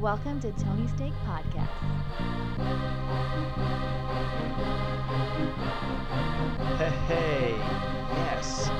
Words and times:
Welcome 0.00 0.38
to 0.42 0.52
Tony's 0.52 0.92
Take 0.92 1.12
Podcast. 1.26 1.66
Hey, 6.76 6.90
hey, 7.08 7.56
yes, 8.12 8.70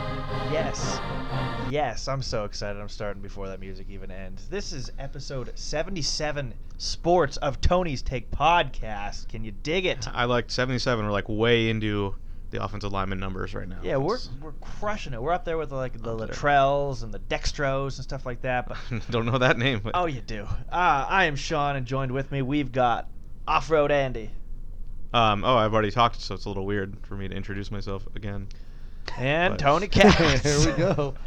yes, 0.53 1.01
yes. 1.71 2.07
I'm 2.07 2.23
so 2.23 2.45
excited. 2.45 2.81
I'm 2.81 2.89
starting 2.89 3.21
before 3.21 3.49
that 3.49 3.59
music 3.59 3.89
even 3.91 4.13
ends. 4.13 4.47
This 4.47 4.73
is 4.73 4.93
episode 5.01 5.51
77 5.57 6.55
Sports 6.77 7.37
of 7.39 7.61
Tony's 7.61 8.03
Take 8.03 8.31
podcast. 8.31 9.27
Can 9.27 9.43
you 9.43 9.51
dig 9.51 9.87
it? 9.87 10.07
I 10.15 10.27
like 10.27 10.53
77. 10.53 11.05
We're 11.05 11.11
like 11.11 11.29
way 11.29 11.69
into 11.69 12.15
the 12.51 12.63
offensive 12.63 12.93
lineman 12.93 13.21
numbers 13.21 13.55
right 13.55 13.69
now. 13.69 13.79
Yeah, 13.83 13.97
we're 13.97 14.19
we're 14.41 14.53
crushing 14.61 15.13
it. 15.13 15.21
We're 15.23 15.33
up 15.33 15.45
there 15.45 15.59
with 15.59 15.73
like 15.73 16.01
the 16.01 16.15
Up. 16.17 16.31
Latrells 16.31 17.03
and 17.03 17.13
the 17.13 17.19
Dextros 17.19 17.97
and 17.97 18.05
stuff 18.05 18.25
like 18.27 18.43
that. 18.43 18.69
But 18.69 18.79
don't 19.11 19.27
know 19.27 19.39
that 19.39 19.59
name. 19.59 19.81
But 19.85 19.93
oh, 19.95 20.07
you 20.07 20.21
do. 20.21 20.45
Uh, 20.73 21.07
I 21.09 21.25
am 21.27 21.37
Sean, 21.37 21.77
and 21.77 21.87
joined 21.87 22.13
with 22.13 22.31
me 22.33 22.43
we've 22.43 22.73
got 22.73 23.09
Off 23.47 23.71
Road 23.71 23.91
Andy 23.91 24.31
um, 25.15 25.43
oh, 25.43 25.57
I've 25.57 25.73
already 25.73 25.91
talked, 25.91 26.21
so 26.21 26.35
it's 26.35 26.45
a 26.45 26.49
little 26.49 26.67
weird 26.67 26.97
for 27.07 27.15
me 27.17 27.29
to 27.29 27.35
introduce 27.35 27.71
myself 27.71 28.07
again. 28.15 28.47
and 29.17 29.53
But- 29.53 29.59
Tony 29.59 29.89
Katz. 29.89 30.43
Here 30.65 30.73
we 30.75 30.79
go. 30.79 31.15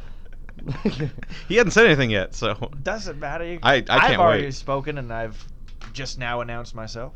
He 1.48 1.56
hadn't 1.56 1.72
said 1.72 1.88
anything 1.88 2.12
yet, 2.12 2.36
so 2.36 2.70
Doesn't 2.84 3.20
matter. 3.20 3.44
You- 3.46 3.60
I- 3.64 3.84
I 3.90 3.94
have 3.94 4.02
can't 4.02 4.20
already 4.22 4.44
wait. 4.44 4.54
spoken, 4.54 5.00
and 5.00 5.12
I've 5.12 5.44
just 5.94 6.20
now 6.20 6.42
announced 6.42 6.76
myself. 6.76 7.14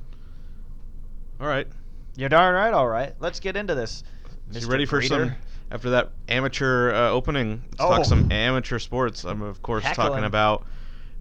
all 1.39 1.45
right. 1.47 1.67
You're 2.15 2.29
darn 2.29 2.55
right. 2.55 2.73
All 2.73 2.87
right, 2.87 3.13
let's 3.19 3.39
get 3.39 3.55
into 3.57 3.75
this. 3.75 4.03
You 4.51 4.67
ready 4.67 4.85
for 4.85 4.99
Breeder. 4.99 5.25
some? 5.25 5.35
After 5.71 5.89
that 5.91 6.11
amateur 6.29 6.93
uh, 6.93 7.09
opening, 7.09 7.63
let's 7.71 7.81
Oh. 7.81 7.89
talk 7.89 8.05
some 8.05 8.31
amateur 8.31 8.79
sports. 8.79 9.23
I'm 9.25 9.41
of 9.41 9.61
course 9.61 9.83
Heckling. 9.83 10.07
talking 10.09 10.23
about 10.23 10.65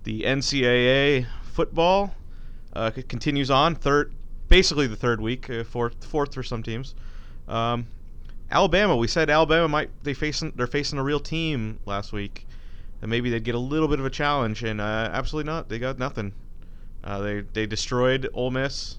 the 0.05 0.23
NCAA 0.25 1.27
football. 1.53 2.15
Uh, 2.75 2.91
continues 3.09 3.51
on 3.51 3.75
third, 3.75 4.13
basically 4.49 4.87
the 4.87 4.97
third 4.97 5.21
week, 5.21 5.49
uh, 5.49 5.65
fourth, 5.65 6.05
fourth 6.05 6.35
for 6.35 6.43
some 6.43 6.63
teams. 6.63 6.95
Um, 7.49 7.87
Alabama, 8.51 8.97
we 8.97 9.07
said 9.09 9.31
Alabama 9.31 9.69
might 9.69 9.91
they 10.03 10.13
facing 10.15 10.53
they're 10.57 10.67
facing 10.67 10.99
a 10.99 11.03
real 11.03 11.21
team 11.21 11.79
last 11.87 12.13
week, 12.13 12.47
and 13.01 13.11
maybe 13.11 13.31
they'd 13.31 13.45
get 13.45 13.55
a 13.55 13.59
little 13.61 13.89
bit 13.89 13.99
of 14.01 14.07
a 14.07 14.11
challenge, 14.11 14.63
and 14.63 14.81
uh, 14.81 15.09
absolutely 15.13 15.51
not. 15.51 15.69
They 15.69 15.79
got 15.79 15.99
nothing. 15.99 16.35
Uh, 17.03 17.21
they 17.21 17.41
they 17.41 17.67
destroyed 17.67 18.29
Ole 18.35 18.51
Miss. 18.51 18.99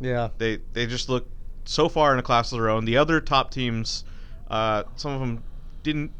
Yeah. 0.00 0.28
They 0.38 0.58
they 0.72 0.86
just 0.86 1.08
look 1.08 1.28
so 1.64 1.88
far 1.88 2.12
in 2.12 2.18
a 2.18 2.22
class 2.22 2.52
of 2.52 2.58
their 2.58 2.70
own. 2.70 2.84
The 2.84 2.96
other 2.96 3.20
top 3.20 3.50
teams, 3.50 4.04
uh, 4.50 4.84
some 4.96 5.12
of 5.12 5.20
them 5.20 5.42
didn't 5.82 6.12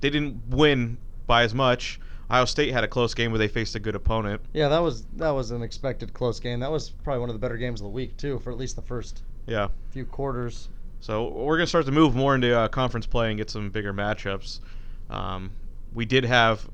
they 0.00 0.10
didn't 0.10 0.42
win 0.48 0.98
by 1.26 1.42
as 1.42 1.54
much. 1.54 2.00
Ohio 2.30 2.44
State 2.44 2.72
had 2.72 2.84
a 2.84 2.88
close 2.88 3.12
game 3.12 3.32
where 3.32 3.38
they 3.38 3.48
faced 3.48 3.74
a 3.74 3.80
good 3.80 3.96
opponent. 3.96 4.40
Yeah, 4.52 4.68
that 4.68 4.78
was 4.78 5.04
that 5.16 5.30
was 5.30 5.50
an 5.50 5.62
expected 5.62 6.12
close 6.14 6.38
game. 6.40 6.60
That 6.60 6.70
was 6.70 6.90
probably 6.90 7.20
one 7.20 7.28
of 7.28 7.34
the 7.34 7.40
better 7.40 7.56
games 7.56 7.80
of 7.80 7.84
the 7.84 7.90
week 7.90 8.16
too, 8.16 8.38
for 8.38 8.50
at 8.52 8.58
least 8.58 8.76
the 8.76 8.82
first 8.82 9.22
Yeah. 9.46 9.68
few 9.90 10.04
quarters. 10.04 10.68
So 11.00 11.28
we're 11.28 11.56
gonna 11.56 11.66
start 11.66 11.86
to 11.86 11.92
move 11.92 12.14
more 12.14 12.34
into 12.34 12.56
uh, 12.56 12.68
conference 12.68 13.06
play 13.06 13.30
and 13.30 13.38
get 13.38 13.50
some 13.50 13.70
bigger 13.70 13.92
matchups. 13.92 14.60
Um, 15.08 15.50
we 15.92 16.04
did 16.04 16.24
have 16.24 16.68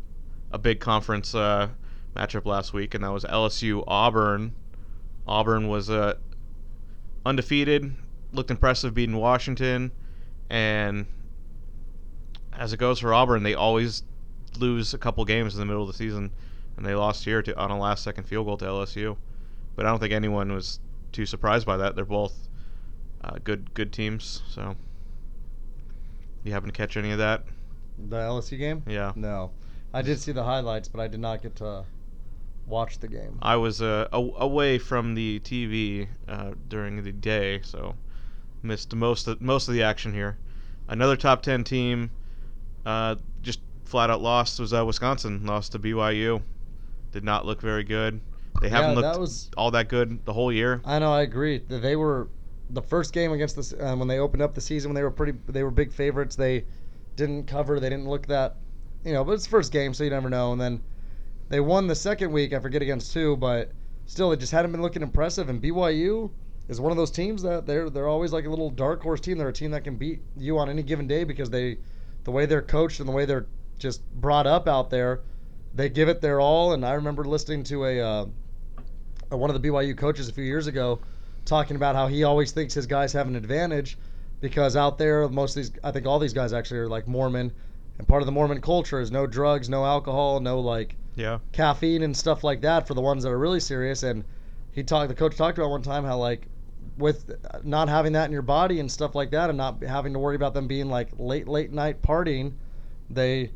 a 0.53 0.59
big 0.59 0.79
conference 0.81 1.35
uh, 1.35 1.69
matchup 2.15 2.45
last 2.45 2.73
week, 2.75 2.95
and 2.95 3.03
that 3.05 3.13
was 3.13 3.25
LSU 3.25 3.83
Auburn. 3.87 4.53
Auburn 5.27 5.69
was 5.69 5.89
uh, 5.91 6.15
undefeated, 7.27 7.95
looked 8.33 8.51
impressive 8.51 8.95
beating 8.95 9.17
Washington, 9.17 9.91
and 10.49 11.07
as 12.53 12.73
it 12.73 12.79
goes 12.79 13.01
for 13.01 13.13
Auburn, 13.13 13.43
they 13.43 13.55
always 13.55 14.05
lose 14.59 14.95
a 14.95 14.99
couple 14.99 15.25
games 15.25 15.55
in 15.55 15.61
the 15.61 15.67
middle 15.67 15.83
of 15.83 15.89
the 15.89 15.95
season, 15.95 16.31
and 16.77 16.87
they 16.87 16.95
lost 16.95 17.25
here 17.25 17.43
to, 17.43 17.57
on 17.59 17.71
a 17.71 17.79
last-second 17.79 18.25
field 18.25 18.47
goal 18.47 18.57
to 18.59 18.65
LSU. 18.65 19.17
But 19.75 19.87
I 19.87 19.91
don't 19.91 19.99
think 19.99 20.13
anyone 20.13 20.53
was 20.53 20.79
too 21.13 21.27
surprised 21.27 21.67
by 21.67 21.77
that. 21.79 21.97
They're 21.97 22.05
both 22.05 22.49
uh, 23.23 23.37
good 23.43 23.75
good 23.75 23.93
teams. 23.93 24.43
So 24.49 24.77
you 26.45 26.53
happen 26.53 26.69
to 26.69 26.73
catch 26.73 26.97
any 26.97 27.11
of 27.11 27.19
that? 27.19 27.45
The 27.99 28.17
LSU 28.17 28.57
game? 28.57 28.83
Yeah. 28.87 29.13
No, 29.17 29.51
I 29.93 30.03
did 30.03 30.21
see 30.21 30.33
the 30.33 30.45
highlights, 30.45 30.89
but 30.89 31.01
I 31.01 31.09
did 31.09 31.21
not 31.21 31.43
get 31.43 31.57
to 31.57 31.85
watch 32.67 32.99
the 32.99 33.09
game. 33.09 33.39
I 33.43 33.57
was 33.57 33.81
uh, 33.83 34.09
a- 34.13 34.31
away 34.39 34.79
from 34.79 35.15
the 35.15 35.41
TV 35.41 36.09
uh, 36.29 36.53
during 36.69 37.03
the 37.03 37.13
day, 37.13 37.61
so 37.63 37.95
missed 38.63 38.95
most 38.95 39.29
of, 39.29 39.41
most 39.41 39.69
of 39.69 39.75
the 39.75 39.83
action 39.83 40.13
here. 40.13 40.37
Another 40.89 41.17
top 41.17 41.43
ten 41.43 41.65
team 41.65 42.11
uh, 42.85 43.17
just 43.43 43.61
flat 43.85 44.11
out 44.11 44.21
lost 44.23 44.59
was 44.61 44.73
uh, 44.73 44.85
Wisconsin. 44.85 45.45
Lost 45.47 45.73
to 45.73 45.79
BYU. 45.79 46.43
Did 47.13 47.25
not 47.25 47.47
look 47.47 47.61
very 47.61 47.85
good. 47.85 48.21
They 48.61 48.69
haven't 48.69 48.91
Yeah, 48.91 48.97
looked 48.97 49.15
that 49.15 49.21
was- 49.21 49.51
all 49.57 49.71
that 49.73 49.89
good 49.89 50.25
the 50.25 50.33
whole 50.33 50.53
year. 50.53 50.81
I 50.85 50.99
know, 50.99 51.13
I 51.13 51.23
agree. 51.23 51.59
Th- 51.61 51.81
They 51.83 51.97
were 51.97 52.29
the 52.71 52.83
first 52.83 53.13
game 53.13 53.31
against 53.33 53.55
this 53.57 53.73
um, 53.81 53.99
when 54.01 54.09
they 54.09 54.19
opened 54.19 54.43
up 54.43 54.55
the 54.55 54.61
season 54.61 54.91
when 54.91 54.95
they 54.97 55.03
were 55.03 55.11
pretty 55.11 55.39
they 55.49 55.63
were 55.63 55.71
big 55.71 55.93
favorites. 55.93 56.35
They 56.37 56.65
didn't 57.17 57.45
cover. 57.47 57.79
They 57.81 57.89
didn't 57.91 58.09
look 58.09 58.27
that, 58.27 58.57
you 59.05 59.13
know. 59.13 59.25
But 59.25 59.33
it's 59.33 59.45
the 59.45 59.51
first 59.51 59.73
game, 59.73 59.95
so 59.95 60.05
you 60.05 60.11
never 60.11 60.29
know. 60.31 60.53
And 60.53 60.61
then 60.61 60.83
they 61.49 61.61
won 61.61 61.87
the 61.87 61.95
second 61.95 62.33
week. 62.33 62.53
I 62.53 62.61
forget 62.61 62.83
against 62.83 63.13
who, 63.15 63.37
but 63.37 63.71
still, 64.07 64.31
they 64.31 64.37
just 64.37 64.53
hadn't 64.53 64.73
been 64.73 64.83
looking 64.83 65.03
impressive. 65.03 65.49
And 65.49 65.63
BYU 65.63 66.31
is 66.69 66.81
one 66.81 66.91
of 66.91 66.97
those 66.97 67.11
teams 67.11 67.43
that 67.43 67.67
they're 67.67 67.91
they're 67.91 68.09
always 68.09 68.33
like 68.33 68.47
a 68.47 68.51
little 68.51 68.71
dark 68.71 69.03
horse 69.03 69.21
team. 69.21 69.39
They're 69.39 69.49
a 69.49 69.53
team 69.53 69.71
that 69.73 69.85
can 69.85 69.97
beat 69.97 70.21
you 70.37 70.59
on 70.59 70.69
any 70.69 70.83
given 70.83 71.07
day 71.07 71.25
because 71.25 71.51
they, 71.51 71.79
the 72.25 72.31
way 72.31 72.47
they're 72.47 72.63
coached 72.63 73.01
and 73.01 73.09
the 73.09 73.13
way 73.13 73.25
they're 73.25 73.47
just 73.79 74.03
brought 74.15 74.47
up 74.47 74.67
out 74.67 74.91
there, 74.91 75.21
they 75.75 75.89
give 75.89 76.09
it 76.09 76.21
their 76.21 76.41
all. 76.41 76.73
And 76.73 76.85
I 76.85 76.93
remember 76.95 77.25
listening 77.25 77.65
to 77.65 77.85
a. 77.85 78.01
Uh, 78.01 78.27
uh, 79.33 79.37
one 79.37 79.51
of 79.51 79.61
the 79.61 79.69
BYU 79.69 79.97
coaches 79.97 80.29
a 80.29 80.33
few 80.33 80.45
years 80.45 80.67
ago 80.67 81.01
talking 81.45 81.77
about 81.77 81.97
how 81.97 82.07
he 82.07 82.25
always 82.25 82.53
thinks 82.53 82.75
his 82.75 82.87
guys 82.87 83.13
have 83.13 83.27
an 83.27 83.37
advantage 83.37 83.99
because 84.41 84.77
out 84.77 84.99
there 84.99 85.29
most 85.29 85.57
of 85.57 85.63
these 85.63 85.73
I 85.83 85.91
think 85.91 86.07
all 86.07 86.19
these 86.19 86.33
guys 86.33 86.53
actually 86.53 86.81
are 86.81 86.89
like 86.89 87.09
Mormon 87.09 87.53
and 87.99 88.07
part 88.07 88.23
of 88.23 88.27
the 88.27 88.33
Mormon 88.33 88.61
culture 88.61 89.01
is 89.01 89.11
no 89.11 89.27
drugs, 89.27 89.69
no 89.69 89.85
alcohol, 89.85 90.41
no 90.41 90.61
like 90.61 90.97
Yeah. 91.17 91.39
caffeine 91.53 92.03
and 92.03 92.17
stuff 92.17 92.45
like 92.45 92.61
that 92.61 92.87
for 92.87 92.95
the 92.95 93.01
ones 93.01 93.25
that 93.25 93.31
are 93.31 93.39
really 93.39 93.61
serious. 93.61 94.03
And 94.03 94.25
he 94.73 94.83
talked 94.83 95.09
the 95.09 95.15
coach 95.15 95.37
talked 95.37 95.59
about 95.59 95.71
one 95.71 95.83
time 95.83 96.05
how 96.05 96.19
like 96.19 96.47
with 96.99 97.31
not 97.65 97.89
having 97.89 98.13
that 98.13 98.27
in 98.27 98.33
your 98.33 98.43
body 98.43 98.79
and 98.81 98.91
stuff 98.91 99.15
like 99.15 99.31
that 99.33 99.51
and 99.51 99.57
not 99.57 99.83
having 99.83 100.13
to 100.13 100.19
worry 100.19 100.37
about 100.37 100.55
them 100.55 100.67
being 100.67 100.89
like 100.89 101.09
late 101.19 101.49
late 101.49 101.73
night 101.73 102.01
partying 102.01 102.53
they 103.11 103.51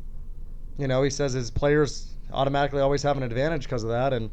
you 0.77 0.87
know 0.87 1.01
he 1.01 1.09
says 1.09 1.33
his 1.33 1.49
players 1.49 2.11
automatically 2.33 2.81
always 2.81 3.03
have 3.03 3.17
an 3.17 3.23
advantage 3.23 3.63
because 3.63 3.83
of 3.83 3.89
that. 3.89 4.13
And 4.13 4.29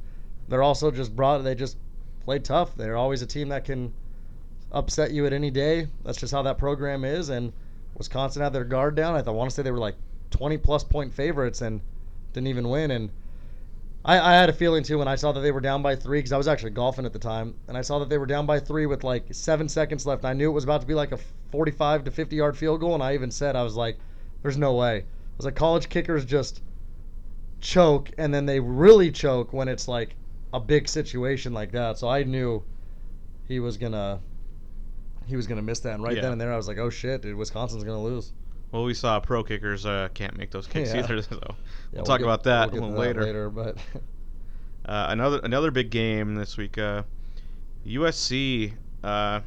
they're 0.49 0.63
also 0.63 0.91
just 0.91 1.15
brought 1.15 1.43
they 1.45 1.55
just 1.55 1.77
play 2.25 2.39
tough. 2.39 2.75
They're 2.77 2.97
always 2.97 3.23
a 3.23 3.27
team 3.27 3.49
that 3.49 3.65
can 3.65 3.93
upset 4.73 5.11
you 5.11 5.27
at 5.27 5.33
any 5.33 5.51
day. 5.51 5.89
That's 6.05 6.19
just 6.19 6.33
how 6.33 6.43
that 6.43 6.59
program 6.59 7.05
is. 7.05 7.29
And 7.29 7.53
wisconsin 7.97 8.43
had 8.43 8.53
their 8.53 8.65
guard 8.65 8.95
down. 8.95 9.15
I, 9.15 9.19
I 9.19 9.31
want 9.31 9.51
to 9.51 9.55
say 9.55 9.63
they 9.63 9.71
were 9.71 9.79
like 9.79 9.97
20 10.31 10.59
plus 10.59 10.85
point 10.85 11.13
favorites. 11.13 11.61
And 11.63 11.81
didn't 12.33 12.49
even 12.49 12.69
win 12.69 12.91
and 12.91 13.11
I, 14.05 14.19
I 14.21 14.35
had 14.35 14.49
a 14.49 14.53
feeling 14.53 14.85
too 14.85 14.99
when 14.99 15.09
I 15.09 15.17
saw 15.17 15.33
that 15.33 15.41
they 15.41 15.51
were 15.53 15.61
down 15.61 15.83
by 15.83 15.95
three 15.97 16.19
because 16.19 16.33
I 16.33 16.39
was 16.39 16.49
actually 16.49 16.71
golfing 16.71 17.05
at 17.05 17.13
the 17.13 17.19
time, 17.19 17.55
and 17.67 17.77
I 17.77 17.83
saw 17.83 17.99
that 17.99 18.09
they 18.09 18.17
were 18.17 18.27
down 18.27 18.47
by 18.47 18.59
three 18.59 18.87
with 18.87 19.05
like 19.05 19.27
seven 19.33 19.69
seconds 19.69 20.07
left. 20.07 20.25
I 20.25 20.33
knew 20.33 20.49
it 20.49 20.55
was 20.55 20.65
about 20.65 20.81
to 20.81 20.87
be 20.87 20.95
like 20.95 21.13
a 21.13 21.19
45 21.51 22.05
to 22.05 22.11
50 22.11 22.37
yard 22.37 22.57
field 22.57 22.81
goal, 22.81 22.95
and 22.95 23.03
I 23.03 23.15
even 23.15 23.31
said 23.31 23.55
I 23.57 23.63
was 23.65 23.75
like, 23.77 23.99
"There's 24.43 24.57
no 24.57 24.75
way." 24.75 24.99
I 25.01 25.05
was 25.37 25.45
like, 25.45 25.57
"College 25.57 25.89
kickers 25.89 26.25
just 26.25 26.63
choke, 27.61 28.11
and 28.17 28.33
then 28.33 28.47
they 28.47 28.61
really 28.61 29.11
choke 29.11 29.53
when 29.53 29.69
it's 29.69 29.89
like 29.89 30.17
a 30.53 30.61
big 30.61 30.89
situation 30.89 31.53
like 31.53 31.73
that." 31.73 31.99
So 31.99 32.09
I 32.09 32.23
knew 32.23 32.63
he 33.47 33.61
was 33.61 33.77
gonna 33.77 34.21
he 35.27 35.37
was 35.37 35.47
gonna 35.47 35.61
miss 35.61 35.81
that, 35.81 35.95
and 35.95 36.03
right 36.03 36.17
Yeah. 36.17 36.23
then 36.23 36.33
and 36.33 36.41
there 36.41 36.53
I 36.53 36.57
was 36.57 36.69
like, 36.69 36.79
"Oh 36.79 36.89
shit, 36.89 37.21
dude, 37.21 37.37
Wisconsin's 37.37 37.85
gonna 37.85 38.03
lose." 38.03 38.33
Well, 38.73 38.85
we 38.85 38.93
saw 38.95 39.19
pro 39.21 39.43
kickers 39.43 39.87
uh, 39.87 40.09
can't 40.15 40.37
make 40.37 40.51
those 40.51 40.67
kicks 40.67 40.93
Yeah. 40.93 41.05
either. 41.05 41.23
So 41.23 41.39
Yeah, 41.43 41.55
we'll, 41.93 42.05
talk 42.05 42.19
get- 42.19 42.25
about 42.27 42.45
that 42.45 42.71
we'll 42.73 42.83
a 42.83 42.85
little 42.85 42.99
later. 43.01 43.23
later, 43.23 43.51
but 43.51 43.77
Uh, 44.87 45.09
another 45.11 45.39
another 45.43 45.71
big 45.71 45.91
game 45.91 46.35
this 46.35 46.57
week. 46.57 46.79
Uh, 46.79 47.03
USC 47.87 48.73
uh, 49.05 49.41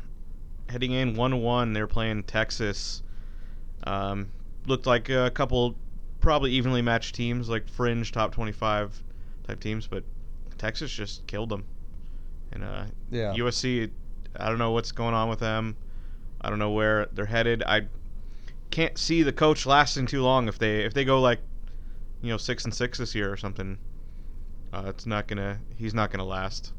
heading 0.70 0.92
in 0.92 1.16
one 1.16 1.42
one. 1.42 1.74
They're 1.74 1.88
playing 1.88 2.24
Texas. 2.24 3.02
Um, 3.86 4.30
looked 4.68 4.86
like 4.86 5.10
a 5.10 5.32
couple 5.32 5.76
probably 6.20 6.52
evenly 6.52 6.84
matched 6.84 7.16
teams, 7.16 7.50
like 7.50 7.68
fringe 7.68 8.12
top 8.12 8.32
twenty 8.34 8.52
five 8.52 9.02
type 9.48 9.60
teams, 9.60 9.88
but 9.88 10.04
Texas 10.60 10.92
just 10.92 11.26
killed 11.26 11.50
them. 11.50 11.64
And 12.52 12.64
uh, 12.64 12.84
yeah. 13.10 13.34
USC, 13.34 13.90
I 14.36 14.48
don't 14.50 14.60
know 14.60 14.72
what's 14.72 14.92
going 14.92 15.16
on 15.16 15.28
with 15.28 15.40
them. 15.40 15.76
I 16.42 16.50
don't 16.52 16.60
know 16.60 16.72
where 16.72 17.08
they're 17.14 17.26
headed. 17.26 17.64
I 17.64 17.88
can't 18.72 18.98
see 18.98 19.22
the 19.22 19.34
coach 19.34 19.66
lasting 19.66 20.08
too 20.08 20.24
long 20.24 20.48
if 20.48 20.58
they 20.58 20.84
if 20.84 20.94
they 20.94 21.06
go 21.06 21.22
like, 21.22 21.40
you 22.22 22.30
know, 22.30 22.38
six 22.38 22.66
and 22.66 22.74
six 22.74 22.98
this 22.98 23.14
year 23.14 23.32
or 23.32 23.38
something. 23.38 23.78
Uh, 24.74 24.84
it's 24.88 25.06
not 25.06 25.28
gonna. 25.28 25.60
He's 25.76 25.94
not 25.94 26.12
gonna 26.12 26.26
last. 26.26 26.72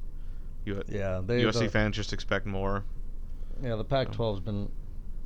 U- 0.65 0.83
yeah, 0.89 1.21
they 1.25 1.43
USC 1.43 1.61
the- 1.61 1.69
fans 1.69 1.95
just 1.95 2.13
expect 2.13 2.47
more. 2.47 2.85
Yeah, 3.63 3.77
the 3.77 3.85
Pac-12's 3.85 4.41
been 4.41 4.69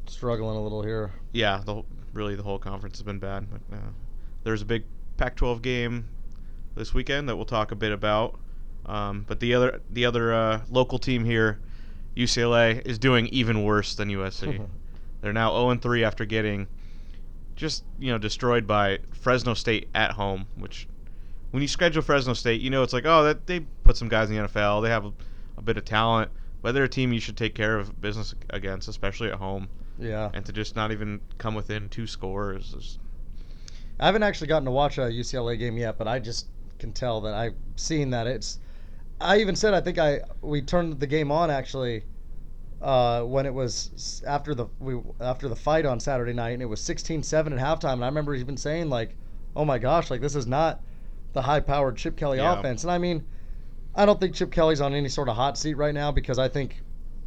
struggling 0.06 0.56
a 0.56 0.62
little 0.62 0.82
here. 0.82 1.12
Yeah, 1.32 1.62
the 1.64 1.82
really 2.12 2.34
the 2.34 2.42
whole 2.42 2.58
conference 2.58 2.98
has 2.98 3.02
been 3.02 3.18
bad. 3.18 3.46
But 3.50 3.76
uh, 3.76 3.80
there's 4.44 4.62
a 4.62 4.66
big 4.66 4.84
Pac-12 5.16 5.62
game 5.62 6.08
this 6.74 6.92
weekend 6.92 7.28
that 7.28 7.36
we'll 7.36 7.46
talk 7.46 7.70
a 7.72 7.76
bit 7.76 7.92
about. 7.92 8.38
Um, 8.84 9.24
but 9.26 9.40
the 9.40 9.54
other 9.54 9.80
the 9.90 10.04
other 10.04 10.34
uh, 10.34 10.60
local 10.70 10.98
team 10.98 11.24
here, 11.24 11.60
UCLA, 12.16 12.84
is 12.84 12.98
doing 12.98 13.26
even 13.28 13.62
worse 13.64 13.94
than 13.94 14.08
USC. 14.08 14.66
They're 15.26 15.32
now 15.32 15.50
0 15.50 15.74
3 15.74 16.04
after 16.04 16.24
getting 16.24 16.68
just 17.56 17.82
you 17.98 18.12
know 18.12 18.18
destroyed 18.18 18.64
by 18.64 19.00
Fresno 19.10 19.54
State 19.54 19.88
at 19.92 20.12
home. 20.12 20.46
Which, 20.54 20.86
when 21.50 21.62
you 21.62 21.66
schedule 21.66 22.00
Fresno 22.00 22.32
State, 22.32 22.60
you 22.60 22.70
know 22.70 22.84
it's 22.84 22.92
like 22.92 23.06
oh 23.06 23.24
that 23.24 23.48
they 23.48 23.60
put 23.82 23.96
some 23.96 24.06
guys 24.06 24.30
in 24.30 24.36
the 24.36 24.42
NFL. 24.46 24.84
They 24.84 24.88
have 24.88 25.04
a, 25.04 25.12
a 25.56 25.62
bit 25.62 25.78
of 25.78 25.84
talent, 25.84 26.30
but 26.62 26.76
they're 26.76 26.84
a 26.84 26.88
team 26.88 27.12
you 27.12 27.18
should 27.18 27.36
take 27.36 27.56
care 27.56 27.76
of 27.76 28.00
business 28.00 28.36
against, 28.50 28.86
especially 28.86 29.26
at 29.26 29.34
home. 29.34 29.68
Yeah. 29.98 30.30
And 30.32 30.46
to 30.46 30.52
just 30.52 30.76
not 30.76 30.92
even 30.92 31.20
come 31.38 31.56
within 31.56 31.88
two 31.88 32.06
scores 32.06 32.72
is 32.72 33.00
I 33.98 34.06
haven't 34.06 34.22
actually 34.22 34.46
gotten 34.46 34.66
to 34.66 34.70
watch 34.70 34.98
a 34.98 35.02
UCLA 35.02 35.58
game 35.58 35.76
yet, 35.76 35.98
but 35.98 36.06
I 36.06 36.20
just 36.20 36.46
can 36.78 36.92
tell 36.92 37.20
that 37.22 37.34
I've 37.34 37.56
seen 37.74 38.10
that 38.10 38.28
it's. 38.28 38.60
I 39.20 39.38
even 39.38 39.56
said 39.56 39.74
I 39.74 39.80
think 39.80 39.98
I 39.98 40.20
we 40.40 40.62
turned 40.62 41.00
the 41.00 41.06
game 41.08 41.32
on 41.32 41.50
actually 41.50 42.04
uh, 42.82 43.22
when 43.22 43.46
it 43.46 43.54
was 43.54 44.22
after 44.26 44.54
the 44.54 44.66
we 44.78 45.00
after 45.20 45.48
the 45.48 45.56
fight 45.56 45.86
on 45.86 45.98
Saturday 45.98 46.32
night 46.32 46.50
and 46.50 46.62
it 46.62 46.66
was 46.66 46.80
16-7 46.80 47.32
at 47.32 47.58
halftime 47.58 47.94
and 47.94 48.04
I 48.04 48.08
remember 48.08 48.34
even 48.34 48.56
saying 48.56 48.90
like, 48.90 49.16
oh 49.54 49.64
my 49.64 49.78
gosh, 49.78 50.10
like 50.10 50.20
this 50.20 50.34
is 50.34 50.46
not 50.46 50.82
the 51.32 51.42
high-powered 51.42 51.96
Chip 51.96 52.16
Kelly 52.16 52.38
Yeah. 52.38 52.58
offense. 52.58 52.82
And 52.84 52.90
I 52.90 52.98
mean, 52.98 53.24
I 53.94 54.04
don't 54.06 54.20
think 54.20 54.34
Chip 54.34 54.50
Kelly's 54.50 54.80
on 54.80 54.94
any 54.94 55.08
sort 55.08 55.28
of 55.28 55.36
hot 55.36 55.56
seat 55.56 55.74
right 55.74 55.94
now 55.94 56.12
because 56.12 56.38
I 56.38 56.48
think 56.48 56.82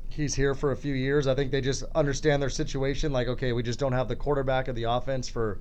he's 0.08 0.36
here 0.36 0.54
for 0.54 0.72
a 0.72 0.76
few 0.76 0.94
years. 0.94 1.28
I 1.28 1.36
think 1.36 1.52
they 1.52 1.62
just 1.62 1.84
understand 1.96 2.42
their 2.42 2.50
situation. 2.50 3.12
Like, 3.12 3.28
okay, 3.28 3.54
we 3.54 3.64
just 3.64 3.80
don't 3.80 3.94
have 3.94 4.08
the 4.08 4.16
quarterback 4.16 4.68
of 4.68 4.76
the 4.76 4.84
offense 4.84 5.28
for 5.30 5.60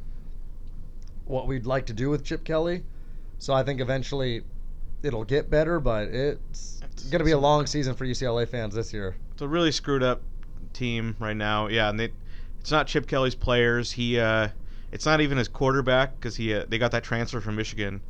what 1.25 1.47
we'd 1.47 1.67
like 1.67 1.87
to 1.87 1.93
do 1.93 2.11
with 2.11 2.25
Chip 2.25 2.45
Kelly. 2.45 2.85
So 3.39 3.53
I 3.55 3.63
think 3.63 3.81
eventually 3.81 4.43
it'll 5.03 5.25
get 5.25 5.51
better, 5.51 5.81
but 5.81 6.09
it's 6.09 6.81
It's- 6.83 7.05
going 7.11 7.21
to 7.21 7.25
be 7.25 7.31
a 7.33 7.39
long 7.39 7.67
season 7.67 7.95
for 7.95 8.05
UCLA 8.05 8.47
fans 8.47 8.75
this 8.75 8.93
year. 8.93 9.17
it's 9.33 9.43
a 9.43 9.49
really 9.49 9.71
screwed 9.73 10.03
up 10.03 10.21
team 10.73 11.17
right 11.21 11.37
now. 11.37 11.69
Yeah, 11.69 11.89
and 11.91 11.99
they, 12.01 12.11
it's 12.61 12.71
not 12.71 12.87
Chip 12.87 13.07
Kelly's 13.07 13.35
players. 13.37 13.93
He, 13.93 14.19
uh, 14.19 14.49
it's 14.93 15.07
not 15.07 15.21
even 15.21 15.39
his 15.39 15.49
quarterback 15.49 16.19
because 16.19 16.37
he 16.37 16.55
uh, 16.55 16.65
they 16.69 16.79
got 16.79 16.91
that 16.93 17.05
transfer 17.05 17.41
from 17.41 17.57
Michigan, 17.57 18.01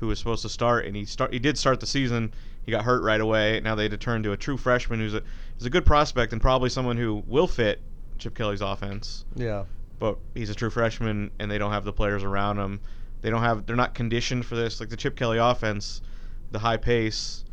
who 0.00 0.06
was 0.08 0.18
supposed 0.18 0.42
to 0.42 0.48
start, 0.48 0.84
and 0.86 0.94
he 0.96 1.04
start 1.04 1.32
he 1.32 1.38
did 1.38 1.56
start 1.56 1.80
the 1.80 1.86
season. 1.86 2.32
He 2.66 2.70
got 2.72 2.84
hurt 2.84 3.02
right 3.02 3.20
away. 3.20 3.60
Now 3.60 3.74
they 3.74 3.84
had 3.84 3.92
to 3.92 3.96
turn 3.98 4.22
to 4.24 4.32
a 4.32 4.36
true 4.36 4.56
freshman 4.56 4.98
who's 5.00 5.14
a 5.14 5.22
is 5.58 5.66
a 5.66 5.70
good 5.70 5.86
prospect 5.86 6.32
and 6.32 6.40
probably 6.42 6.68
someone 6.70 6.96
who 6.96 7.22
will 7.26 7.46
fit 7.46 7.80
Chip 8.18 8.34
Kelly's 8.34 8.60
offense. 8.62 9.24
Yeah. 9.36 9.64
But 10.00 10.18
he's 10.34 10.50
a 10.50 10.54
true 10.54 10.70
freshman, 10.70 11.30
and 11.38 11.48
they 11.50 11.56
don't 11.58 11.70
have 11.70 11.84
the 11.84 11.92
players 11.92 12.24
around 12.24 12.58
him. 12.58 12.80
They 13.22 13.30
don't 13.30 13.42
have. 13.42 13.64
They're 13.64 13.76
not 13.76 13.94
conditioned 13.94 14.44
for 14.44 14.56
this. 14.56 14.80
Like 14.80 14.88
the 14.90 14.96
Chip 14.96 15.14
Kelly 15.16 15.38
offense, 15.38 16.02
the 16.50 16.58
high 16.58 16.76
pace, 16.76 17.44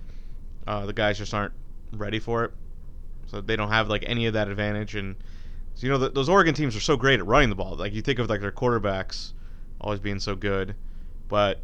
uh, 0.68 0.86
the 0.86 0.94
guys 0.94 1.18
just 1.18 1.34
aren't 1.34 1.54
ready 1.94 2.20
for 2.20 2.46
it. 2.46 2.52
So 3.28 3.42
they 3.42 3.56
don't 3.56 3.70
have 3.70 3.90
like 3.90 4.04
any 4.06 4.26
of 4.26 4.34
that 4.34 4.48
advantage. 4.48 4.96
And 4.96 5.16
so, 5.76 5.88
you 5.88 5.92
know, 5.92 6.00
th 6.00 6.14
those 6.14 6.30
Oregon 6.30 6.54
teams 6.54 6.76
are 6.76 6.82
so 6.82 6.98
great 6.98 7.20
at 7.20 7.26
running 7.26 7.50
the 7.50 7.56
ball. 7.56 7.76
Like 7.76 7.94
you 7.94 8.02
think 8.02 8.20
of 8.20 8.30
like 8.30 8.42
their 8.42 8.52
quarterbacks 8.52 9.34
always 9.80 10.00
being 10.00 10.20
so 10.20 10.36
good, 10.36 10.76
but 11.28 11.62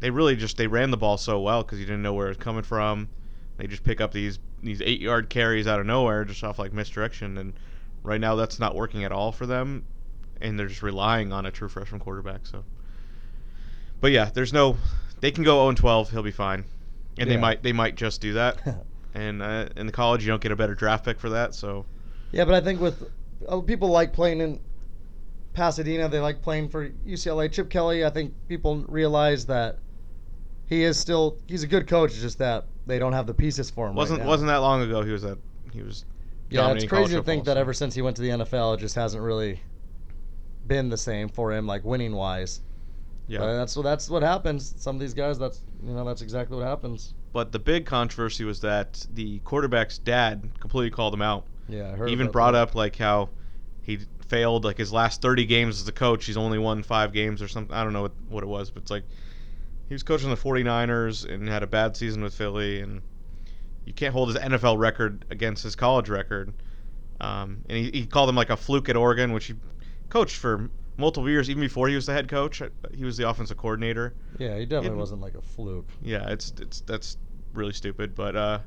they 0.00 0.10
really 0.10 0.36
just 0.36 0.56
they 0.56 0.66
ran 0.66 0.90
the 0.90 0.96
ball 0.96 1.18
so 1.18 1.40
well 1.40 1.62
because 1.62 1.80
you 1.80 1.86
didn't 1.86 2.02
know 2.02 2.14
where 2.14 2.26
it 2.26 2.30
was 2.30 2.36
coming 2.36 2.62
from. 2.62 3.08
They 3.56 3.66
just 3.66 3.82
pick 3.82 4.00
up 4.00 4.12
these 4.12 4.38
these 4.62 4.80
eight 4.80 5.00
yard 5.00 5.28
carries 5.28 5.66
out 5.66 5.80
of 5.80 5.86
nowhere 5.86 6.24
just 6.24 6.42
off 6.44 6.58
like 6.58 6.72
misdirection. 6.72 7.38
And 7.38 7.54
right 8.02 8.20
now 8.20 8.36
that's 8.36 8.58
not 8.58 8.74
working 8.74 9.04
at 9.04 9.12
all 9.12 9.32
for 9.32 9.46
them, 9.46 9.84
and 10.40 10.58
they're 10.58 10.68
just 10.68 10.82
relying 10.82 11.32
on 11.32 11.46
a 11.46 11.50
true 11.50 11.68
freshman 11.68 12.00
quarterback. 12.00 12.46
So, 12.46 12.64
but 14.00 14.12
yeah, 14.12 14.30
there's 14.32 14.52
no. 14.52 14.76
They 15.20 15.30
can 15.30 15.44
go 15.44 15.64
0 15.64 15.74
12. 15.74 16.10
He'll 16.10 16.22
be 16.22 16.30
fine, 16.30 16.64
and 17.18 17.30
they 17.30 17.36
might 17.36 17.62
they 17.62 17.72
might 17.72 17.96
just 17.96 18.20
do 18.20 18.34
that. 18.34 18.58
And 19.14 19.42
uh, 19.42 19.68
in 19.76 19.86
the 19.86 19.92
college, 19.92 20.22
you 20.22 20.28
don't 20.28 20.40
get 20.40 20.52
a 20.52 20.56
better 20.56 20.74
draft 20.74 21.04
pick 21.04 21.18
for 21.18 21.30
that. 21.30 21.54
So 21.54 21.86
Yeah, 22.30 22.44
but 22.44 22.54
I 22.54 22.60
think 22.60 22.80
with 22.80 23.10
uh, 23.48 23.60
people 23.60 23.88
like 23.88 24.12
playing 24.12 24.40
in 24.40 24.60
Pasadena, 25.54 26.08
they 26.08 26.20
like 26.20 26.42
playing 26.42 26.68
for 26.68 26.88
UCLA. 27.06 27.50
Chip 27.50 27.70
Kelly, 27.70 28.04
I 28.04 28.10
think 28.10 28.34
people 28.48 28.84
realize 28.86 29.46
that 29.46 29.78
he 30.66 30.84
is 30.84 30.98
still 30.98 31.38
he's 31.48 31.62
a 31.62 31.66
good 31.66 31.88
coach. 31.88 32.14
Just 32.14 32.38
that 32.38 32.66
they 32.86 32.98
don't 32.98 33.12
have 33.12 33.26
the 33.26 33.34
pieces 33.34 33.70
for 33.70 33.88
him. 33.88 33.94
wasn't 33.94 34.20
now. 34.20 34.28
wasn't 34.28 34.48
that 34.48 34.58
long 34.58 34.82
ago 34.82 35.02
he 35.02 35.10
was 35.10 35.24
at 35.24 35.38
he 35.72 35.82
was 35.82 36.04
Yeah, 36.50 36.70
it's 36.72 36.84
crazy 36.84 37.16
to 37.16 37.22
think 37.22 37.44
that 37.46 37.56
ever 37.56 37.72
since 37.72 37.94
he 37.94 38.02
went 38.02 38.16
to 38.16 38.22
the 38.22 38.28
NFL, 38.28 38.76
it 38.76 38.80
just 38.80 38.94
hasn't 38.94 39.22
really 39.22 39.60
been 40.66 40.90
the 40.90 40.96
same 40.96 41.28
for 41.28 41.52
him, 41.52 41.66
like 41.66 41.84
winning 41.84 42.14
wise. 42.14 42.60
Yeah. 43.28 43.38
But 43.38 43.56
that's 43.56 43.76
what 43.76 43.82
that's 43.82 44.10
what 44.10 44.22
happens. 44.22 44.74
Some 44.78 44.96
of 44.96 45.00
these 45.00 45.14
guys, 45.14 45.38
that's 45.38 45.60
you 45.82 45.92
know, 45.92 46.04
that's 46.04 46.22
exactly 46.22 46.56
what 46.56 46.66
happens. 46.66 47.14
but 47.32 47.52
the 47.52 47.58
big 47.58 47.86
controversy 47.86 48.44
was 48.44 48.60
that 48.60 49.06
the 49.14 49.38
quarterback's 49.40 49.98
dad 49.98 50.48
completely 50.60 50.90
called 50.90 51.14
him 51.14 51.22
out. 51.22 51.44
Yeah, 51.68 51.88
I 51.92 51.96
heard 51.96 52.08
He 52.08 52.12
even 52.14 52.30
brought 52.30 52.52
that. 52.52 52.62
up 52.62 52.74
like 52.74 52.96
how 52.96 53.28
he 53.82 53.98
failed 54.26 54.64
like 54.64 54.76
his 54.78 54.92
last 54.92 55.22
30 55.22 55.44
games 55.46 55.80
as 55.80 55.86
a 55.88 55.92
coach. 55.92 56.24
He's 56.24 56.36
only 56.36 56.58
won 56.58 56.82
five 56.82 57.12
games 57.12 57.40
or 57.42 57.48
something. 57.48 57.74
I 57.74 57.84
don't 57.84 57.92
know 57.92 58.02
what, 58.02 58.12
what 58.28 58.42
it 58.42 58.46
was, 58.46 58.70
but 58.70 58.82
it's 58.82 58.90
like 58.90 59.04
he 59.88 59.94
was 59.94 60.02
coaching 60.02 60.30
the 60.30 60.36
49ers 60.36 61.28
and 61.30 61.48
had 61.48 61.62
a 61.62 61.66
bad 61.66 61.96
season 61.96 62.22
with 62.22 62.34
Philly, 62.34 62.80
and 62.80 63.00
you 63.84 63.92
can't 63.94 64.12
hold 64.12 64.28
his 64.28 64.36
NFL 64.38 64.78
record 64.78 65.24
against 65.30 65.62
his 65.62 65.76
college 65.76 66.08
record. 66.10 66.52
Um, 67.20 67.64
and 67.68 67.78
he, 67.78 67.90
he 68.00 68.06
called 68.06 68.28
him 68.28 68.36
like 68.36 68.50
a 68.50 68.56
fluke 68.56 68.88
at 68.88 68.96
Oregon, 68.96 69.32
which 69.32 69.46
he 69.46 69.54
coached 70.10 70.36
for 70.36 70.70
multiple 70.98 71.30
years, 71.30 71.48
even 71.48 71.62
before 71.62 71.88
he 71.88 71.94
was 71.94 72.04
the 72.04 72.12
head 72.12 72.28
coach. 72.28 72.60
He 72.94 73.04
was 73.04 73.16
the 73.16 73.28
offensive 73.28 73.56
coordinator. 73.56 74.14
Yeah, 74.38 74.58
he 74.58 74.66
definitely 74.66 74.88
Even- 74.88 74.98
wasn't 74.98 75.20
like 75.22 75.34
a 75.34 75.40
fluke. 75.40 75.88
Yeah, 76.02 76.28
it's 76.28 76.52
it's 76.60 76.80
that's 76.82 77.16
really 77.54 77.72
stupid. 77.72 78.14
But 78.14 78.36
uh, 78.36 78.58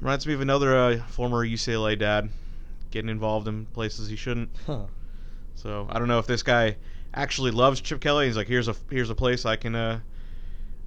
reminds 0.00 0.26
me 0.26 0.34
of 0.34 0.40
another 0.42 0.76
uh, 0.76 0.98
former 1.08 1.46
UCLA 1.46 1.98
dad 1.98 2.28
getting 2.90 3.08
involved 3.08 3.48
in 3.48 3.66
places 3.66 4.08
he 4.08 4.16
shouldn't. 4.16 4.50
Huh. 4.66 4.86
So 5.54 5.86
I 5.90 5.98
don't 5.98 6.08
know 6.08 6.18
if 6.18 6.26
this 6.26 6.42
guy 6.42 6.76
actually 7.14 7.50
loves 7.52 7.80
Chip 7.80 8.00
Kelly. 8.00 8.26
He's 8.26 8.36
like, 8.36 8.48
here's 8.48 8.68
a 8.68 8.76
here's 8.90 9.10
a 9.10 9.14
place 9.14 9.46
I 9.46 9.56
can 9.56 9.74
uh, 9.74 10.00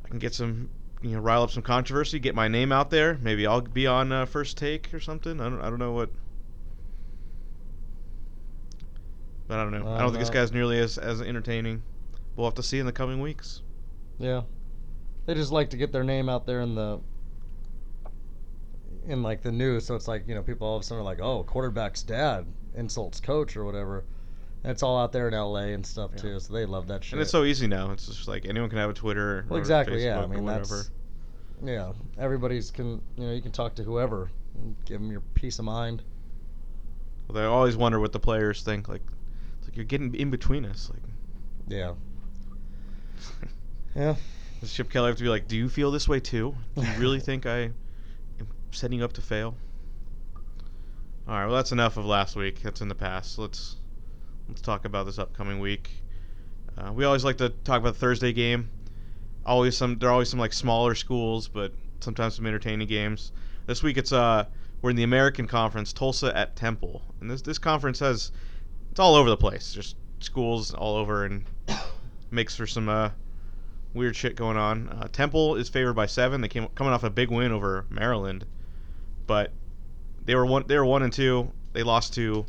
I 0.05 0.07
can 0.09 0.19
get 0.19 0.33
some 0.33 0.69
you 1.01 1.11
know 1.11 1.19
rile 1.19 1.43
up 1.43 1.51
some 1.51 1.63
controversy, 1.63 2.19
get 2.19 2.35
my 2.35 2.47
name 2.47 2.71
out 2.71 2.89
there. 2.89 3.17
Maybe 3.21 3.47
I'll 3.47 3.61
be 3.61 3.87
on 3.87 4.11
uh, 4.11 4.25
first 4.25 4.57
take 4.57 4.93
or 4.93 4.99
something. 4.99 5.39
I 5.39 5.49
don't 5.49 5.61
I 5.61 5.69
don't 5.69 5.79
know 5.79 5.93
what. 5.93 6.09
But 9.47 9.59
I 9.59 9.63
don't 9.63 9.71
know. 9.71 9.87
I 9.93 9.99
don't 9.99 10.09
think 10.11 10.19
this 10.21 10.29
guy's 10.29 10.51
nearly 10.51 10.79
as 10.79 10.97
as 10.97 11.21
entertaining. 11.21 11.81
We'll 12.35 12.47
have 12.47 12.55
to 12.55 12.63
see 12.63 12.79
in 12.79 12.85
the 12.85 12.91
coming 12.91 13.19
weeks. 13.19 13.61
Yeah. 14.19 14.41
They 15.25 15.33
just 15.35 15.51
like 15.51 15.69
to 15.71 15.77
get 15.77 15.91
their 15.91 16.03
name 16.03 16.29
out 16.29 16.45
there 16.45 16.61
in 16.61 16.75
the 16.75 16.99
in 19.07 19.21
like 19.21 19.41
the 19.41 19.51
news, 19.51 19.85
so 19.85 19.95
it's 19.95 20.07
like, 20.07 20.23
you 20.27 20.35
know, 20.35 20.41
people 20.41 20.65
all 20.67 20.77
of 20.77 20.81
a 20.81 20.85
sudden 20.85 21.01
are 21.01 21.05
like, 21.05 21.19
Oh, 21.19 21.43
quarterback's 21.43 22.03
dad 22.03 22.45
insults 22.75 23.19
coach 23.19 23.57
or 23.57 23.65
whatever. 23.65 24.05
And 24.63 24.71
it's 24.71 24.81
all 24.81 24.97
out 24.97 25.11
there 25.11 25.27
in 25.27 25.33
LA 25.33 25.73
and 25.73 25.85
stuff 25.85 26.11
Yeah. 26.15 26.21
too, 26.21 26.39
so 26.39 26.53
they 26.53 26.65
love 26.65 26.87
that 26.87 27.03
shit. 27.03 27.13
And 27.13 27.21
it's 27.21 27.31
so 27.31 27.43
easy 27.43 27.67
now. 27.67 27.91
It's 27.91 28.05
just 28.07 28.27
like 28.29 28.45
anyone 28.45 28.69
can 28.69 28.79
have 28.79 28.89
a 28.89 28.93
Twitter. 28.93 29.45
well, 29.49 29.57
or 29.57 29.59
exactly, 29.59 30.03
yeah. 30.05 30.21
I 30.21 30.25
mean 30.27 30.45
whatever. 30.45 30.77
that's 30.77 30.91
yeah. 31.63 31.91
Everybody's 32.17 32.71
can 32.71 33.01
you 33.17 33.25
know, 33.27 33.33
you 33.33 33.41
can 33.41 33.51
talk 33.51 33.75
to 33.75 33.83
whoever 33.83 34.29
and 34.55 34.75
give 34.85 35.01
them 35.01 35.11
your 35.11 35.21
peace 35.33 35.59
of 35.59 35.65
mind. 35.65 36.01
Well, 37.27 37.35
they 37.41 37.45
always 37.45 37.75
wonder 37.75 37.99
what 37.99 38.11
the 38.13 38.19
players 38.19 38.63
think. 38.63 38.87
Like, 38.87 39.01
like 39.73 39.77
you're 39.77 39.85
getting 39.85 40.13
in 40.13 40.29
between 40.29 40.65
us. 40.65 40.91
Like, 40.93 41.01
Yeah. 41.67 41.93
Yeah. 43.95 44.15
does 44.59 44.73
Chip 44.73 44.89
Kelly 44.89 45.07
have 45.09 45.17
to 45.17 45.23
be 45.23 45.29
like, 45.29 45.47
"Do 45.47 45.55
you 45.55 45.69
feel 45.69 45.91
this 45.91 46.07
way 46.07 46.19
too? 46.19 46.55
Do 46.75 46.81
you 46.83 46.93
really 46.97 47.19
think 47.19 47.45
I 47.45 47.59
am 48.39 48.47
setting 48.71 48.99
you 48.99 49.05
up 49.05 49.13
to 49.13 49.21
fail?" 49.21 49.55
All 51.27 51.35
right. 51.35 51.45
Well, 51.45 51.55
that's 51.55 51.71
enough 51.71 51.97
of 51.97 52.05
last 52.05 52.35
week. 52.35 52.61
That's 52.63 52.81
in 52.81 52.87
the 52.87 52.95
past. 52.95 53.37
Let's 53.37 53.75
let's 54.49 54.61
talk 54.61 54.85
about 54.85 55.05
this 55.05 55.19
upcoming 55.19 55.59
week. 55.59 55.89
Uh, 56.77 56.91
we 56.91 57.05
always 57.05 57.23
like 57.23 57.37
to 57.37 57.49
talk 57.49 57.79
about 57.81 57.93
the 57.93 57.99
Thursday 57.99 58.33
game. 58.33 58.69
Always 59.45 59.77
some. 59.77 59.99
There 59.99 60.09
are 60.09 60.13
always 60.13 60.29
some 60.29 60.39
like 60.39 60.53
smaller 60.53 60.95
schools, 60.95 61.47
but 61.47 61.73
sometimes 61.99 62.35
some 62.35 62.45
entertaining 62.47 62.87
games. 62.87 63.31
This 63.67 63.83
week 63.83 63.97
it's 63.97 64.11
uh 64.11 64.45
we're 64.81 64.89
in 64.89 64.95
the 64.95 65.03
American 65.03 65.47
Conference, 65.47 65.93
Tulsa 65.93 66.35
at 66.35 66.55
Temple, 66.55 67.03
and 67.21 67.29
this 67.29 67.41
this 67.43 67.57
conference 67.59 67.99
has 67.99 68.31
it's 68.93 68.99
all 68.99 69.15
over 69.15 69.27
the 69.27 69.35
place. 69.35 69.73
Just 69.73 69.95
schools 70.19 70.71
all 70.71 70.97
over 70.97 71.25
and 71.25 71.45
makes 72.29 72.55
for 72.55 72.67
some 72.67 72.87
uh, 72.87 73.09
weird 73.95 74.15
shit 74.15 74.35
going 74.35 74.55
on. 74.55 74.87
Uh, 74.87 75.07
Temple 75.11 75.55
is 75.55 75.67
favored 75.67 75.95
by 75.95 76.05
seven. 76.05 76.41
They 76.41 76.47
came 76.47 76.67
coming 76.75 76.93
off 76.93 77.03
a 77.03 77.09
big 77.09 77.31
win 77.31 77.51
over 77.51 77.87
Maryland, 77.89 78.45
but 79.25 79.51
they 80.25 80.35
were 80.35 80.45
one 80.45 80.65
they 80.67 80.77
were 80.77 80.85
one 80.85 81.01
and 81.01 81.11
two. 81.11 81.51
They 81.71 81.81
lost 81.81 82.13
to 82.13 82.45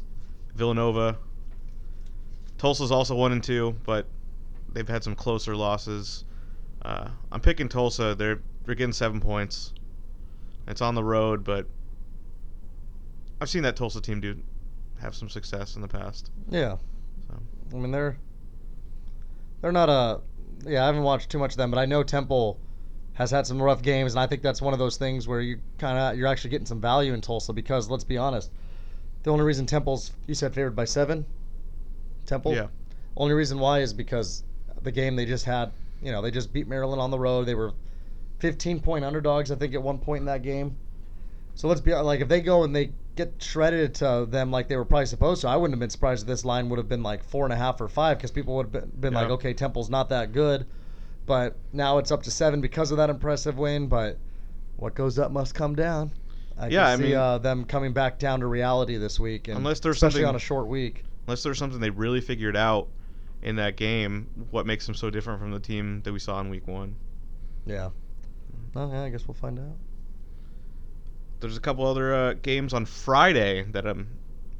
Villanova. 0.54 1.16
Tulsa's 2.58 2.92
also 2.92 3.14
one 3.14 3.32
and 3.32 3.42
two, 3.42 3.74
but 3.86 4.04
they've 4.70 4.86
had 4.86 5.02
some 5.02 5.14
closer 5.14 5.56
losses. 5.56 6.26
Uh, 6.82 7.08
I'm 7.32 7.40
picking 7.40 7.70
Tulsa. 7.70 8.14
They're 8.14 8.42
they're 8.66 8.74
getting 8.74 8.92
seven 8.92 9.18
points. 9.18 9.72
It's 10.68 10.82
on 10.82 10.94
the 10.94 11.04
road, 11.04 11.42
but 11.42 11.66
I've 13.40 13.48
seen 13.48 13.62
that 13.62 13.76
Tulsa 13.76 14.02
team 14.02 14.20
do 14.20 14.36
have 15.04 15.14
some 15.14 15.28
success 15.28 15.76
in 15.76 15.82
the 15.82 15.88
past. 15.88 16.30
Yeah. 16.48 16.76
So. 17.28 17.40
I 17.72 17.76
mean, 17.76 17.92
they're 17.92 18.16
they're 19.60 19.72
not 19.72 19.88
a. 19.88 20.20
Yeah, 20.66 20.82
I 20.82 20.86
haven't 20.86 21.02
watched 21.02 21.30
too 21.30 21.38
much 21.38 21.52
of 21.52 21.58
them, 21.58 21.70
but 21.70 21.78
I 21.78 21.84
know 21.84 22.02
Temple 22.02 22.58
has 23.12 23.30
had 23.30 23.46
some 23.46 23.62
rough 23.62 23.82
games, 23.82 24.14
and 24.14 24.20
I 24.20 24.26
think 24.26 24.42
that's 24.42 24.62
one 24.62 24.72
of 24.72 24.78
those 24.78 24.96
things 24.96 25.28
where 25.28 25.40
you 25.40 25.60
kind 25.78 25.98
of 25.98 26.18
you're 26.18 26.26
actually 26.26 26.50
getting 26.50 26.66
some 26.66 26.80
value 26.80 27.12
in 27.12 27.20
Tulsa 27.20 27.52
because 27.52 27.88
let's 27.88 28.04
be 28.04 28.16
honest, 28.16 28.50
the 29.22 29.30
only 29.30 29.44
reason 29.44 29.66
Temple's 29.66 30.12
you 30.26 30.34
said 30.34 30.54
favored 30.54 30.74
by 30.74 30.84
seven, 30.84 31.24
Temple. 32.26 32.54
Yeah. 32.54 32.68
Only 33.16 33.34
reason 33.34 33.58
why 33.58 33.80
is 33.80 33.92
because 33.92 34.42
the 34.82 34.90
game 34.90 35.16
they 35.16 35.26
just 35.26 35.44
had, 35.44 35.72
you 36.02 36.10
know, 36.10 36.22
they 36.22 36.30
just 36.30 36.52
beat 36.52 36.66
Maryland 36.66 37.00
on 37.00 37.10
the 37.10 37.18
road. 37.18 37.46
They 37.46 37.54
were 37.54 37.72
15 38.40 38.80
point 38.80 39.04
underdogs, 39.04 39.50
I 39.50 39.54
think, 39.56 39.74
at 39.74 39.82
one 39.82 39.98
point 39.98 40.20
in 40.20 40.26
that 40.26 40.42
game. 40.42 40.76
So 41.54 41.68
let's 41.68 41.80
be 41.80 41.94
like, 41.94 42.20
if 42.20 42.28
they 42.28 42.40
go 42.40 42.64
and 42.64 42.74
they 42.74 42.90
get 43.16 43.34
shredded 43.42 43.94
to 43.96 44.26
them 44.28 44.50
like 44.50 44.68
they 44.68 44.76
were 44.76 44.84
probably 44.84 45.06
supposed 45.06 45.40
to, 45.42 45.48
I 45.48 45.56
wouldn't 45.56 45.74
have 45.74 45.80
been 45.80 45.90
surprised 45.90 46.22
if 46.22 46.26
this 46.28 46.44
line 46.44 46.68
would 46.68 46.78
have 46.78 46.88
been 46.88 47.02
like 47.02 47.22
four 47.22 47.44
and 47.44 47.52
a 47.52 47.56
half 47.56 47.80
or 47.80 47.88
five 47.88 48.18
because 48.18 48.30
people 48.30 48.56
would 48.56 48.66
have 48.66 48.72
been, 48.72 48.92
been 49.00 49.14
like, 49.14 49.30
okay, 49.30 49.54
Temple's 49.54 49.88
not 49.90 50.08
that 50.08 50.32
good. 50.32 50.66
But 51.26 51.56
now 51.72 51.98
it's 51.98 52.10
up 52.10 52.22
to 52.24 52.30
seven 52.30 52.60
because 52.60 52.90
of 52.90 52.96
that 52.98 53.08
impressive 53.10 53.56
win. 53.56 53.86
But 53.86 54.18
what 54.76 54.94
goes 54.94 55.18
up 55.18 55.30
must 55.30 55.54
come 55.54 55.74
down. 55.74 56.12
I 56.58 56.68
Yeah, 56.68 56.88
I 56.88 56.96
see 56.96 57.02
mean- 57.04 57.14
uh, 57.14 57.38
them 57.38 57.64
coming 57.64 57.92
back 57.92 58.18
down 58.18 58.40
to 58.40 58.46
reality 58.46 58.96
this 58.96 59.18
week, 59.18 59.48
and 59.48 59.56
Unless 59.58 59.80
there's 59.80 59.96
especially 59.96 60.20
something- 60.22 60.28
on 60.28 60.34
a 60.36 60.40
short 60.40 60.66
week. 60.66 61.04
Unless 61.26 61.42
there's 61.42 61.58
something 61.58 61.80
they 61.80 61.90
really 61.90 62.20
figured 62.20 62.56
out 62.56 62.88
in 63.42 63.56
that 63.56 63.76
game, 63.76 64.26
what 64.50 64.66
makes 64.66 64.84
them 64.86 64.94
so 64.94 65.08
different 65.10 65.40
from 65.40 65.50
the 65.52 65.60
team 65.60 66.02
that 66.02 66.12
we 66.12 66.18
saw 66.18 66.40
in 66.40 66.48
week 66.50 66.66
one. 66.68 66.94
Yeah. 67.66 67.90
Well, 68.74 68.90
yeah, 68.92 69.02
I 69.04 69.08
guess 69.10 69.26
we'll 69.26 69.34
find 69.34 69.58
out. 69.58 69.76
There's 71.40 71.56
a 71.56 71.60
couple 71.60 71.86
other 71.86 72.14
uh, 72.14 72.32
games 72.34 72.72
on 72.72 72.86
Friday 72.86 73.64
that 73.72 73.86
I'm 73.86 74.08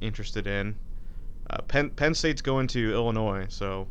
interested 0.01 0.47
in. 0.47 0.77
Uh, 1.49 1.59
Penn, 1.63 1.91
Penn 1.91 2.15
State's 2.15 2.43
going 2.43 2.67
to 2.69 2.93
Illinois, 2.93 3.47
so 3.49 3.87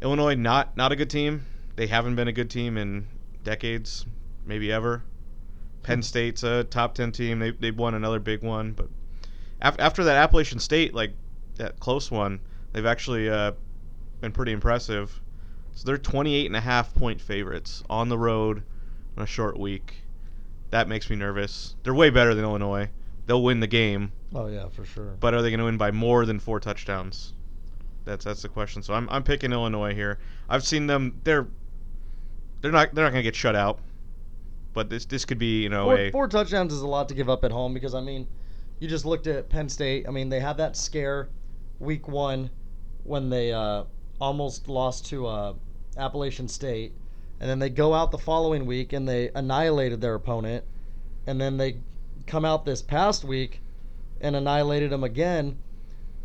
Illinois 0.00 0.34
not 0.34 0.76
not 0.76 0.92
a 0.92 0.96
good 0.96 1.10
team. 1.10 1.46
They 1.76 1.86
haven't 1.86 2.16
been 2.16 2.28
a 2.28 2.32
good 2.32 2.50
team 2.50 2.76
in 2.76 3.06
decades, 3.44 4.06
maybe 4.44 4.70
ever. 4.70 5.02
Penn 5.82 6.02
State's 6.02 6.42
a 6.42 6.64
top 6.64 6.94
ten 6.94 7.12
team. 7.12 7.38
They 7.38 7.50
they 7.50 7.70
won 7.70 7.94
another 7.94 8.18
big 8.18 8.42
one, 8.42 8.72
but 8.72 8.88
af- 9.60 9.76
after 9.78 10.04
that 10.04 10.16
Appalachian 10.16 10.58
State 10.58 10.94
like 10.94 11.12
that 11.56 11.80
close 11.80 12.10
one, 12.10 12.40
they've 12.72 12.86
actually 12.86 13.28
uh, 13.28 13.52
been 14.20 14.32
pretty 14.32 14.52
impressive. 14.52 15.20
So 15.74 15.86
they're 15.86 15.98
28 15.98 16.46
and 16.46 16.56
a 16.56 16.60
half 16.60 16.94
point 16.94 17.20
favorites 17.20 17.82
on 17.88 18.08
the 18.08 18.18
road 18.18 18.62
on 19.16 19.22
a 19.22 19.26
short 19.26 19.58
week. 19.58 20.01
That 20.72 20.88
makes 20.88 21.08
me 21.10 21.16
nervous. 21.16 21.76
They're 21.82 21.92
way 21.94 22.08
better 22.08 22.34
than 22.34 22.44
Illinois. 22.44 22.88
They'll 23.26 23.42
win 23.42 23.60
the 23.60 23.66
game, 23.66 24.10
Oh 24.34 24.46
yeah, 24.46 24.68
for 24.70 24.84
sure. 24.86 25.16
but 25.20 25.34
are 25.34 25.42
they 25.42 25.50
going 25.50 25.58
to 25.60 25.66
win 25.66 25.76
by 25.76 25.90
more 25.90 26.24
than 26.26 26.40
four 26.40 26.58
touchdowns? 26.60 27.34
That's 28.04 28.24
that's 28.24 28.40
the 28.42 28.48
question. 28.48 28.82
So 28.82 28.94
I'm 28.94 29.06
I'm 29.10 29.22
picking 29.22 29.52
Illinois 29.52 29.94
here. 29.94 30.18
I've 30.48 30.64
seen 30.64 30.86
them. 30.86 31.20
They're 31.24 31.46
they're 32.62 32.72
not 32.72 32.94
they're 32.94 33.04
not 33.04 33.10
going 33.10 33.22
to 33.22 33.28
get 33.28 33.36
shut 33.36 33.54
out, 33.54 33.80
but 34.72 34.88
this 34.88 35.04
this 35.04 35.24
could 35.26 35.38
be 35.38 35.62
you 35.62 35.68
know 35.68 35.84
four, 35.84 35.98
a 35.98 36.10
four 36.10 36.28
touchdowns 36.28 36.72
is 36.72 36.80
a 36.80 36.86
lot 36.86 37.08
to 37.10 37.14
give 37.14 37.28
up 37.28 37.44
at 37.44 37.52
home 37.52 37.74
because 37.74 37.94
I 37.94 38.00
mean, 38.00 38.26
you 38.80 38.88
just 38.88 39.04
looked 39.04 39.26
at 39.26 39.50
Penn 39.50 39.68
State. 39.68 40.08
I 40.08 40.10
mean, 40.10 40.30
they 40.30 40.40
had 40.40 40.56
that 40.56 40.74
scare 40.76 41.28
week 41.80 42.08
one 42.08 42.50
when 43.04 43.28
they 43.28 43.52
uh, 43.52 43.84
almost 44.20 44.68
lost 44.68 45.06
to 45.10 45.26
uh, 45.26 45.54
Appalachian 45.98 46.48
State, 46.48 46.92
and 47.42 47.50
then 47.50 47.58
they 47.58 47.70
go 47.70 47.92
out 47.92 48.12
the 48.12 48.18
following 48.18 48.66
week 48.66 48.92
and 48.92 49.06
they 49.06 49.28
annihilated 49.34 50.00
their 50.00 50.14
opponent, 50.14 50.64
and 51.26 51.40
then 51.40 51.56
they 51.56 51.78
come 52.24 52.44
out 52.44 52.64
this 52.64 52.80
past 52.80 53.24
week 53.24 53.60
and 54.20 54.36
annihilated 54.36 54.90
them 54.90 55.02
again. 55.02 55.58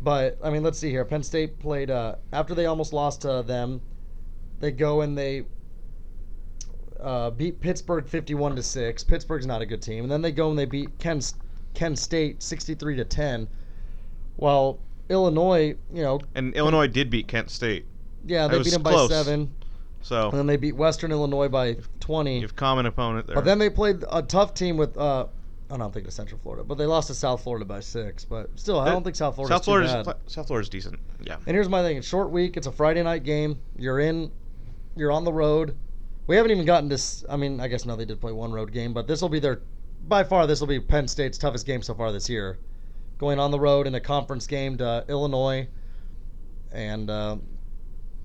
But 0.00 0.38
I 0.44 0.50
mean, 0.50 0.62
let's 0.62 0.78
see 0.78 0.90
here. 0.90 1.04
Penn 1.04 1.24
State 1.24 1.58
played 1.58 1.90
uh, 1.90 2.14
after 2.32 2.54
they 2.54 2.66
almost 2.66 2.92
lost 2.92 3.22
to 3.22 3.42
them. 3.42 3.80
They 4.60 4.70
go 4.70 5.00
and 5.00 5.18
they 5.18 5.44
uh, 7.00 7.30
beat 7.30 7.60
Pittsburgh 7.60 8.06
51 8.06 8.54
to 8.54 8.62
6. 8.62 9.02
Pittsburgh's 9.02 9.46
not 9.46 9.60
a 9.60 9.66
good 9.66 9.82
team. 9.82 10.04
And 10.04 10.12
then 10.12 10.22
they 10.22 10.30
go 10.30 10.50
and 10.50 10.58
they 10.58 10.66
beat 10.66 11.00
Ken 11.00 11.20
Ken 11.74 11.96
State 11.96 12.44
63 12.44 12.94
to 12.94 13.04
10. 13.04 13.48
While 14.36 14.78
Illinois, 15.08 15.74
you 15.92 16.02
know, 16.02 16.20
and 16.36 16.54
Illinois 16.54 16.86
did 16.86 17.10
beat 17.10 17.26
Kent 17.26 17.50
State. 17.50 17.86
yeah, 18.24 18.46
they 18.46 18.62
beat 18.62 18.70
them 18.70 18.82
by 18.84 18.92
close. 18.92 19.10
7. 20.02 20.24
And 20.24 20.32
So 20.32 20.36
then 20.36 20.46
they 20.46 20.56
beat 20.56 20.76
Western 20.76 21.12
Illinois 21.12 21.48
by 21.48 21.76
20. 22.00 22.36
you 22.36 22.42
have 22.42 22.56
common 22.56 22.86
opponent 22.86 23.26
there. 23.26 23.36
But 23.36 23.44
then 23.44 23.58
they 23.58 23.70
played 23.70 24.04
a 24.10 24.22
tough 24.22 24.54
team 24.54 24.76
with 24.76 24.96
uh 24.96 25.26
I 25.70 25.76
don't 25.76 25.92
think 25.92 26.06
to 26.06 26.10
Central 26.10 26.40
Florida, 26.42 26.64
but 26.64 26.78
they 26.78 26.86
lost 26.86 27.08
to 27.08 27.14
South 27.14 27.42
Florida 27.42 27.64
by 27.66 27.80
6, 27.80 28.24
but 28.24 28.48
still 28.58 28.80
I 28.80 28.88
don't 28.88 29.04
think 29.04 29.16
South 29.16 29.34
Florida. 29.34 29.58
South 29.62 30.06
bad. 30.06 30.16
South 30.26 30.46
Florida's 30.46 30.70
decent. 30.70 30.98
Yeah. 31.22 31.36
And 31.46 31.54
here's 31.54 31.68
my 31.68 31.82
thing: 31.82 31.98
it's 31.98 32.06
short 32.08 32.30
week. 32.30 32.56
It's 32.56 32.66
a 32.66 32.72
Friday 32.72 33.02
night 33.02 33.22
game. 33.22 33.58
You're 33.76 34.00
in. 34.00 34.30
You're 34.96 35.12
on 35.12 35.24
the 35.24 35.32
road. 35.32 35.76
We 36.26 36.36
haven't 36.36 36.50
even 36.52 36.64
gotten 36.64 36.88
this. 36.88 37.24
I 37.28 37.36
mean, 37.36 37.60
I 37.60 37.68
guess 37.68 37.84
no, 37.84 37.96
they 37.96 38.04
did 38.06 38.20
play 38.20 38.32
one 38.32 38.50
road 38.52 38.72
game, 38.72 38.92
but 38.94 39.06
this 39.06 39.20
will 39.20 39.28
be 39.28 39.40
their. 39.40 39.60
By 40.06 40.24
far, 40.24 40.46
this 40.46 40.60
will 40.60 40.66
be 40.68 40.80
Penn 40.80 41.06
State's 41.06 41.36
toughest 41.36 41.66
game 41.66 41.82
so 41.82 41.92
far 41.92 42.12
this 42.12 42.30
year. 42.30 42.58
Going 43.18 43.38
on 43.38 43.50
the 43.50 43.60
road 43.60 43.86
in 43.86 43.94
a 43.94 44.00
conference 44.00 44.46
game 44.46 44.78
to 44.78 45.04
Illinois, 45.08 45.68
and 46.72 47.10
uh, 47.10 47.36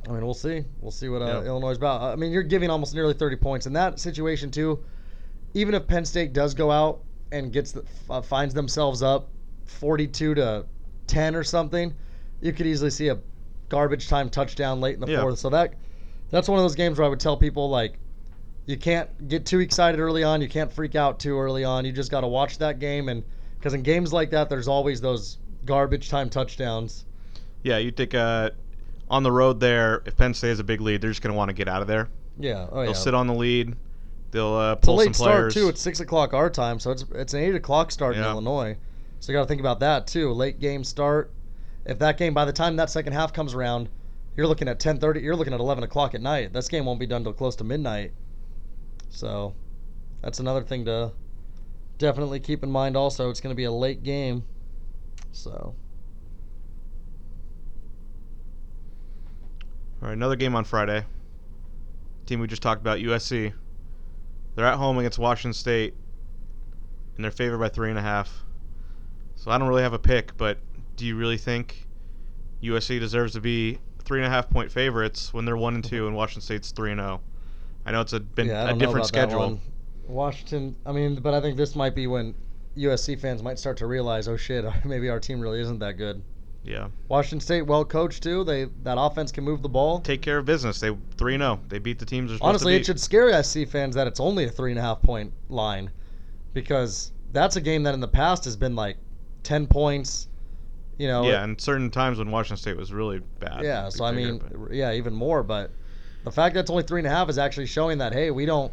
I 0.07 0.12
mean, 0.12 0.25
we'll 0.25 0.33
see. 0.33 0.63
We'll 0.81 0.91
see 0.91 1.10
what 1.10 1.22
uh, 1.22 1.25
Yeah. 1.25 1.41
Illinois 1.43 1.72
is 1.72 1.77
about. 1.77 2.01
I 2.01 2.15
mean, 2.15 2.31
you're 2.31 2.43
giving 2.43 2.69
almost 2.69 2.93
nearly 2.93 3.13
30 3.13 3.38
points 3.38 3.65
in 3.65 3.74
that 3.74 4.00
situation 4.00 4.51
too. 4.51 4.83
Even 5.53 5.74
if 5.75 5.88
Penn 5.88 6.05
State 6.05 6.33
does 6.33 6.53
go 6.53 6.72
out 6.72 7.01
and 7.31 7.51
gets 7.51 7.72
the, 7.72 7.83
uh, 8.10 8.22
finds 8.22 8.53
themselves 8.53 9.01
up 9.01 9.29
42 9.65 10.36
to 10.36 10.65
10 11.07 11.36
or 11.36 11.43
something, 11.43 11.93
you 12.41 12.51
could 12.51 12.65
easily 12.67 12.89
see 12.89 13.07
a 13.10 13.19
garbage 13.69 14.07
time 14.07 14.29
touchdown 14.29 14.81
late 14.81 14.95
in 14.95 15.00
the 15.01 15.07
Yeah. 15.12 15.22
fourth. 15.22 15.39
So 15.39 15.50
that 15.50 15.74
that's 16.29 16.48
one 16.50 16.57
of 16.57 16.63
those 16.63 16.75
games 16.75 16.98
where 16.98 17.05
I 17.05 17.10
would 17.10 17.19
tell 17.19 17.38
people 17.38 17.69
like 17.69 18.00
you 18.65 18.77
can't 18.77 19.27
get 19.27 19.45
too 19.45 19.60
excited 19.60 20.00
early 20.00 20.24
on, 20.24 20.41
you 20.41 20.50
can't 20.50 20.72
freak 20.72 20.95
out 20.95 21.19
too 21.19 21.38
early 21.39 21.63
on. 21.63 21.86
You 21.86 21.91
just 21.91 22.12
got 22.12 22.22
to 22.22 22.27
watch 22.27 22.57
that 22.60 22.79
game 22.79 23.10
and 23.10 23.24
cuz 23.62 23.74
in 23.74 23.81
games 23.83 24.12
like 24.12 24.31
that 24.31 24.50
there's 24.50 24.67
always 24.67 25.00
those 25.01 25.38
garbage 25.65 26.10
time 26.10 26.29
touchdowns. 26.29 27.05
Yeah, 27.62 27.77
you 27.77 27.91
think 27.91 28.13
uh, 28.13 28.50
on 29.10 29.24
the 29.24 29.31
road 29.31 29.60
there, 29.60 30.01
if 30.05 30.15
Penn 30.17 30.33
State 30.33 30.50
has 30.50 30.60
a 30.60 30.63
big 30.63 30.81
lead, 30.81 31.01
they're 31.01 31.12
just 31.12 31.22
going 31.22 31.33
to 31.33 31.38
want 31.38 31.50
to 31.50 31.53
get 31.53 31.67
out 31.67 31.81
of 31.81 31.88
there. 31.88 32.10
Yeah, 32.39 32.67
oh 32.72 32.77
They'll 32.81 32.88
yeah. 32.88 32.93
sit 32.93 33.13
on 33.13 33.27
the 33.27 33.33
lead. 33.33 33.75
They'll 34.31 34.53
uh, 34.55 34.74
It's 34.74 34.88
a 34.88 34.91
late 34.91 35.03
some 35.05 35.13
start 35.13 35.36
players. 35.36 35.53
too. 35.53 35.67
It's 35.69 35.81
six 35.81 36.00
o'clock 36.00 36.33
our 36.33 36.50
time, 36.50 36.79
so 36.79 36.89
it's 36.91 37.05
it's 37.13 37.33
an 37.36 37.41
eight 37.41 37.53
o'clock 37.55 37.91
start 37.91 38.15
in 38.15 38.24
Yeah. 38.24 38.31
Illinois. 38.31 38.77
So 39.19 39.31
you 39.31 39.38
got 39.38 39.43
to 39.43 39.48
think 39.48 39.62
about 39.62 39.79
that 39.81 40.07
too. 40.07 40.31
Late 40.33 40.60
game 40.60 40.83
start. 40.83 41.31
If 41.86 42.00
that 42.00 42.17
game 42.17 42.33
by 42.33 42.45
the 42.45 42.53
time 42.53 42.75
that 42.77 42.89
second 42.89 43.13
half 43.13 43.33
comes 43.33 43.53
around, 43.53 43.89
you're 44.36 44.48
looking 44.48 44.67
at 44.67 44.79
ten 44.79 44.98
thirty. 45.00 45.19
You're 45.22 45.36
looking 45.36 45.53
at 45.53 45.60
eleven 45.60 45.83
o'clock 45.83 46.15
at 46.15 46.22
night. 46.22 46.51
This 46.53 46.67
game 46.67 46.86
won't 46.86 47.00
be 47.00 47.05
done 47.05 47.24
till 47.24 47.33
close 47.33 47.55
to 47.57 47.63
midnight. 47.63 48.13
So 49.10 49.53
that's 50.24 50.39
another 50.39 50.63
thing 50.63 50.86
to 50.86 51.12
definitely 52.00 52.39
keep 52.39 52.63
in 52.63 52.72
mind. 52.72 52.98
Also, 52.98 53.29
it's 53.29 53.39
going 53.41 53.53
to 53.53 53.57
be 53.57 53.65
a 53.65 53.72
late 53.72 54.01
game. 54.01 54.43
So 55.31 55.75
All 60.03 60.10
right, 60.10 60.17
another 60.17 60.36
game 60.36 60.53
on 60.53 60.65
Friday. 60.65 61.05
Team 62.25 62.41
we 62.41 62.48
just 62.48 62.62
talked 62.62 62.81
about, 62.81 63.00
USC. 63.00 63.53
They're 64.53 64.65
at 64.65 64.75
home 64.75 64.98
against 64.98 65.17
Washington 65.17 65.53
State, 65.53 65.93
and 67.15 67.24
they're 67.24 67.31
favored 67.31 67.60
by 67.60 67.69
three 67.69 67.89
and 67.89 67.98
a 67.98 68.01
half. 68.01 68.43
So 69.36 69.50
I 69.50 69.57
don't 69.57 69.69
really 69.69 69.81
have 69.81 69.93
a 69.93 70.00
pick, 70.00 70.36
but 70.36 70.57
do 70.98 71.05
you 71.05 71.15
really 71.15 71.38
think 71.38 71.88
USC 72.62 73.00
deserves 73.00 73.31
to 73.31 73.39
be 73.39 73.79
three 74.03 74.19
and 74.19 74.27
a 74.27 74.29
half 74.29 74.50
point 74.50 74.74
favorites 74.74 75.33
when 75.33 75.45
they're 75.45 75.55
one 75.55 75.75
and 75.75 75.83
two 75.86 76.05
and 76.05 76.17
Washington 76.17 76.41
State's 76.41 76.72
three 76.72 76.91
and 76.91 77.00
zero? 77.00 77.22
I 77.86 77.93
know 77.93 78.01
it's 78.01 78.12
a 78.12 78.19
been 78.19 78.48
yeah, 78.48 78.72
a 78.72 78.74
different 78.74 79.05
schedule. 79.05 79.57
Washington. 80.05 80.75
I 80.86 80.91
mean, 80.91 81.15
but 81.15 81.33
I 81.33 81.39
think 81.39 81.55
this 81.55 81.77
might 81.77 81.95
be 81.95 82.07
when 82.07 82.36
USC 82.75 83.17
fans 83.17 83.41
might 83.41 83.57
start 83.57 83.77
to 83.77 83.88
realize, 83.88 84.27
oh 84.27 84.36
shit, 84.36 84.65
maybe 84.83 85.07
our 85.07 85.22
team 85.22 85.39
really 85.39 85.62
isn't 85.62 85.79
that 85.79 85.93
good. 85.93 86.22
Yeah, 86.63 86.88
Washington 87.10 87.41
State 87.41 87.63
well 87.63 87.84
coached 87.84 88.24
too. 88.24 88.43
They 88.46 88.65
that 88.84 88.98
offense 88.98 89.32
can 89.32 89.43
move 89.43 89.62
the 89.62 89.70
ball. 89.70 90.00
take 90.00 90.22
care 90.22 90.38
of 90.38 90.46
business. 90.46 90.79
They 90.79 90.96
three 91.17 91.34
and 91.34 91.41
zero. 91.41 91.60
They 91.67 91.79
beat 91.79 92.00
the 92.00 92.05
teams 92.05 92.38
Honestly, 92.41 92.75
it 92.75 92.86
should 92.86 93.00
scare 93.00 93.43
SC 93.43 93.67
fans 93.67 93.96
that 93.96 94.08
it's 94.08 94.20
only 94.22 94.46
a 94.46 94.50
three 94.50 94.72
and 94.72 94.79
a 94.79 94.82
half 94.82 95.01
point 95.01 95.34
line, 95.50 95.91
because 96.53 97.12
that's 97.34 97.58
a 97.58 97.62
game 97.62 97.84
that 97.84 97.93
in 97.93 98.00
the 98.00 98.08
past 98.08 98.46
has 98.46 98.55
been 98.55 98.75
like 98.75 98.98
ten 99.43 99.67
points. 99.67 100.29
You 100.98 101.08
know. 101.08 101.24
yeah, 101.24 101.43
and 101.43 101.60
certain 101.60 101.89
times 101.89 102.20
when 102.20 102.29
Washington 102.29 102.58
State 102.58 102.77
was 102.77 102.93
really 102.93 103.20
bad. 103.39 103.63
Yeah. 103.63 103.89
So 103.89 104.05
I 104.05 104.12
mean, 104.12 104.38
but- 104.38 104.74
yeah, 104.74 104.93
even 104.93 105.13
more. 105.13 105.43
But 105.43 105.72
the 106.24 106.32
fact 106.32 106.53
that 106.53 106.62
it's 106.62 106.70
only 106.70 106.84
three 106.84 107.01
and 107.01 107.08
a 107.08 107.10
half 107.10 107.29
is 107.29 107.38
actually 107.38 107.65
showing 107.65 107.98
that 107.98 108.13
hey, 108.13 108.32
we 108.32 108.46
don't, 108.46 108.72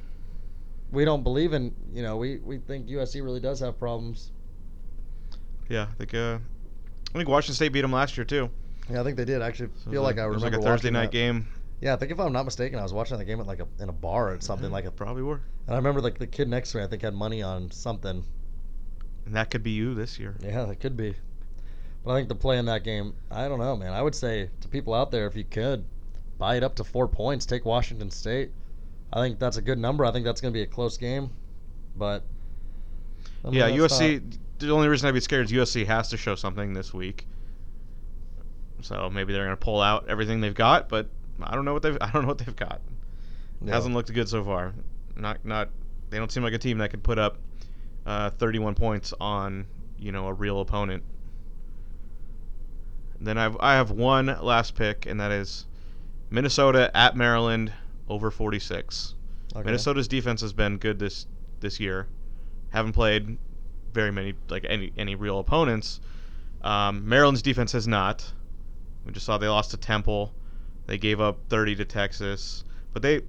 we 0.93 1.05
don't 1.05 1.25
believe 1.25 1.55
in. 1.55 1.75
You 1.93 2.03
know, 2.03 2.19
we 2.19 2.39
we 2.39 2.59
think 2.59 2.87
USC 2.87 3.25
really 3.25 3.41
does 3.41 3.59
have 3.61 3.79
problems. 3.79 4.31
yeah, 5.69 5.87
I 5.91 5.95
think 5.95 6.15
uh, 6.15 6.39
I 7.15 7.19
think 7.19 7.29
Washington 7.29 7.55
State 7.55 7.73
beat 7.73 7.81
them 7.83 7.93
last 7.93 8.17
year 8.17 8.25
too. 8.25 8.51
Yeah, 8.91 9.01
I 9.01 9.05
think 9.05 9.17
they 9.17 9.25
did. 9.25 9.43
I 9.43 9.47
actually 9.49 9.71
So 9.85 9.91
feel 9.91 10.03
was 10.03 10.09
like 10.09 10.19
I 10.19 10.25
remember. 10.25 10.33
it 10.33 10.35
was 10.35 10.43
like 10.43 10.61
a 10.61 10.63
Thursday 10.65 10.91
night 10.91 11.07
that. 11.07 11.13
game. 11.13 11.47
Yeah, 11.81 11.95
I 11.95 11.97
think 11.97 12.13
if 12.13 12.21
I'm 12.21 12.33
not 12.33 12.45
mistaken, 12.45 12.79
I 12.79 12.83
was 12.83 12.93
watching 12.93 13.17
the 13.19 13.25
game 13.25 13.41
at 13.41 13.47
like 13.47 13.61
a 13.61 13.67
in 13.83 13.89
a 13.89 13.93
bar 13.93 14.33
or 14.35 14.41
something 14.41 14.69
Yeah, 14.69 14.73
like 14.73 14.85
a. 14.85 14.91
probably 14.91 15.23
were. 15.23 15.41
And 15.67 15.75
I 15.75 15.77
remember 15.77 16.01
like 16.01 16.19
the 16.19 16.27
kid 16.27 16.49
next 16.49 16.73
to 16.73 16.79
me, 16.79 16.85
I 16.85 16.87
think 16.87 17.03
had 17.03 17.15
money 17.15 17.43
on 17.43 17.71
something. 17.71 18.25
And 19.27 19.35
that 19.37 19.51
could 19.51 19.63
be 19.63 19.71
you 19.71 19.95
this 19.95 20.19
year. 20.19 20.37
Yeah, 20.43 20.65
that 20.65 20.81
could 20.81 20.97
be. 20.97 21.15
But 22.05 22.13
I 22.13 22.17
think 22.17 22.29
the 22.29 22.35
play 22.35 22.59
in 22.59 22.65
that 22.67 22.83
game, 22.85 23.15
I 23.31 23.47
don't 23.49 23.59
know, 23.59 23.77
man. 23.77 23.93
I 23.93 24.03
would 24.03 24.15
say 24.15 24.49
to 24.61 24.69
people 24.69 24.95
out 24.95 25.11
there, 25.11 25.27
if 25.27 25.37
you 25.37 25.45
could, 25.45 25.85
buy 26.39 26.57
it 26.57 26.63
up 26.63 26.75
to 26.77 26.85
four 26.85 27.07
points. 27.09 27.45
Take 27.47 27.65
Washington 27.65 28.11
State. 28.11 28.51
I 29.13 29.21
think 29.21 29.39
that's 29.39 29.57
a 29.57 29.63
good 29.63 29.79
number. 29.79 30.05
I 30.05 30.13
think 30.13 30.25
that's 30.25 30.41
going 30.41 30.53
to 30.53 30.57
be 30.57 30.63
a 30.63 30.67
close 30.67 30.97
game, 30.97 31.31
but 31.97 32.23
I 33.45 33.49
mean, 33.51 33.55
yeah, 33.59 33.69
USC. 33.71 34.23
not- 34.23 34.39
The 34.61 34.71
only 34.71 34.89
reason 34.89 35.09
I'd 35.09 35.15
be 35.15 35.21
scared 35.21 35.47
is 35.47 35.53
USC 35.53 35.87
has 35.87 36.11
to 36.11 36.17
show 36.17 36.35
something 36.35 36.75
this 36.75 36.93
week. 36.93 37.27
So 38.83 39.11
maybe 39.11 39.33
they're 39.33 39.45
gonna 39.45 39.57
pull 39.57 39.81
out 39.81 40.09
everything 40.09 40.41
they've 40.41 40.55
got, 40.55 40.89
but 40.89 41.09
I 41.43 41.55
don't 41.55 41.65
know 41.65 41.73
what 41.73 41.83
they've 41.83 41.97
I 42.01 42.11
don't 42.11 42.23
know 42.23 42.29
what 42.29 42.39
they've 42.39 42.55
got. 42.55 42.81
yeah. 43.65 43.75
Hasn't 43.75 43.95
looked 43.95 44.13
good 44.13 44.29
so 44.29 44.45
far. 44.45 44.75
Not 45.17 45.45
not 45.45 45.71
they 46.11 46.19
don't 46.19 46.31
seem 46.31 46.43
like 46.43 46.53
a 46.53 46.59
team 46.59 46.79
that 46.79 46.91
could 46.91 47.03
put 47.03 47.19
up 47.19 47.39
uh, 48.07 48.31
31 48.31 48.75
points 48.75 49.15
on 49.21 49.67
you 49.99 50.13
know 50.13 50.27
a 50.27 50.33
real 50.33 50.61
opponent. 50.61 51.03
Then 53.21 53.39
I've 53.39 53.57
I 53.61 53.75
have 53.75 53.91
one 53.91 54.27
last 54.27 54.75
pick, 54.75 55.07
and 55.07 55.21
that 55.21 55.31
is 55.31 55.67
Minnesota 56.31 56.91
at 56.95 57.17
Maryland 57.17 57.73
over 58.09 58.31
46. 58.31 59.15
Okay. 59.55 59.65
Minnesota's 59.65 60.09
defense 60.09 60.41
has 60.41 60.53
been 60.53 60.79
good 60.79 60.99
this 60.99 61.27
this 61.61 61.81
year. 61.81 62.07
Haven't 62.71 62.93
played 62.93 63.37
very 63.93 64.11
many 64.11 64.35
like 64.49 64.65
any 64.69 64.93
any 64.97 65.15
real 65.15 65.39
opponents. 65.39 66.01
Um, 66.63 67.09
Maryland's 67.09 67.43
defense 67.43 67.73
has 67.73 67.89
not. 67.89 68.33
We 69.05 69.13
just 69.13 69.25
saw 69.27 69.39
they 69.39 69.49
lost 69.49 69.71
to 69.71 69.77
Temple. 69.77 70.33
They 70.87 70.99
gave 70.99 71.21
up 71.21 71.39
30 71.49 71.77
to 71.77 71.85
Texas, 71.85 72.65
but 72.93 73.03
they 73.03 73.23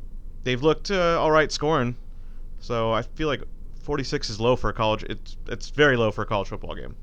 they've 0.44 0.62
looked 0.62 0.91
uh, 0.91 1.20
all 1.20 1.32
right 1.32 1.51
scoring. 1.51 1.96
So 2.60 2.91
I 2.91 3.01
feel 3.03 3.27
like 3.27 3.41
46 3.84 4.30
is 4.30 4.39
low 4.39 4.56
for 4.56 4.70
a 4.70 4.74
college. 4.74 5.03
It's 5.03 5.38
it's 5.48 5.70
very 5.70 5.96
low 5.98 6.12
for 6.12 6.24
a 6.24 6.25
college 6.25 6.50
football 6.50 6.75
game. 6.75 6.96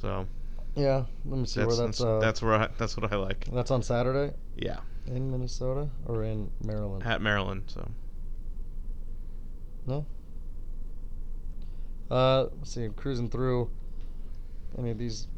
So 0.00 0.26
Yeah, 0.74 1.04
let 1.24 1.38
me 1.38 1.46
see 1.46 1.60
that's 1.60 1.78
where 1.78 1.86
that's. 1.86 1.98
that's, 1.98 2.00
uh, 2.00 2.18
that's 2.20 2.42
where 2.42 2.54
I, 2.54 2.68
that's 2.78 2.96
what 2.96 3.12
I 3.12 3.16
like. 3.16 3.46
that's 3.52 3.70
on 3.70 3.82
Saturday 3.82 4.34
Yeah, 4.56 4.80
in 5.06 5.30
Minnesota 5.30 5.88
or 6.06 6.24
in 6.24 6.50
Maryland. 6.64 7.04
at 7.06 7.20
Maryland. 7.22 7.64
So 7.66 7.88
No. 9.86 10.04
Uh, 12.12 12.48
let's 12.58 12.72
see. 12.74 12.84
I'm 12.84 12.92
cruising 12.92 13.30
through 13.30 13.70
any 14.78 14.90
of 14.90 14.98
these 14.98 15.28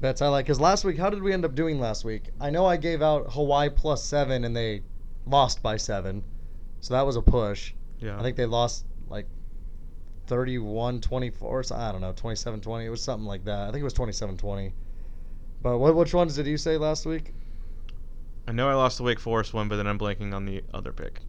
bets 0.00 0.20
I 0.20 0.28
like. 0.28 0.44
Because 0.44 0.60
last 0.60 0.84
week, 0.84 0.98
how 0.98 1.08
did 1.08 1.22
we 1.22 1.32
end 1.32 1.46
up 1.46 1.54
doing 1.54 1.80
last 1.80 2.04
week? 2.04 2.24
I 2.38 2.50
know 2.50 2.66
I 2.66 2.76
gave 2.76 3.00
out 3.00 3.32
Hawaii 3.32 3.70
plus 3.70 4.04
seven 4.04 4.44
and 4.44 4.54
they 4.54 4.82
lost 5.26 5.62
by 5.62 5.78
seven. 5.78 6.22
So 6.80 6.92
that 6.92 7.06
was 7.06 7.16
a 7.16 7.22
push. 7.22 7.72
yeah, 7.98 8.18
I 8.18 8.22
think 8.22 8.36
they 8.36 8.44
lost 8.44 8.84
like 9.08 9.26
31 10.26 11.00
24. 11.00 11.62
So 11.62 11.76
I 11.76 11.90
don't 11.92 12.02
know, 12.02 12.12
27 12.12 12.60
20. 12.60 12.84
It 12.84 12.90
was 12.90 13.02
something 13.02 13.26
like 13.26 13.46
that. 13.46 13.68
I 13.68 13.70
think 13.70 13.80
it 13.80 13.84
was 13.84 13.94
27 13.94 14.36
20. 14.36 14.74
But 15.62 15.78
what, 15.78 15.94
which 15.94 16.12
ones 16.12 16.36
did 16.36 16.46
you 16.46 16.58
say 16.58 16.76
last 16.76 17.06
week? 17.06 17.32
I 18.46 18.52
know 18.52 18.68
I 18.68 18.74
lost 18.74 18.98
the 18.98 19.04
Wake 19.04 19.20
Forest 19.20 19.54
one, 19.54 19.68
but 19.68 19.76
then 19.76 19.86
I'm 19.86 19.98
blanking 19.98 20.34
on 20.34 20.44
the 20.44 20.62
other 20.74 20.92
pick. 20.92 21.20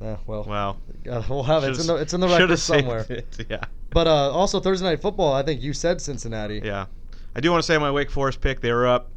Yeah, 0.00 0.16
well, 0.26 0.44
Wow. 0.44 0.76
uh, 1.10 1.22
we'll 1.28 1.42
have 1.42 1.64
it. 1.64 1.70
It's 1.70 1.80
in 1.80 1.86
the, 1.88 1.96
it's 1.96 2.14
in 2.14 2.20
the 2.20 2.28
record 2.28 2.56
somewhere. 2.58 3.04
it, 3.08 3.46
Yeah, 3.50 3.64
But 3.90 4.06
uh, 4.06 4.30
also 4.30 4.60
Thursday 4.60 4.86
night 4.86 5.00
football. 5.02 5.32
I 5.32 5.42
think 5.42 5.62
you 5.62 5.72
said 5.72 6.00
Cincinnati. 6.00 6.60
yeah. 6.64 6.86
I 7.34 7.40
do 7.40 7.50
want 7.50 7.62
to 7.62 7.66
say 7.66 7.78
my 7.78 7.90
Wake 7.90 8.10
Forest 8.10 8.40
pick. 8.40 8.60
They 8.60 8.72
were 8.72 8.86
up 8.86 9.10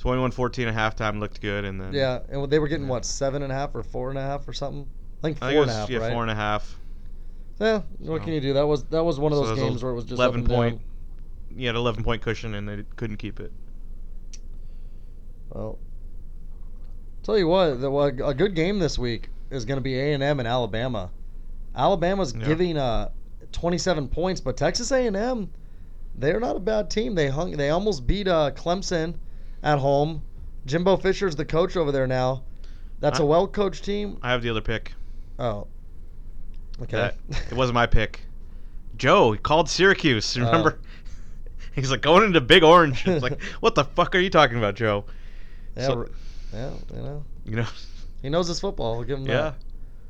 21-14 0.00 0.68
at 0.68 0.74
halftime. 0.98 1.20
Looked 1.20 1.40
good, 1.40 1.64
and 1.64 1.80
then 1.80 1.92
Yeah, 1.92 2.20
and 2.28 2.48
they 2.50 2.58
were 2.58 2.68
getting 2.68 2.84
Yeah. 2.86 2.90
what 2.90 3.04
seven 3.04 3.42
and 3.42 3.52
a 3.52 3.54
half 3.54 3.74
or 3.74 3.82
four 3.82 4.10
and 4.10 4.18
a 4.18 4.22
half 4.22 4.46
or 4.48 4.52
something. 4.52 4.86
I 5.18 5.22
think 5.22 5.38
I 5.42 5.48
think 5.48 5.60
was, 5.60 5.68
and 5.68 5.76
a 5.76 5.80
half. 5.80 5.90
Yeah, 5.90 5.98
right? 5.98 6.12
four 6.12 6.22
and 6.22 6.30
a 6.30 6.34
half. 6.34 6.76
yeah, 7.60 7.82
what 7.98 8.20
So- 8.20 8.24
can 8.24 8.32
you 8.32 8.40
do? 8.40 8.52
That 8.54 8.66
was 8.66 8.84
that 8.84 9.04
was 9.04 9.18
one 9.18 9.32
of 9.32 9.38
those 9.38 9.58
games 9.58 9.82
where 9.82 9.92
it 9.92 9.96
was 9.96 10.04
just 10.04 10.14
11 10.18 10.46
point. 10.46 10.80
You 11.54 11.66
had 11.66 11.76
11 11.76 12.04
point 12.04 12.22
cushion, 12.22 12.54
and 12.54 12.68
they 12.68 12.84
couldn't 12.96 13.16
keep 13.16 13.40
it. 13.40 13.52
Well, 15.50 15.78
tell 17.22 17.38
you 17.38 17.48
what, 17.48 17.78
a 18.24 18.34
good 18.34 18.54
game 18.54 18.78
this 18.78 18.98
week 18.98 19.28
is 19.50 19.64
going 19.64 19.76
to 19.78 19.82
be 19.82 19.98
A 19.98 20.12
and 20.12 20.22
M 20.22 20.38
and 20.38 20.48
Alabama. 20.48 21.10
Alabama's 21.76 22.34
Yeah. 22.34 22.46
giving 22.46 22.76
uh 22.78 23.10
27 23.52 24.08
points, 24.08 24.40
but 24.40 24.56
Texas 24.56 24.90
A 24.92 25.06
and 25.06 25.16
M, 25.16 25.50
they're 26.14 26.40
not 26.40 26.56
a 26.56 26.60
bad 26.60 26.90
team. 26.90 27.14
They 27.14 27.28
hung, 27.28 27.52
they 27.52 27.70
almost 27.70 28.06
beat 28.06 28.28
uh, 28.28 28.50
Clemson 28.54 29.14
at 29.62 29.78
home. 29.78 30.22
Jimbo 30.66 30.96
Fisher's 30.98 31.34
the 31.36 31.44
coach 31.46 31.76
over 31.76 31.90
there 31.92 32.06
now. 32.06 32.42
That's 33.00 33.20
a 33.20 33.22
I- 33.22 33.26
well 33.26 33.46
coached 33.48 33.84
team. 33.84 34.18
I 34.22 34.30
have 34.32 34.42
the 34.42 34.50
other 34.50 34.60
pick. 34.60 34.92
Oh, 35.38 35.66
okay. 36.82 36.96
That, 36.96 37.16
it 37.50 37.54
wasn't 37.54 37.74
my 37.74 37.86
pick. 37.86 38.20
Joe 38.96 39.32
he 39.32 39.38
called 39.38 39.70
Syracuse. 39.70 40.36
Oh. 40.36 40.44
Remember? 40.44 40.78
He's 41.74 41.90
like 41.92 42.02
going 42.02 42.24
into 42.24 42.40
Big 42.40 42.64
Orange. 42.64 43.06
It's 43.06 43.22
like, 43.22 43.40
what 43.60 43.76
the 43.76 43.84
fuck 43.84 44.14
are 44.16 44.18
you 44.18 44.30
talking 44.30 44.58
about, 44.58 44.74
Joe? 44.74 45.04
yeah, 45.76 45.86
so- 45.86 46.08
yeah, 46.52 46.70
you 46.94 47.02
know. 47.02 47.24
You 47.44 47.56
know? 47.56 47.66
He 48.22 48.28
knows 48.28 48.48
his 48.48 48.60
football. 48.60 48.96
We'll 48.96 49.06
give 49.06 49.18
him 49.18 49.26
Yeah. 49.26 49.34
that. 49.42 49.54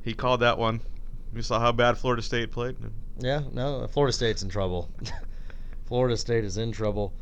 He 0.03 0.13
called 0.13 0.39
that 0.41 0.57
one. 0.57 0.81
You 1.35 1.41
saw 1.41 1.59
how 1.59 1.71
bad 1.71 1.97
Florida 1.97 2.21
State 2.21 2.51
played. 2.51 2.75
Yeah, 3.19 3.41
no, 3.53 3.85
Florida 3.87 4.13
State's 4.13 4.41
in 4.41 4.49
trouble. 4.49 4.89
Florida 5.85 6.17
State 6.17 6.43
is 6.43 6.57
in 6.57 6.71
trouble. 6.71 7.13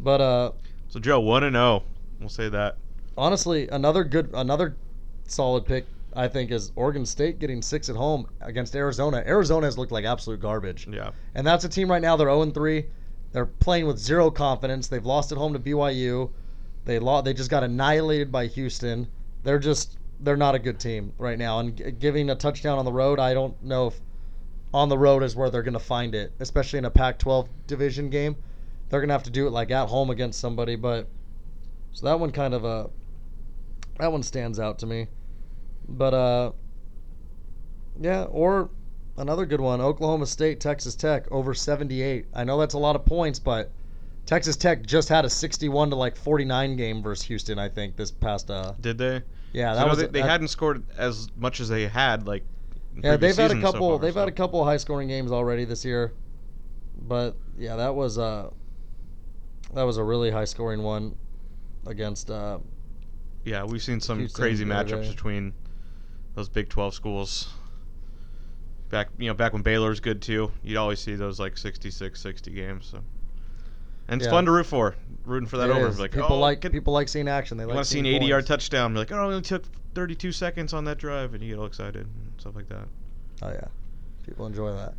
But 0.00 0.20
uh, 0.20 0.52
So 0.88 0.98
Joe, 1.00 1.20
one 1.20 1.44
and 1.44 1.54
zero. 1.54 1.82
We'll 2.20 2.28
say 2.28 2.48
that. 2.48 2.76
honestly, 3.18 3.68
another 3.68 4.02
good, 4.04 4.30
another 4.34 4.76
solid 5.28 5.66
pick, 5.66 5.84
I 6.14 6.28
think, 6.28 6.50
is 6.50 6.72
Oregon 6.76 7.04
State 7.04 7.38
getting 7.38 7.60
six 7.62 7.88
at 7.88 7.96
home 7.96 8.26
against 8.40 8.74
Arizona. 8.74 9.22
Arizona 9.26 9.66
has 9.66 9.76
looked 9.76 9.92
like 9.92 10.04
absolute 10.04 10.40
garbage, 10.40 10.88
Yeah. 10.90 11.10
and 11.34 11.46
that's 11.46 11.64
a 11.64 11.68
team 11.68 11.90
right 11.90 12.00
now. 12.02 12.16
They're 12.16 12.28
0 12.28 12.50
3. 12.50 12.86
They're 13.32 13.46
playing 13.46 13.86
with 13.86 13.98
zero 13.98 14.30
confidence. 14.30 14.88
They've 14.88 15.04
lost 15.04 15.30
at 15.32 15.38
home 15.38 15.52
to 15.52 15.58
BYU. 15.58 16.30
They 16.86 16.98
lost. 16.98 17.24
They 17.26 17.34
just 17.34 17.50
got 17.50 17.62
annihilated 17.62 18.32
by 18.32 18.46
Houston. 18.46 19.08
They're 19.42 19.58
just 19.58 19.98
they're 20.20 20.36
not 20.36 20.54
a 20.54 20.58
good 20.58 20.78
team 20.78 21.12
right 21.18 21.38
now. 21.38 21.58
And 21.58 21.76
g- 21.76 21.90
giving 21.90 22.30
a 22.30 22.34
touchdown 22.34 22.78
on 22.78 22.84
the 22.84 22.92
road, 22.92 23.18
I 23.18 23.34
don't 23.34 23.60
know 23.62 23.88
if 23.88 24.00
on 24.72 24.88
the 24.88 24.98
road 24.98 25.22
is 25.22 25.36
where 25.36 25.50
they're 25.50 25.62
going 25.62 25.74
to 25.74 25.78
find 25.78 26.14
it, 26.14 26.32
especially 26.40 26.78
in 26.78 26.84
a 26.84 26.90
Pac-12 26.90 27.48
division 27.66 28.10
game. 28.10 28.36
They're 28.88 29.00
going 29.00 29.08
to 29.08 29.14
have 29.14 29.22
to 29.24 29.30
do 29.30 29.46
it 29.46 29.50
like 29.50 29.70
at 29.70 29.88
home 29.88 30.10
against 30.10 30.40
somebody. 30.40 30.76
But 30.76 31.08
so 31.96 32.04
that 32.04 32.20
one 32.20 32.30
kind 32.30 32.52
of 32.52 32.64
uh 32.64 32.88
that 33.98 34.12
one 34.12 34.22
stands 34.22 34.60
out 34.60 34.78
to 34.80 34.86
me. 34.86 35.08
But 35.88 36.12
uh 36.12 36.52
yeah, 37.98 38.24
or 38.24 38.68
another 39.16 39.46
good 39.46 39.62
one, 39.62 39.80
Oklahoma 39.80 40.26
State, 40.26 40.60
Texas 40.60 40.94
Tech 40.94 41.26
over 41.32 41.54
78. 41.54 42.26
I 42.34 42.44
know 42.44 42.58
that's 42.58 42.74
a 42.74 42.78
lot 42.78 42.96
of 42.96 43.06
points, 43.06 43.38
but 43.38 43.70
Texas 44.26 44.56
Tech 44.56 44.84
just 44.84 45.08
had 45.08 45.24
a 45.24 45.30
61 45.30 45.88
to 45.88 45.96
like 45.96 46.16
49 46.16 46.76
game 46.76 47.02
versus 47.02 47.24
Houston, 47.24 47.58
I 47.58 47.70
think, 47.70 47.96
this 47.96 48.10
past 48.10 48.50
uh 48.50 48.74
Did 48.78 48.98
they? 48.98 49.22
Yeah, 49.56 49.72
So, 49.72 49.78
that 49.78 49.82
no, 49.84 49.88
was 49.88 49.98
they, 49.98 50.06
they 50.06 50.20
that- 50.20 50.28
hadn't 50.28 50.48
scored 50.48 50.84
as 50.98 51.28
much 51.36 51.60
as 51.60 51.68
they 51.70 51.88
had 51.88 52.26
like. 52.26 52.44
Yeah, 53.02 53.16
they've 53.16 53.34
had 53.36 53.46
a 53.46 53.54
seasons 53.54 53.64
so 53.64 53.72
couple 53.72 53.90
far, 53.90 53.98
they've 53.98 54.14
had 54.14 54.28
a 54.28 54.32
couple 54.32 54.64
high 54.64 54.76
scoring 54.76 55.08
games 55.08 55.32
already 55.32 55.64
this 55.64 55.84
year. 55.84 56.12
But 57.08 57.36
yeah, 57.58 57.76
that 57.76 57.94
was 57.94 58.18
uh 58.18 58.50
that 59.74 59.82
was 59.82 59.96
a 59.96 60.04
really 60.04 60.30
high 60.30 60.44
scoring 60.44 60.82
one 60.82 61.16
against 61.86 62.30
uh 62.30 62.58
Yeah, 63.44 63.64
we've 63.64 63.82
seen 63.82 64.00
some 64.00 64.28
crazy 64.28 64.64
matchups 64.64 65.08
between 65.10 65.52
those 66.34 66.48
Big 66.48 66.68
12 66.68 66.94
schools. 66.94 67.48
Back, 68.88 69.08
you 69.18 69.26
know, 69.26 69.34
back 69.34 69.52
when 69.52 69.62
Baylor's 69.62 70.00
good 70.00 70.22
too, 70.22 70.52
you'd 70.62 70.76
always 70.76 71.00
see 71.00 71.16
those 71.16 71.40
like 71.40 71.56
66, 71.58 72.20
60 72.20 72.50
games. 72.52 72.86
So, 72.86 73.02
and 74.08 74.20
it's 74.20 74.26
Yeah. 74.26 74.32
fun 74.32 74.44
to 74.46 74.52
root 74.52 74.66
for, 74.66 74.94
rooting 75.24 75.48
for 75.48 75.56
that 75.58 75.70
it 75.70 75.76
over. 75.76 75.90
Like, 76.00 76.12
people 76.12 76.32
oh, 76.32 76.38
like 76.38 76.60
get- 76.60 76.72
people 76.72 76.92
like 76.92 77.08
seeing 77.08 77.28
action. 77.28 77.58
They 77.58 77.64
like 77.64 77.74
want 77.74 77.84
to 77.86 77.90
see 77.90 77.98
an 77.98 78.04
seeing 78.04 78.16
80 78.16 78.26
yard 78.26 78.46
touchdown? 78.46 78.92
Be 78.92 79.00
like, 79.00 79.12
oh, 79.12 79.16
it 79.16 79.26
only 79.26 79.42
took 79.42 79.64
32 79.94 80.32
seconds 80.32 80.72
on 80.72 80.84
that 80.84 80.98
drive, 80.98 81.34
and 81.34 81.42
you 81.42 81.50
get 81.50 81.58
all 81.58 81.66
excited 81.66 82.06
and 82.06 82.32
stuff 82.38 82.54
like 82.54 82.68
that. 82.68 82.86
Oh 83.42 83.48
yeah, 83.48 83.66
people 84.24 84.46
enjoy 84.46 84.72
that. 84.72 84.94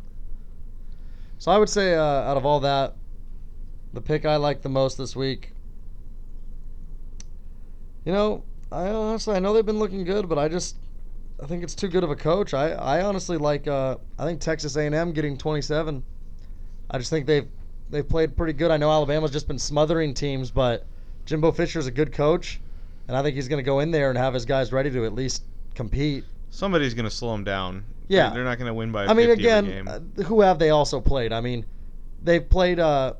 So 1.38 1.52
I 1.52 1.58
would 1.58 1.68
say, 1.68 1.94
uh, 1.94 2.02
out 2.02 2.36
of 2.36 2.44
all 2.44 2.60
that, 2.60 2.94
the 3.92 4.00
pick 4.00 4.26
I 4.26 4.36
like 4.36 4.62
the 4.62 4.68
most 4.68 4.98
this 4.98 5.14
week. 5.16 5.52
You 8.04 8.12
know, 8.12 8.44
I 8.72 8.88
honestly 8.88 9.34
I 9.36 9.38
know 9.38 9.52
they've 9.52 9.64
been 9.66 9.78
looking 9.78 10.04
good, 10.04 10.28
but 10.28 10.38
I 10.38 10.48
just 10.48 10.76
I 11.42 11.46
think 11.46 11.62
it's 11.62 11.74
too 11.74 11.88
good 11.88 12.04
of 12.04 12.10
a 12.10 12.16
coach. 12.16 12.54
I, 12.54 12.70
I 12.72 13.02
honestly 13.02 13.36
like 13.36 13.68
uh, 13.68 13.96
I 14.18 14.24
think 14.24 14.40
Texas 14.40 14.76
A&M 14.76 15.12
getting 15.12 15.36
27. 15.38 16.02
I 16.90 16.98
just 16.98 17.10
think 17.10 17.26
they've 17.26 17.48
they've 17.90 18.08
played 18.08 18.36
pretty 18.36 18.52
good. 18.52 18.70
I 18.70 18.76
know 18.76 18.90
Alabama's 18.90 19.30
just 19.30 19.48
been 19.48 19.58
smothering 19.58 20.14
teams, 20.14 20.50
but 20.50 20.86
Jimbo 21.26 21.52
Fisher's 21.52 21.86
a 21.86 21.90
good 21.90 22.12
coach, 22.12 22.60
and 23.06 23.16
I 23.16 23.22
think 23.22 23.36
he's 23.36 23.48
going 23.48 23.58
to 23.62 23.66
go 23.66 23.80
in 23.80 23.90
there 23.90 24.10
and 24.10 24.18
have 24.18 24.34
his 24.34 24.44
guys 24.44 24.72
ready 24.72 24.90
to 24.90 25.04
at 25.04 25.14
least 25.14 25.44
compete. 25.74 26.24
Somebody's 26.50 26.94
gonna 26.94 27.10
slow 27.10 27.32
them 27.32 27.44
down. 27.44 27.84
Yeah. 28.08 28.30
They're, 28.30 28.42
not 28.42 28.58
gonna 28.58 28.72
win 28.72 28.90
by. 28.90 29.04
I 29.04 29.12
mean, 29.12 29.26
50 29.26 29.42
again, 29.42 29.86
uh, 29.86 30.00
who 30.22 30.40
have 30.40 30.58
they 30.58 30.70
also 30.70 30.98
played? 30.98 31.30
I 31.30 31.42
mean, 31.42 31.66
they've 32.24 32.48
played 32.48 32.78
uh, 32.78 33.12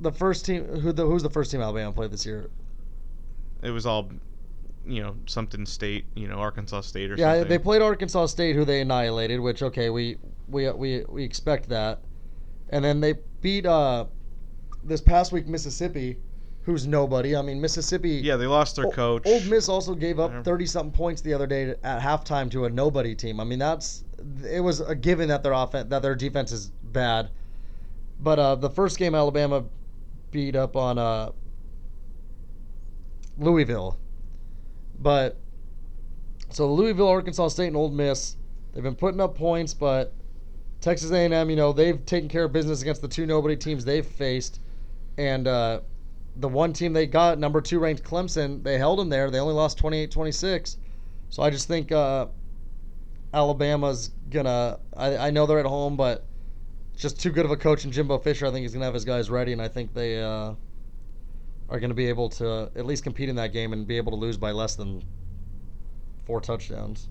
the 0.00 0.10
first 0.10 0.44
team. 0.44 0.64
Who 0.64 0.92
the 0.92 1.06
who's 1.06 1.22
the 1.22 1.30
first 1.30 1.52
team 1.52 1.60
Alabama 1.60 1.92
played 1.92 2.10
this 2.10 2.26
year? 2.26 2.50
it 3.62 3.70
was 3.70 3.86
all, 3.86 4.10
you 4.84 5.02
know, 5.02 5.16
something 5.26 5.64
state, 5.64 6.04
you 6.14 6.28
know, 6.28 6.36
Arkansas 6.36 6.82
State 6.82 7.10
or 7.10 7.16
something. 7.16 7.22
Yeah, 7.22 7.34
something. 7.34 7.48
they 7.48 7.58
played 7.58 7.82
Arkansas 7.82 8.26
State, 8.26 8.56
who 8.56 8.64
they 8.64 8.80
annihilated. 8.80 9.40
Which 9.40 9.62
okay, 9.62 9.90
we 9.90 10.18
we 10.48 10.70
we 10.72 11.04
we 11.08 11.24
expect 11.24 11.68
that. 11.68 12.00
And 12.70 12.84
then 12.84 13.00
they 13.00 13.14
beat 13.42 13.66
uh, 13.66 14.06
this 14.82 15.00
past 15.02 15.32
week 15.32 15.46
Mississippi, 15.46 16.16
who's 16.62 16.86
nobody. 16.86 17.36
I 17.36 17.42
mean, 17.42 17.60
Mississippi. 17.60 18.10
Yeah, 18.10 18.36
they 18.36 18.46
lost 18.46 18.76
their 18.76 18.86
O- 18.86 18.90
coach. 18.90 19.22
Ole 19.26 19.40
Miss 19.42 19.68
also 19.68 19.94
gave 19.94 20.18
up 20.18 20.44
30 20.44 20.64
something 20.66 20.92
points 20.92 21.20
the 21.20 21.34
other 21.34 21.46
day 21.46 21.74
at 21.82 22.00
halftime 22.00 22.50
to 22.52 22.64
a 22.64 22.70
nobody 22.70 23.14
team. 23.14 23.40
I 23.40 23.44
mean, 23.44 23.58
that's 23.58 24.04
it 24.48 24.60
was 24.60 24.80
a 24.80 24.94
given 24.94 25.28
that 25.28 25.42
their 25.42 25.52
offense 25.52 25.90
that 25.90 26.00
their 26.00 26.14
defense 26.14 26.52
is 26.52 26.70
bad. 26.84 27.30
But 28.20 28.38
uh, 28.38 28.54
the 28.54 28.70
first 28.70 28.98
game 28.98 29.14
Alabama 29.14 29.64
beat 30.30 30.54
up 30.56 30.76
on 30.76 30.96
uh, 30.96 31.32
Louisville. 33.36 33.98
But 34.98 35.36
so 36.50 36.72
Louisville, 36.72 37.08
Arkansas 37.08 37.48
State, 37.48 37.68
and 37.68 37.76
Ole 37.76 37.90
Miss, 37.90 38.36
they've 38.72 38.82
been 38.82 38.94
putting 38.94 39.20
up 39.20 39.34
points, 39.36 39.74
but 39.74 40.12
Texas 40.82 41.12
A&M, 41.12 41.48
you 41.48 41.56
know, 41.56 41.72
they've 41.72 42.04
taken 42.04 42.28
care 42.28 42.44
of 42.44 42.52
business 42.52 42.82
against 42.82 43.00
the 43.00 43.08
two 43.08 43.24
nobody 43.24 43.56
teams 43.56 43.84
they've 43.84 44.04
faced, 44.04 44.60
and 45.16 45.46
uh, 45.46 45.80
the 46.36 46.48
one 46.48 46.72
team 46.72 46.92
they 46.92 47.06
got, 47.06 47.38
number 47.38 47.60
two 47.60 47.78
ranked 47.78 48.02
Clemson, 48.02 48.62
they 48.64 48.78
held 48.78 48.98
them 48.98 49.08
there. 49.08 49.30
They 49.30 49.38
only 49.38 49.54
lost 49.54 49.78
28-26. 49.78 50.76
So 51.30 51.42
I 51.42 51.50
just 51.50 51.68
think 51.68 51.92
uh, 51.92 52.26
Alabama's 53.32 54.10
gonna. 54.28 54.80
I, 54.96 55.16
I 55.16 55.30
know 55.30 55.46
they're 55.46 55.60
at 55.60 55.66
home, 55.66 55.96
but 55.96 56.26
just 56.96 57.18
too 57.20 57.30
good 57.30 57.44
of 57.44 57.52
a 57.52 57.56
coach 57.56 57.84
in 57.84 57.92
Jimbo 57.92 58.18
Fisher. 58.18 58.46
I 58.46 58.50
think 58.50 58.62
he's 58.62 58.74
gonna 58.74 58.84
have 58.84 58.92
his 58.92 59.04
guys 59.04 59.30
ready, 59.30 59.52
and 59.52 59.62
I 59.62 59.68
think 59.68 59.94
they 59.94 60.20
uh, 60.20 60.52
are 61.70 61.80
gonna 61.80 61.94
be 61.94 62.08
able 62.08 62.28
to 62.30 62.70
at 62.76 62.84
least 62.84 63.02
compete 63.02 63.28
in 63.28 63.36
that 63.36 63.52
game 63.52 63.72
and 63.72 63.86
be 63.86 63.96
able 63.96 64.12
to 64.12 64.18
lose 64.18 64.36
by 64.36 64.50
less 64.50 64.74
than 64.74 65.02
four 66.26 66.40
touchdowns. 66.40 67.08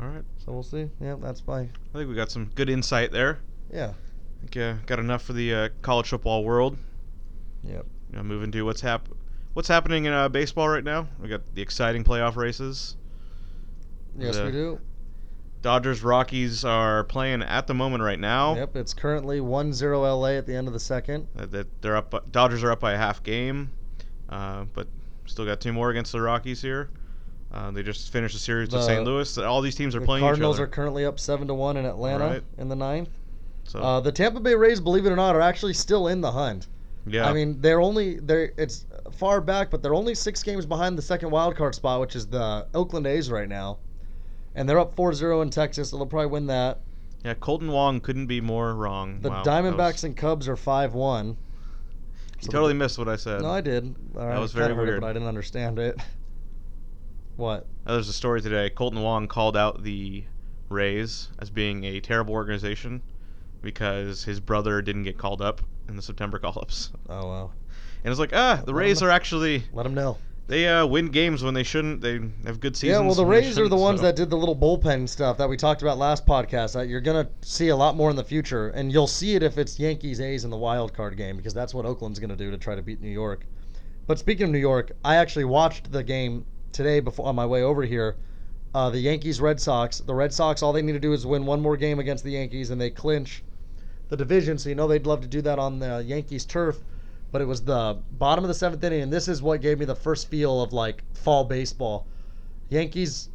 All 0.00 0.06
right. 0.06 0.24
So 0.44 0.52
we'll 0.52 0.62
see. 0.62 0.90
Yeah, 1.00 1.16
that's 1.20 1.46
my 1.46 1.60
I 1.60 1.68
think 1.94 2.08
we 2.08 2.14
got 2.14 2.30
some 2.30 2.50
good 2.54 2.68
insight 2.68 3.12
there. 3.12 3.38
yeah. 3.72 3.92
I 3.92 4.46
think 4.46 4.56
uh, 4.58 4.74
got 4.86 4.98
enough 4.98 5.22
for 5.22 5.32
the 5.32 5.54
uh, 5.54 5.68
college 5.80 6.08
football 6.10 6.44
world. 6.44 6.76
Yep. 7.62 7.86
You 8.10 8.16
know, 8.16 8.22
moving 8.22 8.52
to 8.52 8.62
what's 8.62 8.82
hap- 8.82 9.08
what's 9.54 9.68
happening 9.68 10.04
in 10.04 10.12
uh, 10.12 10.28
baseball 10.28 10.68
right 10.68 10.84
now. 10.84 11.08
We 11.18 11.28
got 11.28 11.54
the 11.54 11.62
exciting 11.62 12.04
playoff 12.04 12.36
races. 12.36 12.96
Yes, 14.18 14.36
The- 14.36 14.44
we 14.44 14.50
do. 14.52 14.80
Dodgers 15.62 16.02
Rockies 16.02 16.62
are 16.62 17.04
playing 17.04 17.42
at 17.42 17.66
the 17.66 17.72
moment 17.72 18.02
right 18.02 18.18
now. 18.20 18.54
Yep, 18.54 18.76
it's 18.76 18.92
currently 18.92 19.40
1-0 19.40 19.80
LA 20.20 20.32
at 20.36 20.44
the 20.44 20.54
end 20.54 20.66
of 20.66 20.74
the 20.74 20.78
second. 20.80 21.26
Uh, 21.38 21.46
that 21.46 21.80
they're 21.80 21.96
up. 21.96 22.10
by- 22.10 22.20
Dodgers 22.30 22.62
are 22.62 22.70
up 22.70 22.80
by 22.80 22.92
a 22.92 22.98
half 22.98 23.22
game, 23.22 23.70
uh, 24.28 24.64
but 24.74 24.88
still 25.24 25.46
got 25.46 25.62
two 25.62 25.72
more 25.72 25.88
against 25.88 26.12
the 26.12 26.20
Rockies 26.20 26.60
here. 26.60 26.90
Uh, 27.54 27.70
they 27.70 27.84
just 27.84 28.10
finished 28.12 28.34
a 28.34 28.38
series 28.38 28.68
with 28.70 28.82
St. 28.82 29.04
Louis. 29.04 29.38
All 29.38 29.60
these 29.62 29.76
teams 29.76 29.94
are 29.94 30.00
The 30.00 30.06
playing 30.06 30.24
Cardinals 30.24 30.58
are 30.58 30.66
currently 30.66 31.04
up 31.06 31.20
7 31.20 31.46
to 31.46 31.54
1 31.54 31.76
in 31.76 31.84
Atlanta 31.86 32.24
Right. 32.26 32.42
in 32.58 32.68
the 32.68 32.74
ninth. 32.74 33.08
so 33.62 33.78
Uh, 33.80 34.00
the 34.00 34.10
Tampa 34.10 34.40
Bay 34.40 34.56
Rays, 34.56 34.80
believe 34.80 35.06
it 35.06 35.10
or 35.10 35.16
not, 35.16 35.36
are 35.36 35.40
actually 35.40 35.72
still 35.74 36.08
in 36.08 36.20
the 36.20 36.32
hunt. 36.32 36.66
yeah, 37.06 37.28
I 37.28 37.32
mean, 37.32 37.60
they're 37.60 37.80
only 37.80 38.18
they're 38.18 38.52
it's 38.56 38.86
far 39.12 39.40
back, 39.40 39.70
but 39.70 39.82
they're 39.82 39.94
only 39.94 40.14
six 40.16 40.42
games 40.42 40.66
behind 40.66 40.98
the 40.98 41.02
second 41.02 41.30
wild 41.30 41.54
card 41.54 41.74
spot, 41.76 42.00
which 42.00 42.16
is 42.16 42.26
the 42.26 42.66
Oakland 42.74 43.06
A's 43.06 43.30
right 43.30 43.48
now, 43.48 43.78
and 44.56 44.68
they're 44.68 44.78
up 44.80 44.96
4-0 44.96 45.40
in 45.42 45.50
Texas, 45.50 45.90
so 45.90 45.96
they'll 45.96 46.06
probably 46.06 46.26
win 46.30 46.46
that. 46.48 46.80
yeah. 47.24 47.34
Kolten 47.34 47.70
Wong 47.70 48.00
couldn't 48.00 48.26
be 48.26 48.40
more 48.40 48.74
wrong. 48.74 49.20
The 49.22 49.30
Wow, 49.30 49.44
Diamondbacks 49.44 49.92
was- 49.92 50.04
and 50.04 50.16
Cubs 50.16 50.48
are 50.48 50.56
5-1. 50.56 51.36
you 52.42 52.48
totally 52.48 52.74
missed 52.74 52.98
what 52.98 53.08
I 53.08 53.16
said. 53.16 53.42
No, 53.42 53.50
I 53.50 53.60
did. 53.60 53.94
All 54.18 54.26
right, 54.26 54.38
was 54.40 54.52
very 54.52 54.74
heard 54.74 54.82
it, 54.82 54.90
weird. 54.90 55.00
but 55.02 55.06
I 55.06 55.12
didn't 55.12 55.28
understand 55.28 55.78
it. 55.78 56.00
What? 57.36 57.66
Uh, 57.86 57.94
There's 57.94 58.08
a 58.08 58.12
story 58.12 58.40
today. 58.40 58.70
Kolten 58.74 59.02
Wong 59.02 59.26
called 59.28 59.56
out 59.56 59.82
the 59.82 60.24
Rays 60.68 61.28
as 61.38 61.50
being 61.50 61.84
a 61.84 62.00
terrible 62.00 62.34
organization 62.34 63.02
because 63.62 64.24
his 64.24 64.40
brother 64.40 64.82
didn't 64.82 65.04
get 65.04 65.18
called 65.18 65.42
up 65.42 65.60
in 65.88 65.96
the 65.96 66.02
September 66.02 66.38
call-ups. 66.38 66.90
Oh 67.08 67.26
wow. 67.26 67.50
And 68.04 68.10
it's 68.10 68.20
like, 68.20 68.32
ah, 68.34 68.62
the 68.64 68.72
Well, 68.72 68.80
Rays 68.82 69.02
are 69.02 69.10
actually 69.10 69.64
Let 69.72 69.82
them 69.84 69.94
know. 69.94 70.18
they 70.46 70.68
uh, 70.68 70.86
win 70.86 71.08
games 71.08 71.42
when 71.42 71.54
they 71.54 71.62
shouldn't. 71.62 72.00
They 72.02 72.20
have 72.46 72.60
good 72.60 72.76
seasons. 72.76 72.98
Yeah, 73.00 73.06
well, 73.06 73.14
the 73.14 73.24
Rays 73.26 73.58
are 73.58 73.68
the 73.68 73.76
ones 73.76 74.00
so- 74.00 74.06
that 74.06 74.16
did 74.16 74.30
the 74.30 74.36
little 74.36 74.56
bullpen 74.56 75.08
stuff 75.08 75.38
that 75.38 75.48
we 75.48 75.56
talked 75.56 75.82
about 75.82 75.98
last 75.98 76.26
podcast. 76.26 76.74
That 76.74 76.88
you're 76.88 77.00
gonna 77.00 77.28
see 77.42 77.68
a 77.68 77.76
lot 77.76 77.96
more 77.96 78.10
in 78.10 78.16
the 78.16 78.24
future, 78.24 78.68
and 78.68 78.92
you'll 78.92 79.06
see 79.06 79.34
it 79.34 79.42
if 79.42 79.58
it's 79.58 79.78
Yankees 79.78 80.20
A's 80.20 80.44
in 80.44 80.50
the 80.50 80.56
wild 80.58 80.92
card 80.94 81.16
game 81.16 81.36
because 81.36 81.54
that's 81.54 81.74
what 81.74 81.84
Oakland's 81.86 82.18
gonna 82.18 82.36
do 82.36 82.50
to 82.50 82.58
try 82.58 82.74
to 82.74 82.82
beat 82.82 83.00
New 83.00 83.08
York. 83.10 83.46
But 84.06 84.18
speaking 84.18 84.44
of 84.44 84.50
New 84.50 84.58
York, 84.58 84.92
I 85.04 85.16
actually 85.16 85.46
watched 85.46 85.90
the 85.90 86.02
game 86.02 86.44
today 86.74 87.00
before 87.00 87.26
on 87.26 87.34
my 87.34 87.46
way 87.46 87.62
over 87.62 87.82
here. 87.82 88.16
Uh, 88.74 88.90
the 88.90 88.98
Yankees 88.98 89.40
Red 89.40 89.60
Sox. 89.60 90.00
The 90.00 90.14
Red 90.14 90.34
Sox, 90.34 90.62
all 90.62 90.72
they 90.72 90.82
need 90.82 90.92
to 90.92 91.00
do 91.00 91.12
is 91.12 91.24
win 91.24 91.46
one 91.46 91.60
more 91.60 91.76
game 91.76 92.00
against 92.00 92.24
the 92.24 92.32
Yankees, 92.32 92.70
and 92.70 92.80
they 92.80 92.90
clinch 92.90 93.42
the 94.08 94.16
division. 94.16 94.58
So 94.58 94.68
you 94.68 94.74
know 94.74 94.88
they'd 94.88 95.06
love 95.06 95.20
to 95.20 95.28
do 95.28 95.40
that 95.42 95.58
on 95.58 95.78
the 95.78 96.02
Yankees 96.04 96.44
turf. 96.44 96.80
But 97.30 97.40
it 97.40 97.46
was 97.46 97.62
the 97.62 97.98
bottom 98.12 98.44
of 98.44 98.48
the 98.48 98.54
seventh 98.54 98.84
inning, 98.84 99.02
and 99.02 99.12
this 99.12 99.26
is 99.26 99.42
what 99.42 99.60
gave 99.60 99.78
me 99.78 99.84
the 99.84 99.94
first 99.94 100.28
feel 100.28 100.62
of 100.62 100.72
like 100.72 101.02
fall 101.14 101.44
baseball. 101.44 102.06
Yankees 102.68 103.28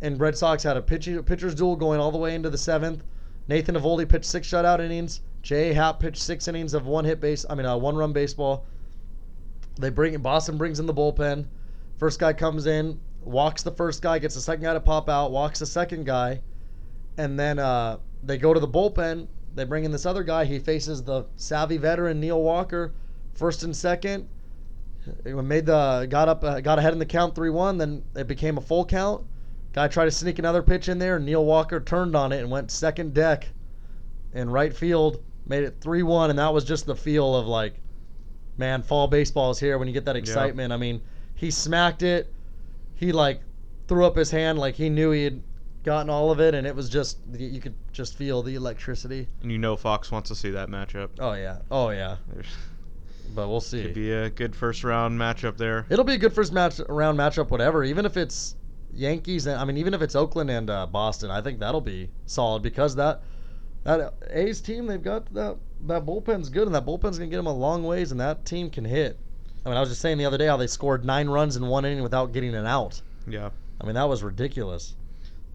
and 0.00 0.20
Red 0.20 0.36
Sox 0.36 0.62
had 0.62 0.76
a 0.76 0.82
pitch, 0.82 1.08
pitcher's 1.26 1.54
duel 1.54 1.76
going 1.76 2.00
all 2.00 2.12
the 2.12 2.18
way 2.18 2.34
into 2.34 2.50
the 2.50 2.58
seventh. 2.58 3.04
Nathan 3.48 3.74
Eovaldi 3.74 4.08
pitched 4.08 4.26
six 4.26 4.46
shutout 4.46 4.80
innings. 4.80 5.20
J.A. 5.42 5.72
Happ 5.72 6.00
pitched 6.00 6.20
six 6.20 6.46
innings 6.48 6.74
of 6.74 6.86
one 6.86 7.04
hit 7.04 7.20
base. 7.20 7.46
I 7.48 7.54
mean, 7.54 7.64
uh, 7.64 7.76
one 7.76 7.96
run 7.96 8.12
baseball. 8.12 8.66
They 9.78 9.90
bring 9.90 10.18
Boston 10.18 10.58
brings 10.58 10.78
in 10.78 10.86
the 10.86 10.94
bullpen. 10.94 11.46
First 11.98 12.20
guy 12.20 12.32
comes 12.32 12.66
in, 12.66 12.98
walks 13.22 13.62
the 13.62 13.72
first 13.72 14.02
guy, 14.02 14.18
gets 14.18 14.34
the 14.34 14.40
second 14.40 14.64
guy 14.64 14.74
to 14.74 14.80
pop 14.80 15.08
out, 15.08 15.32
walks 15.32 15.58
the 15.58 15.66
second 15.66 16.06
guy, 16.06 16.40
and 17.16 17.38
then 17.38 17.58
uh, 17.58 17.98
they 18.22 18.38
go 18.38 18.54
to 18.54 18.60
the 18.60 18.68
bullpen. 18.68 19.26
They 19.54 19.64
bring 19.64 19.84
in 19.84 19.90
this 19.90 20.06
other 20.06 20.22
guy. 20.22 20.44
He 20.44 20.60
faces 20.60 21.02
the 21.02 21.24
savvy 21.36 21.76
veteran 21.76 22.20
Neil 22.20 22.40
Walker, 22.40 22.92
first 23.34 23.64
and 23.64 23.74
second. 23.74 24.28
It 25.24 25.34
made 25.34 25.66
the 25.66 26.06
got 26.08 26.28
up 26.28 26.44
uh, 26.44 26.60
got 26.60 26.78
ahead 26.78 26.92
in 26.92 26.98
the 26.98 27.06
count 27.06 27.34
three 27.34 27.50
one. 27.50 27.78
Then 27.78 28.04
it 28.14 28.28
became 28.28 28.58
a 28.58 28.60
full 28.60 28.84
count. 28.84 29.26
Guy 29.72 29.88
tried 29.88 30.04
to 30.04 30.10
sneak 30.10 30.38
another 30.38 30.62
pitch 30.62 30.88
in 30.88 30.98
there. 30.98 31.18
Neil 31.18 31.44
Walker 31.44 31.80
turned 31.80 32.14
on 32.14 32.32
it 32.32 32.38
and 32.38 32.50
went 32.50 32.70
second 32.70 33.14
deck 33.14 33.48
in 34.34 34.50
right 34.50 34.74
field. 34.74 35.22
Made 35.46 35.64
it 35.64 35.76
three 35.80 36.02
one, 36.02 36.30
and 36.30 36.38
that 36.38 36.52
was 36.52 36.64
just 36.64 36.86
the 36.86 36.94
feel 36.94 37.34
of 37.34 37.46
like, 37.46 37.74
man, 38.58 38.82
fall 38.82 39.08
baseball 39.08 39.50
is 39.50 39.58
here 39.58 39.78
when 39.78 39.88
you 39.88 39.94
get 39.94 40.04
that 40.04 40.16
excitement. 40.16 40.72
I 40.72 40.76
mean, 40.76 41.00
he 41.38 41.52
smacked 41.52 42.02
it. 42.02 42.30
He 42.96 43.12
like 43.12 43.40
threw 43.86 44.04
up 44.04 44.16
his 44.16 44.30
hand 44.30 44.58
like 44.58 44.74
he 44.74 44.90
knew 44.90 45.12
he 45.12 45.24
had 45.24 45.40
gotten 45.84 46.10
all 46.10 46.32
of 46.32 46.40
it, 46.40 46.54
and 46.54 46.66
it 46.66 46.74
was 46.74 46.90
just 46.90 47.18
you 47.32 47.60
could 47.60 47.74
just 47.92 48.16
feel 48.16 48.42
the 48.42 48.56
electricity. 48.56 49.28
And 49.40 49.52
you 49.52 49.58
know 49.58 49.76
Fox 49.76 50.10
wants 50.10 50.28
to 50.30 50.34
see 50.34 50.50
that 50.50 50.68
matchup. 50.68 51.10
Oh 51.20 51.34
yeah, 51.34 51.58
oh 51.70 51.90
yeah. 51.90 52.16
There's, 52.32 52.46
But 53.34 53.48
we'll 53.48 53.60
see. 53.60 53.78
It 53.80 53.84
could 53.84 53.94
be 53.94 54.10
a 54.10 54.30
good 54.30 54.56
first 54.56 54.82
round 54.82 55.18
matchup 55.18 55.56
there. 55.56 55.86
It'll 55.88 56.04
be 56.04 56.14
a 56.14 56.18
good 56.18 56.32
first 56.32 56.52
match 56.52 56.80
round 56.88 57.16
matchup, 57.16 57.50
whatever. 57.50 57.84
Even 57.84 58.04
if 58.04 58.16
it's 58.16 58.56
Yankees, 58.92 59.46
and 59.46 59.60
I 59.60 59.64
mean, 59.64 59.76
even 59.76 59.94
if 59.94 60.02
it's 60.02 60.16
Oakland 60.16 60.50
and 60.50 60.68
uh, 60.68 60.86
Boston, 60.86 61.30
I 61.30 61.40
think 61.40 61.60
that'll 61.60 61.80
be 61.80 62.10
solid 62.26 62.62
because 62.62 62.96
that 62.96 63.22
that 63.84 64.12
A's 64.30 64.60
team 64.60 64.86
they've 64.86 65.02
got 65.02 65.32
that 65.34 65.56
that 65.86 66.04
bullpen's 66.04 66.48
good, 66.48 66.66
and 66.66 66.74
that 66.74 66.84
bullpen's 66.84 67.16
gonna 67.16 67.30
get 67.30 67.36
them 67.36 67.46
a 67.46 67.54
long 67.54 67.84
ways, 67.84 68.10
and 68.10 68.20
that 68.20 68.44
team 68.44 68.70
can 68.70 68.84
hit. 68.84 69.16
I 69.68 69.70
mean, 69.70 69.76
I 69.76 69.80
was 69.80 69.90
just 69.90 70.00
saying 70.00 70.16
the 70.16 70.24
other 70.24 70.38
day 70.38 70.46
how 70.46 70.56
they 70.56 70.66
scored 70.66 71.04
nine 71.04 71.28
runs 71.28 71.54
in 71.56 71.66
one 71.66 71.84
inning 71.84 72.02
without 72.02 72.32
getting 72.32 72.54
an 72.54 72.64
out. 72.64 73.02
Yeah. 73.26 73.50
I 73.78 73.84
mean, 73.84 73.96
that 73.96 74.08
was 74.08 74.22
ridiculous. 74.22 74.94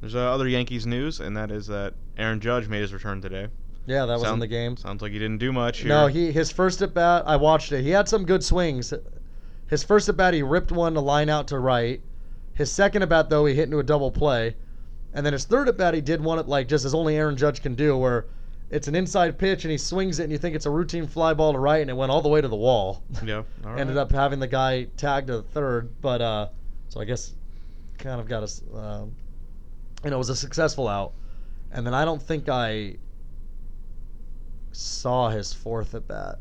There's 0.02 0.14
uh, 0.14 0.32
other 0.32 0.48
Yankees 0.48 0.86
news, 0.86 1.20
and 1.20 1.36
that 1.36 1.50
is 1.50 1.66
that 1.66 1.96
Aaron 2.16 2.40
Judge 2.40 2.68
made 2.68 2.82
his 2.82 2.94
return 2.94 3.22
today. 3.22 3.48
Yeah, 3.88 4.06
that 4.06 4.20
was 4.20 4.30
in 4.30 4.38
the 4.38 4.46
game. 4.46 4.78
Sounds 4.78 5.02
like 5.02 5.14
he 5.14 5.18
didn't 5.18 5.40
do 5.40 5.52
much 5.52 5.80
here. 5.80 5.90
No, 5.90 6.06
he 6.06 6.32
his 6.32 6.52
first 6.52 6.84
at 6.84 6.94
bat, 6.94 7.24
I 7.26 7.38
watched 7.38 7.72
it. 7.72 7.82
He 7.82 7.90
had 7.90 8.08
some 8.08 8.24
good 8.24 8.44
swings. 8.44 8.94
His 9.68 9.84
first 9.84 10.08
at 10.08 10.16
bat, 10.16 10.36
he 10.36 10.44
ripped 10.44 10.72
one 10.72 10.94
to 10.94 11.00
line 11.00 11.28
out 11.28 11.48
to 11.48 11.58
right. 11.58 12.00
His 12.54 12.72
second 12.72 13.02
at 13.02 13.10
bat, 13.10 13.32
though, 13.32 13.48
he 13.48 13.56
hit 13.56 13.64
into 13.64 13.80
a 13.80 13.84
double 13.84 14.12
play, 14.12 14.56
and 15.12 15.26
then 15.26 15.34
his 15.34 15.46
third 15.46 15.68
at 15.68 15.76
bat, 15.76 15.96
he 15.96 16.02
did 16.02 16.22
one 16.22 16.38
at 16.38 16.48
like 16.48 16.68
just 16.68 16.86
as 16.86 16.94
only 16.94 17.16
Aaron 17.16 17.36
Judge 17.36 17.64
can 17.64 17.74
do, 17.74 17.98
where 17.98 18.26
it's 18.74 18.88
an 18.88 18.96
inside 18.96 19.38
pitch 19.38 19.66
and 19.66 19.72
he 19.72 19.78
swings 19.78 20.20
it, 20.20 20.24
and 20.24 20.32
you 20.32 20.40
think 20.40 20.56
it's 20.56 20.66
a 20.66 20.70
routine 20.72 21.06
fly 21.06 21.34
ball 21.36 21.54
to 21.54 21.60
right, 21.60 21.82
and 21.82 21.92
it 21.92 21.94
went 21.94 22.12
all 22.12 22.24
the 22.24 22.28
way 22.30 22.42
to 22.42 22.48
the 22.48 22.56
wall. 22.56 23.04
Yeah. 23.24 23.44
right. 23.64 23.80
Ended 23.80 23.98
up 23.98 24.12
having 24.12 24.40
the 24.40 24.48
guy 24.48 24.86
tagged 24.98 25.28
to 25.28 25.38
the 25.38 25.44
third, 25.44 25.92
but 26.02 26.22
uh, 26.22 26.48
so 26.90 27.00
I 27.00 27.06
guess 27.06 27.36
kind 28.00 28.20
of 28.20 28.28
got 28.28 28.42
us. 28.42 28.64
Um, 28.74 29.16
you 30.04 30.10
know, 30.10 30.16
it 30.16 30.18
was 30.18 30.30
a 30.30 30.36
successful 30.36 30.88
out, 30.88 31.14
and 31.72 31.86
then 31.86 31.94
I 31.94 32.04
don't 32.04 32.22
think 32.22 32.50
I 32.50 32.96
saw 34.72 35.30
his 35.30 35.54
fourth 35.54 35.94
at 35.94 36.08
bat. 36.08 36.40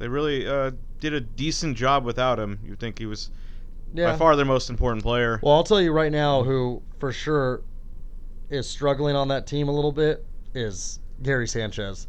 They 0.00 0.08
really 0.08 0.48
uh, 0.48 0.72
did 0.98 1.14
a 1.14 1.20
decent 1.20 1.76
job 1.76 2.04
without 2.04 2.40
him. 2.40 2.58
You 2.64 2.74
think 2.74 2.98
he 2.98 3.06
was 3.06 3.30
Yeah. 3.94 4.10
by 4.10 4.18
far 4.18 4.34
their 4.34 4.44
most 4.44 4.70
important 4.70 5.04
player. 5.04 5.38
Well, 5.40 5.54
I'll 5.54 5.62
tell 5.62 5.80
you 5.80 5.92
right 5.92 6.10
now 6.10 6.42
who 6.42 6.82
for 6.98 7.12
sure 7.12 7.62
is 8.48 8.68
struggling 8.68 9.14
on 9.14 9.28
that 9.28 9.46
team 9.46 9.68
a 9.68 9.72
little 9.72 9.92
bit 9.92 10.26
is 10.52 10.98
Gary 11.22 11.46
Sanchez. 11.46 12.06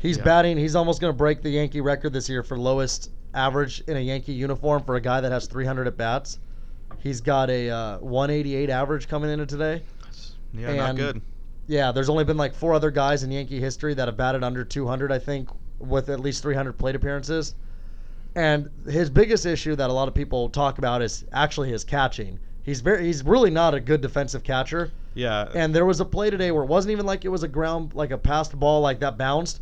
He's 0.00 0.16
Yeah. 0.16 0.24
batting. 0.24 0.56
He's 0.56 0.74
almost 0.74 1.00
going 1.00 1.12
to 1.12 1.16
break 1.16 1.42
the 1.42 1.50
Yankee 1.50 1.80
record 1.80 2.12
this 2.12 2.28
year 2.28 2.42
for 2.42 2.58
lowest 2.58 3.10
average 3.34 3.82
in 3.86 3.96
a 3.96 4.00
Yankee 4.00 4.32
uniform 4.32 4.82
for 4.82 4.96
a 4.96 5.00
guy 5.00 5.20
that 5.20 5.30
has 5.30 5.46
300 5.46 5.86
at 5.86 5.96
bats. 5.96 6.38
He's 6.98 7.20
got 7.20 7.50
a 7.50 7.70
uh, 7.70 7.98
188 7.98 8.70
average 8.70 9.08
coming 9.08 9.30
into 9.30 9.46
today. 9.46 9.82
Yeah, 10.52 10.74
not 10.74 10.96
good. 10.96 11.22
Yeah, 11.66 11.92
there's 11.92 12.08
only 12.08 12.24
been 12.24 12.36
like 12.36 12.54
four 12.54 12.74
other 12.74 12.90
guys 12.90 13.22
in 13.22 13.30
Yankee 13.30 13.60
history 13.60 13.94
that 13.94 14.08
have 14.08 14.16
batted 14.16 14.42
under 14.42 14.64
200, 14.64 15.12
I 15.12 15.18
think, 15.18 15.48
with 15.78 16.08
at 16.08 16.18
least 16.20 16.42
300 16.42 16.76
plate 16.76 16.96
appearances. 16.96 17.54
And 18.34 18.70
his 18.88 19.08
biggest 19.10 19.46
issue 19.46 19.76
that 19.76 19.90
a 19.90 19.92
lot 19.92 20.08
of 20.08 20.14
people 20.14 20.48
talk 20.48 20.78
about 20.78 21.02
is 21.02 21.24
actually 21.32 21.70
his 21.70 21.84
catching. 21.84 22.38
He's 22.70 22.82
very 22.82 23.04
he's 23.04 23.24
really 23.24 23.50
not 23.50 23.74
a 23.74 23.80
good 23.80 24.00
defensive 24.00 24.44
catcher. 24.44 24.92
Yeah. 25.14 25.48
And 25.56 25.74
there 25.74 25.84
was 25.84 25.98
a 25.98 26.04
play 26.04 26.30
today 26.30 26.52
where 26.52 26.62
it 26.62 26.68
wasn't 26.68 26.92
even 26.92 27.04
like 27.04 27.24
it 27.24 27.28
was 27.28 27.42
a 27.42 27.48
ground 27.48 27.94
like 27.94 28.12
a 28.12 28.16
passed 28.16 28.56
ball 28.56 28.80
like 28.80 29.00
that 29.00 29.18
bounced. 29.18 29.60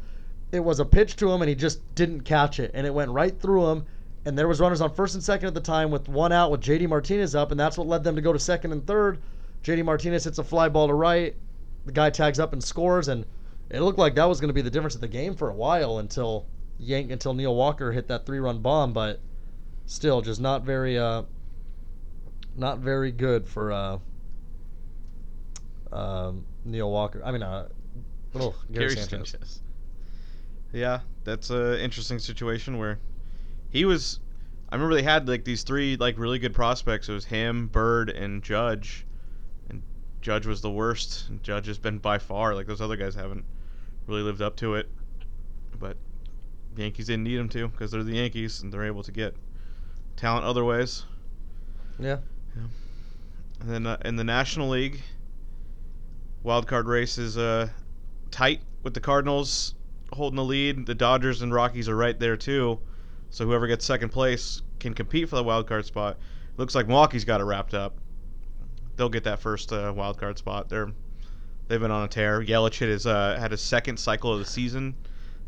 It 0.53 0.61
was 0.61 0.79
a 0.79 0.85
pitch 0.85 1.17
to 1.17 1.33
him 1.33 1.41
and 1.41 1.49
he 1.49 1.55
just 1.55 1.81
didn't 1.95 2.21
catch 2.21 2.61
it 2.61 2.71
and 2.75 2.87
it 2.87 2.93
went 2.93 3.11
right 3.11 3.41
through 3.41 3.67
him. 3.71 3.87
And 4.27 4.39
there 4.39 4.47
was 4.47 4.61
runners 4.61 4.83
on 4.83 4.93
first 4.93 5.15
and 5.15 5.25
second 5.25 5.47
at 5.47 5.55
the 5.55 5.61
time 5.63 5.91
with 5.91 6.07
one 6.07 6.33
out 6.33 6.51
with 6.51 6.61
JD 6.61 6.87
Martinez 6.87 7.35
up 7.35 7.51
and 7.51 7.59
that's 7.59 7.79
what 7.79 7.87
led 7.87 8.05
them 8.05 8.15
to 8.15 8.21
go 8.21 8.35
to 8.35 8.39
second 8.39 8.73
and 8.73 8.87
third. 8.87 9.21
JD 9.65 9.87
Martinez 9.87 10.25
hits 10.25 10.37
a 10.37 10.45
fly 10.45 10.69
ball 10.69 10.89
to 10.89 10.93
right. 10.93 11.35
The 11.87 11.93
guy 11.93 12.11
tags 12.11 12.39
up 12.39 12.53
and 12.53 12.63
scores 12.63 13.09
and 13.09 13.25
it 13.71 13.81
looked 13.81 13.99
like 13.99 14.17
that 14.17 14.29
was 14.29 14.39
going 14.39 14.49
to 14.49 14.55
be 14.55 14.61
the 14.61 14.69
difference 14.69 14.95
of 14.95 15.01
the 15.01 15.09
game 15.09 15.35
for 15.35 15.49
a 15.49 15.55
while 15.55 15.97
until 15.97 16.45
Yank 16.79 17.11
until 17.11 17.33
Neil 17.33 17.55
Walker 17.55 17.91
hit 17.91 18.07
that 18.09 18.27
three-run 18.27 18.59
bomb, 18.59 18.93
but 18.93 19.19
still 19.87 20.21
just 20.21 20.43
not 20.43 20.63
very 20.63 20.99
uh 20.99 21.23
not 22.59 22.79
very 22.81 23.13
good 23.13 23.47
for 23.47 23.73
uh 23.73 23.99
um, 25.93 26.45
Neil 26.65 26.91
Walker. 26.91 27.23
I 27.25 27.33
mean, 27.33 27.43
uh, 27.43 27.69
little 28.35 28.55
Gary, 28.73 28.97
Sanchez. 28.97 29.63
Yeah, 30.73 31.01
that's 31.25 31.51
a 31.51 31.83
interesting 31.83 32.19
situation 32.19 32.79
where 32.79 32.99
he 33.71 33.85
was. 33.85 34.21
I 34.71 34.75
remember 34.75 34.95
they 34.95 35.03
had 35.03 35.29
like 35.29 35.45
these 35.45 35.63
three 35.63 35.97
like 35.97 36.19
really 36.19 36.39
good 36.39 36.55
prospects. 36.55 37.09
It 37.09 37.13
was 37.13 37.25
him, 37.25 37.69
Bird, 37.69 38.11
and 38.11 38.43
Judge, 38.43 39.07
and 39.71 39.83
Judge 40.21 40.47
was 40.47 40.61
the 40.61 40.71
worst. 40.71 41.29
And 41.31 41.43
Judge 41.43 41.67
has 41.67 41.79
been 41.79 41.99
by 41.99 42.19
far 42.19 42.55
like 42.55 42.67
those 42.67 42.83
other 42.83 42.97
guys 42.97 43.15
haven't 43.15 43.45
really 44.07 44.23
lived 44.23 44.43
up 44.43 44.57
to 44.57 44.75
it. 44.75 44.91
But 45.79 45.97
the 46.75 46.83
Yankees 46.83 47.07
didn't 47.07 47.25
need 47.25 47.39
him 47.39 47.49
to 47.51 47.69
because 47.69 47.91
they're 47.91 48.03
the 48.03 48.17
Yankees 48.17 48.63
and 48.63 48.73
they're 48.73 48.85
able 48.85 49.03
to 49.05 49.13
get 49.13 49.35
talent 50.17 50.45
other 50.45 50.65
ways. 50.65 51.05
Yeah. 51.99 52.19
And 52.55 53.71
then 53.71 53.87
uh, 53.87 53.97
in 54.05 54.17
the 54.17 54.25
National 54.25 54.69
League, 54.69 55.03
wild 56.43 56.67
card 56.67 56.87
race 56.87 57.19
is 57.19 57.37
uh, 57.37 57.69
tight 58.31 58.61
with 58.83 58.95
the 58.95 59.01
Cardinals 59.01 59.75
holding 60.13 60.37
the 60.37 60.45
lead. 60.45 60.87
The 60.87 60.95
Dodgers 60.95 61.43
and 61.43 61.53
Rockies 61.53 61.89
are 61.89 61.97
right 61.97 62.19
there 62.19 62.37
too. 62.37 62.79
So 63.31 63.45
whoever 63.45 63.67
gets 63.67 63.85
second 63.85 64.11
place 64.11 64.63
can 64.81 64.95
compete 64.95 65.29
for 65.29 65.37
the 65.37 65.45
wild 65.45 65.67
card 65.67 65.85
spot. 65.85 66.19
Looks 66.57 66.75
like 66.75 66.87
Milwaukee's 66.87 67.25
got 67.25 67.41
it 67.41 67.45
wrapped 67.45 67.75
up. 67.75 67.99
They'll 68.97 69.09
get 69.09 69.25
that 69.25 69.41
first 69.41 69.73
uh, 69.73 69.93
wild 69.95 70.19
card 70.19 70.39
spot. 70.39 70.69
They're 70.69 70.91
they've 71.69 71.81
been 71.81 71.91
on 71.91 72.05
a 72.05 72.09
tear. 72.09 72.43
Yelich 72.43 72.79
hit 72.79 72.89
his 72.89 73.07
uh, 73.07 73.37
had 73.39 73.51
his 73.51 73.61
second 73.61 73.99
cycle 73.99 74.33
of 74.33 74.39
the 74.39 74.45
season. 74.45 74.95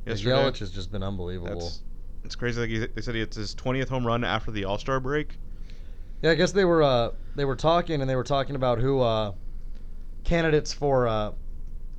Yesterday. 0.06 0.36
Yelich 0.36 0.58
has 0.58 0.70
just 0.70 0.92
been 0.92 1.02
unbelievable. 1.02 1.58
That's 1.58 1.82
it's 2.24 2.36
crazy. 2.36 2.60
Like 2.60 2.70
he, 2.70 2.78
they 2.78 3.00
said, 3.00 3.16
it's 3.16 3.36
his 3.36 3.54
20th 3.54 3.88
home 3.88 4.06
run 4.06 4.24
after 4.24 4.50
the 4.50 4.64
All 4.64 4.78
Star 4.78 5.00
break. 5.00 5.38
Yeah, 6.22 6.32
I 6.32 6.34
guess 6.34 6.52
they 6.52 6.64
were 6.64 6.82
uh, 6.82 7.12
they 7.34 7.44
were 7.44 7.56
talking 7.56 8.00
and 8.00 8.10
they 8.10 8.16
were 8.16 8.24
talking 8.24 8.54
about 8.54 8.78
who 8.78 9.00
uh, 9.00 9.32
candidates 10.24 10.72
for 10.72 11.08
uh, 11.08 11.32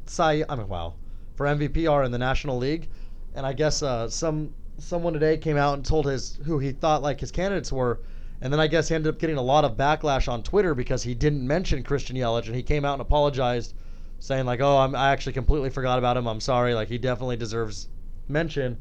Cy. 0.05 0.43
I 0.47 0.55
mean, 0.55 0.67
wow, 0.67 0.95
for 1.35 1.47
MVP 1.47 1.91
are 1.91 2.03
in 2.03 2.11
the 2.11 2.19
National 2.19 2.57
League, 2.57 2.89
and 3.33 3.45
I 3.45 3.53
guess 3.53 3.81
uh, 3.81 4.09
some 4.09 4.53
someone 4.77 5.13
today 5.13 5.37
came 5.37 5.57
out 5.57 5.73
and 5.75 5.85
told 5.85 6.05
his 6.05 6.39
who 6.45 6.59
he 6.59 6.71
thought 6.71 7.01
like 7.01 7.19
his 7.19 7.31
candidates 7.31 7.71
were, 7.71 8.01
and 8.41 8.53
then 8.53 8.59
I 8.59 8.67
guess 8.67 8.89
he 8.89 8.95
ended 8.95 9.11
up 9.11 9.19
getting 9.19 9.37
a 9.37 9.41
lot 9.41 9.65
of 9.65 9.75
backlash 9.75 10.31
on 10.31 10.43
Twitter 10.43 10.75
because 10.75 11.01
he 11.01 11.15
didn't 11.15 11.45
mention 11.45 11.81
Christian 11.81 12.15
Yelich 12.15 12.45
and 12.45 12.55
he 12.55 12.63
came 12.63 12.85
out 12.85 12.93
and 12.93 13.01
apologized, 13.01 13.73
saying 14.19 14.45
like, 14.45 14.59
oh, 14.61 14.77
I'm, 14.77 14.95
I 14.95 15.11
actually 15.11 15.33
completely 15.33 15.71
forgot 15.71 15.97
about 15.97 16.15
him. 16.15 16.27
I'm 16.27 16.41
sorry. 16.41 16.75
Like 16.75 16.89
he 16.89 16.99
definitely 16.99 17.37
deserves 17.37 17.89
mention, 18.27 18.77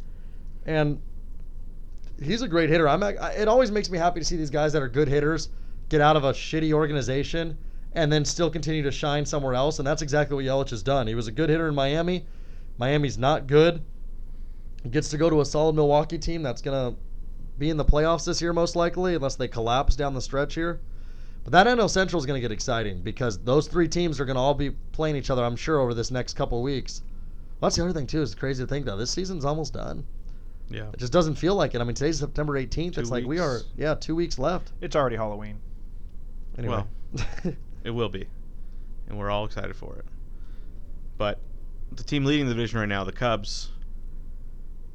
and 0.67 1.01
he's 2.21 2.43
a 2.43 2.49
great 2.49 2.71
hitter. 2.71 2.89
I'm. 2.89 3.03
It 3.03 3.49
always 3.49 3.71
makes 3.71 3.91
me 3.91 3.99
happy 3.99 4.21
to 4.21 4.27
see 4.27 4.37
these 4.37 4.51
guys 4.51 4.73
that 4.73 4.83
are 4.83 4.89
good 4.89 5.09
hitters 5.09 5.49
get 5.89 6.01
out 6.01 6.17
of 6.17 6.25
a 6.25 6.33
shitty 6.33 6.73
organization 6.73 7.57
and 7.93 8.13
then 8.13 8.25
still 8.25 8.51
continue 8.51 8.83
to 8.83 8.93
shine 8.93 9.27
somewhere 9.27 9.55
else. 9.55 9.79
And 9.79 9.87
that's 9.87 10.03
exactly 10.03 10.37
what 10.37 10.45
Yelich 10.45 10.71
has 10.71 10.83
done. 10.83 11.07
He 11.07 11.15
was 11.15 11.27
a 11.27 11.33
good 11.33 11.51
hitter 11.51 11.69
in 11.69 11.75
Miami. 11.75 12.27
Miami's 12.79 13.19
not 13.19 13.47
good. 13.47 13.83
He 14.83 14.89
gets 14.89 15.09
to 15.11 15.19
go 15.19 15.29
to 15.29 15.41
a 15.41 15.45
solid 15.45 15.75
Milwaukee 15.75 16.19
team 16.19 16.43
that's 16.43 16.63
gonna 16.63 16.95
be 17.59 17.69
in 17.69 17.77
the 17.77 17.85
playoffs 17.85 18.25
this 18.25 18.41
year 18.41 18.53
most 18.53 18.75
likely, 18.75 19.15
unless 19.15 19.37
they 19.37 19.49
collapse 19.49 19.95
down 19.95 20.15
the 20.15 20.21
stretch 20.21 20.55
here. 20.55 20.81
But 21.45 21.53
that 21.53 21.67
NL 21.67 21.89
Central 21.89 22.21
is 22.21 22.27
going 22.27 22.37
to 22.37 22.41
get 22.41 22.53
exciting 22.53 23.01
because 23.03 23.39
those 23.39 23.67
three 23.67 23.89
teams 23.89 24.21
are 24.21 24.25
going 24.25 24.37
to 24.37 24.41
all 24.41 24.55
be 24.55 24.71
playing 24.93 25.17
each 25.17 25.31
other, 25.31 25.43
I'm 25.43 25.57
sure, 25.57 25.81
over 25.81 25.95
this 25.95 26.11
next 26.11 26.35
couple 26.35 26.63
weeks. 26.63 27.03
Well, 27.61 27.69
that's 27.69 27.77
the 27.77 27.83
other 27.83 27.93
thing 27.93 28.07
too. 28.07 28.23
Is 28.23 28.35
crazy 28.35 28.63
to 28.63 28.67
think 28.67 28.87
though. 28.87 28.97
This 28.97 29.11
season's 29.11 29.45
almost 29.45 29.73
done. 29.75 30.05
Yeah. 30.71 30.89
It 30.93 30.99
just 30.99 31.13
doesn't 31.13 31.35
feel 31.35 31.55
like 31.57 31.75
it. 31.75 31.81
I 31.81 31.85
mean, 31.85 31.95
today's 31.95 32.19
September 32.19 32.55
18th. 32.55 32.95
Two 32.95 33.01
it's 33.01 33.11
like 33.11 33.27
we 33.27 33.39
are, 33.39 33.61
yeah, 33.77 33.95
two 33.95 34.15
weeks 34.15 34.39
left. 34.39 34.73
It's 34.81 34.97
already 34.97 35.17
Halloween. 35.17 35.59
Anyway. 36.57 36.85
It 37.83 37.91
will 37.91 38.11
be, 38.11 38.27
and 39.09 39.19
we're 39.19 39.31
all 39.31 39.47
excited 39.47 39.75
for 39.75 39.97
it. 39.97 40.05
But 41.17 41.41
the 41.93 42.03
team 42.03 42.25
leading 42.25 42.47
the 42.47 42.53
division 42.53 42.79
right 42.79 42.89
now, 42.89 43.05
the 43.05 43.13
Cubs, 43.13 43.71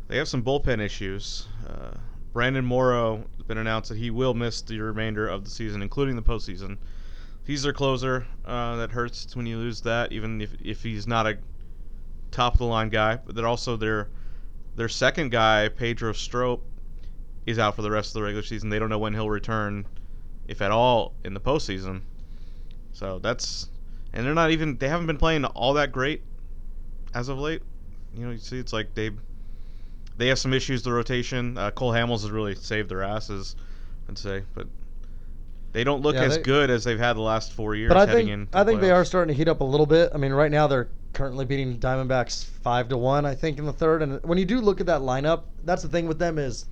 they 0.08 0.18
have 0.18 0.28
some 0.28 0.44
bullpen 0.44 0.80
issues. 0.80 1.48
Uh, 1.68 1.98
Brandon 2.32 2.64
Morrow 2.64 3.24
has 3.38 3.46
been 3.48 3.58
announced 3.58 3.90
that 3.90 3.98
he 3.98 4.12
will 4.12 4.34
miss 4.34 4.62
the 4.62 4.80
remainder 4.80 5.28
of 5.28 5.44
the 5.44 5.50
season, 5.50 5.82
including 5.82 6.16
the 6.16 6.22
postseason. 6.22 6.78
He's 7.44 7.64
their 7.64 7.74
closer. 7.74 8.28
Uh, 8.46 8.76
that 8.76 8.92
hurts 8.92 9.36
when 9.36 9.46
you 9.46 9.58
lose 9.58 9.82
that, 9.82 10.12
even 10.12 10.42
if, 10.42 10.54
if 10.64 10.84
he's 10.84 11.08
not 11.08 11.26
a 11.26 11.38
top 12.32 12.54
of 12.54 12.60
the 12.60 12.66
line 12.66 12.90
guy. 12.90 13.18
But 13.18 13.36
they're 13.36 13.48
also 13.48 13.78
their 13.78 14.10
their 14.76 14.90
second 14.90 15.32
guy, 15.32 15.70
Pedro 15.70 16.12
Strop, 16.14 16.62
is 17.46 17.60
out 17.60 17.76
for 17.76 17.82
the 17.82 17.92
rest 17.92 18.10
of 18.10 18.14
the 18.16 18.24
regular 18.24 18.44
season. 18.44 18.70
They 18.70 18.80
don't 18.80 18.90
know 18.90 18.98
when 19.00 19.14
he'll 19.14 19.30
return, 19.30 19.86
if 20.48 20.62
at 20.62 20.72
all, 20.72 21.14
in 21.24 21.34
the 21.34 21.40
postseason. 21.40 22.02
So 22.94 23.20
that's 23.20 23.70
and 24.14 24.26
they're 24.26 24.34
not 24.34 24.52
even 24.52 24.78
they 24.78 24.88
haven't 24.88 25.08
been 25.08 25.18
playing 25.18 25.46
all 25.46 25.74
that 25.74 25.92
great 25.92 26.24
as 27.14 27.30
of 27.30 27.38
late. 27.38 27.62
You 28.16 28.26
know, 28.26 28.32
you 28.32 28.38
see, 28.38 28.58
it's 28.58 28.74
like 28.74 28.94
they 28.96 29.12
they 30.18 30.28
have 30.28 30.40
some 30.40 30.54
issues. 30.54 30.82
The 30.84 30.92
rotation. 30.94 31.58
Uh, 31.58 31.72
Cole 31.72 31.92
Hamels 31.92 32.22
has 32.22 32.32
really 32.32 32.56
saved 32.56 32.90
their 32.90 33.04
asses, 33.04 33.56
I'd 34.10 34.18
say, 34.18 34.44
but 34.54 34.68
they 35.74 35.84
don't 35.84 36.02
look 36.02 36.16
Yeah, 36.16 36.24
as 36.24 36.38
they- 36.38 36.44
good 36.44 36.70
as 36.70 36.86
they've 36.86 36.98
had 36.98 37.18
the 37.18 37.22
last 37.22 37.52
four 37.52 37.76
years. 37.76 37.90
but 37.90 37.98
I 37.98 38.06
heading 38.06 38.28
think 38.28 38.50
I 38.56 38.64
think 38.64 38.80
they 38.82 38.92
are 38.92 39.04
starting 39.04 39.34
to 39.34 39.38
heat 39.38 39.50
up 39.50 39.60
a 39.60 39.66
little 39.66 39.86
bit. 39.86 40.12
I 40.16 40.18
mean, 40.18 40.32
right 40.32 40.50
now 40.52 40.68
they're 40.68 40.88
currently 41.16 41.46
beating 41.46 41.80
Diamondbacks 41.80 42.46
five 42.46 42.90
to 42.90 42.98
one, 42.98 43.26
I 43.26 43.34
think, 43.34 43.58
in 43.58 43.66
the 43.66 43.74
third. 43.74 44.04
And 44.04 44.24
when 44.24 44.38
you 44.38 44.46
do 44.46 44.62
look 44.62 44.80
at 44.80 44.86
that 44.86 45.02
lineup, 45.02 45.44
that's 45.64 45.82
the 45.82 45.90
thing 45.90 46.08
with 46.08 46.20
them 46.20 46.38
is, 46.38 46.66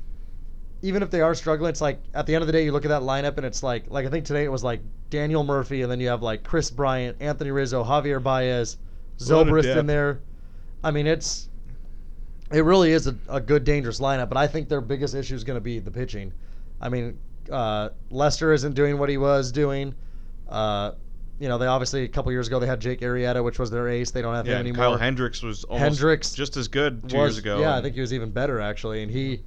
even 0.84 1.02
if 1.02 1.10
they 1.10 1.22
are 1.22 1.34
struggling, 1.34 1.70
it's 1.70 1.82
like 1.82 2.00
at 2.14 2.28
the 2.28 2.36
end 2.36 2.44
of 2.44 2.48
the 2.48 2.54
day, 2.54 2.64
you 2.66 2.72
look 2.72 2.86
at 2.86 2.90
that 2.90 3.02
lineup 3.02 3.38
and 3.38 3.46
it's 3.46 3.64
like, 3.64 3.90
like 3.90 4.06
I 4.06 4.10
think 4.10 4.26
today 4.26 4.44
it 4.44 4.52
was 4.52 4.64
like 4.64 4.82
Daniel 5.10 5.44
Murphy, 5.44 5.82
and 5.82 5.92
then 5.92 6.00
you 6.00 6.10
have 6.10 6.22
like 6.22 6.44
Kris 6.44 6.70
Bryant, 6.70 7.18
Anthony 7.22 7.52
Rizzo, 7.52 7.84
Javier 7.84 8.22
Baez, 8.22 8.78
Zobrist 9.18 9.78
in 9.78 9.88
there. 9.88 10.20
I 10.84 10.92
mean, 10.92 11.08
it's 11.08 11.50
it 12.52 12.66
really 12.66 12.92
is 12.92 13.08
a, 13.08 13.16
a 13.30 13.40
good, 13.40 13.64
dangerous 13.64 14.00
lineup. 14.00 14.28
But 14.28 14.38
I 14.38 14.48
think 14.48 14.68
their 14.70 14.82
biggest 14.82 15.16
issue 15.16 15.36
is 15.36 15.44
going 15.44 15.58
to 15.58 15.62
be 15.62 15.80
the 15.80 15.92
pitching. 15.92 16.34
I 16.82 16.90
mean, 16.90 17.18
uh, 17.52 17.90
Lester 18.10 18.52
isn't 18.54 18.74
doing 18.74 18.98
what 18.98 19.10
he 19.10 19.18
was 19.18 19.52
doing. 19.52 19.96
Uh, 20.50 20.92
you 21.44 21.50
know, 21.50 21.58
they 21.58 21.66
obviously 21.66 22.06
a 22.06 22.08
couple 22.08 22.32
years 22.32 22.48
ago 22.48 22.58
they 22.58 22.68
had 22.68 22.80
Jake 22.80 23.02
Arrieta, 23.02 23.44
which 23.44 23.60
was 23.60 23.70
their 23.70 23.90
ace. 23.90 24.12
They 24.12 24.22
don't 24.22 24.34
have 24.34 24.48
Yeah, 24.48 24.54
him 24.54 24.60
anymore. 24.62 24.86
Kyle 24.86 24.98
Hendricks 24.98 25.44
was 25.44 25.66
almost 25.66 26.00
Hendricks 26.00 26.34
just 26.34 26.56
as 26.56 26.70
good 26.70 27.02
two 27.10 27.18
was, 27.18 27.34
years 27.34 27.38
ago. 27.40 27.60
Yeah, 27.60 27.76
I 27.76 27.82
think 27.82 27.96
he 27.96 28.00
was 28.00 28.14
even 28.14 28.32
better 28.32 28.62
actually, 28.62 29.04
and 29.04 29.12
he 29.12 29.44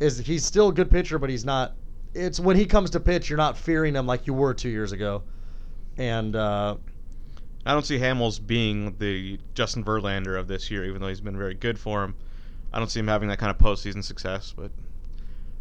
is 0.00 0.16
he's 0.16 0.46
still 0.46 0.68
a 0.68 0.72
good 0.72 0.90
pitcher, 0.90 1.18
but 1.18 1.28
he's 1.28 1.44
not. 1.44 1.74
It's 2.14 2.40
when 2.40 2.56
he 2.56 2.64
comes 2.64 2.88
to 2.90 3.00
pitch, 3.00 3.28
you're 3.28 3.36
not 3.36 3.58
fearing 3.58 3.94
him 3.94 4.06
like 4.06 4.26
you 4.26 4.32
were 4.32 4.54
two 4.54 4.70
years 4.70 4.92
ago, 4.92 5.24
and 5.98 6.34
uh, 6.34 6.76
I 7.66 7.72
don't 7.74 7.84
see 7.84 7.98
Hamels 7.98 8.44
being 8.44 8.96
the 8.98 9.38
Justin 9.52 9.84
Verlander 9.84 10.40
of 10.40 10.48
this 10.48 10.70
year, 10.70 10.86
even 10.86 11.02
though 11.02 11.08
he's 11.08 11.20
been 11.20 11.36
very 11.36 11.52
good 11.52 11.78
for 11.78 12.02
him. 12.02 12.14
I 12.72 12.78
don't 12.78 12.90
see 12.90 13.00
him 13.00 13.08
having 13.08 13.28
that 13.28 13.38
kind 13.38 13.50
of 13.50 13.58
postseason 13.58 14.02
success, 14.02 14.54
but 14.56 14.70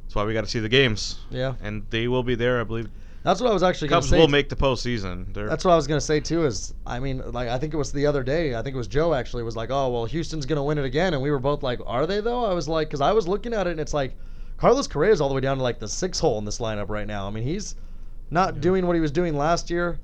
that's 0.06 0.16
why 0.16 0.24
we 0.24 0.34
got 0.34 0.46
to 0.46 0.50
see 0.50 0.60
the 0.60 0.70
games, 0.70 1.18
yeah, 1.30 1.56
and 1.62 1.86
they 1.90 2.08
will 2.08 2.24
be 2.24 2.36
there. 2.36 2.62
I 2.62 2.64
believe 2.64 2.90
that's 3.26 3.42
what 3.42 3.50
I 3.50 3.54
was 3.54 3.64
actually 3.64 3.90
going 3.90 4.02
to 4.04 4.08
say. 4.08 4.16
Cubs 4.16 4.22
will 4.22 4.28
make 4.30 4.48
the 4.50 4.56
postseason. 4.56 5.34
They're, 5.34 5.50
That's 5.50 5.66
what 5.66 5.72
I 5.72 5.76
was 5.76 5.88
gonna 5.88 6.00
say 6.00 6.20
too. 6.20 6.46
Is 6.46 6.74
I 6.86 7.00
mean, 7.00 7.22
like 7.32 7.50
I 7.50 7.58
think 7.58 7.74
it 7.74 7.78
was 7.78 7.92
the 7.92 8.06
other 8.06 8.24
day. 8.24 8.56
I 8.56 8.62
think 8.62 8.76
it 8.76 8.78
was 8.78 8.88
Joe 8.88 9.14
actually 9.14 9.44
was 9.44 9.56
like, 9.56 9.72
"Oh 9.72 9.90
well, 9.90 10.06
Houston's 10.06 10.46
gonna 10.46 10.64
win 10.64 10.78
it 10.78 10.86
again," 10.86 11.14
and 11.14 11.22
we 11.22 11.32
were 11.32 11.40
both 11.40 11.64
like, 11.64 11.80
"Are 11.86 12.06
they 12.08 12.22
though?" 12.22 12.46
I 12.46 12.54
was 12.54 12.70
like, 12.70 12.88
because 12.88 13.02
I 13.02 13.12
was 13.12 13.28
looking 13.28 13.54
at 13.54 13.68
it 13.68 13.72
and 13.72 13.80
it's 13.80 13.94
like, 13.94 14.16
Carlos 14.58 14.88
Correa 14.88 15.12
is 15.12 15.20
all 15.20 15.28
the 15.30 15.36
way 15.36 15.42
down 15.42 15.58
to 15.58 15.64
like 15.64 15.80
the 15.80 15.88
six 15.88 16.20
hole 16.20 16.38
in 16.38 16.46
this 16.46 16.60
lineup 16.60 16.90
right 16.90 17.08
now. 17.08 17.28
I 17.28 17.32
mean, 17.32 17.44
he's 17.44 17.76
not 18.30 18.56
Yeah. 18.56 18.62
doing 18.62 18.88
what 18.88 18.96
he 18.96 19.02
was 19.02 19.12
doing 19.12 19.36
last 19.36 19.70
year. 19.70 20.00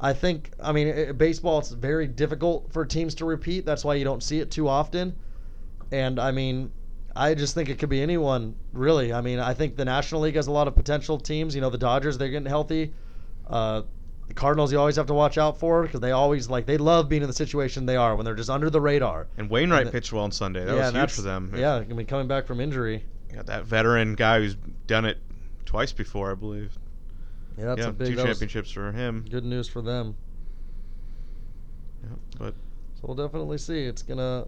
I 0.00 0.12
think. 0.14 0.52
I 0.62 0.72
mean, 0.72 0.86
it, 0.88 1.18
baseball 1.18 1.58
it's 1.58 1.70
very 1.70 2.06
difficult 2.06 2.72
for 2.72 2.86
teams 2.86 3.14
to 3.16 3.24
repeat. 3.26 3.66
That's 3.66 3.84
why 3.84 3.94
you 3.96 4.04
don't 4.04 4.22
see 4.22 4.38
it 4.40 4.50
too 4.50 4.68
often. 4.68 5.14
And 5.92 6.18
I 6.18 6.30
mean, 6.30 6.70
I 7.14 7.34
just 7.34 7.54
think 7.54 7.68
it 7.68 7.78
could 7.78 7.88
be 7.88 8.00
anyone 8.02 8.54
really. 8.72 9.12
I 9.12 9.20
mean, 9.20 9.38
I 9.38 9.54
think 9.54 9.76
the 9.76 9.84
National 9.84 10.20
League 10.22 10.36
has 10.36 10.46
a 10.46 10.52
lot 10.52 10.68
of 10.68 10.74
potential 10.74 11.18
teams. 11.18 11.54
You 11.54 11.60
know, 11.60 11.70
the 11.70 11.78
Dodgers 11.78 12.18
they're 12.18 12.28
getting 12.28 12.46
healthy. 12.48 12.92
Uh, 13.48 13.82
the 14.28 14.34
Cardinals 14.34 14.70
you 14.70 14.78
always 14.78 14.94
have 14.94 15.06
to 15.06 15.14
watch 15.14 15.38
out 15.38 15.58
for 15.58 15.82
because 15.82 15.98
they 15.98 16.12
always 16.12 16.48
like 16.48 16.64
they 16.64 16.78
love 16.78 17.08
being 17.08 17.22
in 17.22 17.28
the 17.28 17.34
situation 17.34 17.84
they 17.84 17.96
are 17.96 18.14
when 18.14 18.24
they're 18.24 18.36
just 18.36 18.48
under 18.48 18.70
the 18.70 18.80
radar. 18.80 19.26
and 19.36 19.50
Wainwright 19.50 19.80
and 19.80 19.88
the- 19.88 19.92
pitched 19.92 20.12
well 20.12 20.22
on 20.22 20.30
Sunday. 20.30 20.64
That 20.64 20.76
yeah, 20.76 20.86
was 20.86 20.94
huge 20.94 21.10
for 21.10 21.22
them. 21.22 21.52
Yeah, 21.56 21.74
I 21.76 21.84
mean 21.84 22.06
coming 22.06 22.28
back 22.28 22.46
from 22.46 22.60
injury, 22.60 23.04
got 23.34 23.46
that 23.46 23.64
veteran 23.64 24.14
guy 24.14 24.38
who's 24.38 24.56
done 24.86 25.04
it 25.04 25.18
twice 25.64 25.92
before, 25.92 26.30
I 26.30 26.34
believe. 26.34 26.78
Yeah, 27.58 27.64
that's 27.66 27.80
yeah, 27.80 27.88
a 27.88 27.92
big 27.92 28.16
two 28.16 28.22
championships 28.22 28.70
for 28.70 28.92
him. 28.92 29.26
good 29.28 29.44
news 29.44 29.66
for 29.68 29.82
them. 29.82 30.14
Yeah, 32.04 32.16
but 32.38 32.54
So 32.94 33.00
we'll 33.08 33.16
definitely 33.16 33.58
see. 33.58 33.84
It's 33.84 34.02
gonna 34.02 34.46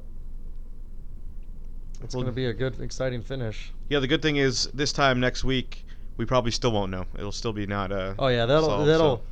it's 2.03 2.15
Well- 2.15 2.23
gonna 2.25 2.35
be 2.35 2.47
a 2.47 2.53
good, 2.53 2.81
exciting 2.81 3.23
finish. 3.23 3.73
yeah, 3.89 3.99
the 3.99 4.07
good 4.09 4.23
thing 4.23 4.37
is 4.37 4.69
this 4.75 4.93
time 4.93 5.21
next 5.21 5.45
week 5.45 5.85
we 6.17 6.25
probably 6.25 6.51
still 6.51 6.73
won't 6.73 6.91
know. 6.91 7.07
It'll 7.17 7.33
still 7.33 7.53
be 7.53 7.67
not. 7.67 7.91
Uh, 7.93 8.15
Oh 8.19 8.29
yeah, 8.29 8.47
that'll 8.47 8.65
solved, 8.69 8.89
that'll. 8.89 9.17
so 9.19 9.23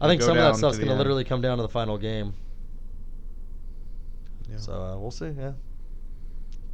I 0.00 0.08
think 0.08 0.20
some 0.22 0.36
of 0.36 0.42
that 0.42 0.56
stuff's 0.56 0.78
gonna 0.78 0.94
literally 0.96 1.24
come 1.24 1.40
down 1.40 1.58
to 1.58 1.62
the 1.62 1.68
final 1.68 1.96
game. 1.98 2.34
yeah. 4.50 4.56
So 4.58 4.72
uh, 4.72 4.98
we'll 4.98 5.10
see. 5.10 5.26
Yeah, 5.38 5.52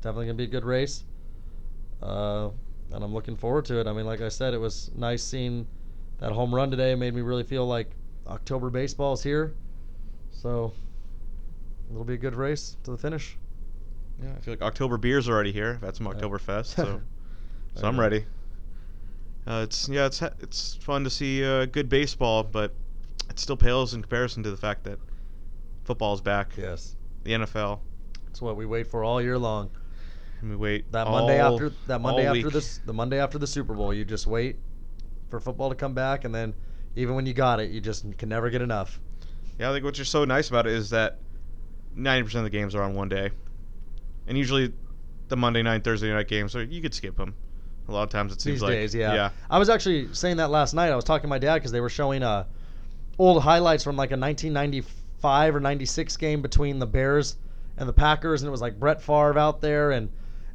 definitely 0.00 0.26
gonna 0.26 0.34
be 0.36 0.44
a 0.44 0.48
good 0.48 0.64
race. 0.64 1.04
Uh, 2.02 2.50
and 2.92 3.04
I'm 3.04 3.12
looking 3.12 3.36
forward 3.36 3.64
to 3.66 3.78
it. 3.80 3.86
I 3.86 3.92
mean, 3.92 4.06
like 4.06 4.20
I 4.20 4.28
said, 4.28 4.54
it 4.54 4.58
was 4.58 4.90
nice 4.96 5.22
seeing 5.22 5.66
that 6.18 6.32
home 6.32 6.54
run 6.54 6.70
today. 6.70 6.92
It 6.92 6.96
made 6.96 7.14
me 7.14 7.20
really 7.20 7.44
feel 7.44 7.66
like 7.66 7.90
October 8.26 8.70
baseball 8.70 9.12
is 9.12 9.22
here. 9.22 9.54
So 10.32 10.72
it'll 11.90 12.04
be 12.04 12.14
a 12.14 12.18
good 12.18 12.34
race 12.34 12.76
to 12.84 12.90
the 12.92 12.98
finish. 12.98 13.36
Yeah, 14.22 14.30
I 14.36 14.40
feel 14.40 14.52
like 14.52 14.62
October 14.62 14.96
beer's 14.98 15.28
already 15.28 15.52
here. 15.52 15.74
I've 15.80 15.82
had 15.86 15.96
some. 15.96 16.06
Oktoberfest, 16.06 16.66
so 16.76 17.00
so 17.74 17.86
I'm 17.88 17.98
ready. 17.98 18.24
Uh, 19.46 19.62
it's 19.64 19.88
yeah, 19.88 20.06
it's 20.06 20.20
it's 20.40 20.74
fun 20.76 21.04
to 21.04 21.10
see 21.10 21.44
uh, 21.44 21.64
good 21.66 21.88
baseball, 21.88 22.42
but 22.42 22.74
it 23.28 23.38
still 23.38 23.56
pales 23.56 23.94
in 23.94 24.02
comparison 24.02 24.42
to 24.42 24.50
the 24.50 24.56
fact 24.56 24.84
that 24.84 24.98
football's 25.84 26.20
back. 26.20 26.52
Yes, 26.56 26.96
The 27.24 27.32
NFL, 27.32 27.80
that's 28.26 28.42
what 28.42 28.56
we 28.56 28.66
wait 28.66 28.86
for 28.86 29.02
all 29.02 29.20
year 29.22 29.38
long. 29.38 29.70
and 30.40 30.50
we 30.50 30.56
wait 30.56 30.92
That 30.92 31.06
Monday 31.06 31.38
after 31.40 31.72
that 31.86 32.00
Monday 32.00 32.26
after 32.26 32.42
week. 32.44 32.52
this 32.52 32.78
the 32.84 32.92
Monday 32.92 33.18
after 33.18 33.38
the 33.38 33.46
Super 33.46 33.74
Bowl, 33.74 33.94
you 33.94 34.04
just 34.04 34.26
wait 34.26 34.56
for 35.30 35.40
football 35.40 35.70
to 35.70 35.74
come 35.74 35.94
back, 35.94 36.24
and 36.24 36.34
then 36.34 36.52
even 36.96 37.14
when 37.14 37.24
you 37.24 37.32
got 37.32 37.60
it, 37.60 37.70
you 37.70 37.80
just 37.80 38.04
can 38.18 38.28
never 38.28 38.50
get 38.50 38.60
enough. 38.60 39.00
Yeah, 39.58 39.70
I 39.70 39.72
think 39.72 39.84
what's 39.84 39.98
just 39.98 40.10
so 40.10 40.24
nice 40.24 40.48
about 40.48 40.66
it 40.66 40.72
is 40.72 40.90
that 40.90 41.18
90% 41.96 42.34
of 42.36 42.44
the 42.44 42.50
games 42.50 42.74
are 42.74 42.82
on 42.82 42.94
one 42.94 43.08
day, 43.08 43.30
and 44.30 44.38
usually 44.38 44.72
the 45.28 45.36
Monday 45.36 45.60
night, 45.60 45.82
Thursday 45.82 46.08
night 46.10 46.28
games, 46.28 46.54
are 46.54 46.62
you 46.62 46.80
could 46.80 46.94
skip 46.94 47.16
them. 47.16 47.34
A 47.88 47.92
lot 47.92 48.04
of 48.04 48.10
times 48.10 48.32
it 48.32 48.40
seems 48.40 48.60
These 48.60 48.62
like 48.62 48.72
days, 48.72 48.94
yeah. 48.94 49.12
yeah, 49.14 49.30
I 49.50 49.58
was 49.58 49.68
actually 49.68 50.14
saying 50.14 50.36
that 50.36 50.50
last 50.50 50.72
night. 50.72 50.92
I 50.92 50.94
was 50.96 51.04
talking 51.04 51.22
to 51.22 51.28
my 51.28 51.40
dad 51.40 51.54
because 51.56 51.72
they 51.72 51.80
were 51.80 51.88
showing 51.88 52.22
uh, 52.22 52.44
old 53.18 53.42
highlights 53.42 53.82
from 53.82 53.96
like 53.96 54.12
a 54.12 54.16
1995 54.16 55.56
or 55.56 55.60
96 55.60 56.16
game 56.16 56.40
between 56.42 56.78
the 56.78 56.86
Bears 56.86 57.36
and 57.76 57.88
the 57.88 57.92
Packers, 57.92 58.42
and 58.42 58.48
it 58.48 58.52
was 58.52 58.60
like 58.60 58.78
Brett 58.78 59.02
Favre 59.02 59.36
out 59.36 59.60
there 59.60 59.90
and 59.90 60.08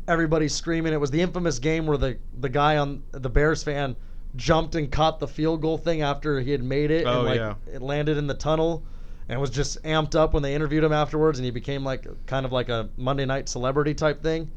everybody 0.07 0.47
screaming. 0.47 0.93
It 0.93 0.99
was 1.01 1.11
the 1.11 1.21
infamous 1.21 1.59
game 1.59 1.85
where 1.85 1.97
the 1.97 2.17
the 2.39 2.49
guy 2.49 2.77
on 2.77 3.03
the 3.11 3.29
Bears 3.29 3.61
fan 3.61 3.97
jumped 4.37 4.75
and 4.75 4.89
caught 4.89 5.19
the 5.19 5.27
field 5.27 5.61
goal 5.61 5.77
thing 5.77 6.01
after 6.01 6.39
he 6.39 6.51
had 6.51 6.63
made 6.63 6.91
it, 6.91 7.05
Oh, 7.05 7.19
and 7.19 7.27
like 7.27 7.37
yeah. 7.37 7.55
it 7.73 7.81
landed 7.81 8.15
in 8.15 8.27
the 8.27 8.33
tunnel. 8.33 8.83
And 9.27 9.41
was 9.41 9.49
just 9.49 9.81
amped 9.83 10.13
up 10.13 10.33
when 10.33 10.43
they 10.43 10.53
interviewed 10.53 10.83
him 10.83 10.93
afterwards, 10.93 11.39
and 11.39 11.45
he 11.45 11.51
became 11.51 11.83
like 11.83 12.05
kind 12.27 12.45
of 12.45 12.51
like 12.51 12.69
a 12.69 12.89
Monday 12.95 13.25
night 13.25 13.49
celebrity 13.49 13.95
type 13.95 14.21
thing. 14.21 14.51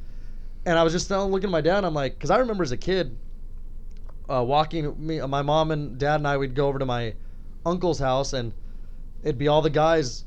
And 0.66 0.78
I 0.78 0.82
was 0.82 0.92
just 0.92 1.10
looking 1.10 1.48
at 1.48 1.50
my 1.50 1.62
dad. 1.62 1.78
And 1.78 1.86
I'm 1.86 1.94
like, 1.94 2.14
because 2.14 2.30
I 2.30 2.38
remember 2.38 2.62
as 2.62 2.72
a 2.72 2.76
kid, 2.76 3.16
uh, 4.28 4.44
walking 4.46 4.94
me, 4.98 5.20
my 5.22 5.40
mom 5.40 5.70
and 5.70 5.96
dad 5.98 6.16
and 6.16 6.28
I 6.28 6.36
would 6.36 6.54
go 6.54 6.68
over 6.68 6.78
to 6.78 6.84
my 6.84 7.14
uncle's 7.64 7.98
house, 7.98 8.34
and 8.34 8.52
it'd 9.22 9.38
be 9.38 9.48
all 9.48 9.62
the 9.62 9.70
guys, 9.70 10.26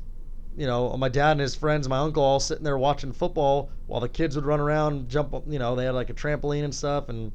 you 0.56 0.66
know, 0.66 0.96
my 0.96 1.08
dad 1.08 1.32
and 1.32 1.40
his 1.40 1.54
friends, 1.54 1.88
my 1.88 1.98
uncle, 1.98 2.24
all 2.24 2.40
sitting 2.40 2.64
there 2.64 2.78
watching 2.78 3.12
football 3.12 3.70
while 3.86 4.00
the 4.00 4.08
kids 4.08 4.34
would 4.34 4.44
run 4.44 4.58
around, 4.58 5.08
jump. 5.08 5.32
You 5.46 5.60
know, 5.60 5.76
they 5.76 5.84
had 5.84 5.94
like 5.94 6.10
a 6.10 6.14
trampoline 6.14 6.64
and 6.64 6.74
stuff, 6.74 7.08
and 7.08 7.30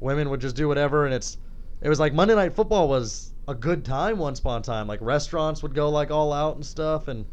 women 0.00 0.30
would 0.30 0.40
just 0.40 0.56
do 0.56 0.68
whatever. 0.68 1.04
And 1.04 1.12
it's, 1.12 1.36
it 1.82 1.90
was 1.90 2.00
like 2.00 2.14
Monday 2.14 2.34
Night 2.34 2.54
Football 2.54 2.88
was 2.88 3.32
a 3.50 3.54
good 3.54 3.84
time 3.84 4.16
once 4.16 4.38
upon 4.38 4.60
a 4.60 4.64
time. 4.64 4.86
Like 4.86 5.00
restaurants 5.02 5.62
would 5.62 5.74
go 5.74 5.90
like 5.90 6.10
all 6.10 6.32
out 6.32 6.54
and 6.54 6.64
stuff, 6.64 7.08
and 7.08 7.26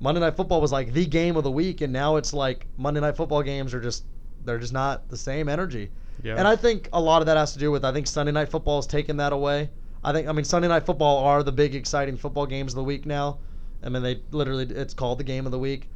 Monday 0.00 0.20
Night 0.20 0.36
Football 0.36 0.60
was 0.60 0.72
like 0.72 0.92
the 0.92 1.06
game 1.06 1.36
of 1.36 1.44
the 1.44 1.50
week, 1.50 1.80
and 1.80 1.92
now 1.92 2.16
it's 2.16 2.34
like 2.34 2.66
Monday 2.76 3.00
Night 3.00 3.16
Football 3.16 3.42
games 3.42 3.72
are 3.72 3.80
just 3.80 4.04
they're 4.44 4.58
just 4.58 4.72
not 4.72 5.08
the 5.08 5.16
same 5.16 5.48
energy. 5.48 5.90
yeah. 6.22 6.36
And 6.36 6.46
I 6.46 6.56
think 6.56 6.88
a 6.92 7.00
lot 7.00 7.22
of 7.22 7.26
that 7.26 7.36
has 7.36 7.52
to 7.52 7.58
do 7.58 7.70
with 7.70 7.84
I 7.84 7.92
think 7.92 8.06
Sunday 8.06 8.32
Night 8.32 8.48
Football 8.48 8.78
has 8.78 8.86
taken 8.86 9.16
that 9.18 9.32
away. 9.32 9.70
I 10.02 10.12
think 10.12 10.28
I 10.28 10.32
mean 10.32 10.44
Sunday 10.44 10.68
Night 10.68 10.84
Football 10.84 11.18
are 11.18 11.42
the 11.42 11.52
big 11.52 11.74
exciting 11.74 12.16
football 12.16 12.46
games 12.46 12.72
of 12.72 12.76
the 12.76 12.84
week 12.84 13.06
now. 13.06 13.38
I 13.82 13.88
mean 13.88 14.02
they 14.02 14.20
literally 14.32 14.64
it's 14.64 14.94
called 14.94 15.18
the 15.18 15.24
game 15.24 15.46
of 15.46 15.52
the 15.52 15.58
week. 15.58 15.88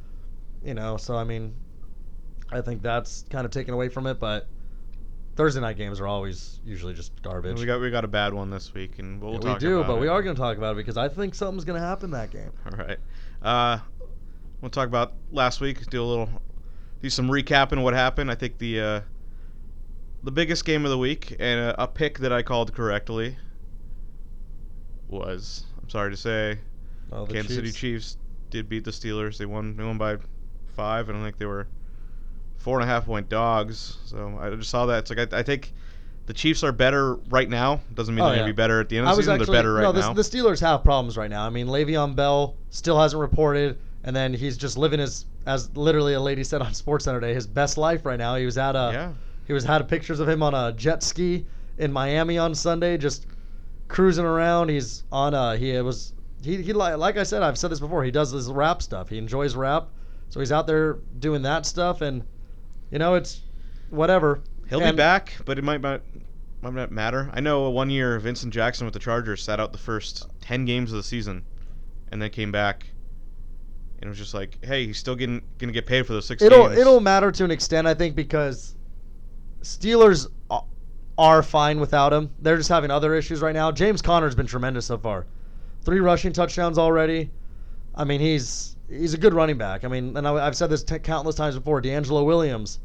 You 0.63 0.73
know, 0.73 0.95
so 0.95 1.15
I 1.15 1.25
mean 1.25 1.53
I 2.49 2.61
think 2.61 2.81
that's 2.81 3.25
kind 3.29 3.45
of 3.45 3.51
taken 3.51 3.73
away 3.73 3.89
from 3.89 4.07
it, 4.07 4.19
but 4.19 4.47
Thursday 5.35 5.61
night 5.61 5.77
games 5.77 5.99
are 5.99 6.07
always 6.07 6.59
usually 6.63 6.93
just 6.93 7.19
garbage. 7.23 7.59
we 7.59 7.65
got 7.65 7.81
we 7.81 7.89
got 7.89 8.05
a 8.05 8.07
bad 8.07 8.33
one 8.33 8.49
this 8.49 8.73
week, 8.73 8.99
and 8.99 9.21
we'll 9.21 9.43
Yeah, 9.43 9.53
we 9.53 9.59
do, 9.59 9.83
but 9.83 9.95
it. 9.95 9.99
we 10.01 10.07
are 10.07 10.21
going 10.21 10.35
to 10.35 10.39
talk 10.41 10.57
about 10.57 10.73
it 10.73 10.77
because 10.77 10.97
I 10.97 11.09
think 11.09 11.33
something's 11.33 11.65
going 11.65 11.79
to 11.81 11.85
happen 11.85 12.11
that 12.11 12.29
game. 12.29 12.51
All 12.65 12.77
right. 12.77 12.97
Uh, 13.41 13.79
we'll 14.61 14.69
talk 14.69 14.87
about 14.87 15.13
last 15.31 15.59
week. 15.59 15.85
Do 15.87 16.03
a 16.03 16.05
little, 16.05 16.29
do 17.01 17.09
some 17.09 17.27
recapping 17.29 17.81
what 17.81 17.93
happened. 17.95 18.29
I 18.29 18.35
think 18.35 18.59
the 18.59 18.79
uh, 18.79 19.01
the 20.23 20.31
biggest 20.31 20.65
game 20.65 20.85
of 20.85 20.91
the 20.91 20.97
week 20.97 21.35
and 21.39 21.59
a, 21.59 21.83
a 21.83 21.87
pick 21.87 22.19
that 22.19 22.31
I 22.31 22.43
called 22.43 22.73
correctly 22.73 23.37
was 25.09 25.65
I'm 25.81 25.89
sorry 25.89 26.11
to 26.11 26.17
say 26.17 26.59
Oh, 27.11 27.25
the 27.25 27.33
Kansas 27.33 27.55
City 27.55 27.67
Chiefs. 27.67 27.79
Chiefs 27.79 28.17
did 28.49 28.69
beat 28.69 28.83
the 28.83 28.91
Steelers. 28.91 29.37
They 29.37 29.45
won. 29.45 29.77
They 29.77 29.83
won 29.83 29.97
by 29.97 30.17
five. 30.75 31.09
I 31.09 31.11
don't 31.11 31.23
think 31.23 31.37
they 31.37 31.45
were 31.45 31.67
four 32.63 32.79
and 32.79 32.89
a 32.89 32.91
half 32.91 33.05
point 33.05 33.27
dogs. 33.27 33.97
So 34.05 34.39
I 34.39 34.49
just 34.51 34.69
saw 34.69 34.85
that. 34.85 34.99
It's 34.99 35.09
like 35.09 35.33
I, 35.33 35.39
I 35.39 35.43
think 35.43 35.73
the 36.27 36.33
Chiefs 36.33 36.63
are 36.63 36.71
better 36.71 37.15
right 37.29 37.49
now. 37.49 37.81
Doesn't 37.93 38.15
mean 38.15 38.23
Oh, 38.23 38.27
they're 38.27 38.35
yeah. 38.35 38.41
gonna 38.43 38.53
be 38.53 38.55
better 38.55 38.79
at 38.79 38.87
the 38.87 38.97
end 38.97 39.07
of 39.07 39.15
the 39.15 39.21
season. 39.21 39.33
actually 39.33 39.45
they're 39.47 39.61
better 39.61 39.73
right 39.73 39.83
no. 39.83 39.91
The, 39.91 39.99
now. 39.99 40.13
the 40.13 40.21
Steelers 40.21 40.61
have 40.61 40.81
problems 40.81 41.17
right 41.17 41.29
now. 41.29 41.45
I 41.45 41.49
mean, 41.49 41.67
Le'Veon 41.67 42.15
Bell 42.15 42.55
still 42.69 42.97
hasn't 42.97 43.19
reported, 43.19 43.77
and 44.05 44.15
then 44.15 44.33
he's 44.33 44.55
just 44.55 44.77
living 44.77 45.01
his, 45.01 45.25
as 45.45 45.75
literally 45.75 46.13
a 46.13 46.21
lady 46.21 46.43
said 46.43 46.61
on 46.61 46.71
SportsCenter 46.71 47.19
today, 47.19 47.33
his 47.33 47.45
best 47.45 47.77
life 47.77 48.05
right 48.05 48.17
now. 48.17 48.35
He 48.37 48.45
was 48.45 48.57
at 48.57 48.77
a, 48.77 48.91
yeah. 48.93 49.11
he 49.45 49.51
was 49.51 49.65
had 49.65 49.85
pictures 49.89 50.21
of 50.21 50.29
him 50.29 50.41
on 50.41 50.53
a 50.55 50.71
jet 50.71 51.03
ski 51.03 51.45
in 51.77 51.91
Miami 51.91 52.37
on 52.37 52.55
Sunday, 52.55 52.97
just 52.97 53.27
cruising 53.89 54.25
around. 54.25 54.69
He's 54.69 55.03
on 55.11 55.33
a, 55.33 55.57
he 55.57 55.77
was, 55.81 56.13
he, 56.41 56.61
he 56.61 56.71
like, 56.71 56.95
like 56.95 57.17
I 57.17 57.23
said, 57.23 57.43
I've 57.43 57.57
said 57.57 57.71
this 57.71 57.81
before. 57.81 58.05
He 58.05 58.11
does 58.11 58.31
this 58.31 58.45
rap 58.47 58.81
stuff. 58.81 59.09
He 59.09 59.17
enjoys 59.17 59.53
rap, 59.53 59.89
so 60.29 60.39
he's 60.39 60.53
out 60.53 60.65
there 60.65 60.99
doing 61.19 61.41
that 61.41 61.65
stuff, 61.65 61.99
and 61.99 62.23
you 62.93 62.99
know, 62.99 63.15
it's 63.15 63.41
whatever. 63.89 64.39
He'll 64.69 64.79
And- 64.81 64.95
be 64.95 64.97
back, 64.97 65.33
but 65.45 65.57
it 65.57 65.63
might 65.63 65.81
not 65.81 66.01
might 66.61 66.75
not 66.75 66.91
matter. 66.91 67.29
I 67.33 67.41
know 67.41 67.69
one 67.71 67.89
year 67.89 68.17
Vincent 68.19 68.53
Jackson 68.53 68.85
with 68.85 68.93
the 68.93 68.99
Chargers 68.99 69.43
sat 69.43 69.59
out 69.59 69.73
the 69.73 69.77
first 69.79 70.27
ten 70.39 70.63
games 70.63 70.91
of 70.93 70.97
the 70.97 71.03
season, 71.03 71.43
and 72.09 72.21
then 72.21 72.29
came 72.29 72.51
back, 72.53 72.85
and 73.97 74.05
it 74.05 74.07
was 74.07 74.17
just 74.17 74.33
like, 74.33 74.63
hey, 74.63 74.85
he's 74.85 74.97
still 74.97 75.15
getting 75.15 75.41
gonna 75.57 75.73
get 75.73 75.85
paid 75.87 76.05
for 76.07 76.13
those 76.13 76.25
6 76.27 76.41
it'll 76.41 76.67
games. 76.69 76.79
it'll 76.79 77.01
matter 77.01 77.31
to 77.33 77.43
an 77.43 77.51
extent, 77.51 77.85
I 77.87 77.93
think, 77.95 78.15
because 78.15 78.75
Steelers 79.63 80.27
are 81.17 81.43
fine 81.43 81.79
without 81.81 82.13
him. 82.13 82.29
They're 82.39 82.57
just 82.57 82.69
having 82.69 82.91
other 82.91 83.13
issues 83.15 83.41
right 83.41 83.53
now. 83.53 83.71
James 83.71 84.01
Conner's 84.01 84.35
been 84.35 84.47
tremendous 84.47 84.85
so 84.85 84.97
far, 84.97 85.25
three 85.81 85.99
rushing 85.99 86.31
touchdowns 86.31 86.77
already. 86.77 87.29
I 87.95 88.03
mean, 88.03 88.19
he's 88.19 88.75
he's 88.89 89.13
a 89.13 89.17
good 89.17 89.33
running 89.33 89.57
back. 89.57 89.83
I 89.83 89.87
mean, 89.87 90.17
and 90.17 90.27
I, 90.27 90.45
I've 90.45 90.55
said 90.55 90.69
this 90.69 90.83
t- 90.83 90.99
countless 90.99 91.35
times 91.35 91.55
before. 91.55 91.81
DeAngelo 91.81 92.25
Williams 92.25 92.79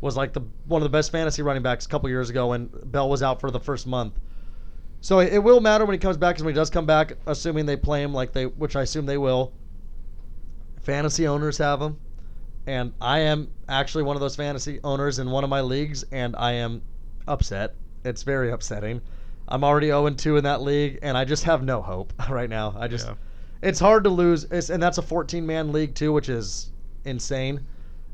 was 0.00 0.16
like 0.16 0.32
the 0.32 0.42
one 0.66 0.82
of 0.82 0.84
the 0.84 0.96
best 0.96 1.12
fantasy 1.12 1.42
running 1.42 1.62
backs 1.62 1.86
a 1.86 1.88
couple 1.88 2.08
years 2.08 2.30
ago 2.30 2.48
when 2.48 2.70
Bell 2.84 3.08
was 3.08 3.22
out 3.22 3.40
for 3.40 3.50
the 3.50 3.60
first 3.60 3.86
month. 3.86 4.14
So 5.00 5.20
it, 5.20 5.32
it 5.34 5.38
will 5.38 5.60
matter 5.60 5.84
when 5.84 5.94
he 5.94 5.98
comes 5.98 6.16
back, 6.16 6.34
because 6.34 6.44
when 6.44 6.54
he 6.54 6.58
does 6.58 6.70
come 6.70 6.86
back, 6.86 7.12
assuming 7.26 7.66
they 7.66 7.76
play 7.76 8.02
him 8.02 8.12
like 8.12 8.32
they, 8.32 8.46
which 8.46 8.76
I 8.76 8.82
assume 8.82 9.06
they 9.06 9.18
will. 9.18 9.52
Fantasy 10.80 11.26
owners 11.26 11.58
have 11.58 11.80
him 11.82 11.98
and 12.66 12.92
I 13.00 13.20
am 13.20 13.48
actually 13.68 14.02
one 14.04 14.16
of 14.16 14.20
those 14.20 14.36
fantasy 14.36 14.80
owners 14.82 15.18
in 15.18 15.30
one 15.30 15.44
of 15.44 15.50
my 15.50 15.60
leagues, 15.60 16.04
and 16.10 16.34
I 16.36 16.52
am 16.52 16.82
upset. 17.28 17.74
It's 18.04 18.22
very 18.22 18.50
upsetting. 18.50 19.00
I'm 19.48 19.62
already 19.62 19.88
0 19.88 20.10
2 20.10 20.36
in 20.36 20.44
that 20.44 20.62
league, 20.62 20.98
and 21.02 21.16
I 21.16 21.24
just 21.24 21.44
have 21.44 21.62
no 21.62 21.80
hope 21.80 22.12
right 22.30 22.50
now. 22.50 22.74
I 22.76 22.88
just, 22.88 23.06
Yeah. 23.06 23.14
It's 23.62 23.78
hard 23.80 24.04
to 24.04 24.10
lose, 24.10 24.44
it's, 24.44 24.70
and 24.70 24.82
that's 24.82 24.98
a 24.98 25.02
14 25.02 25.46
man 25.46 25.72
league 25.72 25.94
too, 25.94 26.12
which 26.12 26.28
is 26.28 26.70
insane. 27.04 27.64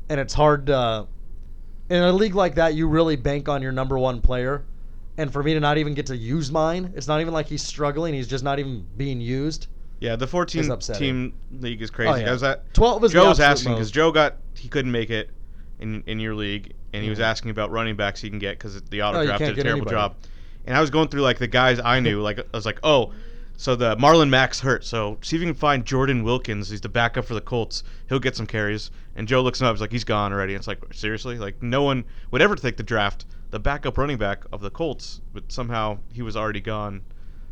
And 0.09 0.19
it's 0.19 0.33
hard 0.33 0.67
to, 0.67 1.07
in 1.89 2.01
a 2.03 2.11
league 2.11 2.35
like 2.35 2.55
that, 2.55 2.73
you 2.75 2.87
really 2.87 3.15
bank 3.15 3.47
on 3.49 3.61
your 3.61 3.71
number 3.71 3.97
one 3.97 4.21
player. 4.21 4.63
And 5.17 5.31
for 5.31 5.43
me 5.43 5.53
to 5.53 5.59
not 5.59 5.77
even 5.77 5.93
get 5.93 6.07
to 6.07 6.17
use 6.17 6.51
mine, 6.51 6.91
it's 6.95 7.07
not 7.07 7.21
even 7.21 7.33
like 7.33 7.45
he's 7.47 7.61
struggling. 7.63 8.13
He's 8.13 8.27
just 8.27 8.43
not 8.43 8.57
even 8.59 8.85
being 8.97 9.21
used. 9.21 9.67
yeah, 9.99 10.15
the 10.15 10.25
14 10.27 10.71
upsetting. 10.71 10.99
team 10.99 11.33
league 11.61 11.81
is 11.81 11.89
crazy. 11.91 12.09
Oh, 12.11 12.15
yeah. 12.15 12.29
I 12.29 12.31
was 12.31 12.41
at 12.43 12.73
12 12.73 13.03
is 13.05 13.11
the 13.11 13.19
Joe's 13.19 13.39
asking 13.39 13.73
because. 13.73 13.91
Joe 13.91 14.11
got 14.11 14.37
he 14.55 14.67
couldn't 14.67 14.91
make 14.91 15.09
it 15.11 15.29
in 15.79 16.03
in 16.07 16.19
your 16.19 16.33
league, 16.35 16.73
and 16.93 17.03
he 17.03 17.09
was 17.11 17.19
Mhm. 17.19 17.23
asking 17.23 17.51
about 17.51 17.69
running 17.71 17.95
backs 17.95 18.21
he 18.21 18.29
can 18.29 18.39
get 18.39 18.57
because 18.57 18.81
the 18.81 19.01
auto 19.03 19.19
Oh, 19.19 19.25
draft 19.25 19.39
can't 19.39 19.55
did 19.55 19.59
a 19.61 19.63
terrible 19.63 19.87
anybody. 19.87 19.95
job. 19.95 20.15
And 20.65 20.75
I 20.75 20.81
was 20.81 20.89
going 20.89 21.09
through 21.09 21.21
like 21.21 21.37
the 21.37 21.47
guys 21.47 21.79
I 21.79 21.99
knew, 21.99 22.21
like 22.21 22.39
I 22.39 22.43
was 22.53 22.65
like, 22.65 22.79
oh, 22.83 23.13
So 23.55 23.75
the 23.75 23.95
Marlon 23.97 24.29
Mack's 24.29 24.59
hurt. 24.59 24.83
So 24.83 25.17
see 25.21 25.35
if 25.35 25.41
you 25.41 25.47
can 25.47 25.55
find 25.55 25.85
Jordan 25.85 26.23
Wilkins. 26.23 26.69
He's 26.69 26.81
the 26.81 26.89
backup 26.89 27.25
for 27.25 27.33
the 27.33 27.41
Colts. 27.41 27.83
He'll 28.09 28.19
get 28.19 28.35
some 28.35 28.47
carries. 28.47 28.91
And 29.15 29.27
Joe 29.27 29.41
looks 29.41 29.61
him 29.61 29.67
up. 29.67 29.75
He's 29.75 29.81
like, 29.81 29.91
he's 29.91 30.03
gone 30.03 30.33
already. 30.33 30.53
it's 30.55 30.67
like, 30.67 30.81
seriously? 30.93 31.37
Like 31.37 31.61
no 31.61 31.83
one 31.83 32.03
would 32.31 32.41
ever 32.41 32.55
take 32.55 32.77
the 32.77 32.83
draft 32.83 33.25
the 33.53 33.59
backup 33.59 33.99
running 33.99 34.17
back 34.17 34.45
of 34.51 34.61
the 34.61 34.71
Colts, 34.71 35.21
but 35.31 35.51
somehow 35.51 35.99
he 36.11 36.23
was 36.23 36.35
already 36.35 36.59
gone. 36.59 37.03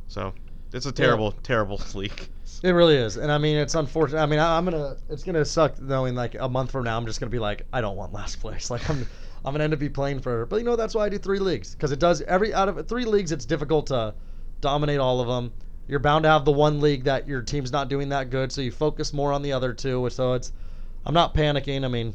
So 0.08 0.34
it's 0.74 0.88
a 0.88 0.92
terrible, 0.92 1.32
terrible 1.44 1.80
league. 1.94 2.28
It 2.64 2.72
really 2.72 2.96
is, 2.96 3.18
and 3.18 3.32
I 3.32 3.38
mean 3.38 3.56
it's 3.56 3.76
unfortunate. 3.76 4.20
I 4.20 4.26
mean 4.26 4.40
I, 4.40 4.58
I'm 4.58 4.66
gonna 4.66 4.98
it's 5.12 5.22
gonna 5.22 5.46
suck 5.46 5.80
knowing 5.80 6.16
like 6.16 6.34
a 6.40 6.50
month 6.50 6.72
from 6.72 6.86
now 6.86 6.98
I'm 6.98 7.06
just 7.06 7.20
gonna 7.20 7.30
be 7.30 7.38
like 7.38 7.68
I 7.72 7.82
don't 7.82 7.96
want 7.96 8.14
last 8.14 8.40
place. 8.40 8.70
Like 8.72 8.90
I'm 8.90 9.06
I'm 9.46 9.54
gonna 9.54 9.64
end 9.64 9.74
up 9.74 9.80
be 9.80 9.90
playing 9.90 10.22
for. 10.22 10.48
But 10.48 10.56
you 10.56 10.64
know 10.64 10.76
that's 10.76 10.96
why 10.96 11.06
I 11.06 11.10
do 11.10 11.20
three 11.20 11.38
leagues 11.38 11.76
because 11.76 11.92
it 11.92 12.00
does 12.00 12.24
every 12.24 12.52
out 12.52 12.68
of 12.68 12.88
three 12.88 13.06
leagues 13.06 13.32
it's 13.32 13.46
difficult 13.46 13.86
to 13.88 14.16
dominate 14.60 15.00
all 15.00 15.22
of 15.22 15.28
them. 15.28 15.54
You're 15.92 16.00
bound 16.00 16.24
to 16.24 16.30
have 16.30 16.46
the 16.46 16.54
one 16.54 16.80
league 16.80 17.04
that 17.04 17.28
your 17.28 17.42
team's 17.42 17.74
not 17.74 17.90
doing 17.90 18.08
that 18.10 18.30
good, 18.30 18.50
so 18.50 18.62
you 18.62 18.72
focus 18.72 19.12
more 19.12 19.34
on 19.34 19.42
the 19.42 19.52
other 19.52 19.74
two. 19.74 20.10
So 20.10 20.36
it's 20.36 20.54
I'm 21.06 21.14
not 21.14 21.34
panicking. 21.36 21.84
I 21.84 21.90
mean 21.90 22.14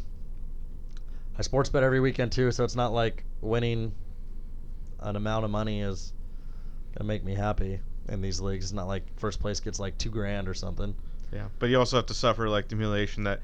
I 1.39 1.43
sports 1.43 1.69
bet 1.69 1.83
every 1.83 2.01
weekend 2.01 2.33
too, 2.33 2.51
so 2.53 2.65
it's 2.65 2.75
not 2.75 2.95
like 2.95 3.23
winning 3.43 3.93
an 5.01 5.15
amount 5.17 5.45
of 5.45 5.51
money 5.51 5.83
is 5.83 6.15
gonna 6.97 7.07
make 7.07 7.23
me 7.23 7.35
happy 7.35 7.79
in 8.09 8.23
these 8.23 8.41
leagues. 8.41 8.65
It's 8.65 8.73
not 8.73 8.87
like 8.87 9.03
first 9.19 9.41
place 9.41 9.61
gets 9.61 9.79
like 9.79 9.99
two 9.99 10.09
grand 10.09 10.49
or 10.49 10.55
something. 10.55 10.95
Yeah, 11.31 11.49
but 11.59 11.69
you 11.69 11.79
also 11.79 11.97
have 11.97 12.07
to 12.07 12.15
suffer 12.15 12.49
like 12.49 12.69
the 12.69 12.77
humiliation 12.77 13.25
that 13.25 13.43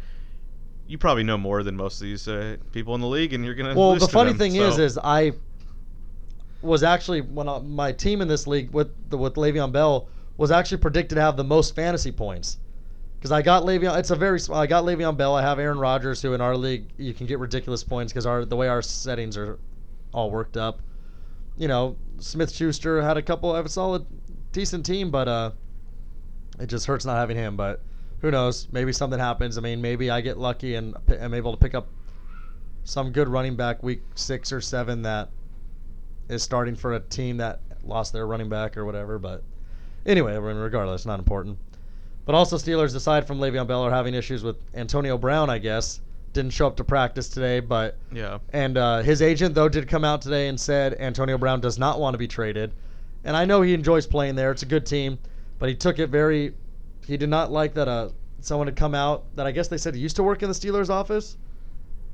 you 0.86 0.96
probably 0.96 1.24
know 1.24 1.36
more 1.36 1.62
than 1.62 1.76
most 1.76 2.00
of 2.00 2.06
these 2.06 2.26
uh, 2.26 2.56
people 2.72 2.94
in 2.94 3.02
the 3.02 3.06
league, 3.06 3.34
and 3.34 3.44
you're 3.44 3.54
gonna. 3.54 3.74
Well, 3.74 3.96
the 3.96 4.08
funny 4.08 4.30
them, 4.30 4.38
thing 4.38 4.56
is, 4.56 4.78
is 4.78 4.96
I 4.96 5.32
was 6.62 6.82
actually 6.82 7.20
when 7.20 7.50
I, 7.50 7.58
my 7.58 7.92
team 7.92 8.22
in 8.22 8.28
this 8.28 8.46
league 8.46 8.70
with 8.70 9.10
the, 9.10 9.18
with 9.18 9.34
Le'Veon 9.34 9.70
Bell 9.72 10.08
was 10.36 10.50
actually 10.50 10.78
predicted 10.78 11.16
to 11.16 11.22
have 11.22 11.36
the 11.36 11.44
most 11.44 11.74
fantasy 11.74 12.12
points 12.12 12.58
because 13.22 13.30
I 13.30 13.40
got 13.40 13.62
Le'Veon. 13.62 13.96
It's 13.98 14.10
a 14.10 14.16
very. 14.16 14.40
I 14.52 14.66
got 14.66 14.84
Le'Veon 14.84 15.16
Bell. 15.16 15.36
I 15.36 15.42
have 15.42 15.60
Aaron 15.60 15.78
Rodgers, 15.78 16.20
who 16.20 16.34
in 16.34 16.40
our 16.40 16.56
league 16.56 16.86
you 16.98 17.14
can 17.14 17.26
get 17.26 17.38
ridiculous 17.38 17.84
points 17.84 18.12
because 18.12 18.26
our 18.26 18.44
the 18.44 18.56
way 18.56 18.66
our 18.66 18.82
settings 18.82 19.36
are 19.36 19.60
all 20.12 20.30
worked 20.30 20.56
up. 20.56 20.80
You 21.56 21.68
know, 21.68 21.96
Smith 22.18 22.52
Schuster 22.52 23.00
had 23.00 23.16
a 23.16 23.22
couple. 23.22 23.54
Have 23.54 23.66
a 23.66 23.68
solid, 23.68 24.06
decent 24.50 24.84
team, 24.84 25.12
but 25.12 25.28
uh, 25.28 25.50
it 26.58 26.66
just 26.66 26.86
hurts 26.86 27.04
not 27.04 27.16
having 27.16 27.36
him. 27.36 27.56
But 27.56 27.80
who 28.22 28.32
knows? 28.32 28.66
Maybe 28.72 28.92
something 28.92 29.20
happens. 29.20 29.56
I 29.56 29.60
mean, 29.60 29.80
maybe 29.80 30.10
I 30.10 30.20
get 30.20 30.36
lucky 30.36 30.74
and 30.74 30.96
am 31.08 31.32
able 31.32 31.52
to 31.52 31.58
pick 31.58 31.74
up 31.74 31.86
some 32.82 33.12
good 33.12 33.28
running 33.28 33.54
back 33.54 33.84
week 33.84 34.02
six 34.16 34.50
or 34.52 34.60
seven 34.60 35.02
that 35.02 35.30
is 36.28 36.42
starting 36.42 36.74
for 36.74 36.94
a 36.94 37.00
team 37.00 37.36
that 37.36 37.60
lost 37.84 38.12
their 38.12 38.26
running 38.26 38.48
back 38.48 38.76
or 38.76 38.84
whatever. 38.84 39.20
But 39.20 39.44
anyway, 40.06 40.36
I 40.36 40.40
mean, 40.40 40.56
regardless, 40.56 41.06
not 41.06 41.18
important. 41.18 41.58
But 42.24 42.34
also, 42.34 42.56
Steelers, 42.56 42.94
aside 42.94 43.26
from 43.26 43.38
Le'Veon 43.38 43.66
Bell, 43.66 43.82
are 43.82 43.90
having 43.90 44.14
issues 44.14 44.42
with 44.44 44.56
Antonio 44.74 45.18
Brown. 45.18 45.50
I 45.50 45.58
guess 45.58 46.00
didn't 46.32 46.52
show 46.52 46.66
up 46.66 46.76
to 46.76 46.84
practice 46.84 47.28
today, 47.28 47.60
but 47.60 47.96
yeah, 48.12 48.38
and 48.52 48.78
uh, 48.78 49.02
his 49.02 49.22
agent 49.22 49.54
though 49.54 49.68
did 49.68 49.88
come 49.88 50.04
out 50.04 50.22
today 50.22 50.48
and 50.48 50.58
said 50.58 50.94
Antonio 50.98 51.36
Brown 51.36 51.60
does 51.60 51.78
not 51.78 52.00
want 52.00 52.14
to 52.14 52.18
be 52.18 52.28
traded. 52.28 52.72
And 53.24 53.36
I 53.36 53.44
know 53.44 53.62
he 53.62 53.74
enjoys 53.74 54.06
playing 54.06 54.34
there; 54.34 54.50
it's 54.50 54.62
a 54.62 54.66
good 54.66 54.86
team, 54.86 55.18
but 55.58 55.68
he 55.68 55.74
took 55.74 55.98
it 55.98 56.08
very. 56.08 56.54
He 57.06 57.16
did 57.16 57.28
not 57.28 57.50
like 57.50 57.74
that. 57.74 57.88
Uh, 57.88 58.10
someone 58.40 58.66
had 58.66 58.76
come 58.76 58.94
out 58.94 59.24
that 59.36 59.46
I 59.46 59.52
guess 59.52 59.68
they 59.68 59.78
said 59.78 59.94
he 59.94 60.00
used 60.00 60.16
to 60.16 60.22
work 60.22 60.42
in 60.42 60.48
the 60.48 60.54
Steelers 60.54 60.90
office. 60.90 61.36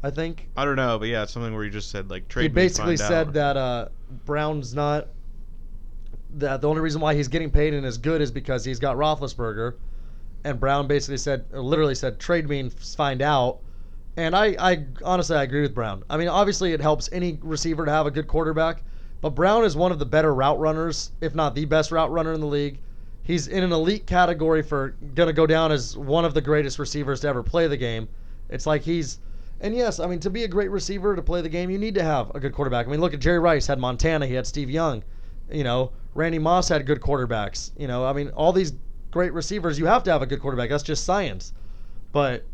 I 0.02 0.10
think 0.10 0.48
I 0.56 0.64
don't 0.64 0.76
know, 0.76 0.98
but 0.98 1.08
yeah, 1.08 1.22
it's 1.22 1.32
something 1.32 1.54
where 1.54 1.64
you 1.64 1.70
just 1.70 1.90
said 1.90 2.10
like 2.10 2.28
trade. 2.28 2.44
he 2.44 2.48
basically 2.48 2.96
said 2.96 3.28
out. 3.28 3.32
that 3.34 3.56
uh, 3.56 3.88
Brown's 4.24 4.74
not. 4.74 5.08
That 6.34 6.60
the 6.60 6.68
only 6.68 6.82
reason 6.82 7.00
why 7.00 7.14
he's 7.14 7.28
getting 7.28 7.50
paid 7.50 7.74
and 7.74 7.86
is 7.86 7.98
good 7.98 8.20
is 8.20 8.30
because 8.30 8.64
he's 8.64 8.78
got 8.78 8.96
Roethlisberger, 8.96 9.74
and 10.44 10.60
Brown 10.60 10.86
basically 10.86 11.16
said, 11.16 11.46
literally 11.52 11.94
said, 11.94 12.18
trade 12.18 12.48
me 12.48 12.60
and 12.60 12.72
find 12.72 13.22
out. 13.22 13.60
And 14.16 14.34
I, 14.34 14.56
I 14.58 14.84
honestly, 15.04 15.36
I 15.36 15.44
agree 15.44 15.62
with 15.62 15.74
Brown. 15.74 16.02
I 16.10 16.16
mean, 16.16 16.28
obviously, 16.28 16.72
it 16.72 16.80
helps 16.80 17.08
any 17.12 17.38
receiver 17.42 17.84
to 17.84 17.90
have 17.90 18.06
a 18.06 18.10
good 18.10 18.26
quarterback, 18.26 18.82
but 19.20 19.30
Brown 19.30 19.64
is 19.64 19.76
one 19.76 19.92
of 19.92 19.98
the 19.98 20.06
better 20.06 20.34
route 20.34 20.58
runners, 20.58 21.12
if 21.20 21.34
not 21.34 21.54
the 21.54 21.64
best 21.64 21.92
route 21.92 22.10
runner 22.10 22.32
in 22.32 22.40
the 22.40 22.46
league. 22.46 22.80
He's 23.22 23.46
in 23.46 23.62
an 23.62 23.72
elite 23.72 24.06
category 24.06 24.62
for 24.62 24.96
gonna 25.14 25.32
go 25.32 25.46
down 25.46 25.70
as 25.70 25.96
one 25.96 26.24
of 26.24 26.34
the 26.34 26.40
greatest 26.40 26.78
receivers 26.78 27.20
to 27.20 27.28
ever 27.28 27.42
play 27.42 27.66
the 27.66 27.76
game. 27.76 28.08
It's 28.48 28.66
like 28.66 28.82
he's, 28.82 29.18
and 29.60 29.74
yes, 29.74 30.00
I 30.00 30.06
mean 30.06 30.18
to 30.20 30.30
be 30.30 30.44
a 30.44 30.48
great 30.48 30.70
receiver 30.70 31.14
to 31.14 31.22
play 31.22 31.42
the 31.42 31.48
game, 31.48 31.68
you 31.68 31.78
need 31.78 31.94
to 31.96 32.02
have 32.02 32.34
a 32.34 32.40
good 32.40 32.52
quarterback. 32.52 32.86
I 32.86 32.90
mean, 32.90 33.00
look 33.00 33.12
at 33.12 33.20
Jerry 33.20 33.38
Rice 33.38 33.66
had 33.66 33.78
Montana, 33.78 34.26
he 34.26 34.34
had 34.34 34.46
Steve 34.46 34.70
Young, 34.70 35.02
you 35.50 35.64
know, 35.64 35.92
Randy 36.14 36.38
Moss 36.38 36.68
had 36.68 36.84
good 36.86 37.00
quarterbacks. 37.00 37.70
You 37.78 37.86
know, 37.88 38.04
I 38.04 38.12
mean, 38.12 38.28
all 38.30 38.52
these 38.52 38.72
great 39.10 39.32
receivers, 39.32 39.78
you 39.78 39.86
have 39.86 40.02
to 40.04 40.10
have 40.12 40.22
a 40.22 40.26
good 40.26 40.40
quarterback. 40.40 40.70
That's 40.70 40.82
just 40.82 41.04
science. 41.04 41.52
But 42.12 42.44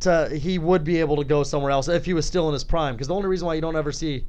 to, 0.00 0.28
he 0.36 0.58
would 0.58 0.84
be 0.84 0.98
able 1.00 1.16
to 1.16 1.24
go 1.24 1.42
somewhere 1.42 1.70
else 1.70 1.88
if 1.88 2.04
he 2.04 2.14
was 2.14 2.26
still 2.26 2.48
in 2.48 2.52
his 2.52 2.64
prime. 2.64 2.94
Because 2.94 3.08
the 3.08 3.14
only 3.14 3.28
reason 3.28 3.46
why 3.46 3.54
you 3.54 3.60
don't 3.60 3.76
ever 3.76 3.92
see, 3.92 4.24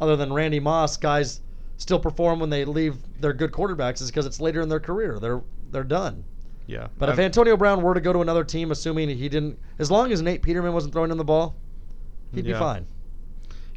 other 0.00 0.16
than 0.16 0.32
Randy 0.32 0.60
Moss, 0.60 0.96
guys 0.96 1.40
still 1.78 1.98
perform 1.98 2.40
when 2.40 2.50
they 2.50 2.64
leave 2.64 2.96
their 3.20 3.32
good 3.32 3.52
quarterbacks 3.52 4.00
is 4.00 4.10
because 4.10 4.26
it's 4.26 4.40
later 4.40 4.60
in 4.60 4.68
their 4.68 4.80
career. 4.80 5.18
They're 5.18 5.42
they're 5.72 5.84
done. 5.84 6.24
yeah, 6.66 6.88
But 6.98 7.08
if 7.08 7.16
I'm- 7.18 7.26
Antonio 7.26 7.56
Brown 7.56 7.82
were 7.82 7.92
to 7.94 8.00
go 8.00 8.12
to 8.12 8.20
another 8.22 8.44
team, 8.44 8.70
assuming 8.70 9.08
he 9.10 9.28
didn't, 9.28 9.58
as 9.78 9.90
long 9.90 10.12
as 10.12 10.22
Nate 10.22 10.42
Peterman 10.42 10.72
wasn't 10.72 10.92
throwing 10.92 11.10
him 11.10 11.18
the 11.18 11.24
ball, 11.24 11.56
he'd 12.34 12.44
be 12.44 12.52
fine. 12.60 12.86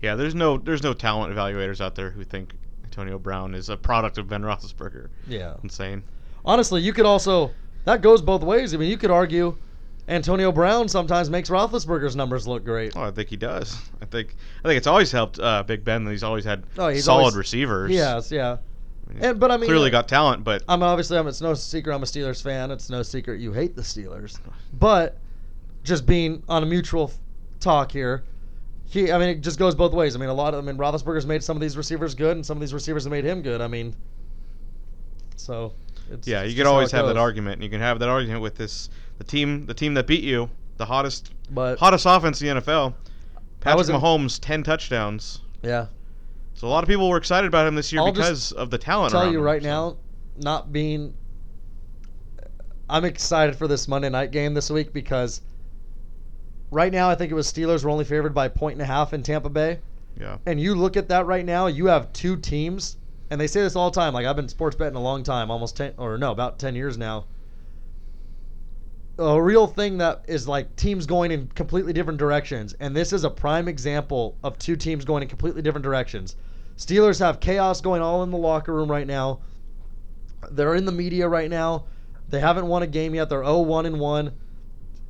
yeah, 0.02 0.16
there's 0.16 0.36
no 0.36 0.58
there's 0.58 0.84
no 0.84 0.93
talent 0.93 1.34
evaluators 1.34 1.82
out 1.82 1.95
there 1.95 2.12
who 2.12 2.24
think 2.24 2.54
Antonio 3.00 3.18
Brown 3.18 3.56
is 3.56 3.70
a 3.70 3.78
product 3.78 4.18
of 4.18 4.28
Ben 4.28 4.41
Roethlisberger. 4.41 5.08
Yeah. 5.26 5.54
Insane. 5.64 6.04
Honestly, 6.43 6.82
you 6.82 6.91
could 6.91 7.06
also 7.06 7.52
that 7.86 8.02
goes 8.02 8.22
both 8.22 8.43
ways. 8.43 8.74
I 8.74 8.78
mean, 8.78 8.89
you 8.89 8.97
could 8.97 9.10
argue 9.10 9.56
Antonio 10.10 10.52
Brown 10.52 10.89
sometimes 10.89 11.30
makes 11.30 11.50
Roethlisberger's 11.50 12.18
numbers 12.18 12.45
look 12.45 12.66
great. 12.66 12.97
Oh, 12.97 13.04
I 13.04 13.12
think 13.12 13.30
he 13.30 13.38
does. 13.38 13.78
I 14.02 14.06
think 14.06 14.36
I 14.66 14.68
think 14.68 14.78
it's 14.78 14.88
always 14.88 15.14
helped 15.14 15.39
uh, 15.39 15.64
Big 15.64 15.86
Ben 15.86 16.04
that 16.04 16.12
he's 16.12 16.24
always 16.24 16.43
had 16.43 16.66
Oh, 16.78 16.89
he's 16.89 17.06
solid 17.06 17.20
always- 17.22 17.36
receivers. 17.38 17.95
Has, 17.95 18.32
yeah. 18.34 18.58
I 19.10 19.14
mean, 19.14 19.24
And 19.24 19.39
but 19.39 19.50
I 19.50 19.56
mean, 19.56 19.68
clearly 19.70 19.88
uh, 19.88 19.91
got 19.91 20.10
talent, 20.10 20.43
but 20.43 20.62
I'm 20.68 20.84
obviously 20.84 21.18
I'm, 21.18 21.28
it's 21.28 21.39
no 21.41 21.54
secret 21.54 21.95
I'm 21.95 22.04
a 22.04 22.06
Steelers 22.06 22.43
fan. 22.43 22.70
It's 22.70 22.89
no 22.89 23.02
secret 23.02 23.39
you 23.39 23.54
hate 23.54 23.78
the 23.78 23.82
Steelers. 23.82 24.39
But 24.78 25.18
just 25.86 26.06
being 26.06 26.43
on 26.50 26.64
a 26.64 26.66
mutual 26.66 27.14
talk 27.62 27.93
here, 27.93 28.24
he 28.90 29.12
I 29.12 29.18
mean 29.18 29.30
it 29.30 29.42
just 29.42 29.60
goes 29.60 29.76
both 29.76 29.94
ways. 29.94 30.16
I 30.16 30.20
mean 30.20 30.30
a 30.30 30.34
lot 30.34 30.54
of 30.54 30.64
I 30.64 30.68
mean 30.68 30.78
Roethlisberger's 30.78 31.26
made 31.26 31.44
some 31.44 31.56
of 31.58 31.62
these 31.62 31.78
receivers 31.78 32.16
good, 32.16 32.36
and 32.38 32.46
some 32.46 32.58
of 32.58 32.62
these 32.62 32.74
receivers 32.74 33.04
have 33.04 33.12
made 33.12 33.24
him 33.26 33.42
good. 33.42 33.62
I 33.62 33.68
mean, 33.68 33.96
so 35.36 35.74
it's, 36.12 36.28
yeah, 36.28 36.44
you 36.44 36.56
can 36.56 36.68
always 36.68 36.92
have 36.92 37.06
that 37.08 37.18
argument. 37.18 37.56
and 37.56 37.64
You 37.64 37.70
can 37.70 37.82
have 37.82 38.00
that 38.00 38.10
argument 38.10 38.42
with 38.42 38.56
this 38.56 38.90
the 39.18 39.24
team 39.24 39.66
the 39.66 39.74
team 39.74 39.94
that 39.94 40.08
beat 40.08 40.24
you, 40.24 40.50
the 40.78 40.86
hottest 40.86 41.32
But 41.52 41.78
hottest 41.80 42.06
offense 42.08 42.42
in 42.42 42.56
the 42.56 42.62
NFL. 42.62 42.94
Patrick 43.60 43.90
a- 43.90 43.92
Mahomes, 43.92 44.40
ten 44.42 44.64
touchdowns. 44.64 45.42
yeah, 45.62 45.88
So 46.54 46.66
a 46.68 46.70
lot 46.70 46.84
of 46.84 46.88
people 46.88 47.10
were 47.10 47.18
excited 47.18 47.46
about 47.48 47.68
him 47.68 47.76
this 47.76 47.92
year 47.92 48.02
I'll 48.02 48.12
because 48.14 48.54
of 48.54 48.70
the 48.70 48.78
talent. 48.78 49.14
I'll 49.14 49.24
tell 49.24 49.32
you 49.32 49.40
him, 49.40 49.44
right 49.46 49.62
so- 49.62 49.68
now, 49.68 49.98
not 50.38 50.72
being. 50.72 51.14
I'm 52.90 53.06
excited 53.06 53.56
for 53.56 53.68
this 53.68 53.88
Monday 53.88 54.10
night 54.10 54.32
game 54.32 54.54
this 54.56 54.70
week 54.72 54.94
because 54.94 55.42
right 56.72 56.91
now 56.91 57.09
I 57.09 57.15
think 57.15 57.32
it 57.32 57.36
was 57.36 57.51
Steelers 57.51 57.84
were 57.84 57.89
only 57.89 58.05
favored 58.05 58.34
by 58.34 58.45
a 58.45 58.49
point 58.49 58.74
and 58.74 58.82
a 58.82 58.86
half 58.86 59.13
in 59.13 59.24
Tampa 59.24 59.49
Bay. 59.49 59.80
Yeah. 60.20 60.38
and 60.45 60.59
you 60.59 60.76
look 60.76 60.97
at 60.97 61.07
that 61.09 61.28
right 61.28 61.45
now, 61.45 61.67
you 61.67 61.86
have 61.86 62.11
two 62.11 62.36
teams, 62.36 62.97
and 63.30 63.39
they 63.39 63.47
say 63.47 63.61
this 63.61 63.76
all 63.76 63.89
the 63.89 63.99
time. 63.99 64.13
Like 64.13 64.26
I've 64.26 64.36
been 64.36 64.49
sports 64.49 64.76
betting 64.76 64.97
a 64.97 65.01
long 65.01 65.24
time, 65.24 65.49
almost 65.49 65.78
ten 65.78 65.93
or 65.97 66.17
no, 66.17 66.32
about 66.32 66.59
ten 66.59 66.76
years 66.76 66.97
now. 66.97 67.26
A 69.17 69.41
real 69.41 69.67
thing 69.67 69.97
that 69.97 70.24
is 70.28 70.47
like 70.47 70.76
teams 70.76 71.05
going 71.05 71.32
in 71.32 71.47
completely 71.47 71.93
different 71.93 72.20
directions, 72.20 72.76
and 72.80 72.95
this 72.95 73.13
is 73.13 73.24
a 73.24 73.30
prime 73.30 73.67
example 73.67 74.38
of 74.43 74.57
two 74.57 74.76
teams 74.76 75.05
going 75.05 75.24
in 75.24 75.30
completely 75.30 75.61
different 75.61 75.84
directions. 75.84 76.36
Steelers 76.78 77.20
have 77.20 77.41
chaos 77.41 77.82
going 77.82 78.01
all 78.01 78.24
in 78.24 78.32
the 78.32 78.38
locker 78.38 78.74
room 78.74 78.89
right 78.89 79.07
now. 79.07 79.39
They're 80.51 80.76
in 80.76 80.86
the 80.86 80.91
media 80.93 81.28
right 81.28 81.49
now. 81.49 81.86
They 82.30 82.39
haven't 82.39 82.67
won 82.67 82.84
a 82.84 82.88
game 82.88 83.13
yet. 83.13 83.28
They're 83.28 83.41
0-1 83.41 83.86
and 83.86 83.99
1. 83.99 84.32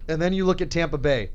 And 0.07 0.21
then 0.21 0.33
you 0.33 0.45
look 0.45 0.61
at 0.61 0.71
Tampa 0.71 0.97
Bay. 0.97 1.29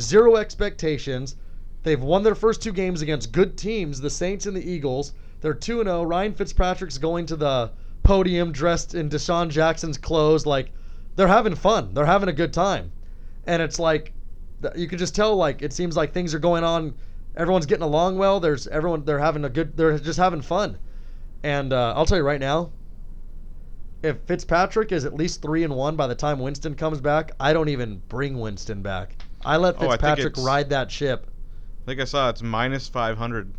Zero 0.00 0.36
expectations. 0.36 1.36
They've 1.82 2.00
won 2.00 2.22
their 2.22 2.34
first 2.34 2.62
two 2.62 2.72
games 2.72 3.02
against 3.02 3.32
good 3.32 3.56
teams, 3.56 4.00
the 4.00 4.10
Saints 4.10 4.46
and 4.46 4.56
the 4.56 4.70
Eagles. 4.70 5.12
They're 5.40 5.54
2 5.54 5.84
0. 5.84 6.02
Ryan 6.02 6.34
Fitzpatrick's 6.34 6.98
going 6.98 7.26
to 7.26 7.36
the 7.36 7.70
podium 8.02 8.52
dressed 8.52 8.94
in 8.94 9.08
DeSean 9.08 9.48
Jackson's 9.48 9.98
clothes. 9.98 10.46
Like, 10.46 10.70
they're 11.16 11.28
having 11.28 11.54
fun. 11.54 11.94
They're 11.94 12.06
having 12.06 12.28
a 12.28 12.32
good 12.32 12.52
time. 12.52 12.92
And 13.46 13.62
it's 13.62 13.78
like, 13.78 14.12
you 14.74 14.88
can 14.88 14.98
just 14.98 15.14
tell, 15.14 15.36
like, 15.36 15.62
it 15.62 15.72
seems 15.72 15.96
like 15.96 16.12
things 16.12 16.34
are 16.34 16.38
going 16.38 16.64
on. 16.64 16.94
Everyone's 17.36 17.66
getting 17.66 17.84
along 17.84 18.18
well. 18.18 18.40
There's 18.40 18.66
everyone, 18.66 19.04
they're 19.04 19.18
having 19.18 19.44
a 19.44 19.48
good, 19.48 19.76
they're 19.76 19.98
just 19.98 20.18
having 20.18 20.42
fun. 20.42 20.78
And 21.42 21.72
uh, 21.72 21.94
I'll 21.96 22.06
tell 22.06 22.18
you 22.18 22.24
right 22.24 22.40
now, 22.40 22.70
if 24.02 24.16
Fitzpatrick 24.26 24.92
is 24.92 25.04
at 25.04 25.14
least 25.14 25.42
3 25.42 25.64
and 25.64 25.74
1 25.74 25.96
by 25.96 26.06
the 26.06 26.14
time 26.14 26.38
Winston 26.38 26.74
comes 26.74 27.00
back, 27.00 27.32
I 27.38 27.52
don't 27.52 27.68
even 27.68 28.02
bring 28.08 28.38
Winston 28.38 28.82
back. 28.82 29.16
I 29.44 29.56
let 29.56 29.74
Oh, 29.76 29.78
I 29.78 29.80
think 29.80 29.90
Fitzpatrick 29.92 30.26
it's- 30.34 30.44
ride 30.44 30.70
that 30.70 30.90
ship 30.90 31.26
I 31.84 31.86
think 31.86 32.00
I 32.00 32.04
saw 32.04 32.28
it's 32.28 32.42
minus 32.42 32.86
five 32.88 33.16
hundred. 33.16 33.52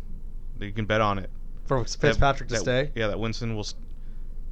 You 0.60 0.72
can 0.72 0.84
bet 0.84 1.00
on 1.00 1.18
it. 1.18 1.30
for 1.66 1.82
That- 1.82 1.90
Fitzpatrick 1.98 2.48
to 2.50 2.54
that- 2.56 2.60
stay. 2.60 2.90
Yeah, 2.94 3.08
that 3.08 3.18
Winston 3.18 3.54
will. 3.54 3.60
s- 3.60 3.74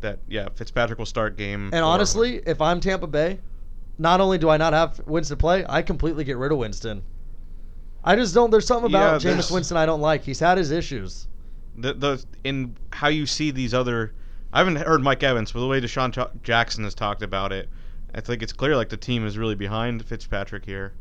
that 0.00 0.18
yeah, 0.28 0.48
Fitzpatrick 0.54 0.98
will 0.98 1.06
start 1.06 1.36
game. 1.36 1.64
And 1.66 1.72
four. 1.72 1.82
honestly, 1.82 2.40
if 2.46 2.60
I'm 2.60 2.80
Tampa 2.80 3.06
Bay, 3.06 3.40
not 3.98 4.20
only 4.20 4.38
do 4.38 4.48
I 4.48 4.56
not 4.56 4.72
have 4.72 5.00
Winston 5.06 5.36
play, 5.38 5.64
I 5.68 5.82
completely 5.82 6.24
get 6.24 6.36
rid 6.38 6.50
of 6.52 6.58
Winston. 6.58 7.02
I 8.04 8.14
just 8.16 8.34
don't. 8.34 8.50
There's 8.50 8.66
something 8.66 8.90
about 8.90 9.22
Yeah, 9.22 9.30
Jameis 9.30 9.34
there's- 9.34 9.50
Winston 9.50 9.76
I 9.76 9.86
don't 9.86 10.00
like. 10.00 10.22
He's 10.24 10.40
had 10.40 10.56
his 10.58 10.70
issues. 10.70 11.26
the 11.76 11.92
the 11.94 12.24
in 12.44 12.76
how 12.92 13.08
you 13.08 13.26
see 13.26 13.50
these 13.52 13.74
other. 13.74 14.12
I 14.52 14.58
haven't 14.58 14.76
heard 14.76 15.02
Mike 15.02 15.22
Evans, 15.22 15.52
but 15.52 15.60
the 15.60 15.66
way 15.66 15.80
DeSean 15.80 16.42
Jackson 16.42 16.82
has 16.84 16.94
talked 16.94 17.22
about 17.22 17.52
it, 17.52 17.68
I 18.14 18.20
think 18.20 18.42
it's 18.42 18.52
clear 18.52 18.74
like 18.76 18.88
the 18.88 18.96
team 18.96 19.26
is 19.26 19.36
really 19.38 19.54
behind 19.54 20.04
Fitzpatrick 20.04 20.64
here. 20.64 20.92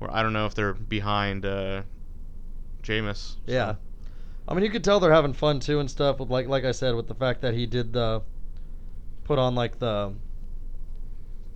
Or 0.00 0.12
I 0.14 0.22
don't 0.22 0.32
know 0.32 0.46
if 0.46 0.54
they're 0.54 0.74
behind 0.74 1.44
uh, 1.46 1.82
Jameis. 2.82 3.16
so- 3.16 3.36
Yeah. 3.46 3.74
I 4.48 4.54
mean, 4.54 4.62
you 4.62 4.70
could 4.70 4.84
tell 4.84 5.00
they're 5.00 5.12
having 5.12 5.32
fun 5.32 5.58
too 5.58 5.80
and 5.80 5.90
stuff. 5.90 6.20
With 6.20 6.30
like, 6.30 6.46
like 6.46 6.64
I 6.64 6.70
said, 6.72 6.94
with 6.94 7.08
the 7.08 7.14
fact 7.14 7.40
that 7.40 7.54
he 7.54 7.66
did 7.66 7.92
the 7.92 8.22
put 9.24 9.38
on 9.40 9.54
like 9.56 9.78
the 9.80 10.12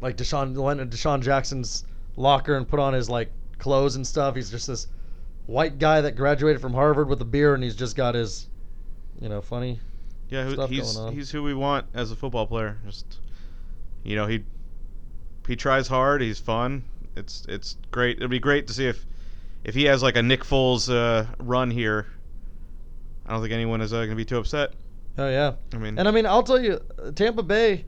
like 0.01 0.17
DeSean 0.17 0.55
DeSean 0.55 1.21
Jackson's 1.23 1.85
locker 2.17 2.57
and 2.57 2.67
put 2.67 2.81
on 2.81 2.93
his 2.95 3.09
like 3.09 3.31
clothes 3.59 3.95
and 3.97 4.05
stuff. 4.07 4.35
He's 4.35 4.51
just 4.51 4.67
this 4.67 4.89
white 5.47 5.79
guy 5.79 6.01
that 6.01 6.17
graduated 6.17 6.61
from 6.61 6.73
Harvard 6.75 7.09
with 7.09 7.21
a 7.21 7.25
beer, 7.25 7.55
and 7.55 7.63
he's 7.63 7.77
just 7.77 7.95
got 7.97 8.15
his, 8.15 8.49
you 9.21 9.29
know, 9.29 9.41
funny. 9.41 9.79
Yeah, 10.29 10.45
who- 10.45 10.67
he's 10.67 10.97
he's 11.13 11.31
who 11.31 11.43
we 11.45 11.55
want 11.55 11.87
as 11.95 12.11
a 12.11 12.17
football 12.17 12.47
player. 12.47 12.79
Just 12.85 13.19
you 14.03 14.17
know, 14.17 14.27
he 14.27 14.43
he 15.47 15.55
tries 15.55 15.87
hard. 15.87 16.23
He's 16.23 16.39
fun. 16.41 16.83
It's 17.17 17.45
it's 17.49 17.77
great. 17.91 18.19
It'd 18.19 18.31
be 18.31 18.39
great 18.39 18.67
to 18.69 18.73
see 18.73 18.87
if 18.87 19.05
if 19.65 19.75
he 19.75 19.85
has 19.85 20.03
like 20.03 20.17
a 20.17 20.23
Nick 20.23 20.45
Foles 20.45 20.93
uh, 20.93 21.27
run 21.39 21.71
here. 21.71 22.07
I 23.27 23.33
don't 23.33 23.43
think 23.43 23.53
anyone 23.53 23.81
is 23.81 23.93
uh, 23.93 23.99
going 23.99 24.11
to 24.11 24.17
be 24.17 24.25
too 24.25 24.39
upset. 24.39 24.73
Oh 25.19 25.29
yeah. 25.29 25.53
I 25.75 25.79
mean, 25.79 25.99
And 25.99 26.09
I 26.09 26.11
mean, 26.11 26.27
I'll 26.27 26.43
tell 26.43 26.63
you, 26.63 26.81
Tampa 27.15 27.43
Bay. 27.43 27.85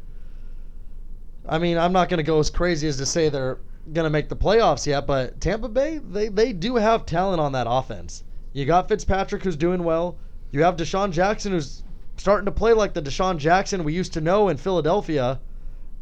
I 1.48 1.58
mean, 1.58 1.78
I'm 1.78 1.92
not 1.92 2.08
going 2.08 2.18
to 2.18 2.24
go 2.24 2.38
as 2.38 2.50
crazy 2.50 2.86
as 2.86 2.96
to 2.98 3.06
say 3.06 3.28
they're 3.28 3.58
going 3.92 4.04
to 4.04 4.10
make 4.10 4.28
the 4.28 4.36
playoffs 4.36 4.86
yet, 4.86 5.06
but 5.06 5.40
Tampa 5.40 5.68
Bay, 5.68 5.98
they, 5.98 6.28
they 6.28 6.52
do 6.52 6.76
have 6.76 7.04
talent 7.04 7.40
on 7.40 7.52
that 7.52 7.66
offense. 7.68 8.22
You 8.52 8.64
got 8.64 8.88
Fitzpatrick, 8.88 9.42
who's 9.42 9.56
doing 9.56 9.82
well. 9.82 10.16
You 10.52 10.62
have 10.62 10.76
DeSean 10.76 11.10
Jackson, 11.10 11.52
who's 11.52 11.82
starting 12.16 12.44
to 12.44 12.52
play 12.52 12.72
like 12.74 12.94
the 12.94 13.02
DeSean 13.02 13.38
Jackson 13.38 13.82
we 13.82 13.92
used 13.92 14.12
to 14.12 14.20
know 14.20 14.48
in 14.48 14.56
Philadelphia. 14.56 15.40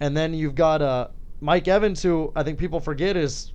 And 0.01 0.17
then 0.17 0.35
you've 0.35 0.55
got 0.55 0.83
uh, 0.83 1.09
Mike 1.41 1.69
Evans, 1.69 2.03
who 2.03 2.33
I 2.37 2.43
think 2.43 2.59
people 2.59 2.81
forget 2.81 3.17
is 3.17 3.53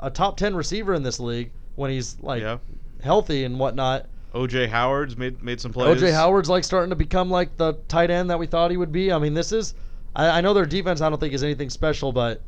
a 0.00 0.10
top 0.10 0.36
10 0.36 0.54
receiver 0.54 0.94
in 0.94 1.02
this 1.02 1.20
league 1.20 1.52
when 1.76 1.90
he's 1.90 2.18
like 2.20 2.42
yeah. 2.42 2.58
healthy 3.02 3.44
and 3.44 3.58
whatnot. 3.58 4.06
OJ 4.34 4.68
Howard's 4.68 5.16
made 5.16 5.42
made 5.42 5.60
some 5.60 5.72
plays. 5.72 6.00
OJ 6.00 6.12
Howard's 6.12 6.48
like 6.48 6.64
starting 6.64 6.90
to 6.90 6.96
become 6.96 7.30
like 7.30 7.56
the 7.56 7.74
tight 7.88 8.10
end 8.10 8.30
that 8.30 8.38
we 8.38 8.46
thought 8.46 8.70
he 8.70 8.76
would 8.76 8.92
be. 8.92 9.12
I 9.12 9.18
mean, 9.18 9.34
this 9.34 9.52
is. 9.52 9.74
I, 10.16 10.38
I 10.38 10.40
know 10.40 10.54
their 10.54 10.66
defense. 10.66 11.00
I 11.00 11.08
don't 11.08 11.18
think 11.18 11.34
is 11.34 11.44
anything 11.44 11.70
special, 11.70 12.12
but 12.12 12.40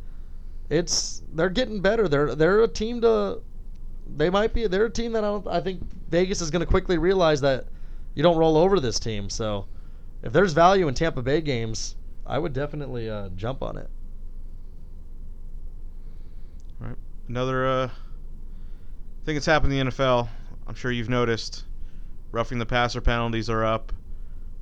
it's 0.71 1.23
they're 1.35 1.51
getting 1.51 1.81
better. 1.81 2.09
They're 2.09 2.35
they're 2.35 2.63
a 2.63 2.69
team 2.69 3.03
to. 3.03 3.41
They 4.17 4.31
might 4.31 4.55
be. 4.55 4.67
They're 4.67 4.87
a 4.87 4.91
team 4.91 5.13
that 5.13 5.25
I 5.25 5.29
don't. 5.29 5.47
I 5.47 5.61
think 5.61 5.83
Vegas 6.11 6.41
is 6.41 6.51
going 6.51 6.61
to 6.61 6.67
quickly 6.67 6.97
realize 6.97 7.43
that 7.43 7.67
you 8.15 8.23
don't 8.23 8.37
roll 8.37 8.57
over 8.57 8.81
this 8.81 8.99
team. 8.99 9.29
So, 9.29 9.67
if 10.23 10.33
there's 10.33 10.55
value 10.55 10.89
in 10.89 10.95
Tampa 10.95 11.21
Bay 11.21 11.43
games, 11.43 11.97
I 12.27 12.39
would 12.39 12.55
definitely 12.55 13.11
uh, 13.11 13.29
jump 13.37 13.63
on 13.63 13.77
it. 13.77 13.91
Another 17.29 17.67
uh, 17.67 17.89
thing 19.25 19.35
that's 19.35 19.47
happened 19.47 19.73
in 19.73 19.87
the 19.87 19.93
NFL. 19.93 20.29
I'm 20.67 20.75
sure 20.75 20.91
you've 20.91 21.09
noticed. 21.09 21.65
Roughing 22.33 22.59
the 22.59 22.67
passer 22.67 23.01
penalties 23.01 23.49
are 23.49 23.65
up. 23.65 23.93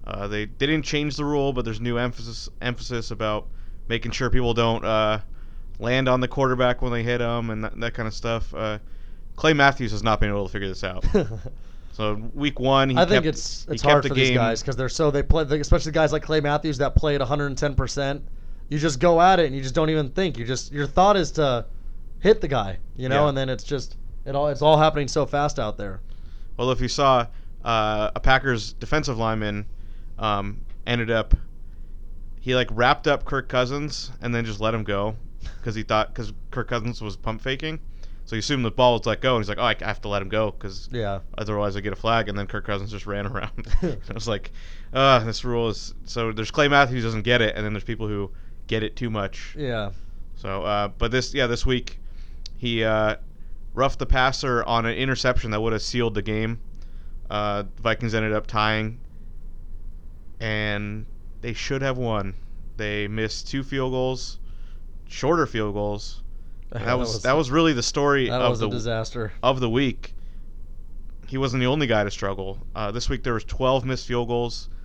Uh, 0.07 0.29
they, 0.29 0.45
they 0.45 0.67
didn't 0.67 0.85
change 0.85 1.17
the 1.17 1.25
rule, 1.25 1.53
but 1.53 1.65
there's 1.65 1.81
new 1.81 1.97
emphasis 1.97 2.49
emphasis 2.61 3.11
about 3.11 3.47
making 3.89 4.13
sure 4.13 4.31
people 4.31 4.53
don't 4.55 4.85
uh, 4.85 5.21
land 5.79 6.09
on 6.09 6.21
the 6.21 6.29
quarterback 6.29 6.83
when 6.83 6.93
they 6.93 7.03
hit 7.03 7.19
them 7.19 7.51
and 7.51 7.65
that, 7.65 7.81
that 7.81 7.95
kind 7.95 8.07
of 8.07 8.15
stuff. 8.15 8.53
Uh, 8.55 8.79
Clay 9.37 9.55
Matthews 9.55 9.91
has 9.93 10.03
not 10.03 10.21
been 10.21 10.29
able 10.29 10.47
to 10.47 10.53
figure 10.53 10.69
this 10.69 10.85
out. 10.85 11.05
So 11.93 12.15
week 12.33 12.59
one, 12.59 12.89
he 12.89 12.97
I 12.97 13.01
think 13.05 13.25
kept- 13.25 13.27
it's 13.27 13.67
it's 13.69 13.83
hard 13.83 14.03
the 14.03 14.09
for 14.09 14.15
these 14.15 14.29
game- 14.29 14.39
guys 14.39 14.63
because 14.63 14.77
they're 14.77 14.89
so 14.89 15.11
they 15.11 15.23
play, 15.23 15.43
especially 15.61 15.93
guys 15.93 16.11
like 16.11 16.23
Clay 16.23 16.41
Matthews 16.41 16.79
that 16.79 16.95
play 16.95 17.15
at 17.15 17.21
110 17.21 17.75
percent. 17.75 18.25
You 18.71 18.79
just 18.79 18.99
go 18.99 19.21
at 19.21 19.39
it 19.41 19.47
and 19.47 19.55
you 19.55 19.61
just 19.61 19.75
don't 19.75 19.91
even 19.91 20.09
think. 20.09 20.39
You 20.39 20.47
just 20.47 20.73
your 20.73 20.87
thought 20.87 21.19
is 21.19 21.31
to 21.33 21.67
hit 22.23 22.41
the 22.41 22.49
guy, 22.49 22.79
you 22.97 23.09
know, 23.09 23.25
Yeah. 23.25 23.29
and 23.29 23.37
then 23.37 23.49
it's 23.51 23.65
just 23.65 23.97
it 24.25 24.35
all 24.35 24.49
it's 24.49 24.63
all 24.63 24.79
happening 24.79 25.09
so 25.09 25.27
fast 25.27 25.59
out 25.59 25.77
there. 25.77 26.01
Well, 26.57 26.71
if 26.71 26.81
you 26.81 26.89
saw 26.89 27.27
uh, 27.65 28.11
a 28.15 28.21
Packers 28.21 28.73
defensive 28.75 29.19
lineman 29.19 29.67
um, 30.19 30.61
ended 30.87 31.11
up, 31.11 31.35
he 32.41 32.55
like 32.55 32.69
wrapped 32.71 33.07
up 33.07 33.25
Kirk 33.25 33.49
Cousins 33.49 34.11
and 34.21 34.35
then 34.35 34.45
just 34.45 34.61
let 34.61 34.75
him 34.75 34.85
go 34.85 35.17
because 35.61 35.75
he 35.75 35.83
thought 35.83 36.15
because 36.15 36.33
Kirk 36.51 36.69
Cousins 36.69 37.01
was 37.03 37.17
pump 37.17 37.41
faking, 37.43 37.81
so 38.25 38.37
he 38.37 38.41
assumed 38.41 38.65
the 38.65 38.71
ball 38.71 38.93
was 38.99 39.07
let 39.07 39.21
go 39.21 39.37
and 39.37 39.45
he's 39.45 39.49
like, 39.49 39.59
oh, 39.59 39.65
I 39.65 39.77
have 39.85 40.01
to 40.03 40.09
let 40.09 40.23
him 40.23 40.29
go 40.29 40.51
because 40.53 40.89
Yeah. 40.93 41.21
otherwise 41.39 41.77
I 41.77 41.81
get 41.81 41.93
a 41.93 41.97
flag, 41.97 42.29
and 42.29 42.39
then 42.39 42.47
Kirk 42.47 42.65
Cousins 42.67 42.91
just 42.91 43.07
ran 43.07 43.27
around. 43.33 43.67
I 43.83 44.13
was 44.13 44.29
like, 44.29 44.53
uh, 44.93 45.21
this 45.25 45.45
rule 45.45 45.69
is 45.69 45.95
so. 46.05 46.31
There's 46.33 46.51
Clay 46.53 46.69
Matthews 46.69 47.03
doesn't 47.05 47.23
get 47.23 47.41
it, 47.43 47.57
and 47.57 47.65
then 47.65 47.73
there's 47.73 47.85
people 47.85 48.07
who 48.07 48.31
get 48.69 48.83
it 48.83 48.95
too 48.97 49.11
much. 49.11 49.55
Yeah. 49.59 49.91
So, 50.37 50.63
uh, 50.63 50.89
but 50.89 51.11
this, 51.13 51.35
yeah, 51.35 51.47
this 51.47 51.65
week, 51.65 52.01
he 52.63 52.85
uh, 52.85 53.17
roughed 53.75 53.99
the 53.99 54.07
passer 54.07 54.63
on 54.63 54.87
an 54.87 54.95
interception 54.95 55.51
that 55.51 55.61
would 55.61 55.73
have 55.73 55.83
sealed 55.83 56.15
the 56.15 56.23
game. 56.23 56.61
Uh, 57.29 57.65
Vikings 57.81 58.15
ended 58.15 58.33
up 58.33 58.47
tying, 58.47 59.01
and 60.39 61.05
they 61.41 61.55
should 61.55 61.83
have 61.83 61.99
won. 61.99 62.35
They 62.77 63.09
missed 63.09 63.49
two 63.49 63.65
field 63.65 63.91
goals, 63.91 64.39
shorter 65.09 65.45
field 65.45 65.75
goals. 65.75 66.23
And 66.71 66.85
that 66.87 66.97
was 66.97 67.23
that 67.23 67.33
was 67.33 67.51
really 67.51 67.73
the 67.73 67.83
story 67.83 68.29
that 68.29 68.41
of 68.41 68.51
was 68.51 68.61
the 68.61 68.69
disaster. 68.69 69.33
of 69.43 69.59
the 69.59 69.69
week. 69.69 70.15
He 71.27 71.39
wasn't 71.39 71.63
the 71.63 71.67
only 71.67 71.89
guy 71.89 72.05
to 72.05 72.13
struggle. 72.13 72.65
Uh, 72.77 72.93
this 72.93 73.09
week 73.09 73.25
there 73.25 73.35
was 73.35 73.43
12 73.43 73.85
missed 73.85 74.07
field 74.07 74.29
goals. 74.29 74.69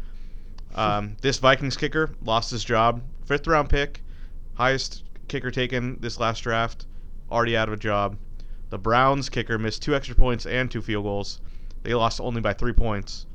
Um, 0.76 1.18
this 1.22 1.40
Vikings 1.40 1.76
kicker 1.76 2.12
lost 2.24 2.52
his 2.52 2.64
job, 2.64 3.02
fifth 3.26 3.48
round 3.48 3.70
pick, 3.70 4.04
highest 4.54 5.04
kicker 5.28 5.50
taken 5.50 5.98
this 6.02 6.20
last 6.20 6.42
draft, 6.42 6.86
already 7.32 7.58
out 7.58 7.68
of 7.68 7.74
a 7.74 7.78
job. 7.78 8.18
The 8.70 8.78
Browns 8.78 9.30
kicker 9.30 9.58
missed 9.58 9.82
two 9.82 9.96
extra 9.96 10.16
points 10.16 10.46
and 10.46 10.70
two 10.70 10.82
field 10.82 11.06
goals. 11.06 11.40
They 11.84 11.94
lost 11.94 12.20
only 12.20 12.42
by 12.42 12.54
three 12.54 12.74
points. 12.74 13.26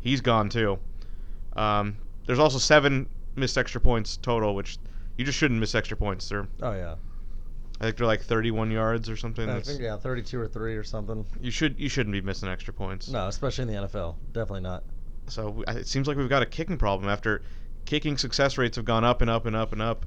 He's 0.00 0.20
gone 0.20 0.48
too. 0.48 0.78
Um, 1.56 1.96
there's 2.26 2.38
also 2.38 2.58
seven 2.58 3.08
missed 3.34 3.58
extra 3.58 3.80
points 3.80 4.16
total, 4.16 4.54
which 4.54 4.78
you 5.16 5.24
just 5.24 5.38
shouldn't 5.38 5.58
miss 5.58 5.74
extra 5.74 5.96
points. 5.96 6.28
They're 6.28 6.46
Oh 6.62 6.72
yeah. 6.72 6.94
I 7.80 7.84
think 7.84 7.96
they're 7.96 8.06
like 8.06 8.22
31 8.22 8.70
yards 8.70 9.08
or 9.08 9.16
something. 9.16 9.48
I 9.48 9.60
think 9.60 9.80
yeah, 9.80 9.96
32 9.96 10.40
or 10.40 10.48
three 10.48 10.76
or 10.76 10.82
something. 10.82 11.24
you 11.40 11.50
should 11.50 11.78
you 11.78 11.88
shouldn't 11.88 12.12
be 12.12 12.20
missing 12.20 12.48
extra 12.48 12.72
points. 12.72 13.08
No, 13.08 13.28
especially 13.28 13.62
in 13.62 13.68
the 13.68 13.88
NFL. 13.88 14.16
Definitely 14.32 14.62
not. 14.62 14.84
So 15.28 15.62
it 15.68 15.86
seems 15.86 16.08
like 16.08 16.16
we've 16.16 16.28
got 16.28 16.42
a 16.42 16.46
kicking 16.46 16.78
problem 16.78 17.08
after 17.08 17.42
kicking 17.84 18.16
success 18.18 18.58
rates 18.58 18.76
have 18.76 18.84
gone 18.84 19.04
up 19.04 19.20
and 19.20 19.30
up 19.30 19.46
and 19.46 19.54
up 19.54 19.72
and 19.72 19.82
up. 19.82 20.06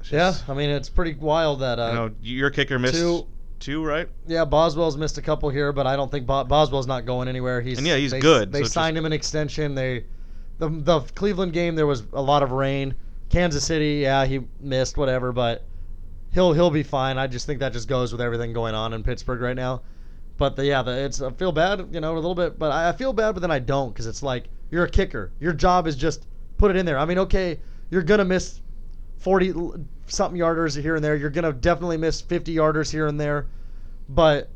It's 0.00 0.12
Yeah, 0.12 0.34
I 0.48 0.54
mean 0.54 0.70
it's 0.70 0.88
pretty 0.88 1.14
wild 1.14 1.60
that 1.60 1.78
uh, 1.78 1.84
I 1.84 1.94
know 1.94 2.10
your 2.20 2.50
kicker 2.50 2.78
missed 2.78 2.94
two- 2.94 3.26
two, 3.60 3.84
right? 3.84 4.08
Yeah, 4.26 4.44
Boswell's 4.44 4.96
missed 4.96 5.18
a 5.18 5.22
couple 5.22 5.50
here, 5.50 5.72
but 5.72 5.86
I 5.86 5.94
don't 5.94 6.10
think 6.10 6.26
Bo- 6.26 6.44
Boswell's 6.44 6.86
not 6.86 7.04
going 7.04 7.28
anywhere. 7.28 7.60
He's 7.60 7.78
And 7.78 7.86
yeah, 7.86 7.96
he's 7.96 8.10
they, 8.10 8.20
good, 8.20 8.50
They 8.50 8.62
so 8.62 8.68
signed 8.68 8.96
him 8.96 9.04
an 9.04 9.12
extension. 9.12 9.74
They, 9.74 10.04
the 10.58 10.68
the 10.68 11.00
Cleveland 11.14 11.52
game 11.52 11.74
there 11.74 11.86
was 11.86 12.02
a 12.12 12.22
lot 12.22 12.42
of 12.42 12.52
rain. 12.52 12.94
Kansas 13.28 13.64
City, 13.64 14.00
yeah, 14.02 14.24
he 14.24 14.40
missed 14.60 14.96
whatever, 14.96 15.30
but 15.30 15.64
he'll 16.32 16.52
he'll 16.52 16.70
be 16.70 16.82
fine. 16.82 17.18
I 17.18 17.26
just 17.26 17.46
think 17.46 17.60
that 17.60 17.72
just 17.72 17.88
goes 17.88 18.12
with 18.12 18.20
everything 18.20 18.52
going 18.52 18.74
on 18.74 18.92
in 18.92 19.02
Pittsburgh 19.02 19.40
right 19.40 19.56
now. 19.56 19.82
But 20.36 20.56
the, 20.56 20.64
yeah, 20.64 20.82
the, 20.82 21.04
it's 21.04 21.20
I 21.20 21.30
feel 21.32 21.52
bad, 21.52 21.88
you 21.92 22.00
know, 22.00 22.14
a 22.14 22.16
little 22.16 22.34
bit, 22.34 22.58
but 22.58 22.72
I, 22.72 22.88
I 22.88 22.92
feel 22.92 23.12
bad, 23.12 23.32
but 23.32 23.40
then 23.40 23.50
I 23.50 23.58
don't 23.58 23.90
because 23.90 24.06
it's 24.06 24.22
like 24.22 24.46
you're 24.70 24.84
a 24.84 24.90
kicker. 24.90 25.32
Your 25.38 25.52
job 25.52 25.86
is 25.86 25.96
just 25.96 26.26
put 26.56 26.70
it 26.70 26.76
in 26.76 26.86
there. 26.86 26.98
I 26.98 27.04
mean, 27.04 27.18
okay, 27.18 27.60
you're 27.90 28.02
gonna 28.02 28.24
miss 28.24 28.60
40 29.20 29.54
something 30.06 30.38
yarders 30.40 30.80
here 30.80 30.96
and 30.96 31.04
there. 31.04 31.14
You're 31.16 31.30
gonna 31.30 31.52
definitely 31.52 31.96
miss 31.96 32.20
50 32.20 32.54
yarders 32.54 32.90
here 32.90 33.06
and 33.06 33.18
there, 33.20 33.46
but 34.08 34.48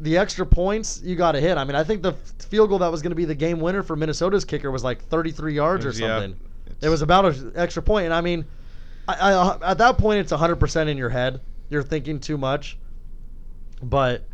the 0.00 0.16
extra 0.18 0.44
points 0.46 1.00
you 1.04 1.14
got 1.16 1.32
to 1.32 1.40
hit. 1.40 1.56
I 1.58 1.64
mean, 1.64 1.76
I 1.76 1.84
think 1.84 2.02
the 2.02 2.12
field 2.48 2.70
goal 2.70 2.78
that 2.80 2.90
was 2.90 3.02
going 3.02 3.10
to 3.12 3.16
be 3.16 3.24
the 3.24 3.34
game 3.36 3.60
winner 3.60 3.82
for 3.84 3.94
Minnesota's 3.94 4.44
kicker 4.44 4.70
was 4.70 4.82
like 4.82 5.02
33 5.04 5.54
yards 5.54 5.84
or 5.84 5.88
was- 5.88 6.00
yeah, 6.00 6.18
something. 6.20 6.30
it's- 6.66 6.76
It 6.82 6.88
was 6.88 7.02
about 7.02 7.24
an 7.26 7.52
extra 7.54 7.82
point. 7.82 8.06
and 8.06 8.14
I 8.14 8.20
mean, 8.20 8.44
I, 9.06 9.14
I, 9.14 9.32
uh, 9.34 9.58
at 9.62 9.78
that 9.78 9.98
point 9.98 10.18
it's 10.20 10.32
100% 10.32 10.88
in 10.88 10.96
your 10.96 11.10
head. 11.10 11.40
You're 11.70 11.82
thinking 11.84 12.18
too 12.20 12.36
much, 12.36 12.78
but 13.82 14.24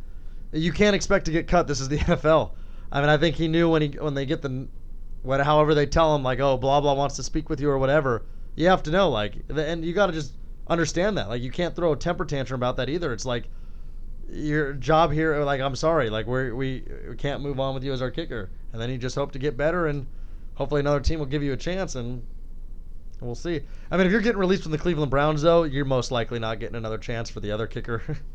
you 0.52 0.72
can't 0.72 0.96
expect 0.96 1.26
to 1.26 1.32
get 1.32 1.48
cut. 1.48 1.66
This 1.66 1.80
is 1.80 1.88
the 1.88 1.98
NFL. 1.98 2.52
I 2.90 3.00
mean, 3.00 3.10
I 3.10 3.16
think 3.18 3.36
he 3.36 3.48
knew 3.48 3.68
when 3.68 3.82
he 3.82 3.88
when 3.98 4.14
they 4.14 4.24
get 4.26 4.40
the, 4.42 4.66
what 5.22 5.40
however 5.42 5.74
they 5.74 5.86
tell 5.86 6.14
him 6.14 6.22
like, 6.22 6.40
oh, 6.40 6.56
blah 6.56 6.80
blah 6.80 6.94
wants 6.94 7.16
to 7.16 7.22
speak 7.22 7.48
with 7.50 7.60
you 7.60 7.68
or 7.70 7.78
whatever. 7.78 8.22
You 8.58 8.68
have 8.68 8.82
to 8.84 8.90
know 8.90 9.08
like, 9.08 9.34
and 9.48 9.84
you 9.84 9.92
got 9.92 10.06
to 10.06 10.12
just 10.12 10.32
understand 10.66 11.16
that. 11.16 11.28
Like, 11.28 11.42
you 11.42 11.50
can't 11.50 11.74
throw 11.76 11.92
a 11.92 11.96
temper 11.96 12.24
tantrum 12.24 12.58
about 12.58 12.76
that 12.76 12.88
either. 12.88 13.12
It's 13.12 13.24
like 13.26 13.44
your 14.30 14.74
job 14.74 15.10
here 15.10 15.42
like 15.42 15.58
i'm 15.58 15.74
sorry 15.74 16.10
like 16.10 16.26
we're, 16.26 16.54
we 16.54 16.84
we 17.08 17.16
can't 17.16 17.40
move 17.40 17.58
on 17.58 17.72
with 17.72 17.82
you 17.82 17.94
as 17.94 18.02
our 18.02 18.10
kicker 18.10 18.50
and 18.74 18.82
then 18.82 18.90
you 18.90 18.98
just 18.98 19.14
hope 19.14 19.32
to 19.32 19.38
get 19.38 19.56
better 19.56 19.86
and 19.86 20.06
hopefully 20.58 20.80
another 20.80 21.00
team 21.00 21.20
will 21.20 21.26
give 21.26 21.42
you 21.42 21.52
a 21.52 21.56
chance, 21.56 21.94
and 21.94 22.22
we'll 23.20 23.34
see. 23.36 23.60
I 23.90 23.96
mean, 23.96 24.06
if 24.06 24.12
you're 24.12 24.20
getting 24.20 24.40
released 24.40 24.64
from 24.64 24.72
the 24.72 24.78
Cleveland 24.78 25.10
Browns, 25.10 25.40
though, 25.40 25.62
you're 25.62 25.84
most 25.84 26.10
likely 26.10 26.40
not 26.40 26.58
getting 26.58 26.74
another 26.74 26.98
chance 26.98 27.30
for 27.30 27.40
the 27.40 27.50
other 27.52 27.66
kicker. 27.66 28.02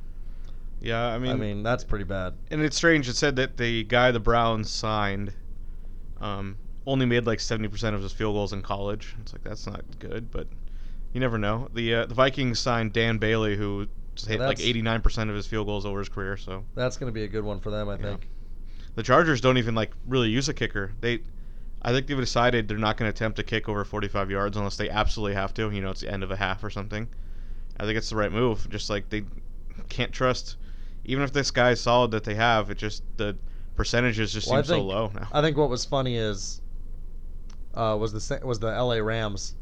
Yeah, 0.82 1.08
I 1.08 1.18
mean, 1.18 1.32
I 1.32 1.36
mean, 1.36 1.64
that's 1.64 1.86
pretty 1.86 2.04
bad. 2.04 2.34
and 2.52 2.62
it's 2.62 2.76
strange. 2.76 3.08
It 3.08 3.16
said 3.16 3.38
that 3.38 3.56
the 3.56 3.86
guy 3.86 4.12
the 4.12 4.20
Browns 4.20 4.70
signed 4.70 5.32
um, 6.20 6.58
only 6.86 7.06
made 7.06 7.26
like 7.26 7.40
seventy 7.40 7.70
percent 7.70 7.96
of 7.96 8.02
his 8.02 8.12
field 8.12 8.36
goals 8.36 8.54
in 8.54 8.62
college. 8.62 9.16
It's 9.22 9.34
like 9.34 9.44
that's 9.44 9.68
not 9.68 9.84
good, 10.00 10.32
but 10.32 10.48
you 11.14 11.20
never 11.20 11.38
know. 11.38 11.70
The 11.74 11.94
uh, 11.96 12.06
the 12.06 12.14
Vikings 12.16 12.60
signed 12.60 12.94
Dan 12.94 13.18
Bailey, 13.18 13.56
who 13.56 13.88
just 14.16 14.28
hit 14.28 14.40
like 14.40 14.60
eighty 14.60 14.82
nine 14.82 15.02
percent 15.02 15.30
of 15.30 15.36
his 15.36 15.48
field 15.48 15.68
goals 15.68 15.86
over 15.86 16.00
his 16.00 16.10
career. 16.10 16.38
So 16.38 16.64
That's 16.76 16.98
going 16.98 17.12
to 17.12 17.14
be 17.14 17.24
a 17.24 17.28
good 17.28 17.44
one 17.44 17.60
for 17.60 17.72
them, 17.72 17.90
I 17.90 17.98
Yeah. 17.98 18.04
think. 18.04 18.28
the 18.96 19.04
Chargers 19.04 19.42
don't 19.42 19.58
even 19.58 19.76
like 19.76 19.94
really 20.08 20.30
use 20.30 20.50
a 20.50 20.54
kicker. 20.54 20.92
They, 21.02 21.20
I 21.82 21.92
think 21.92 22.08
they've 22.08 22.18
decided 22.18 22.68
they're 22.68 22.78
not 22.78 22.98
going 22.98 23.12
to 23.12 23.16
attempt 23.16 23.38
to 23.38 23.44
kick 23.44 23.68
over 23.70 23.84
forty 23.86 24.08
five 24.08 24.30
yards 24.32 24.58
unless 24.58 24.78
they 24.78 24.90
absolutely 24.90 25.36
have 25.36 25.54
to. 25.56 25.72
You 25.72 25.82
know, 25.82 25.92
it's 25.92 26.02
the 26.02 26.12
end 26.12 26.24
of 26.24 26.32
a 26.32 26.36
half 26.36 26.64
or 26.64 26.70
something. 26.70 27.08
I 27.80 27.86
think 27.86 27.98
it's 27.98 28.10
the 28.10 28.16
right 28.16 28.32
move. 28.32 28.70
Just 28.70 28.90
like 28.90 29.10
they 29.10 29.24
can't 29.90 30.12
trust, 30.12 30.58
even 31.06 31.24
if 31.24 31.34
this 31.34 31.52
guy's 31.52 31.82
solid 31.82 32.12
that 32.12 32.24
they 32.24 32.36
have, 32.36 32.70
it 32.70 32.78
just 32.78 33.04
the 33.18 33.36
percentages 33.76 34.34
just 34.34 34.50
Well, 34.50 34.64
seem 34.64 34.80
so 34.80 34.82
low 34.82 35.12
now. 35.14 35.28
I 35.32 35.42
think 35.42 35.58
what 35.58 35.70
was 35.70 35.86
funny 35.86 36.16
is 36.18 36.62
uh, 37.74 37.98
was 38.00 38.14
the 38.14 38.40
was 38.46 38.60
the 38.60 38.68
L.A. 38.68 39.02
Rams. 39.02 39.56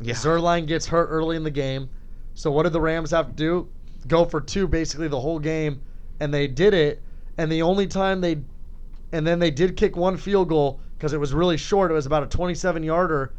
Yeah. 0.00 0.14
Zuerlein 0.14 0.66
gets 0.66 0.86
hurt 0.86 1.06
early 1.06 1.36
in 1.36 1.44
the 1.44 1.50
game, 1.50 1.88
so 2.34 2.50
what 2.50 2.64
did 2.64 2.72
the 2.72 2.80
Rams 2.80 3.10
have 3.10 3.28
to 3.28 3.32
do? 3.32 3.68
Go 4.06 4.24
for 4.24 4.40
two 4.40 4.68
basically 4.68 5.08
the 5.08 5.20
whole 5.20 5.38
game, 5.38 5.80
and 6.20 6.32
they 6.32 6.46
did 6.46 6.74
it. 6.74 7.02
And 7.38 7.50
the 7.50 7.62
only 7.62 7.86
time 7.86 8.20
they, 8.20 8.38
and 9.12 9.26
then 9.26 9.38
they 9.38 9.50
did 9.50 9.76
kick 9.76 9.96
one 9.96 10.16
field 10.16 10.48
goal 10.48 10.80
because 10.96 11.12
it 11.12 11.20
was 11.20 11.34
really 11.34 11.56
short. 11.56 11.90
It 11.90 11.94
was 11.94 12.06
about 12.06 12.22
a 12.22 12.26
27 12.26 12.82
yarder, 12.82 13.32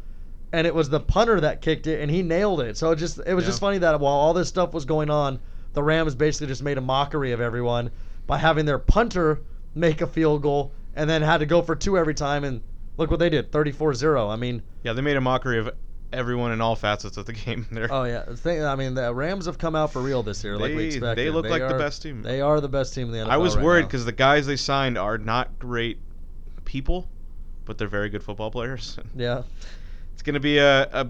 and 0.52 0.66
it 0.66 0.74
was 0.74 0.88
the 0.88 1.00
punter 1.00 1.40
that 1.40 1.60
kicked 1.60 1.86
it, 1.86 2.00
and 2.00 2.10
he 2.10 2.22
nailed 2.22 2.60
it. 2.60 2.76
So 2.76 2.90
it 2.90 2.96
just 2.96 3.20
it 3.26 3.34
was 3.34 3.44
just 3.44 3.60
funny 3.60 3.78
that 3.78 3.98
while 4.00 4.14
all 4.14 4.34
this 4.34 4.48
stuff 4.48 4.72
was 4.72 4.84
going 4.84 5.10
on, 5.10 5.38
the 5.74 5.82
Rams 5.82 6.14
basically 6.14 6.48
just 6.48 6.62
made 6.62 6.78
a 6.78 6.82
mockery 6.82 7.32
of 7.32 7.40
everyone 7.40 7.90
by 8.26 8.38
having 8.38 8.66
their 8.66 8.78
punter 8.78 9.40
make 9.74 10.00
a 10.00 10.06
field 10.06 10.42
goal 10.42 10.72
and 10.96 11.08
then 11.08 11.22
had 11.22 11.38
to 11.38 11.46
go 11.46 11.62
for 11.62 11.76
two 11.76 11.96
every 11.96 12.14
time. 12.14 12.44
And 12.44 12.60
look 12.98 13.10
what 13.10 13.18
they 13.18 13.30
did, 13.30 13.50
34-0. 13.50 14.30
I 14.30 14.36
mean. 14.36 14.62
Yeah, 14.82 14.92
they 14.92 15.00
made 15.02 15.16
a 15.16 15.20
mockery 15.20 15.58
of 15.58 15.70
everyone 16.12 16.52
in 16.52 16.60
all 16.60 16.74
facets 16.76 17.16
of 17.16 17.26
the 17.26 17.32
game 17.44 17.66
there. 17.70 17.88
Oh 17.90 18.04
yeah, 18.04 18.24
thing, 18.34 18.64
I 18.64 18.74
mean 18.76 18.94
the 18.94 19.12
Rams 19.14 19.46
have 19.46 19.58
come 19.58 19.74
out 19.74 19.92
for 19.92 20.00
real 20.02 20.22
this 20.22 20.42
year, 20.44 20.56
like 20.56 20.70
we 20.70 20.76
They- 20.76 20.86
expected. 20.86 21.26
they 21.26 21.30
look 21.30 21.46
like 21.46 21.66
the 21.66 21.78
best 21.78 22.02
team. 22.02 22.22
They 22.22 22.40
are 22.40 22.60
the 22.60 22.68
best 22.68 22.94
team 22.94 23.06
in 23.06 23.12
the 23.12 23.18
NFL. 23.18 23.30
I 23.30 23.36
was 23.38 23.56
right 23.56 23.64
worried 23.64 23.82
because 23.86 24.04
the 24.04 24.12
guys 24.12 24.46
they 24.46 24.56
signed 24.56 24.96
are 24.98 25.18
not 25.18 25.58
great 25.58 25.98
people, 26.64 27.08
but 27.64 27.76
they're 27.78 27.88
very 27.88 28.08
good 28.08 28.22
football 28.22 28.50
players. 28.50 28.98
yeah, 29.16 29.42
It's 30.14 30.22
going 30.22 30.34
to 30.34 30.40
be 30.40 30.58
a, 30.58 30.84
a 30.92 31.04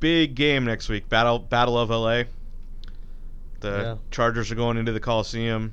big 0.00 0.34
game 0.34 0.64
next 0.64 0.88
week. 0.88 1.08
Battle 1.08 1.38
Battle 1.38 1.78
of 1.78 1.90
LA. 1.90 2.24
The 3.60 3.68
Yeah. 3.70 3.96
Chargers 4.10 4.50
are 4.52 4.54
going 4.56 4.76
into 4.76 4.92
the 4.92 5.00
Coliseum. 5.00 5.72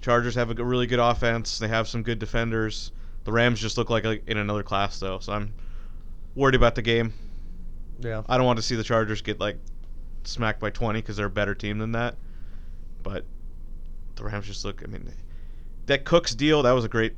Chargers 0.00 0.34
have 0.34 0.56
a 0.58 0.64
really 0.64 0.86
good 0.86 0.98
offense. 0.98 1.58
They 1.58 1.68
have 1.68 1.86
some 1.88 2.02
good 2.02 2.18
defenders. 2.18 2.90
The 3.24 3.32
Rams 3.32 3.60
just 3.60 3.78
look 3.78 3.88
like 3.90 4.04
a, 4.04 4.18
in 4.30 4.36
another 4.38 4.62
class 4.62 4.98
though, 4.98 5.18
so 5.20 5.32
I'm 5.32 5.52
worried 6.34 6.54
about 6.56 6.74
the 6.74 6.82
game. 6.82 7.12
yeah, 8.00 8.22
I 8.28 8.36
don't 8.36 8.46
want 8.46 8.58
to 8.58 8.62
see 8.62 8.74
the 8.74 8.82
Chargers 8.84 9.22
get 9.22 9.38
like 9.40 9.58
smacked 10.24 10.60
by 10.60 10.70
20 10.70 11.00
because 11.00 11.16
they're 11.16 11.26
a 11.26 11.30
better 11.30 11.54
team 11.54 11.78
than 11.78 11.92
that. 11.92 12.16
But 13.02 13.24
the 14.16 14.24
Rams 14.24 14.46
just 14.46 14.64
look. 14.64 14.82
I 14.84 14.86
mean, 14.86 15.10
that 15.86 16.04
Cooks 16.04 16.34
deal 16.34 16.62
that 16.62 16.72
was 16.72 16.84
a 16.84 16.88
great, 16.88 17.14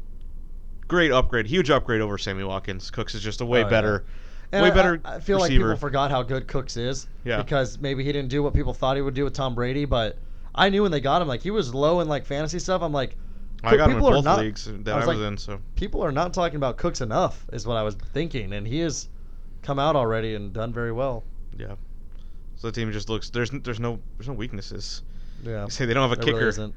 great 0.88 1.10
upgrade, 1.12 1.46
huge 1.46 1.70
upgrade 1.70 2.00
over 2.00 2.18
Sammy 2.18 2.44
Watkins. 2.44 2.90
Cooks 2.90 3.14
is 3.14 3.22
just 3.22 3.40
a 3.40 3.46
way 3.46 3.60
Oh, 3.60 3.64
yeah. 3.64 3.70
better, 3.70 4.04
And 4.52 4.62
way 4.62 4.70
I- 4.70 4.74
better 4.74 5.00
I, 5.04 5.14
I 5.16 5.20
feel 5.20 5.38
like 5.38 5.50
people 5.50 5.76
forgot 5.76 6.10
how 6.10 6.22
good 6.22 6.46
Cooks 6.48 6.76
is. 6.76 7.06
Yeah. 7.24 7.42
Because 7.42 7.78
maybe 7.78 8.04
he 8.04 8.12
didn't 8.12 8.28
do 8.30 8.42
what 8.42 8.54
people 8.54 8.72
thought 8.74 8.96
he 8.96 9.02
would 9.02 9.14
do 9.14 9.24
with 9.24 9.34
Tom 9.34 9.54
Brady, 9.54 9.84
but 9.86 10.16
I 10.54 10.68
knew 10.68 10.82
when 10.82 10.92
they 10.92 11.00
got 11.00 11.20
him, 11.22 11.28
like 11.28 11.42
he 11.42 11.50
was 11.50 11.74
low 11.74 12.00
in 12.00 12.08
like 12.08 12.24
fantasy 12.26 12.58
stuff. 12.58 12.80
I'm 12.82 12.92
like, 12.92 13.16
I 13.66 13.76
got 13.76 13.90
him 13.90 13.96
in 13.96 14.02
people 14.02 14.08
are 14.08 14.14
both 14.16 14.24
not- 14.24 14.38
leagues 14.40 14.64
that 14.66 14.88
I 14.88 14.92
I 14.92 14.96
was 14.98 15.06
was, 15.06 15.18
like- 15.18 15.26
in. 15.28 15.38
So 15.38 15.60
people 15.76 16.02
are 16.04 16.12
not 16.12 16.32
talking 16.34 16.56
about 16.56 16.76
Cooks 16.76 17.00
enough, 17.00 17.44
is 17.52 17.66
what 17.66 17.76
I 17.76 17.82
was 17.82 17.94
thinking, 17.94 18.52
and 18.52 18.66
he 18.66 18.80
has 18.80 19.08
come 19.62 19.78
out 19.78 19.96
already 19.96 20.34
and 20.34 20.52
done 20.52 20.72
very 20.72 20.92
well. 20.92 21.24
yeah, 21.58 21.74
so 22.56 22.68
the 22.68 22.72
team 22.72 22.90
just 22.92 23.08
looks. 23.08 23.30
There's 23.30 23.50
there's 23.50 23.80
no 23.80 23.98
there's 24.18 24.28
no 24.28 24.34
weaknesses. 24.34 25.02
Yeah. 25.42 25.64
They 25.64 25.70
say 25.70 25.86
they 25.86 25.94
don't 25.94 26.08
have 26.08 26.18
a 26.18 26.20
really 26.20 26.32
kicker, 26.32 26.48
isn't. 26.48 26.74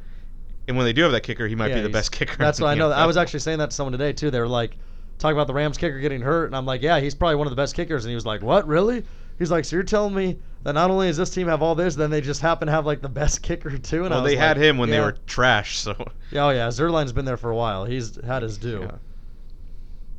and 0.67 0.77
when 0.77 0.85
they 0.85 0.93
do 0.93 1.03
have 1.03 1.11
that 1.11 1.23
kicker, 1.23 1.47
he 1.47 1.55
might 1.55 1.69
Yeah, 1.69 1.75
be 1.75 1.81
the 1.81 1.89
best 1.89 2.11
kicker. 2.11 2.35
That's 2.38 2.59
what 2.61 2.67
I 2.67 2.75
know. 2.75 2.91
I 2.91 3.05
was 3.05 3.17
actually 3.21 3.39
saying 3.41 3.59
that 3.59 3.69
to 3.71 3.75
someone 3.75 3.91
today 3.93 4.13
too. 4.13 4.31
They 4.31 4.39
were 4.39 4.47
like 4.47 4.77
talking 5.19 5.35
about 5.35 5.47
the 5.47 5.53
Rams 5.53 5.77
kicker 5.77 5.99
getting 5.99 6.21
hurt, 6.21 6.45
and 6.45 6.55
I'm 6.55 6.65
like, 6.65 6.81
yeah, 6.81 6.99
he's 6.99 7.15
probably 7.15 7.35
one 7.35 7.47
of 7.47 7.51
the 7.51 7.55
best 7.61 7.75
kickers. 7.75 8.05
And 8.05 8.09
he 8.11 8.15
was 8.15 8.25
like, 8.25 8.41
what, 8.41 8.67
really? 8.67 9.03
He's 9.38 9.51
like, 9.51 9.65
so 9.65 9.75
you're 9.75 9.83
telling 9.83 10.15
me 10.15 10.39
that 10.63 10.73
not 10.73 10.89
only 10.89 11.07
does 11.07 11.17
this 11.17 11.29
team 11.29 11.47
have 11.47 11.61
all 11.61 11.75
this, 11.75 11.95
then 11.95 12.09
they 12.09 12.21
just 12.21 12.41
happen 12.41 12.65
to 12.65 12.71
have 12.71 12.85
like 12.85 13.01
the 13.01 13.09
best 13.09 13.41
kicker 13.43 13.77
too? 13.77 14.05
And 14.05 14.13
I 14.13 14.17
Well, 14.17 14.25
they 14.25 14.35
had 14.35 14.57
him 14.57 14.77
when 14.77 14.89
they 14.89 14.99
were 14.99 15.17
trash. 15.25 15.77
So 15.77 15.93
Yeah, 16.31 16.47
oh 16.47 16.49
yeah, 16.49 16.67
Zuerlein's 16.69 17.13
been 17.13 17.25
there 17.25 17.38
for 17.38 17.51
a 17.51 17.55
while. 17.55 17.85
He's 17.85 18.19
had 18.25 18.43
his 18.43 18.57
due, 18.57 18.81
yeah. 18.81 18.97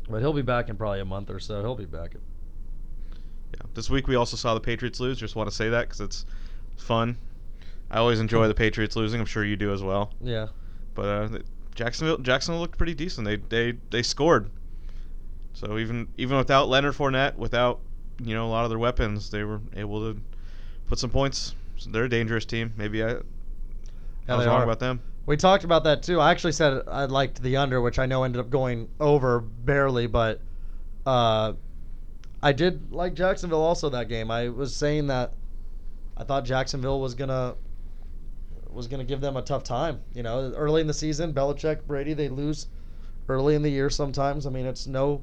but 0.09 0.21
he'll 0.21 0.33
be 0.33 0.43
back 0.43 0.69
in 0.69 0.77
probably 0.77 1.01
a 1.01 1.05
month 1.05 1.31
or 1.31 1.41
so. 1.41 1.61
He'll 1.61 1.75
be 1.75 1.85
back. 1.85 2.15
Yeah. 3.55 3.67
This 3.75 3.91
week 3.91 4.07
we 4.07 4.15
also 4.15 4.37
saw 4.37 4.55
the 4.55 4.61
Patriots 4.61 5.01
lose. 5.01 5.19
Just 5.19 5.37
want 5.37 5.49
to 5.49 5.55
say 5.55 5.69
that 5.69 5.89
because 5.89 6.01
it's 6.01 6.27
fun. 6.77 7.17
I 7.91 7.99
always 7.99 8.21
enjoy 8.21 8.47
the 8.49 8.55
Patriots 8.55 8.97
losing. 8.97 9.21
I'm 9.21 9.27
sure 9.27 9.45
you 9.45 9.57
do 9.57 9.73
as 9.73 9.83
well. 9.83 10.13
Yeah, 10.21 10.49
But 10.95 11.05
uh, 11.05 11.39
Jacksonville, 11.75 12.19
Jacksonville 12.19 12.61
looked 12.61 12.77
pretty 12.77 12.95
decent. 12.95 13.27
They 13.27 13.37
they 13.37 13.79
they 13.91 14.03
scored. 14.03 14.51
So 15.55 15.79
even 15.79 16.09
even 16.17 16.37
without 16.37 16.69
Leonard 16.69 16.95
Fournette, 16.95 17.37
without 17.37 17.81
you 18.23 18.35
know 18.35 18.47
a 18.47 18.51
lot 18.51 18.65
of 18.65 18.71
their 18.71 18.79
weapons, 18.79 19.31
they 19.31 19.45
were 19.45 19.61
able 19.77 20.13
to 20.13 20.21
put 20.87 20.99
some 20.99 21.11
points. 21.11 21.55
So 21.77 21.91
they're 21.91 22.05
a 22.05 22.09
dangerous 22.09 22.45
team. 22.45 22.73
Maybe 22.77 23.03
I, 23.03 23.11
yeah, 23.11 23.21
I 24.29 24.37
was 24.37 24.47
wrong 24.47 24.61
are. 24.61 24.65
about 24.65 24.81
them. 24.81 25.01
We 25.27 25.37
talked 25.37 25.65
about 25.65 25.85
that 25.85 26.03
too. 26.03 26.21
I 26.21 26.31
actually 26.31 26.53
said 26.53 26.83
I 26.89 27.05
liked 27.05 27.43
the 27.43 27.57
under, 27.57 27.81
which 27.81 27.99
I 27.99 28.07
know 28.07 28.25
ended 28.25 28.41
up 28.41 28.51
going 28.51 28.89
over 28.99 29.41
barely, 29.41 30.07
but 30.07 30.41
uh, 31.07 31.53
I 32.43 32.53
did 32.53 32.93
like 32.93 33.15
Jacksonville 33.15 33.63
also 33.63 33.89
that 33.91 34.09
game. 34.09 34.31
I 34.31 34.49
was 34.49 34.75
saying 34.75 35.09
that 35.09 35.35
I 36.17 36.25
thought 36.25 36.45
Jacksonville 36.45 37.01
was 37.01 37.15
gonna 37.15 37.55
was 38.71 38.87
gonna 38.87 39.05
give 39.05 39.21
them 39.21 39.37
a 39.37 39.43
tough 39.43 39.65
time. 39.65 40.01
You 40.15 40.23
know, 40.23 40.53
early 40.57 40.81
in 40.81 40.87
the 40.87 40.95
season, 40.95 41.33
Belichick, 41.33 41.87
Brady, 41.87 42.15
they 42.15 42.29
lose 42.29 42.67
early 43.29 43.55
in 43.55 43.63
the 43.63 43.71
year 43.71 43.91
sometimes. 43.91 44.47
I 44.47 44.51
mean, 44.51 44.67
it's 44.67 44.87
no. 44.87 45.23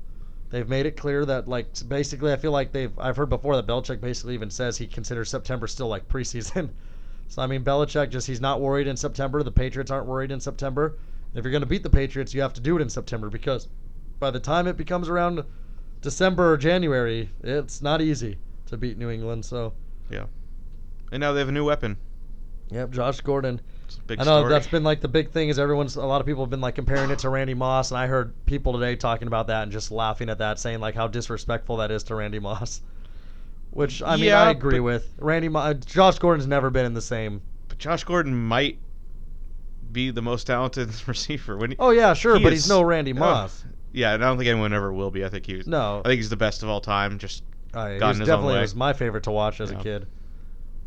They've 0.52 0.68
made 0.70 0.86
it 0.86 0.96
clear 0.96 1.26
that 1.26 1.48
like 1.48 1.68
basically, 1.88 2.32
I 2.32 2.38
feel 2.38 2.52
like 2.52 2.72
they've. 2.72 2.98
I've 3.00 3.18
heard 3.18 3.30
before 3.30 3.56
that 3.56 3.68
Belichick 3.68 4.00
basically 4.00 4.36
even 4.36 4.50
says 4.50 4.78
he 4.78 4.88
considers 4.88 5.30
September 5.30 5.68
still 5.68 5.88
like 5.88 6.08
preseason. 6.08 6.70
So 7.28 7.41
I 7.41 7.48
mean, 7.48 7.64
Belichick 7.64 8.12
just 8.12 8.28
he's 8.28 8.39
not 8.39 8.62
worried 8.62 8.86
in 8.86 8.96
September. 8.96 9.41
The 9.41 9.52
Patriots 9.52 9.89
aren't 9.89 10.06
worried 10.06 10.30
in 10.30 10.39
September. 10.39 11.00
If 11.34 11.43
you're 11.43 11.52
going 11.52 11.64
to 11.64 11.68
beat 11.68 11.82
the 11.82 11.89
Patriots, 11.89 12.36
you 12.36 12.41
have 12.41 12.54
to 12.54 12.62
do 12.62 12.78
it 12.78 12.84
in 12.84 12.89
September 12.89 13.32
because 13.32 13.68
by 14.20 14.30
the 14.30 14.39
time 14.39 14.68
it 14.68 14.78
becomes 14.78 15.10
around 15.10 15.43
December 16.02 16.54
or 16.54 16.56
January, 16.56 17.32
it's 17.41 17.82
not 17.82 18.00
easy 18.00 18.38
to 18.68 18.78
beat 18.78 19.00
New 19.00 19.10
England. 19.10 19.43
So, 19.43 19.74
yeah, 20.08 20.26
And 21.12 21.20
now 21.20 21.34
they 21.34 21.39
have 21.39 21.50
a 21.50 21.52
new 21.52 21.66
weapon. 21.66 21.98
yep, 22.70 22.91
Josh 22.91 23.22
Gordon. 23.22 23.60
It's 23.86 23.98
a 23.98 24.02
big 24.02 24.20
I 24.20 24.24
know 24.24 24.40
story. 24.40 24.50
that's 24.54 24.68
been 24.68 24.84
like 24.84 25.02
the 25.02 25.08
big 25.08 25.30
thing 25.32 25.50
is 25.50 25.60
everyone's 25.60 25.96
a 25.96 26.06
lot 26.06 26.20
of 26.22 26.28
people 26.28 26.44
have 26.44 26.50
been 26.50 26.62
like 26.62 26.76
comparing 26.76 27.12
it 27.12 27.20
to 27.20 27.30
Randy 27.30 27.54
Moss, 27.54 27.92
and 27.92 27.98
I 27.98 28.08
heard 28.08 28.34
people 28.46 28.74
today 28.74 28.96
talking 28.96 29.28
about 29.28 29.48
that 29.48 29.64
and 29.64 29.72
just 29.72 29.92
laughing 29.92 30.30
at 30.30 30.40
that, 30.40 30.60
saying 30.60 30.80
like 30.80 30.96
how 30.96 31.08
disrespectful 31.08 31.78
that 31.78 31.92
is 31.92 32.04
to 32.06 32.16
Randy 32.16 32.40
Moss. 32.40 32.82
Which 33.72 34.02
I 34.02 34.16
mean 34.16 34.26
Yeah, 34.26 34.42
I 34.42 34.52
agree 34.52 34.80
but- 34.80 34.84
with. 34.84 35.14
Randy 35.20 35.50
Moss, 35.50 35.76
Josh 35.86 36.18
Gordon's 36.20 36.48
never 36.48 36.70
been 36.70 36.86
in 36.86 36.94
the 36.94 37.02
same. 37.02 37.42
But 37.68 37.78
Josh 37.78 38.04
Gordon 38.04 38.34
might 38.34 38.80
be 39.92 40.12
the 40.12 40.22
most 40.22 40.46
talented 40.48 40.90
receiver. 41.08 41.58
When 41.58 41.72
he, 41.72 41.78
Oh 41.80 41.92
yeah, 41.92 42.14
sure, 42.14 42.38
He 42.38 42.44
but 42.44 42.54
is- 42.54 42.64
he's 42.64 42.70
no 42.70 42.82
Randy 42.82 43.14
Moss. 43.14 43.64
yeah, 43.92 44.14
and 44.14 44.24
I 44.24 44.28
don't 44.28 44.38
think 44.38 44.48
anyone 44.50 44.74
ever 44.74 44.92
will 44.94 45.12
be. 45.12 45.24
I 45.26 45.30
think 45.30 45.46
he's. 45.46 45.68
No. 45.68 46.02
I 46.04 46.10
think 46.10 46.18
he's 46.20 46.30
the 46.30 46.36
best 46.38 46.64
of 46.64 46.70
all 46.70 46.82
time. 46.82 47.18
Just 47.20 47.44
Uh, 47.74 47.90
he 47.92 48.00
gotten 48.00 48.20
was 48.20 48.28
definitely 48.28 48.60
was 48.62 48.76
my 48.76 48.94
favorite 48.94 49.24
to 49.26 49.32
watch 49.32 49.60
as 49.62 49.72
a 49.72 49.76
kid. 49.76 50.08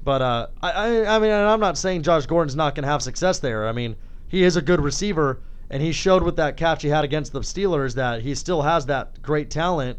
But 0.03 0.23
uh, 0.23 0.47
I, 0.63 0.71
I, 0.71 1.17
I 1.17 1.19
mean, 1.19 1.31
and 1.31 1.47
I'm 1.47 1.61
not 1.61 1.77
saying 1.77 2.03
Josh 2.03 2.27
Gordon's 2.27 2.57
not 2.57 2.75
going 2.75 2.85
to 2.85 2.89
have 2.89 3.03
success 3.03 3.39
there. 3.41 3.69
I 3.69 3.73
mean, 3.73 3.97
he 4.29 4.43
is 4.45 4.57
a 4.57 4.63
good 4.63 4.81
receiver, 4.81 5.41
and 5.71 5.83
he 5.83 5.93
showed 5.93 6.23
with 6.23 6.37
that 6.37 6.57
catch 6.57 6.83
he 6.83 6.89
had 6.89 7.05
against 7.05 7.33
the 7.33 7.41
Steelers 7.41 7.95
that 7.97 8.23
he 8.23 8.35
still 8.35 8.63
has 8.63 8.87
that 8.87 9.21
great 9.23 9.51
talent. 9.51 9.99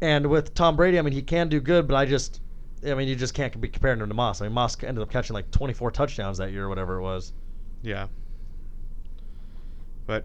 And 0.00 0.28
with 0.28 0.54
Tom 0.54 0.76
Brady, 0.76 0.98
I 0.98 1.02
mean, 1.02 1.12
he 1.12 1.22
can 1.22 1.48
do 1.48 1.60
good, 1.60 1.88
but 1.88 1.96
I 1.96 2.06
just, 2.06 2.40
I 2.86 2.94
mean, 2.94 3.08
you 3.08 3.16
just 3.16 3.34
can't 3.34 3.60
be 3.60 3.68
comparing 3.68 4.00
him 4.00 4.08
to 4.08 4.14
Moss. 4.14 4.40
I 4.40 4.44
mean, 4.46 4.54
Moss 4.54 4.80
ended 4.82 5.02
up 5.02 5.10
catching 5.10 5.34
like 5.34 5.50
24 5.50 5.90
touchdowns 5.90 6.38
that 6.38 6.52
year 6.52 6.66
or 6.66 6.68
whatever 6.68 6.98
it 6.98 7.02
was. 7.02 7.32
yeah. 7.82 8.06
But 10.06 10.24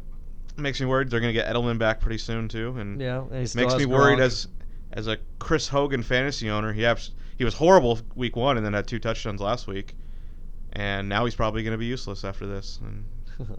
makes 0.55 0.79
me 0.79 0.85
worried. 0.85 1.09
They're 1.09 1.19
gonna 1.19 1.33
get 1.33 1.47
Edelman 1.47 1.77
back 1.77 1.99
pretty 1.99 2.17
soon 2.17 2.47
too, 2.47 2.73
and 2.77 3.01
Yeah, 3.01 3.23
and 3.23 3.39
he 3.39 3.45
still 3.45 3.63
makes 3.63 3.73
has 3.73 3.79
me 3.81 3.85
worried 3.85 4.19
as 4.19 4.47
as 4.93 5.07
a 5.07 5.17
Chris 5.39 5.67
Hogan 5.67 6.03
fantasy 6.03 6.49
owner. 6.49 6.71
He 6.71 6.85
abs- 6.85 7.11
he 7.37 7.43
was 7.43 7.53
horrible 7.55 7.99
week 8.15 8.35
one, 8.35 8.57
and 8.57 8.65
then 8.65 8.73
had 8.73 8.87
two 8.87 8.99
touchdowns 8.99 9.41
last 9.41 9.67
week, 9.67 9.95
and 10.73 11.07
now 11.09 11.25
he's 11.25 11.35
probably 11.35 11.63
gonna 11.63 11.77
be 11.77 11.85
useless 11.85 12.23
after 12.23 12.45
this. 12.47 12.79
And 12.81 13.05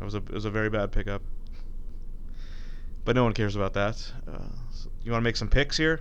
it 0.00 0.04
was 0.04 0.14
a 0.14 0.18
it 0.18 0.32
was 0.32 0.44
a 0.44 0.50
very 0.50 0.70
bad 0.70 0.92
pickup. 0.92 1.22
but 3.04 3.14
no 3.16 3.24
one 3.24 3.32
cares 3.32 3.56
about 3.56 3.72
that. 3.74 4.12
Uh, 4.28 4.38
so 4.70 4.90
you 5.04 5.10
want 5.12 5.22
to 5.22 5.24
make 5.24 5.36
some 5.36 5.48
picks 5.48 5.76
here? 5.76 6.00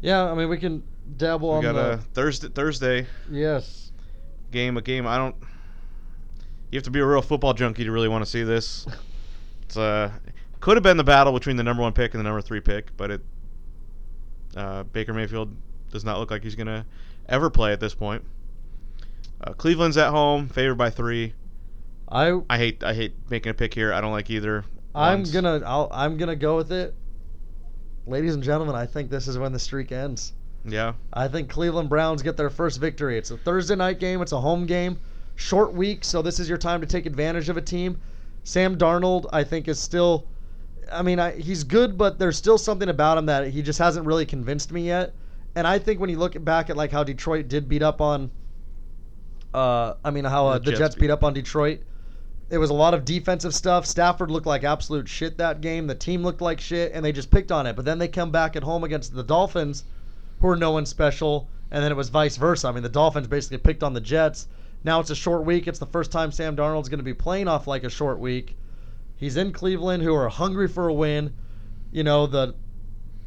Yeah, 0.00 0.24
I 0.30 0.34
mean 0.34 0.48
we 0.48 0.58
can 0.58 0.82
dabble 1.16 1.50
We 1.50 1.56
on 1.56 1.62
got 1.62 1.72
the 1.74 1.92
a 1.94 1.96
Thursday 1.98 2.48
Thursday 2.48 3.06
yes. 3.30 3.92
game. 4.50 4.76
A 4.76 4.82
game. 4.82 5.06
I 5.06 5.16
don't. 5.16 5.36
You 6.70 6.76
have 6.78 6.84
to 6.84 6.90
be 6.90 7.00
a 7.00 7.06
real 7.06 7.22
football 7.22 7.54
junkie 7.54 7.84
to 7.84 7.92
really 7.92 8.08
want 8.08 8.24
to 8.24 8.30
see 8.30 8.42
this. 8.42 8.86
It's 9.62 9.78
uh, 9.78 10.10
could 10.60 10.76
have 10.76 10.82
been 10.82 10.98
the 10.98 11.04
battle 11.04 11.32
between 11.32 11.56
the 11.56 11.62
number 11.62 11.82
one 11.82 11.94
pick 11.94 12.12
and 12.12 12.20
the 12.20 12.24
number 12.24 12.42
three 12.42 12.60
pick, 12.60 12.94
but 12.98 13.10
it. 13.10 13.20
Uh, 14.54 14.82
Baker 14.82 15.14
Mayfield 15.14 15.56
does 15.94 16.04
not 16.04 16.18
look 16.18 16.30
like 16.30 16.42
he's 16.42 16.56
gonna 16.56 16.84
ever 17.28 17.48
play 17.48 17.72
at 17.72 17.80
this 17.80 17.94
point. 17.94 18.22
Uh, 19.40 19.52
Cleveland's 19.52 19.96
at 19.96 20.10
home, 20.10 20.48
favored 20.48 20.74
by 20.74 20.90
three. 20.90 21.32
I 22.10 22.40
I 22.50 22.58
hate 22.58 22.84
I 22.84 22.92
hate 22.92 23.14
making 23.30 23.50
a 23.50 23.54
pick 23.54 23.72
here. 23.72 23.92
I 23.92 24.02
don't 24.02 24.12
like 24.12 24.28
either. 24.28 24.64
I'm 24.94 25.20
ones. 25.20 25.32
gonna 25.32 25.62
I'll, 25.64 25.88
I'm 25.90 26.18
gonna 26.18 26.36
go 26.36 26.56
with 26.56 26.72
it. 26.72 26.94
Ladies 28.06 28.34
and 28.34 28.42
gentlemen, 28.42 28.74
I 28.74 28.84
think 28.84 29.08
this 29.08 29.26
is 29.28 29.38
when 29.38 29.52
the 29.52 29.58
streak 29.58 29.92
ends. 29.92 30.34
Yeah. 30.66 30.94
I 31.12 31.28
think 31.28 31.48
Cleveland 31.48 31.88
Browns 31.88 32.22
get 32.22 32.36
their 32.36 32.50
first 32.50 32.80
victory. 32.80 33.16
It's 33.16 33.30
a 33.30 33.36
Thursday 33.36 33.76
night 33.76 34.00
game. 34.00 34.20
It's 34.20 34.32
a 34.32 34.40
home 34.40 34.66
game, 34.66 34.98
short 35.36 35.72
week, 35.72 36.04
so 36.04 36.22
this 36.22 36.40
is 36.40 36.48
your 36.48 36.58
time 36.58 36.80
to 36.80 36.86
take 36.86 37.06
advantage 37.06 37.48
of 37.48 37.56
a 37.56 37.62
team. 37.62 38.00
Sam 38.42 38.76
Darnold, 38.76 39.26
I 39.32 39.44
think, 39.44 39.68
is 39.68 39.78
still. 39.78 40.26
I 40.92 41.02
mean, 41.02 41.18
I, 41.18 41.32
he's 41.32 41.64
good, 41.64 41.96
but 41.96 42.18
there's 42.18 42.36
still 42.36 42.58
something 42.58 42.88
about 42.88 43.16
him 43.16 43.26
that 43.26 43.48
he 43.48 43.62
just 43.62 43.78
hasn't 43.78 44.06
really 44.06 44.26
convinced 44.26 44.70
me 44.72 44.82
yet. 44.86 45.14
And 45.56 45.66
I 45.66 45.78
think 45.78 46.00
when 46.00 46.10
you 46.10 46.18
look 46.18 46.42
back 46.44 46.70
at 46.70 46.76
like 46.76 46.90
how 46.90 47.04
Detroit 47.04 47.48
did 47.48 47.68
beat 47.68 47.82
up 47.82 48.00
on, 48.00 48.30
uh, 49.52 49.94
I 50.04 50.10
mean 50.10 50.24
how 50.24 50.46
uh, 50.48 50.58
The 50.58 50.70
Jets 50.70 50.78
Jets 50.78 50.94
beat- 50.96 51.02
beat 51.02 51.10
up 51.10 51.24
on 51.24 51.32
Detroit. 51.32 51.80
It 52.50 52.58
was 52.58 52.70
a 52.70 52.74
lot 52.74 52.92
of 52.92 53.04
defensive 53.04 53.54
stuff. 53.54 53.86
Stafford 53.86 54.30
looked 54.30 54.46
like 54.46 54.64
absolute 54.64 55.08
shit 55.08 55.38
that 55.38 55.60
game. 55.60 55.86
The 55.86 55.94
team 55.94 56.22
looked 56.22 56.40
like 56.42 56.60
shit, 56.60 56.92
and 56.92 57.04
they 57.04 57.10
just 57.10 57.30
picked 57.30 57.50
on 57.50 57.66
it. 57.66 57.74
But 57.74 57.84
then 57.84 57.98
they 57.98 58.06
come 58.06 58.30
back 58.30 58.54
at 58.54 58.62
home 58.62 58.84
against 58.84 59.14
the 59.14 59.22
Dolphins, 59.24 59.84
who 60.40 60.48
are 60.48 60.56
no 60.56 60.72
one 60.72 60.84
special, 60.86 61.48
and 61.70 61.82
then 61.82 61.90
it 61.90 61.96
was 61.96 62.10
vice 62.10 62.36
versa. 62.36 62.68
I 62.68 62.72
mean, 62.72 62.82
the 62.82 62.88
Dolphins 62.90 63.28
basically 63.28 63.58
picked 63.58 63.82
on 63.82 63.94
the 63.94 64.00
Jets. 64.00 64.46
Now 64.84 65.00
it's 65.00 65.10
a 65.10 65.14
short 65.14 65.44
week. 65.46 65.66
It's 65.66 65.78
the 65.78 65.86
first 65.86 66.12
time 66.12 66.30
Sam 66.30 66.54
Darnold's 66.54 66.90
going 66.90 66.98
to 66.98 67.04
be 67.04 67.14
playing 67.14 67.48
off 67.48 67.66
like 67.66 67.82
a 67.82 67.88
short 67.90 68.18
week. 68.18 68.56
He's 69.16 69.36
in 69.38 69.50
Cleveland, 69.52 70.02
who 70.02 70.14
are 70.14 70.28
hungry 70.28 70.68
for 70.68 70.88
a 70.88 70.92
win. 70.94 71.32
You 71.90 72.04
know 72.04 72.26
the 72.26 72.54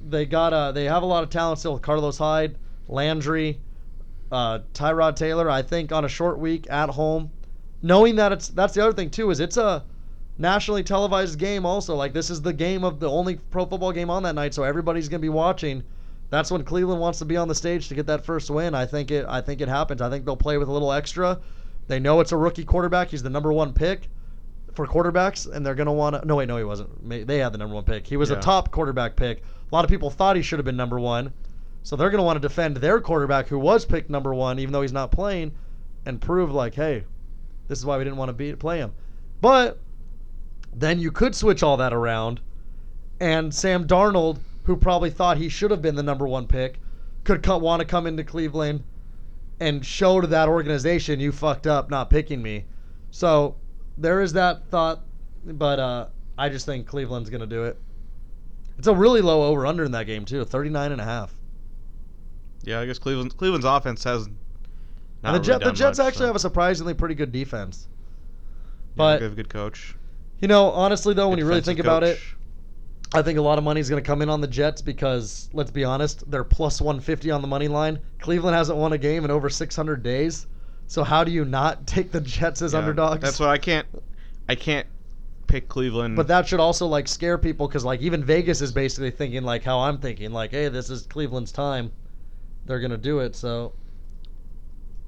they 0.02 0.26
got 0.26 0.54
uh 0.54 0.72
they 0.72 0.86
have 0.86 1.04
a 1.04 1.06
lot 1.06 1.24
of 1.24 1.30
talent 1.30 1.60
still 1.60 1.78
Carlos 1.80 2.18
Hyde, 2.18 2.58
Landry, 2.88 3.60
uh, 4.32 4.60
Tyrod 4.74 5.16
Taylor. 5.16 5.50
I 5.50 5.62
think 5.62 5.92
on 5.92 6.06
a 6.06 6.10
short 6.10 6.40
week 6.40 6.68
at 6.70 6.90
home, 6.90 7.32
knowing 7.82 8.16
that 8.16 8.32
it's 8.32 8.50
that's 8.50 8.74
the 8.74 8.84
other 8.84 8.94
thing 8.94 9.10
too 9.10 9.30
is 9.32 9.40
it's 9.40 9.58
a 9.58 9.84
nationally 10.38 10.84
televised 10.84 11.40
game 11.40 11.66
also. 11.66 11.96
Like 11.96 12.14
this 12.14 12.30
is 12.30 12.42
the 12.42 12.54
game 12.54 12.84
of 12.84 13.00
the 13.00 13.10
only 13.10 13.36
pro 13.36 13.66
football 13.66 13.92
game 13.92 14.10
on 14.10 14.24
that 14.24 14.36
night, 14.36 14.54
so 14.54 14.64
everybody's 14.64 15.10
gonna 15.10 15.20
be 15.20 15.30
watching. 15.30 15.84
That's 16.30 16.52
when 16.52 16.64
Cleveland 16.64 17.00
wants 17.00 17.20
to 17.20 17.26
be 17.26 17.38
on 17.38 17.48
the 17.48 17.56
stage 17.56 17.88
to 17.88 17.96
get 17.96 18.06
that 18.08 18.26
first 18.26 18.50
win. 18.50 18.76
I 18.76 18.86
think 18.86 19.12
it 19.12 19.26
I 19.28 19.42
think 19.42 19.62
it 19.62 19.70
happens. 19.70 20.02
I 20.02 20.10
think 20.10 20.26
they'll 20.26 20.36
play 20.36 20.58
with 20.58 20.68
a 20.68 20.72
little 20.72 20.92
extra. 20.92 21.40
They 21.88 22.00
know 22.00 22.20
it's 22.20 22.34
a 22.34 22.38
rookie 22.38 22.66
quarterback. 22.66 23.10
He's 23.10 23.24
the 23.24 23.30
number 23.30 23.54
one 23.54 23.74
pick 23.74 24.10
for 24.78 24.88
quarterbacks, 24.88 25.52
and 25.52 25.66
they're 25.66 25.76
gonna 25.76 25.92
want 25.92 26.22
to. 26.22 26.26
No, 26.26 26.36
wait, 26.38 26.48
no, 26.48 26.56
he 26.58 26.64
wasn't. 26.64 27.28
They 27.28 27.40
had 27.40 27.52
the 27.52 27.58
number 27.58 27.76
one 27.76 27.84
pick. 27.84 28.08
He 28.08 28.16
was 28.16 28.30
Yeah. 28.30 28.38
a 28.38 28.42
top 28.42 28.72
quarterback 28.72 29.16
pick. 29.16 29.40
A 29.70 29.76
lot 29.76 29.84
of 29.84 29.90
people 29.90 30.10
thought 30.10 30.36
he 30.36 30.42
should 30.42 30.60
have 30.60 30.66
been 30.66 30.78
number 30.78 31.00
one, 31.00 31.34
so 31.84 31.96
they're 31.96 32.10
gonna 32.12 32.24
want 32.24 32.38
to 32.42 32.48
defend 32.48 32.78
their 32.78 33.02
quarterback 33.02 33.48
who 33.48 33.58
was 33.60 33.86
picked 33.86 34.10
number 34.10 34.34
one, 34.34 34.60
even 34.60 34.72
though 34.72 34.84
he's 34.84 34.94
not 34.94 35.12
playing, 35.12 35.52
and 36.06 36.22
prove 36.22 36.52
like, 36.54 36.76
hey, 36.76 37.04
this 37.68 37.80
is 37.80 37.86
why 37.86 37.98
we 37.98 38.04
didn't 38.04 38.18
want 38.18 38.30
to 38.30 38.34
beat 38.34 38.58
play 38.60 38.78
him. 38.78 38.94
But 39.42 39.80
then 40.74 41.00
you 41.00 41.12
could 41.12 41.36
switch 41.36 41.64
all 41.64 41.76
that 41.78 41.92
around, 41.92 42.40
and 43.20 43.54
Sam 43.54 43.88
Darnold, 43.88 44.38
who 44.64 44.78
probably 44.78 45.10
thought 45.10 45.38
he 45.38 45.50
should 45.50 45.72
have 45.72 45.82
been 45.82 45.96
the 45.96 46.04
number 46.04 46.28
one 46.28 46.46
pick, 46.46 46.80
could 47.24 47.42
co- 47.42 47.58
want 47.58 47.80
to 47.80 47.86
come 47.86 48.06
into 48.06 48.24
Cleveland 48.24 48.84
and 49.60 49.84
show 49.84 50.22
to 50.22 50.28
that 50.28 50.48
organization 50.48 51.20
you 51.20 51.32
fucked 51.32 51.66
up 51.66 51.90
not 51.90 52.12
picking 52.12 52.44
me. 52.44 52.66
So 53.10 53.56
there 53.98 54.22
is 54.22 54.34
that 54.34 54.68
thought, 54.70 55.02
but 55.46 55.80
uh, 55.80 56.08
I 56.38 56.50
just 56.50 56.66
think 56.66 56.88
Cleveland's 56.88 57.30
going 57.30 57.42
to 57.42 57.48
do 57.48 57.64
it. 57.64 57.78
It's 58.78 58.88
a 58.88 58.94
really 58.94 59.22
low 59.22 59.44
over 59.44 59.66
under 59.66 59.84
in 59.84 59.92
that 59.92 60.06
game 60.06 60.26
too, 60.26 60.46
39 60.46 60.92
and 60.92 61.02
a 61.02 61.04
half. 61.04 61.34
Yeah, 62.64 62.80
I 62.80 62.86
guess 62.86 63.00
Cleveland 63.00 63.36
Cleveland's 63.38 63.66
offense 63.66 64.04
has. 64.04 64.28
And 65.24 65.36
the, 65.36 65.40
Jet, 65.40 65.62
the 65.62 65.72
Jets 65.72 66.00
actually 66.00 66.28
have 66.28 66.36
a 66.36 66.40
surprisingly 66.40 66.94
pretty 66.94 67.16
good 67.16 67.32
defense. 67.32 67.88
but 68.96 69.22
have 69.22 69.32
a 69.34 69.36
good 69.36 69.50
coach. 69.50 69.96
You 70.40 70.48
know, 70.48 70.70
honestly 70.72 71.14
though, 71.14 71.30
when 71.30 71.40
you 71.40 71.46
really 71.48 71.62
think 71.62 71.80
about 71.80 72.04
it. 72.04 72.20
I 73.14 73.22
think 73.22 73.40
a 73.40 73.42
lot 73.42 73.58
of 73.58 73.64
money 73.64 73.80
is 73.80 73.90
going 73.90 74.04
to 74.04 74.06
come 74.06 74.22
in 74.22 74.28
on 74.30 74.42
the 74.42 74.48
Jets 74.48 74.82
because, 74.82 75.50
let's 75.54 75.72
be 75.72 75.86
honest, 75.86 76.30
they're 76.30 76.44
plus 76.44 76.82
150 76.82 77.32
on 77.32 77.42
the 77.42 77.48
money 77.48 77.70
line. 77.70 78.00
Cleveland 78.20 78.54
hasn't 78.54 78.78
won 78.78 78.92
a 78.92 78.98
game 78.98 79.24
in 79.24 79.32
over 79.32 79.50
600 79.50 80.04
days. 80.04 80.46
So 80.88 81.04
how 81.04 81.24
do 81.24 81.32
you 81.32 81.46
not 81.46 81.86
take 81.88 82.12
the 82.12 82.22
Jets 82.22 82.62
as 82.62 82.74
Yeah, 82.74 82.80
underdogs? 82.80 83.22
That's 83.22 83.40
why 83.40 83.50
I 83.50 83.58
can't. 83.58 83.88
I 84.50 84.56
can't 84.56 84.88
pick 85.48 85.68
Cleveland. 85.68 86.16
But 86.16 86.28
that 86.28 86.48
should 86.48 86.60
also 86.60 86.88
like 86.88 87.08
scare 87.08 87.38
people 87.38 87.68
because 87.68 87.86
like 87.86 88.02
even 88.02 88.24
Vegas 88.24 88.62
is 88.62 88.72
basically 88.72 89.12
thinking 89.12 89.44
like 89.44 89.64
how 89.64 89.80
I'm 89.80 89.98
thinking 89.98 90.32
like, 90.32 90.52
hey, 90.52 90.70
this 90.70 90.90
is 90.90 91.06
Cleveland's 91.06 91.52
time. 91.52 91.92
They're 92.66 92.80
gonna 92.80 92.98
do 92.98 93.20
it. 93.20 93.36
So. 93.36 93.74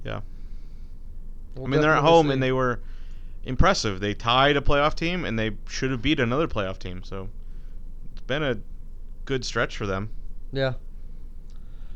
Yeah. 0.04 0.22
I 1.58 1.68
mean, 1.68 1.82
they're 1.82 1.94
at 1.94 2.04
home 2.04 2.32
and 2.32 2.42
they 2.42 2.54
were 2.54 2.80
impressive. 3.44 4.00
They 4.00 4.14
tied 4.14 4.56
a 4.56 4.62
playoff 4.62 4.96
team 4.96 5.26
and 5.26 5.38
they 5.38 5.52
should 5.68 5.92
have 5.92 6.02
beat 6.02 6.20
another 6.20 6.48
playoff 6.48 6.80
team. 6.80 7.04
So 7.04 7.30
it's 8.14 8.22
been 8.22 8.44
a 8.44 8.58
good 9.26 9.44
stretch 9.44 9.76
for 9.76 9.86
them. 9.86 10.10
Yeah. 10.52 10.74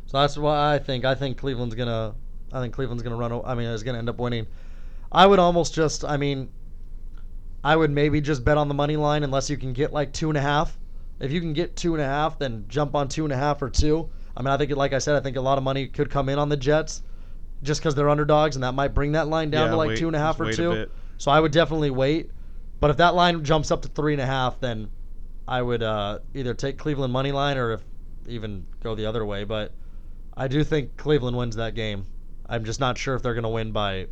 So 0.05 0.19
that's 0.19 0.37
why 0.37 0.73
I 0.73 0.79
think. 0.79 1.05
I 1.05 1.15
think 1.15 1.37
Cleveland's 1.37 1.75
gonna. 1.75 2.13
I 2.53 2.61
think 2.61 2.73
Cleveland's 2.73 3.03
gonna 3.03 3.15
run. 3.15 3.41
I 3.43 3.55
mean, 3.55 3.67
is 3.67 3.83
gonna 3.83 3.97
end 3.97 4.09
up 4.09 4.19
winning. 4.19 4.47
I 5.11 5.25
would 5.25 5.39
almost 5.39 5.73
just. 5.73 6.05
I 6.05 6.17
mean, 6.17 6.49
I 7.63 7.75
would 7.75 7.91
maybe 7.91 8.21
just 8.21 8.45
bet 8.45 8.57
on 8.57 8.67
the 8.67 8.73
money 8.73 8.95
line 8.95 9.23
unless 9.23 9.49
you 9.49 9.57
can 9.57 9.73
get 9.73 9.91
like 9.91 10.13
two 10.13 10.29
and 10.29 10.37
a 10.37 10.41
half. 10.41 10.77
If 11.19 11.31
you 11.31 11.39
can 11.39 11.53
get 11.53 11.75
two 11.75 11.93
and 11.95 12.01
a 12.01 12.05
half, 12.05 12.37
then 12.37 12.65
jump 12.67 12.95
on 12.95 13.07
two 13.07 13.23
and 13.23 13.33
a 13.33 13.37
half 13.37 13.61
or 13.61 13.69
two. 13.69 14.09
I 14.35 14.41
mean, 14.41 14.49
I 14.49 14.57
think, 14.57 14.71
like 14.71 14.93
I 14.93 14.99
said, 14.99 15.15
I 15.15 15.19
think 15.19 15.37
a 15.37 15.41
lot 15.41 15.57
of 15.57 15.63
money 15.63 15.87
could 15.87 16.09
come 16.09 16.27
in 16.29 16.39
on 16.39 16.49
the 16.49 16.57
Jets, 16.57 17.03
just 17.61 17.81
because 17.81 17.95
they're 17.95 18.09
underdogs, 18.09 18.55
and 18.55 18.63
that 18.63 18.73
might 18.73 18.93
bring 18.93 19.13
that 19.13 19.27
line 19.27 19.49
down 19.49 19.67
Yeah, 19.67 19.71
to 19.71 19.77
like 19.77 19.89
wait- 19.89 19.97
two 19.99 20.07
and 20.07 20.15
a 20.15 20.19
half 20.19 20.39
or 20.39 20.45
a 20.45 20.53
two. 20.53 20.87
So 21.17 21.31
I 21.31 21.39
would 21.39 21.51
definitely 21.51 21.91
wait. 21.91 22.31
But 22.79 22.89
if 22.89 22.97
that 22.97 23.15
line 23.15 23.43
jumps 23.45 23.71
up 23.71 23.81
to 23.83 23.87
three 23.87 24.13
and 24.13 24.21
a 24.21 24.25
half, 24.25 24.59
then 24.59 24.89
I 25.47 25.61
would 25.61 25.83
uh, 25.83 26.19
either 26.33 26.53
take 26.53 26.77
Cleveland 26.77 27.13
money 27.13 27.31
line 27.31 27.57
or 27.57 27.71
if 27.73 27.81
even 28.27 28.65
go 28.81 28.95
the 28.95 29.05
other 29.05 29.23
way. 29.25 29.45
But 29.45 29.71
I 30.35 30.47
do 30.49 30.63
think 30.63 30.97
Cleveland 30.97 31.37
wins 31.37 31.55
that 31.55 31.75
game. 31.75 32.07
I'm 32.53 32.65
just 32.65 32.79
not 32.79 32.97
sure 32.97 33.15
if 33.15 33.23
they're 33.23 33.33
going 33.33 33.43
to 33.43 33.49
win 33.49 33.71
by, 33.71 34.07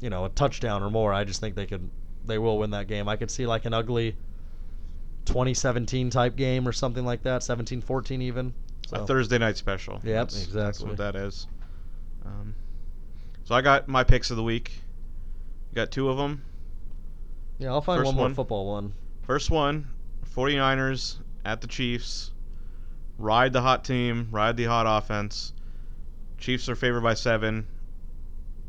you 0.00 0.10
know, 0.10 0.24
a 0.24 0.28
touchdown 0.30 0.82
or 0.82 0.90
more. 0.90 1.12
I 1.12 1.22
just 1.24 1.40
think 1.40 1.54
they 1.54 1.66
could, 1.66 1.88
they 2.24 2.36
will 2.38 2.58
win 2.58 2.70
that 2.70 2.88
game. 2.88 3.08
I 3.08 3.14
could 3.16 3.30
see 3.30 3.46
like 3.46 3.64
an 3.64 3.72
ugly 3.72 4.16
2017 5.26 6.10
type 6.10 6.34
game 6.36 6.66
or 6.66 6.72
something 6.72 7.04
like 7.04 7.22
that, 7.22 7.42
17-14 7.42 8.22
even. 8.22 8.52
So. 8.88 8.96
A 9.02 9.06
Thursday 9.06 9.38
night 9.38 9.56
special. 9.56 9.94
Yep, 9.94 10.02
That's- 10.04 10.34
That's 10.34 10.44
exactly. 10.46 10.88
what 10.88 10.96
that 10.98 11.16
is. 11.16 11.46
Um, 12.24 12.54
so 13.44 13.54
I 13.54 13.60
got 13.60 13.86
my 13.86 14.02
picks 14.02 14.30
of 14.30 14.36
the 14.36 14.42
week. 14.42 14.72
You 15.70 15.76
Got 15.76 15.90
two 15.92 16.08
of 16.08 16.16
them. 16.16 16.42
yeah, 17.58 17.68
I'll 17.68 17.80
find 17.80 17.98
first 18.00 18.06
one 18.06 18.14
more 18.16 18.24
one. 18.24 18.34
football 18.34 18.66
one. 18.66 18.92
First 19.22 19.50
one, 19.50 19.86
49ers 20.34 21.18
at 21.44 21.60
the 21.60 21.66
Chiefs. 21.68 22.32
Ride 23.18 23.52
the 23.52 23.62
hot 23.62 23.84
team, 23.84 24.28
ride 24.32 24.56
the 24.56 24.64
hot 24.64 24.86
offense. 24.88 25.52
Chiefs 26.38 26.68
are 26.68 26.74
favored 26.76 27.02
by 27.02 27.14
seven. 27.14 27.66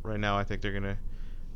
Right 0.08 0.20
now, 0.20 0.38
I 0.38 0.44
think 0.46 0.62
they're 0.62 0.72
gonna. 0.72 0.98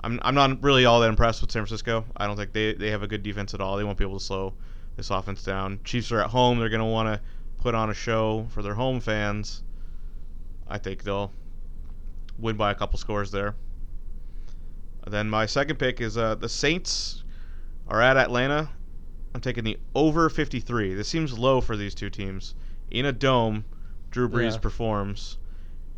I'm 0.03 0.19
I'm 0.23 0.35
not 0.35 0.61
really 0.61 0.85
all 0.85 0.99
that 0.99 1.09
impressed 1.09 1.41
with 1.41 1.51
San 1.51 1.61
Francisco. 1.61 2.05
I 2.17 2.27
don't 2.27 2.35
think 2.35 2.51
they, 2.51 2.73
they 2.73 2.89
have 2.91 3.01
a 3.01 3.07
good 3.07 3.23
defense 3.23 3.53
at 3.53 3.61
all. 3.61 3.77
They 3.77 3.83
won't 3.83 3.97
be 3.97 4.03
able 4.03 4.19
to 4.19 4.25
slow 4.25 4.53
this 4.97 5.09
offense 5.09 5.43
down. 5.43 5.79
Chiefs 5.85 6.11
are 6.11 6.19
at 6.19 6.29
home. 6.31 6.59
They're 6.59 6.69
gonna 6.69 6.85
want 6.85 7.07
to 7.07 7.21
put 7.59 7.75
on 7.75 7.89
a 7.89 7.93
show 7.93 8.47
for 8.49 8.61
their 8.61 8.73
home 8.73 8.99
fans. 8.99 9.63
I 10.67 10.77
think 10.77 11.03
they'll 11.03 11.31
win 12.37 12.57
by 12.57 12.71
a 12.71 12.75
couple 12.75 12.97
scores 12.99 13.31
there. 13.31 13.55
Then 15.07 15.29
my 15.29 15.45
second 15.45 15.77
pick 15.77 16.01
is 16.01 16.17
uh, 16.17 16.35
the 16.35 16.49
Saints 16.49 17.23
are 17.87 18.01
at 18.01 18.17
Atlanta. 18.17 18.69
I'm 19.33 19.41
taking 19.41 19.63
the 19.63 19.77
over 19.95 20.29
53. 20.29 20.93
This 20.93 21.07
seems 21.07 21.37
low 21.37 21.61
for 21.61 21.77
these 21.77 21.95
two 21.95 22.09
teams. 22.09 22.53
In 22.89 23.05
a 23.05 23.11
dome, 23.11 23.65
Drew 24.09 24.27
Brees 24.27 24.53
Yeah. 24.53 24.59
performs, 24.59 25.37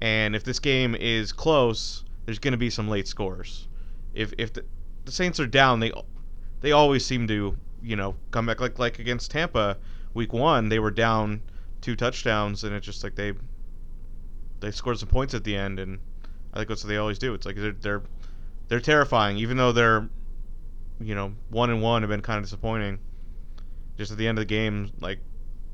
and 0.01 0.35
if 0.35 0.43
this 0.43 0.59
game 0.59 0.95
is 0.95 1.31
close, 1.31 2.02
there's 2.25 2.39
going 2.39 2.53
to 2.53 2.57
be 2.57 2.69
some 2.69 2.87
late 2.89 3.07
scores. 3.07 3.67
If 4.13 4.33
if 4.37 4.53
the, 4.53 4.65
the 5.05 5.11
Saints 5.11 5.39
are 5.39 5.47
down, 5.47 5.79
they 5.79 5.91
they 6.61 6.71
always 6.71 7.05
seem 7.05 7.27
to 7.27 7.57
you 7.81 7.95
know 7.95 8.15
come 8.31 8.45
back 8.45 8.59
like 8.61 8.79
like 8.79 8.99
against 8.99 9.31
Tampa 9.31 9.77
week 10.13 10.33
one. 10.33 10.69
They 10.69 10.79
were 10.79 10.91
down 10.91 11.41
two 11.81 11.95
touchdowns, 11.95 12.63
and 12.63 12.73
it's 12.75 12.85
just 12.85 13.03
like 13.03 13.15
they 13.15 13.33
they 14.59 14.71
scored 14.71 14.99
some 14.99 15.09
points 15.09 15.33
at 15.33 15.43
the 15.43 15.55
end, 15.55 15.79
and 15.79 15.99
I 16.53 16.57
think 16.57 16.69
that's 16.69 16.83
what 16.83 16.89
they 16.89 16.97
always 16.97 17.19
do. 17.19 17.33
It's 17.33 17.45
like 17.45 17.55
they're 17.55 17.73
they're 17.73 18.03
they're 18.67 18.79
terrifying, 18.79 19.37
even 19.37 19.57
though 19.57 19.71
they're 19.71 20.09
you 20.99 21.15
know 21.15 21.33
one 21.49 21.69
and 21.69 21.81
one 21.81 22.01
have 22.03 22.09
been 22.09 22.21
kind 22.21 22.37
of 22.37 22.43
disappointing. 22.45 22.99
just 23.97 24.11
at 24.11 24.17
the 24.17 24.27
end 24.27 24.37
of 24.37 24.41
the 24.41 24.45
game, 24.45 24.91
like 24.99 25.19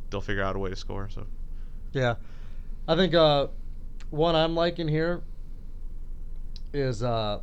they'll 0.10 0.22
figure 0.22 0.43
out 0.43 0.56
a 0.56 0.60
way 0.60 0.70
to 0.70 0.76
score. 0.76 1.10
So 1.10 1.28
Yeah, 1.93 2.16
I 2.88 2.95
think 2.95 3.14
uh, 3.14 3.47
one 4.10 4.36
I'm 4.36 4.56
liking 4.56 4.88
here 4.88 5.24
is 6.74 7.03
uh, 7.03 7.39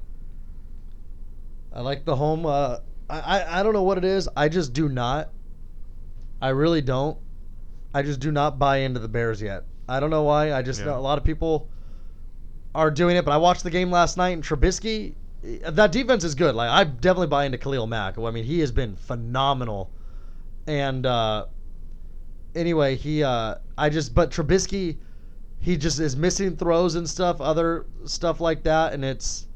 I 1.72 1.80
like 1.80 2.04
the 2.04 2.16
home. 2.16 2.46
Uh, 2.46 2.78
I, 3.08 3.20
I 3.20 3.60
I 3.60 3.62
don't 3.62 3.72
know 3.72 3.82
what 3.82 3.98
it 3.98 4.04
is. 4.04 4.28
I 4.36 4.48
just 4.48 4.72
do 4.72 4.88
not. 4.88 5.30
I 6.40 6.50
really 6.50 6.80
don't. 6.82 7.18
I 7.94 8.02
just 8.02 8.20
do 8.20 8.30
not 8.30 8.58
buy 8.58 8.78
into 8.78 9.00
the 9.00 9.08
Bears 9.08 9.40
yet. 9.40 9.64
I 9.88 10.00
don't 10.00 10.10
know 10.10 10.22
why. 10.24 10.52
I 10.52 10.62
just 10.62 10.80
Yeah. 10.84 10.96
a 10.96 11.00
lot 11.00 11.18
of 11.18 11.24
people 11.24 11.68
are 12.74 12.90
doing 12.90 13.16
it, 13.16 13.24
but 13.24 13.32
I 13.32 13.36
watched 13.38 13.62
the 13.62 13.70
game 13.70 13.90
last 13.90 14.16
night 14.16 14.30
and 14.30 14.42
Trubisky. 14.42 15.14
That 15.42 15.92
defense 15.92 16.24
is 16.24 16.34
good. 16.34 16.54
Like 16.54 16.68
I 16.70 16.84
definitely 16.84 17.28
buy 17.28 17.44
into 17.44 17.58
Khalil 17.58 17.86
Mack. 17.86 18.18
I 18.18 18.30
mean, 18.30 18.44
he 18.44 18.60
has 18.60 18.72
been 18.72 18.96
phenomenal. 18.96 19.90
And 20.66 21.06
uh, 21.06 21.46
anyway, 22.54 22.96
he 22.96 23.22
uh, 23.22 23.56
I 23.78 23.88
just 23.88 24.14
but 24.14 24.30
Trubisky, 24.30 24.98
he 25.60 25.76
just 25.76 25.98
is 25.98 26.16
missing 26.16 26.56
throws 26.56 26.94
and 26.94 27.08
stuff, 27.08 27.40
other 27.40 27.86
stuff 28.04 28.40
like 28.40 28.62
that, 28.64 28.92
and 28.92 29.04
it's 29.04 29.46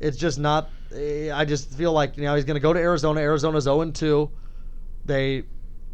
it's 0.00 0.16
just 0.16 0.38
not. 0.38 0.70
eh, 0.94 1.30
I 1.32 1.44
just 1.44 1.70
feel 1.72 1.92
like 1.92 2.16
you 2.16 2.24
know 2.24 2.34
he's 2.34 2.44
going 2.44 2.56
to 2.56 2.60
go 2.60 2.72
to 2.72 2.80
Arizona. 2.80 3.20
Arizona's 3.20 3.64
0 3.64 3.90
2. 3.90 4.30
They 5.04 5.44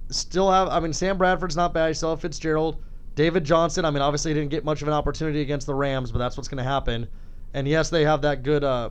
still 0.08 0.50
have. 0.50 0.68
I 0.68 0.80
mean, 0.80 0.92
Sam 0.92 1.18
Bradford's 1.18 1.56
not 1.56 1.74
bad. 1.74 1.88
You 1.88 1.94
still 1.94 2.10
have 2.10 2.20
Fitzgerald, 2.20 2.78
David 3.14 3.44
Johnson. 3.44 3.84
I 3.84 3.90
mean, 3.90 4.02
obviously 4.02 4.30
he 4.32 4.34
didn't 4.40 4.50
get 4.50 4.64
much 4.64 4.82
of 4.82 4.88
an 4.88 4.94
opportunity 4.94 5.40
against 5.42 5.66
the 5.66 5.74
Rams, 5.74 6.10
but 6.10 6.18
that's 6.18 6.36
what's 6.36 6.48
going 6.48 6.62
to 6.62 6.68
happen. 6.70 7.06
And 7.52 7.66
yes, 7.68 7.90
they 7.90 8.04
have 8.04 8.22
that 8.22 8.42
good 8.42 8.64
uh, 8.64 8.90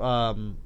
um, 0.00 0.56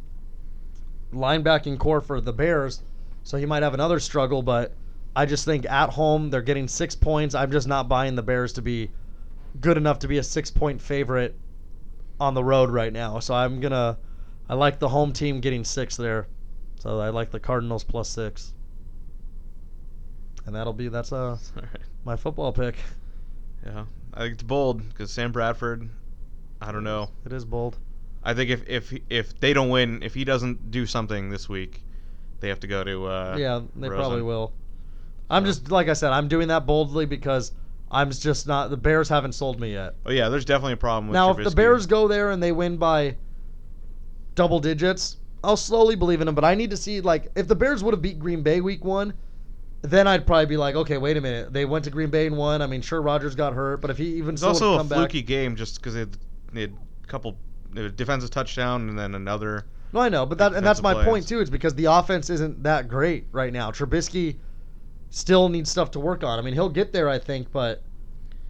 linebacking 1.13 1.79
core 1.79 2.01
for 2.01 2.21
the 2.21 2.33
Bears, 2.33 2.83
so 3.25 3.37
he 3.39 3.47
might 3.47 3.63
have 3.63 3.75
another 3.75 3.99
struggle. 3.99 4.43
But 4.43 4.73
I 5.15 5.27
just 5.27 5.45
think 5.45 5.65
at 5.67 5.91
home 5.91 6.31
they're 6.31 6.43
getting 6.43 6.69
six 6.69 6.95
points. 6.95 7.35
I'm 7.35 7.51
just 7.51 7.67
not 7.67 7.89
buying 7.89 8.15
the 8.15 8.23
Bears 8.23 8.53
to 8.55 8.63
be 8.63 8.91
good 9.61 9.77
enough 9.77 9.99
to 10.01 10.09
be 10.09 10.19
a 10.19 10.23
six 10.23 10.51
point 10.51 10.81
favorite 10.81 11.39
on 12.21 12.35
the 12.35 12.45
road 12.45 12.71
right 12.71 12.93
now. 12.93 13.19
So 13.21 13.35
I'm 13.35 13.61
gonna. 13.61 13.99
I 14.49 14.55
like 14.55 14.79
the 14.79 14.89
home 14.89 15.13
team 15.13 15.41
getting 15.41 15.65
six 15.65 15.97
there. 15.97 16.27
So 16.79 17.01
I 17.01 17.09
like 17.11 17.31
the 17.31 17.41
Cardinals 17.41 17.83
plus 17.85 18.09
six. 18.09 18.53
And 20.47 20.55
that'll 20.55 20.73
be 20.73 20.89
that's 20.89 21.13
uh 21.13 21.37
right. 21.57 21.65
my 22.05 22.17
football 22.17 22.53
pick. 22.53 22.77
yeah, 23.65 23.85
I 24.15 24.21
think 24.21 24.35
it's 24.35 24.43
bold 24.43 24.89
because 24.89 25.11
Sam 25.11 25.33
Bradford. 25.33 25.89
I 26.61 26.73
don't 26.73 26.85
know. 26.85 27.11
It 27.25 27.33
is 27.33 27.45
bold. 27.45 27.79
I 28.23 28.35
think 28.35 28.51
if 28.51 28.69
if 28.69 28.93
if 29.11 29.39
they 29.41 29.53
don't 29.53 29.69
win, 29.71 30.03
if 30.03 30.15
he 30.15 30.25
doesn't 30.25 30.71
do 30.71 30.87
something 30.87 31.29
this 31.31 31.49
week, 31.49 31.83
they 32.41 32.49
have 32.49 32.61
to 32.61 32.67
go 32.67 32.85
to. 32.85 33.07
Uh, 33.07 33.37
yeah, 33.39 33.61
they 33.75 33.89
Rosen. 33.89 33.99
probably 34.05 34.23
will. 34.23 34.53
I'm 35.29 35.43
So- 35.43 35.47
just 35.49 35.71
like 35.71 35.89
I 35.89 35.93
said, 35.95 36.13
I'm 36.13 36.29
doing 36.29 36.49
that 36.49 36.67
boldly 36.67 37.07
because 37.07 37.53
I'm 37.91 38.11
just 38.11 38.47
not 38.47 38.71
the 38.71 38.77
Bears 38.77 39.09
haven't 39.09 39.33
sold 39.33 39.61
me 39.61 39.73
yet. 39.73 39.95
Oh 40.05 40.11
yeah, 40.11 40.29
there's 40.29 40.45
definitely 40.45 40.73
a 40.73 40.77
problem 40.79 41.09
with 41.09 41.15
Now 41.15 41.31
if 41.31 41.37
the 41.45 41.51
Bears 41.55 41.87
go 41.87 42.09
there 42.09 42.31
and 42.31 42.43
they 42.43 42.53
win 42.53 42.77
by 42.77 43.17
double 44.35 44.61
digits, 44.61 45.19
I'll 45.45 45.57
slowly 45.57 45.95
believe 45.95 46.21
in 46.21 46.27
them, 46.27 46.35
but 46.35 46.45
I 46.45 46.55
need 46.55 46.71
to 46.71 46.77
see 46.77 47.01
like 47.01 47.31
if 47.37 47.47
the 47.49 47.55
Bears 47.55 47.85
would 47.85 47.95
have 47.95 48.03
beat 48.03 48.19
Green 48.19 48.43
Bay 48.43 48.61
week 48.61 48.85
1, 48.85 49.15
then 49.83 50.09
I'd 50.09 50.27
probably 50.27 50.47
be 50.47 50.57
like, 50.57 50.75
okay, 50.75 50.99
wait 50.99 51.17
a 51.17 51.21
minute. 51.21 51.53
They 51.53 51.65
went 51.65 51.85
to 51.85 51.91
Green 51.91 52.11
Bay 52.11 52.27
and 52.27 52.37
won. 52.37 52.61
I 52.61 52.67
mean, 52.67 52.83
sure 52.83 53.01
Rodgers 53.01 53.35
got 53.37 53.53
hurt, 53.55 53.81
but 53.81 53.91
if 53.91 53.99
he 53.99 54.17
even 54.17 54.35
It's 54.35 54.43
also 54.43 54.75
a 54.75 54.79
come 54.79 54.89
back, 54.89 54.99
fluky 54.99 55.23
game 55.23 55.55
just 55.55 55.77
because 55.77 55.95
they, 55.95 56.01
had- 56.01 56.19
they 56.53 56.61
had 56.63 56.73
a 57.05 57.07
couple 57.07 57.37
a 57.77 57.89
defensive 57.91 58.31
touchdown 58.31 58.89
and 58.89 58.99
then 58.99 59.15
another. 59.15 59.67
No, 59.93 60.01
I 60.01 60.09
know, 60.09 60.27
but 60.27 60.39
that 60.39 60.55
and 60.55 60.67
that's 60.67 60.83
my 60.83 61.05
point 61.05 61.29
too. 61.29 61.41
It's 61.41 61.51
because 61.51 61.75
the 61.75 61.85
offense 61.87 62.31
isn't 62.31 62.63
that 62.65 62.89
great 62.89 63.27
right 63.33 63.53
now. 63.53 63.71
Trubisky 63.71 64.37
still 65.11 65.49
needs 65.49 65.71
stuff 65.71 65.91
to 65.93 66.01
work 66.01 66.23
on. 66.25 66.39
I 66.39 66.43
mean, 66.43 66.55
he'll 66.55 66.69
get 66.69 66.93
there, 66.93 67.09
I 67.09 67.19
think, 67.19 67.51
but 67.53 67.83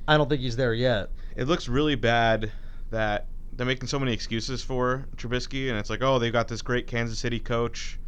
I 0.09 0.17
don't 0.17 0.29
think 0.29 0.41
he's 0.41 0.57
there 0.57 0.75
yet. 0.75 1.11
It 1.37 1.47
looks 1.49 1.69
really 1.69 1.95
bad 1.95 2.51
that 2.91 3.27
they're 3.53 3.67
making 3.67 3.89
so 3.89 3.99
many 3.99 4.13
excuses 4.13 4.63
for 4.63 5.07
Trubisky, 5.17 5.69
and 5.69 5.79
it's 5.79 5.91
like, 5.91 6.03
oh, 6.03 6.19
they've 6.19 6.33
got 6.33 6.49
this 6.49 6.63
great 6.63 6.87
Kansas 6.87 7.19
City 7.19 7.39
coach 7.41 7.99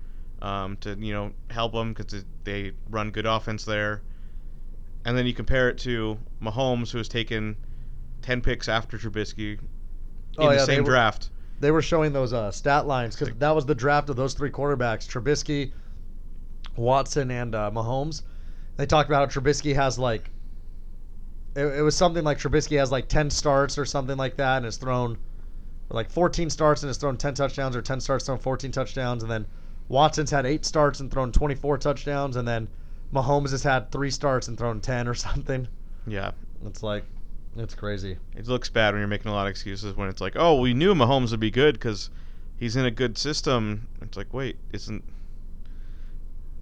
um, 0.43 0.77
to 0.79 0.95
you 0.99 1.13
know 1.13 1.33
help 1.51 1.73
them 1.73 1.93
because 1.93 2.25
they 2.45 2.73
run 2.91 3.11
good 3.11 3.27
offense 3.27 3.65
there, 3.65 4.03
and 5.05 5.17
then 5.17 5.27
you 5.27 5.35
compare 5.35 5.69
it 5.69 5.79
to 5.79 6.19
Mahomes, 6.43 6.91
who 6.91 6.99
has 6.99 7.09
taken 7.09 7.57
ten 8.23 8.41
picks 8.41 8.69
after 8.69 8.99
Trubisky 8.99 9.59
in 9.59 9.61
Oh, 10.39 10.49
the 10.49 10.55
yeah, 10.55 10.61
they 10.65 10.75
same 10.77 10.85
were- 10.85 10.91
draft. 10.91 11.31
They 11.61 11.73
were 11.73 11.83
showing 11.83 12.13
those 12.13 12.33
uh, 12.33 12.53
stat 12.53 12.87
lines 12.87 13.17
because 13.17 13.35
that 13.39 13.51
was 13.51 13.67
the 13.67 13.75
draft 13.75 14.11
of 14.11 14.17
those 14.17 14.33
three 14.35 14.51
quarterbacks: 14.51 15.09
Trubisky, 15.09 15.73
Watson, 16.77 17.31
and 17.31 17.55
uh, 17.55 17.71
Mahomes. 17.75 18.23
They 18.79 18.87
talked 18.87 19.11
about 19.11 19.31
how 19.31 19.41
Trubisky 19.41 19.74
has 19.74 19.99
like, 19.99 20.31
it, 21.55 21.66
it 21.66 21.83
was 21.83 21.97
something 21.97 22.24
like 22.24 22.39
Trubisky 22.39 22.79
has 22.79 22.91
like 22.91 23.09
ten 23.09 23.29
starts 23.29 23.76
or 23.76 23.85
something 23.85 24.16
like 24.16 24.37
that, 24.37 24.57
and 24.59 24.64
has 24.64 24.76
thrown 24.79 25.18
like 25.91 26.11
14 26.11 26.49
starts 26.49 26.83
and 26.83 26.89
has 26.89 26.97
thrown 26.97 27.16
10 27.16 27.35
touchdowns, 27.35 27.74
or 27.74 27.83
10 27.83 28.01
starts 28.01 28.24
thrown 28.24 28.39
14 28.39 28.70
touchdowns, 28.70 29.22
and 29.22 29.33
then 29.33 29.47
Watson's 29.89 30.31
had 30.31 30.47
eight 30.47 30.64
starts 30.64 31.01
and 31.01 31.11
thrown 31.11 31.33
24 31.33 31.79
touchdowns, 31.79 32.37
and 32.37 32.47
then 32.47 32.68
Mahomes 33.12 33.51
has 33.51 33.62
had 33.62 33.91
three 33.91 34.11
starts 34.11 34.49
and 34.49 34.57
thrown 34.57 34.81
10 34.81 35.09
or 35.09 35.14
something. 35.26 35.66
Yeah, 36.07 36.33
It's 36.64 36.83
like, 36.83 37.05
it's 37.57 37.74
crazy. 37.74 38.16
it 38.37 38.47
looks 38.47 38.68
bad 38.68 38.93
when 38.95 39.01
you're 39.01 39.09
making 39.09 39.31
a 39.31 39.35
lot 39.35 39.47
of 39.47 39.51
excuses 39.51 39.97
when 39.97 40.09
it's 40.09 40.20
like, 40.20 40.35
oh, 40.37 40.61
we 40.61 40.72
knew 40.72 40.95
Mahomes 40.95 41.33
would 41.33 41.41
be 41.41 41.51
good 41.51 41.74
because 41.74 42.11
he's 42.57 42.76
in 42.76 42.85
a 42.85 42.91
good 42.91 43.18
system. 43.18 43.89
It's 44.03 44.16
like, 44.16 44.33
wait, 44.33 44.57
isn't 44.72 45.03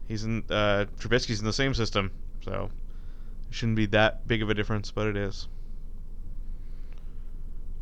he's 0.08 0.24
in 0.24 0.44
uh, 0.50 0.86
Trubisky's 0.98 1.40
in 1.40 1.44
the 1.46 1.52
same 1.52 1.74
system, 1.74 2.10
so 2.44 2.70
it 3.48 3.54
shouldn't 3.54 3.76
be 3.76 3.86
that 3.86 4.26
big 4.26 4.42
of 4.42 4.50
a 4.50 4.54
difference, 4.54 4.90
but 4.90 5.06
it 5.06 5.16
is. 5.16 5.48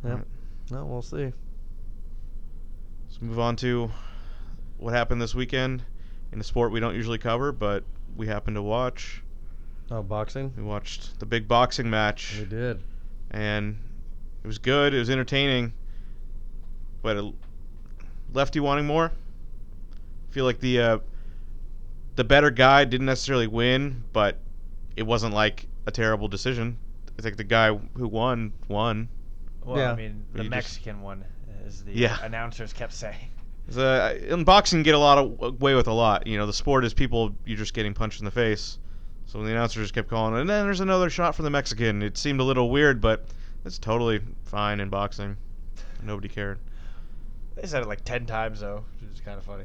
Yeah. 0.05 0.21
No, 0.71 0.85
we'll 0.85 1.03
see. 1.03 1.33
Let's 3.07 3.21
move 3.23 3.39
on 3.39 3.57
to 3.57 3.91
what 4.79 4.93
happened 4.93 5.21
this 5.23 5.35
weekend 5.35 5.83
in 6.33 6.41
a 6.41 6.45
sport 6.45 6.73
we 6.73 6.81
don't 6.81 6.95
usually 6.95 7.19
cover, 7.19 7.53
but 7.53 7.85
we 8.17 8.27
happened 8.27 8.57
to 8.57 8.63
watch. 8.63 9.23
Oh, 9.91 10.03
boxing. 10.03 10.53
We 10.57 10.63
watched 10.63 11.19
the 11.21 11.27
big 11.27 11.47
boxing 11.47 11.89
match. 11.91 12.39
We 12.39 12.47
did. 12.47 12.83
and 13.31 13.79
it 14.43 14.47
was 14.47 14.59
good. 14.59 14.95
It 14.95 14.99
was 14.99 15.11
entertaining, 15.11 15.73
but 17.03 17.17
it 17.17 17.35
left 18.33 18.57
you 18.57 18.63
wanting 18.63 18.87
more. 18.87 19.13
I 19.13 20.33
feel 20.35 20.45
like 20.45 20.61
the 20.61 20.81
uh, 20.81 20.99
the 22.17 22.25
better 22.25 22.51
guy 22.51 22.85
didn't 22.85 23.07
necessarily 23.07 23.47
win, 23.47 24.05
but 24.13 24.39
it 24.97 25.03
wasn't 25.05 25.35
like 25.35 25.67
a 25.87 25.91
terrible 25.91 26.29
decision. 26.29 26.77
I 27.19 27.23
think 27.23 27.37
the 27.37 27.45
guy 27.45 27.75
who 27.97 28.09
won 28.09 28.53
won. 28.69 29.09
Well, 29.65 29.79
Yeah. 29.79 29.93
I 29.93 29.97
mean, 29.97 30.25
the 30.33 30.39
you 30.45 30.45
just- 30.45 30.51
Mexican 30.51 31.01
one, 31.01 31.25
as 31.67 31.85
the 31.85 31.93
Yeah. 31.93 32.19
announcers 32.25 32.73
kept 32.73 32.93
saying. 32.93 33.31
The, 33.69 34.19
uh, 34.23 34.35
in 34.35 34.45
boxing, 34.45 34.83
get 34.83 34.95
a 34.95 34.99
lot 34.99 35.17
of 35.19 35.43
uh, 35.43 35.47
away 35.47 35.75
with 35.75 35.87
a 35.87 35.93
lot. 35.93 36.27
You 36.27 36.37
know, 36.37 36.47
the 36.47 36.53
sport 36.53 36.85
is 36.85 36.93
people 36.93 37.35
you're 37.47 37.57
just 37.57 37.73
getting 37.73 37.95
punched 37.95 38.19
in 38.21 38.27
the 38.27 38.31
face. 38.31 38.79
So 39.27 39.39
when 39.39 39.47
the 39.49 39.55
announcers 39.55 39.91
kept 39.91 40.11
calling, 40.11 40.39
and 40.39 40.49
then 40.51 40.67
there's 40.67 40.81
another 40.81 41.09
shot 41.09 41.35
from 41.35 41.45
the 41.45 41.51
Mexican. 41.51 42.03
It 42.03 42.19
seemed 42.19 42.41
a 42.41 42.45
little 42.45 42.69
weird, 42.71 43.01
but 43.01 43.25
it's 43.65 43.79
totally 43.79 44.21
fine 44.45 44.81
in 44.81 44.91
boxing. 44.91 45.39
Nobody 46.03 46.29
cared. 46.29 46.59
They 47.57 47.67
said 47.67 47.83
it 47.83 47.89
like 47.89 48.05
ten 48.05 48.27
times 48.27 48.61
though, 48.61 48.85
which 49.01 49.11
is 49.15 49.21
kind 49.23 49.39
of 49.39 49.45
funny. 49.45 49.65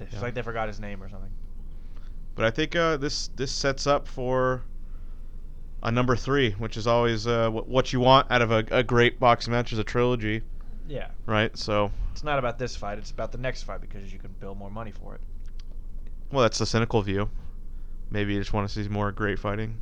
It's 0.00 0.14
Yeah. 0.14 0.20
like 0.20 0.34
they 0.34 0.42
forgot 0.42 0.68
his 0.68 0.80
name 0.80 1.02
or 1.02 1.08
something. 1.08 1.30
But 2.34 2.44
I 2.44 2.50
think 2.50 2.74
uh, 2.76 2.96
this 2.96 3.28
this 3.36 3.52
sets 3.52 3.86
up 3.86 4.06
for 4.08 4.62
a 5.82 5.90
number 5.90 6.16
three, 6.16 6.52
which 6.52 6.76
is 6.76 6.86
always 6.86 7.26
uh, 7.26 7.50
what, 7.50 7.68
what 7.68 7.92
you 7.92 8.00
want 8.00 8.30
out 8.30 8.42
of 8.42 8.50
a, 8.50 8.64
a 8.70 8.82
great 8.82 9.18
boxing 9.18 9.52
match 9.52 9.72
is 9.72 9.78
a 9.78 9.84
trilogy, 9.84 10.42
Yeah. 10.88 11.08
right? 11.26 11.56
So, 11.56 11.90
It's 12.12 12.22
not 12.24 12.38
about 12.38 12.58
this 12.58 12.76
fight; 12.76 12.98
it's 12.98 13.10
about 13.10 13.32
the 13.32 13.38
next 13.38 13.62
fight 13.62 13.80
because 13.80 14.12
you 14.12 14.18
can 14.18 14.34
bill 14.40 14.54
more 14.54 14.70
money 14.70 14.90
for 14.92 15.14
it. 15.14 15.20
well, 16.30 16.42
that's 16.42 16.58
the 16.58 16.66
cynical 16.66 17.02
view. 17.02 17.30
Maybe 18.10 18.34
you 18.34 18.40
just 18.40 18.52
want 18.52 18.68
to 18.68 18.74
see 18.82 18.88
more 18.88 19.10
great 19.12 19.38
fighting. 19.38 19.78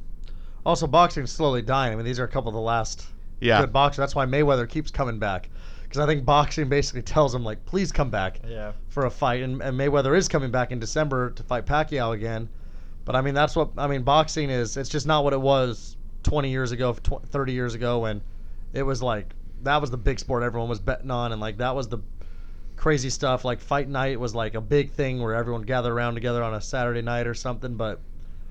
Also, 0.66 0.87
boxing's 0.87 1.33
slowly 1.33 1.62
dying. 1.62 1.93
I 1.93 1.97
mean, 1.97 2.05
these 2.05 2.19
are 2.21 2.25
a 2.25 2.29
couple 2.29 2.49
of 2.49 2.55
the 2.55 2.61
last 2.61 3.07
Yeah, 3.41 3.61
good 3.61 3.73
boxers. 3.73 3.99
That's 3.99 4.14
why 4.14 4.27
Mayweather 4.27 4.69
keeps 4.69 4.91
coming 4.91 5.19
back. 5.19 5.49
Because 5.89 6.01
I 6.01 6.07
think 6.07 6.24
boxing 6.26 6.68
basically 6.68 7.01
tells 7.03 7.34
him, 7.34 7.43
like, 7.45 7.64
please 7.64 7.91
come 7.93 8.11
back 8.11 8.41
Yeah. 8.47 8.72
for 8.89 9.07
a 9.07 9.11
fight. 9.11 9.43
And, 9.43 9.62
and 9.62 9.78
Mayweather 9.78 10.16
is 10.16 10.28
coming 10.28 10.51
back 10.51 10.70
in 10.70 10.78
December 10.78 11.30
to 11.30 11.43
fight 11.43 11.64
Pacquiao 11.64 12.14
again. 12.14 12.49
But 13.07 13.16
I 13.16 13.22
mean, 13.22 13.32
that's 13.32 13.57
what 13.57 13.70
I 13.78 13.86
mean. 13.86 14.03
Boxing 14.03 14.51
is. 14.51 14.76
It's 14.76 14.91
just 14.91 15.07
not 15.07 15.24
what 15.24 15.32
it 15.32 15.41
was 15.41 15.97
20 16.24 16.51
years 16.51 16.72
ago, 16.72 16.93
tw- 16.93 17.24
30 17.26 17.53
years 17.55 17.74
ago, 17.74 18.01
when 18.01 18.20
it 18.74 18.82
was 18.82 19.03
like 19.03 19.32
that 19.62 19.80
was 19.80 19.91
the 19.91 19.97
big 19.97 20.18
sport 20.20 20.43
everyone 20.43 20.68
was 20.68 20.78
betting 20.78 21.11
on, 21.11 21.32
and 21.32 21.41
like 21.41 21.57
that 21.57 21.74
was 21.74 21.89
the 21.89 21.99
crazy 22.76 23.09
stuff. 23.09 23.47
Like 23.47 23.61
fight 23.61 23.89
night 23.89 24.20
was 24.20 24.34
like 24.34 24.55
a 24.55 24.61
big 24.61 24.91
thing 24.93 25.22
where 25.22 25.34
everyone 25.34 25.62
gathered 25.62 25.93
around 25.95 26.14
together 26.14 26.43
on 26.43 26.53
a 26.53 26.61
Saturday 26.61 27.01
night 27.01 27.26
or 27.26 27.32
something. 27.32 27.76
But 27.76 27.99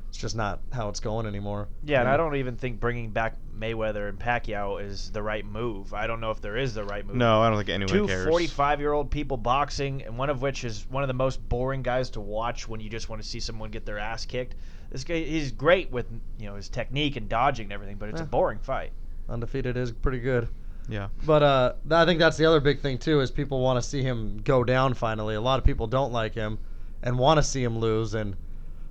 It's 0.09 0.17
just 0.17 0.35
not 0.35 0.59
how 0.73 0.89
it's 0.89 0.99
going 1.01 1.27
anymore. 1.27 1.67
Yeah, 1.85 1.99
and 1.99 2.09
I 2.09 2.17
don't 2.17 2.35
even 2.37 2.55
think 2.55 2.79
bringing 2.79 3.11
back 3.11 3.37
Mayweather 3.59 4.09
and 4.09 4.19
Pacquiao 4.19 4.81
is 4.81 5.11
the 5.11 5.21
right 5.21 5.45
move. 5.45 5.93
I 5.93 6.07
don't 6.07 6.19
know 6.19 6.31
if 6.31 6.41
there 6.41 6.57
is 6.57 6.73
the 6.73 6.83
right 6.83 7.05
move. 7.05 7.15
No, 7.15 7.41
I 7.41 7.49
don't 7.49 7.57
think 7.57 7.69
anyone 7.69 7.93
Two 7.93 8.07
cares. 8.07 8.27
45 8.27 8.79
year 8.79 8.93
old 8.93 9.09
people 9.09 9.37
boxing, 9.37 10.03
and 10.03 10.17
one 10.17 10.29
of 10.29 10.41
which 10.41 10.63
is 10.63 10.85
one 10.89 11.03
of 11.03 11.07
the 11.07 11.13
most 11.13 11.47
boring 11.49 11.81
guys 11.81 12.09
to 12.11 12.21
watch 12.21 12.67
when 12.67 12.79
you 12.79 12.89
just 12.89 13.09
want 13.09 13.21
to 13.21 13.27
see 13.27 13.39
someone 13.39 13.69
get 13.71 13.85
their 13.85 13.99
ass 13.99 14.25
kicked. 14.25 14.55
This 14.91 15.03
guy, 15.03 15.19
he's 15.19 15.51
great 15.51 15.91
with 15.91 16.05
you 16.39 16.47
know 16.47 16.55
his 16.55 16.69
technique 16.69 17.15
and 17.15 17.27
dodging 17.27 17.65
and 17.65 17.73
everything, 17.73 17.97
but 17.97 18.09
it's 18.09 18.21
a 18.21 18.25
boring 18.25 18.59
fight. 18.59 18.91
Undefeated 19.29 19.75
is 19.75 19.91
pretty 19.91 20.19
good. 20.19 20.47
Yeah. 20.89 21.09
But 21.25 21.43
uh, 21.43 21.73
th- 21.83 21.91
I 21.91 22.05
think 22.05 22.19
that's 22.19 22.37
the 22.37 22.45
other 22.45 22.59
big 22.61 22.79
thing 22.79 22.97
too 22.97 23.19
is 23.19 23.29
people 23.31 23.59
want 23.59 23.81
to 23.81 23.87
see 23.87 24.01
him 24.01 24.39
go 24.43 24.63
down 24.63 24.93
finally. 24.93 25.35
A 25.35 25.41
lot 25.41 25.59
of 25.59 25.65
people 25.65 25.87
don't 25.87 26.13
like 26.13 26.33
him 26.33 26.59
and 27.03 27.19
want 27.19 27.37
to 27.37 27.43
see 27.43 27.63
him 27.63 27.77
lose. 27.77 28.13
And 28.13 28.35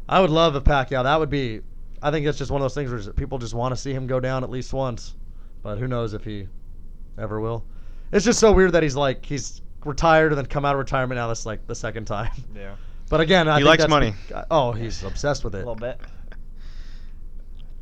I 0.08 0.20
would 0.20 0.30
love 0.30 0.54
a 0.54 0.60
Pacquiao. 0.60 1.04
That 1.04 1.18
would 1.18 1.30
be. 1.30 1.62
I 2.02 2.10
think 2.10 2.26
it's 2.26 2.38
just 2.38 2.50
one 2.50 2.60
of 2.60 2.64
those 2.64 2.74
things 2.74 2.90
where 2.90 3.12
people 3.14 3.38
just 3.38 3.54
want 3.54 3.74
to 3.74 3.80
see 3.80 3.92
him 3.92 4.06
go 4.06 4.20
down 4.20 4.44
at 4.44 4.50
least 4.50 4.72
once. 4.72 5.14
But 5.62 5.78
who 5.78 5.88
knows 5.88 6.14
if 6.14 6.24
he 6.24 6.48
ever 7.18 7.40
will. 7.40 7.64
It's 8.12 8.24
just 8.24 8.38
so 8.38 8.52
weird 8.52 8.72
that 8.72 8.82
he's 8.82 8.94
like 8.96 9.24
he's 9.24 9.62
retired 9.84 10.32
and 10.32 10.38
then 10.38 10.46
come 10.46 10.64
out 10.64 10.74
of 10.74 10.78
retirement 10.78 11.16
now. 11.18 11.28
That's 11.28 11.46
like 11.46 11.66
the 11.66 11.74
second 11.74 12.04
time. 12.06 12.30
Yeah, 12.54 12.74
But 13.08 13.20
again, 13.20 13.48
I 13.48 13.54
He 13.54 13.58
think 13.60 13.68
likes 13.68 13.82
that's 13.82 13.90
money. 13.90 14.14
be- 14.28 14.34
oh, 14.50 14.72
he's 14.72 15.02
obsessed 15.02 15.42
with 15.44 15.54
it. 15.54 15.58
a 15.58 15.60
little 15.60 15.74
bit. 15.74 15.98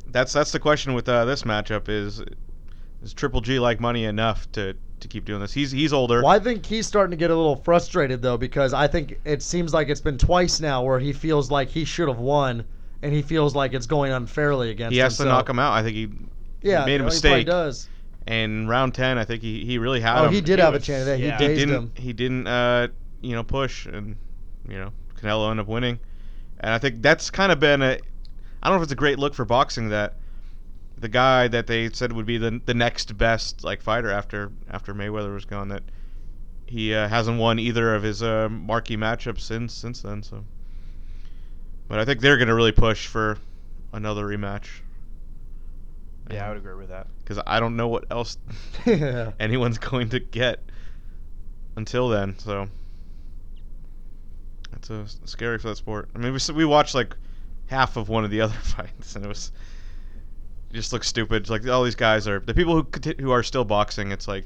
That's 0.07 0.31
that's 0.33 0.51
the 0.51 0.59
question 0.59 0.93
with 0.93 1.07
uh, 1.09 1.25
this 1.25 1.43
matchup 1.43 1.89
is 1.89 2.21
is 3.03 3.13
Triple 3.13 3.41
G 3.41 3.59
like 3.59 3.79
money 3.79 4.05
enough 4.05 4.49
to 4.53 4.75
to 5.01 5.07
keep 5.07 5.25
doing 5.25 5.41
this? 5.41 5.51
He's 5.53 5.71
he's 5.71 5.93
older. 5.93 6.21
Well, 6.23 6.31
I 6.31 6.39
think 6.39 6.65
he's 6.65 6.87
starting 6.87 7.11
to 7.11 7.17
get 7.17 7.31
a 7.31 7.35
little 7.35 7.57
frustrated 7.57 8.21
though 8.21 8.37
because 8.37 8.73
I 8.73 8.87
think 8.87 9.19
it 9.25 9.41
seems 9.41 9.73
like 9.73 9.89
it's 9.89 10.01
been 10.01 10.17
twice 10.17 10.59
now 10.59 10.83
where 10.83 10.99
he 10.99 11.11
feels 11.11 11.51
like 11.51 11.69
he 11.69 11.83
should 11.85 12.07
have 12.07 12.19
won 12.19 12.65
and 13.05 13.13
he 13.13 13.21
feels 13.21 13.55
like 13.55 13.73
it's 13.73 13.85
going 13.85 14.11
unfairly 14.11 14.71
against 14.71 14.91
He 14.93 14.99
him. 14.99 15.03
has 15.03 15.17
to 15.17 15.23
So- 15.23 15.29
knock 15.29 15.47
him 15.49 15.59
out. 15.59 15.73
I 15.73 15.83
think 15.83 15.95
he 15.95 16.09
Yeah, 16.61 16.85
made 16.85 16.99
a 17.01 17.03
well, 17.03 17.11
He 17.11 17.15
mistake. 17.15 17.45
does. 17.45 17.87
And 18.27 18.67
round 18.67 18.95
ten. 18.95 19.17
I 19.19 19.23
think 19.25 19.43
he, 19.43 19.63
he 19.63 19.77
really 19.77 20.01
had 20.01 20.17
Oh, 20.19 20.25
him. 20.27 20.33
he 20.33 20.41
did 20.41 20.57
He 20.59 20.65
have 20.65 20.73
a 20.73 20.77
was- 20.77 20.85
chance. 20.85 21.05
He 21.07 21.25
yeah. 21.25 21.37
He 21.37 21.47
dazed 21.47 21.59
didn't 21.59 21.75
him. 21.75 21.91
he 21.95 22.13
didn't 22.13 22.47
uh 22.47 22.87
you 23.21 23.33
know 23.35 23.43
push 23.43 23.85
and 23.85 24.15
you 24.67 24.77
know 24.77 24.91
Canelo 25.21 25.49
ended 25.51 25.63
up 25.65 25.67
winning, 25.69 25.99
and 26.59 26.73
I 26.73 26.77
think 26.79 27.01
that's 27.01 27.29
kind 27.29 27.51
of 27.51 27.59
been 27.59 27.81
a 27.83 27.99
I 28.63 28.67
don't 28.69 28.77
know 28.77 28.81
if 28.81 28.83
it's 28.83 28.91
a 28.91 28.95
great 28.95 29.19
look 29.19 29.35
for 29.35 29.45
boxing 29.45 29.89
that 29.89 30.15
the 30.97 31.07
guy 31.09 31.47
that 31.49 31.67
they 31.67 31.89
said 31.91 32.11
would 32.13 32.25
be 32.25 32.37
the 32.39 32.59
the 32.65 32.73
next 32.73 33.15
best 33.17 33.63
like 33.63 33.81
fighter 33.81 34.09
after 34.09 34.51
after 34.71 34.93
Mayweather 34.95 35.33
was 35.33 35.45
gone 35.45 35.67
that 35.69 35.83
he 36.65 36.95
uh, 36.95 37.07
hasn't 37.07 37.37
won 37.37 37.59
either 37.59 37.93
of 37.93 38.01
his 38.01 38.23
uh, 38.23 38.49
marquee 38.49 38.97
matchups 38.97 39.41
since 39.41 39.71
since 39.71 40.01
then. 40.01 40.23
So, 40.23 40.43
but 41.87 41.99
I 41.99 42.05
think 42.05 42.19
they're 42.21 42.37
gonna 42.37 42.55
really 42.55 42.71
push 42.71 43.07
for 43.07 43.37
another 43.93 44.25
rematch 44.27 44.67
Yeah, 46.31 46.45
I 46.45 46.49
would 46.49 46.57
agree 46.57 46.75
with 46.75 46.89
that. 46.89 47.07
because 47.19 47.41
I 47.45 47.59
don't 47.59 47.75
know 47.75 47.87
what 47.87 48.05
else 48.11 48.37
yeah. 48.85 49.31
anyone's 49.39 49.77
going 49.77 50.09
to 50.09 50.19
get 50.19 50.59
until 51.77 52.09
then. 52.09 52.37
So 52.39 52.67
it's 54.73 54.89
uh, 54.91 55.05
scary 55.25 55.57
for 55.59 55.69
that 55.69 55.77
sport. 55.77 56.09
I 56.15 56.17
mean, 56.19 56.31
we 56.31 56.37
s- 56.37 56.51
we 56.51 56.65
watched 56.65 56.95
like 56.95 57.15
half 57.67 57.97
of 57.97 58.09
one 58.09 58.23
of 58.25 58.31
the 58.31 58.41
other 58.45 58.53
fights, 58.55 59.15
and 59.15 59.23
it 59.25 59.27
was 59.27 59.51
it 60.71 60.73
just 60.73 60.91
looks 60.93 61.07
stupid. 61.07 61.43
It's 61.43 61.49
like 61.49 61.67
all 61.67 61.83
these 61.83 61.95
guys 61.95 62.27
are 62.27 62.39
the 62.39 62.53
people 62.53 62.75
who 62.81 62.87
who 63.19 63.31
are 63.31 63.43
still 63.43 63.63
boxing. 63.65 64.11
It's 64.11 64.27
like, 64.27 64.45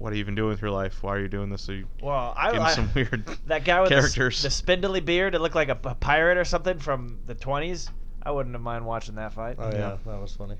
what 0.00 0.12
are 0.12 0.16
you 0.16 0.20
even 0.20 0.34
doing 0.34 0.48
with 0.48 0.62
your 0.62 0.70
life? 0.70 1.02
Why 1.02 1.14
are 1.14 1.20
you 1.20 1.28
doing 1.28 1.50
this? 1.50 1.62
So 1.62 1.72
you 1.72 1.86
Well, 2.02 2.32
I, 2.36 2.52
give 2.52 2.60
'em 2.60 2.66
I 2.66 2.72
some 2.72 2.90
weird 2.94 3.24
that 3.46 3.64
guy 3.64 3.80
with 3.80 3.90
the 3.90 3.96
characters. 3.96 4.42
The, 4.42 4.50
spindly 4.50 5.00
beard, 5.00 5.34
it 5.34 5.40
looked 5.40 5.54
like 5.54 5.68
a, 5.68 5.78
a 5.84 5.94
pirate 5.94 6.38
or 6.38 6.44
something 6.44 6.78
from 6.78 7.18
the 7.26 7.34
20s. 7.34 7.88
I 8.22 8.30
wouldn't 8.30 8.54
have 8.54 8.62
mind 8.62 8.84
watching 8.86 9.14
that 9.16 9.32
fight. 9.34 9.56
Oh 9.58 9.70
yeah, 9.70 9.76
Yeah. 9.78 9.96
that 10.06 10.20
was 10.20 10.34
funny. 10.34 10.56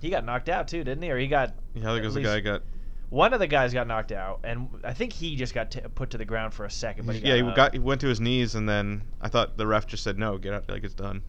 He 0.00 0.10
got 0.10 0.24
knocked 0.24 0.48
out 0.48 0.68
too, 0.68 0.84
didn't 0.84 1.02
he? 1.02 1.10
Or 1.10 1.18
he 1.18 1.26
got 1.26 1.54
yeah, 1.74 1.90
I 1.90 1.94
think 1.94 2.04
it 2.04 2.06
was 2.06 2.14
the 2.14 2.22
guy 2.22 2.40
got 2.40 2.62
one 3.10 3.32
of 3.32 3.40
the 3.40 3.46
guys 3.46 3.72
got 3.72 3.86
knocked 3.86 4.12
out, 4.12 4.40
and 4.44 4.68
I 4.84 4.92
think 4.92 5.12
he 5.12 5.34
just 5.34 5.54
got 5.54 5.70
t- 5.72 5.80
put 5.94 6.10
to 6.10 6.18
the 6.18 6.24
ground 6.24 6.54
for 6.54 6.64
a 6.64 6.70
second. 6.70 7.06
But 7.06 7.16
he 7.16 7.22
yeah 7.26 7.34
he 7.36 7.40
got, 7.40 7.48
up. 7.50 7.56
got 7.56 7.68
uh, 7.70 7.72
he 7.72 7.78
went 7.80 8.00
to 8.02 8.06
his 8.06 8.20
knees, 8.20 8.54
and 8.54 8.68
then 8.68 9.02
I 9.20 9.28
thought 9.28 9.56
the 9.56 9.66
ref 9.66 9.86
just 9.86 10.04
said 10.04 10.18
no, 10.18 10.38
get 10.38 10.52
out, 10.54 10.68
like 10.68 10.84
it's 10.84 10.94
done. 10.94 11.22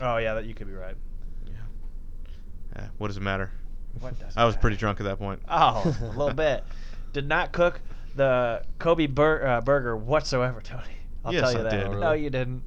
Oh 0.00 0.16
yeah, 0.16 0.34
that 0.34 0.46
you 0.46 0.54
could 0.54 0.66
be 0.66 0.72
right. 0.72 0.96
Yeah, 2.74 2.88
what 2.98 3.08
does 3.08 3.16
it 3.16 3.22
matter? 3.22 3.50
What 3.98 4.18
does 4.18 4.36
I 4.36 4.44
was 4.44 4.56
pretty 4.56 4.76
drunk 4.76 5.00
at 5.00 5.04
that 5.04 5.18
point. 5.18 5.42
Oh, 5.48 5.82
a 6.02 6.06
little 6.06 6.32
bit. 6.34 6.64
Did 7.12 7.26
not 7.28 7.52
cook 7.52 7.80
the 8.14 8.62
Kobe 8.78 9.06
bur- 9.06 9.44
uh, 9.46 9.60
burger 9.60 9.96
whatsoever, 9.96 10.60
Tony. 10.60 10.82
I'll 11.24 11.32
Yes, 11.34 11.42
tell 11.42 11.52
you 11.52 11.58
I 11.58 11.62
that. 11.64 11.70
did. 11.70 11.86
Oh, 11.88 11.98
No, 11.98 12.12
you 12.12 12.30
didn't. 12.30 12.62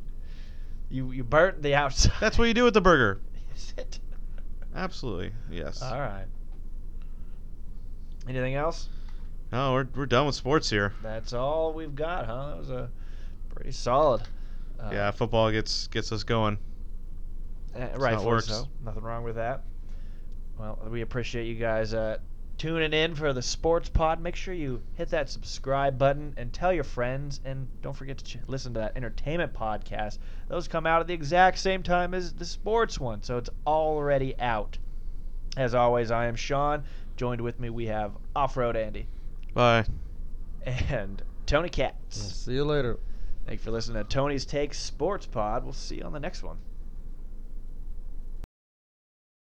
You 0.89 1.11
you 1.11 1.23
burnt 1.23 1.61
the 1.63 1.75
outside. 1.75 2.11
That's 2.19 2.37
what 2.37 2.45
you 2.47 2.53
do 2.53 2.63
with 2.65 2.73
the 2.73 2.81
burger. 2.81 3.19
Is 3.55 3.73
it? 3.77 3.99
Absolutely, 4.75 5.31
yes. 5.49 5.81
All 5.81 5.99
right. 5.99 6.25
Anything 8.27 8.55
else? 8.55 8.89
No, 9.51 9.73
we're 9.73 9.87
we're 9.95 10.05
done 10.05 10.25
with 10.25 10.35
sports 10.35 10.69
here. 10.69 10.93
That's 11.01 11.33
all 11.33 11.73
we've 11.73 11.95
got, 11.95 12.25
huh? 12.25 12.49
That 12.49 12.57
was 12.57 12.69
a 12.69 12.89
pretty 13.53 13.71
solid. 13.71 14.21
Uh, 14.79 14.89
yeah, 14.91 15.11
football 15.11 15.51
gets 15.51 15.87
gets 15.87 16.11
us 16.11 16.23
going. 16.23 16.57
rightfully 17.95 18.25
works. 18.27 18.47
so. 18.47 18.67
Nothing 18.83 19.03
wrong 19.03 19.23
with 19.23 19.35
that. 19.35 19.63
Well, 20.57 20.79
we 20.89 21.01
appreciate 21.01 21.45
you 21.45 21.55
guys 21.55 21.93
uh, 21.93 22.19
tuning 22.57 22.93
in 22.93 23.15
for 23.15 23.33
the 23.33 23.41
Sports 23.41 23.89
Pod. 23.89 24.21
Make 24.21 24.35
sure 24.35 24.53
you 24.53 24.81
hit 24.93 25.09
that 25.09 25.29
subscribe 25.29 25.97
button 25.97 26.33
and 26.37 26.53
tell 26.53 26.71
your 26.71 26.83
friends. 26.83 27.39
And 27.43 27.67
don't 27.81 27.95
forget 27.95 28.17
to 28.19 28.23
ch- 28.23 28.37
listen 28.47 28.73
to 28.75 28.81
that 28.81 28.95
entertainment 28.95 29.53
podcast. 29.53 30.19
Those 30.47 30.67
come 30.67 30.85
out 30.85 31.01
at 31.01 31.07
the 31.07 31.13
exact 31.13 31.57
same 31.57 31.83
time 31.83 32.13
as 32.13 32.33
the 32.33 32.45
sports 32.45 32.99
one, 32.99 33.23
so 33.23 33.37
it's 33.37 33.49
already 33.65 34.39
out. 34.39 34.77
As 35.57 35.75
always, 35.75 36.11
I 36.11 36.27
am 36.27 36.35
Sean. 36.35 36.83
Joined 37.17 37.41
with 37.41 37.59
me, 37.59 37.69
we 37.69 37.87
have 37.87 38.13
Off 38.35 38.57
Road 38.57 38.75
Andy 38.75 39.07
Bye. 39.53 39.85
and 40.65 41.21
Tony 41.45 41.69
Katz. 41.69 42.17
See 42.17 42.53
you 42.53 42.63
later. 42.63 42.97
Thank 43.45 43.59
you 43.59 43.63
for 43.65 43.71
listening 43.71 44.01
to 44.01 44.09
Tony's 44.09 44.45
Take 44.45 44.73
Sports 44.73 45.25
Pod. 45.25 45.63
We'll 45.63 45.73
see 45.73 45.97
you 45.97 46.03
on 46.03 46.13
the 46.13 46.19
next 46.19 46.41
one. 46.43 46.57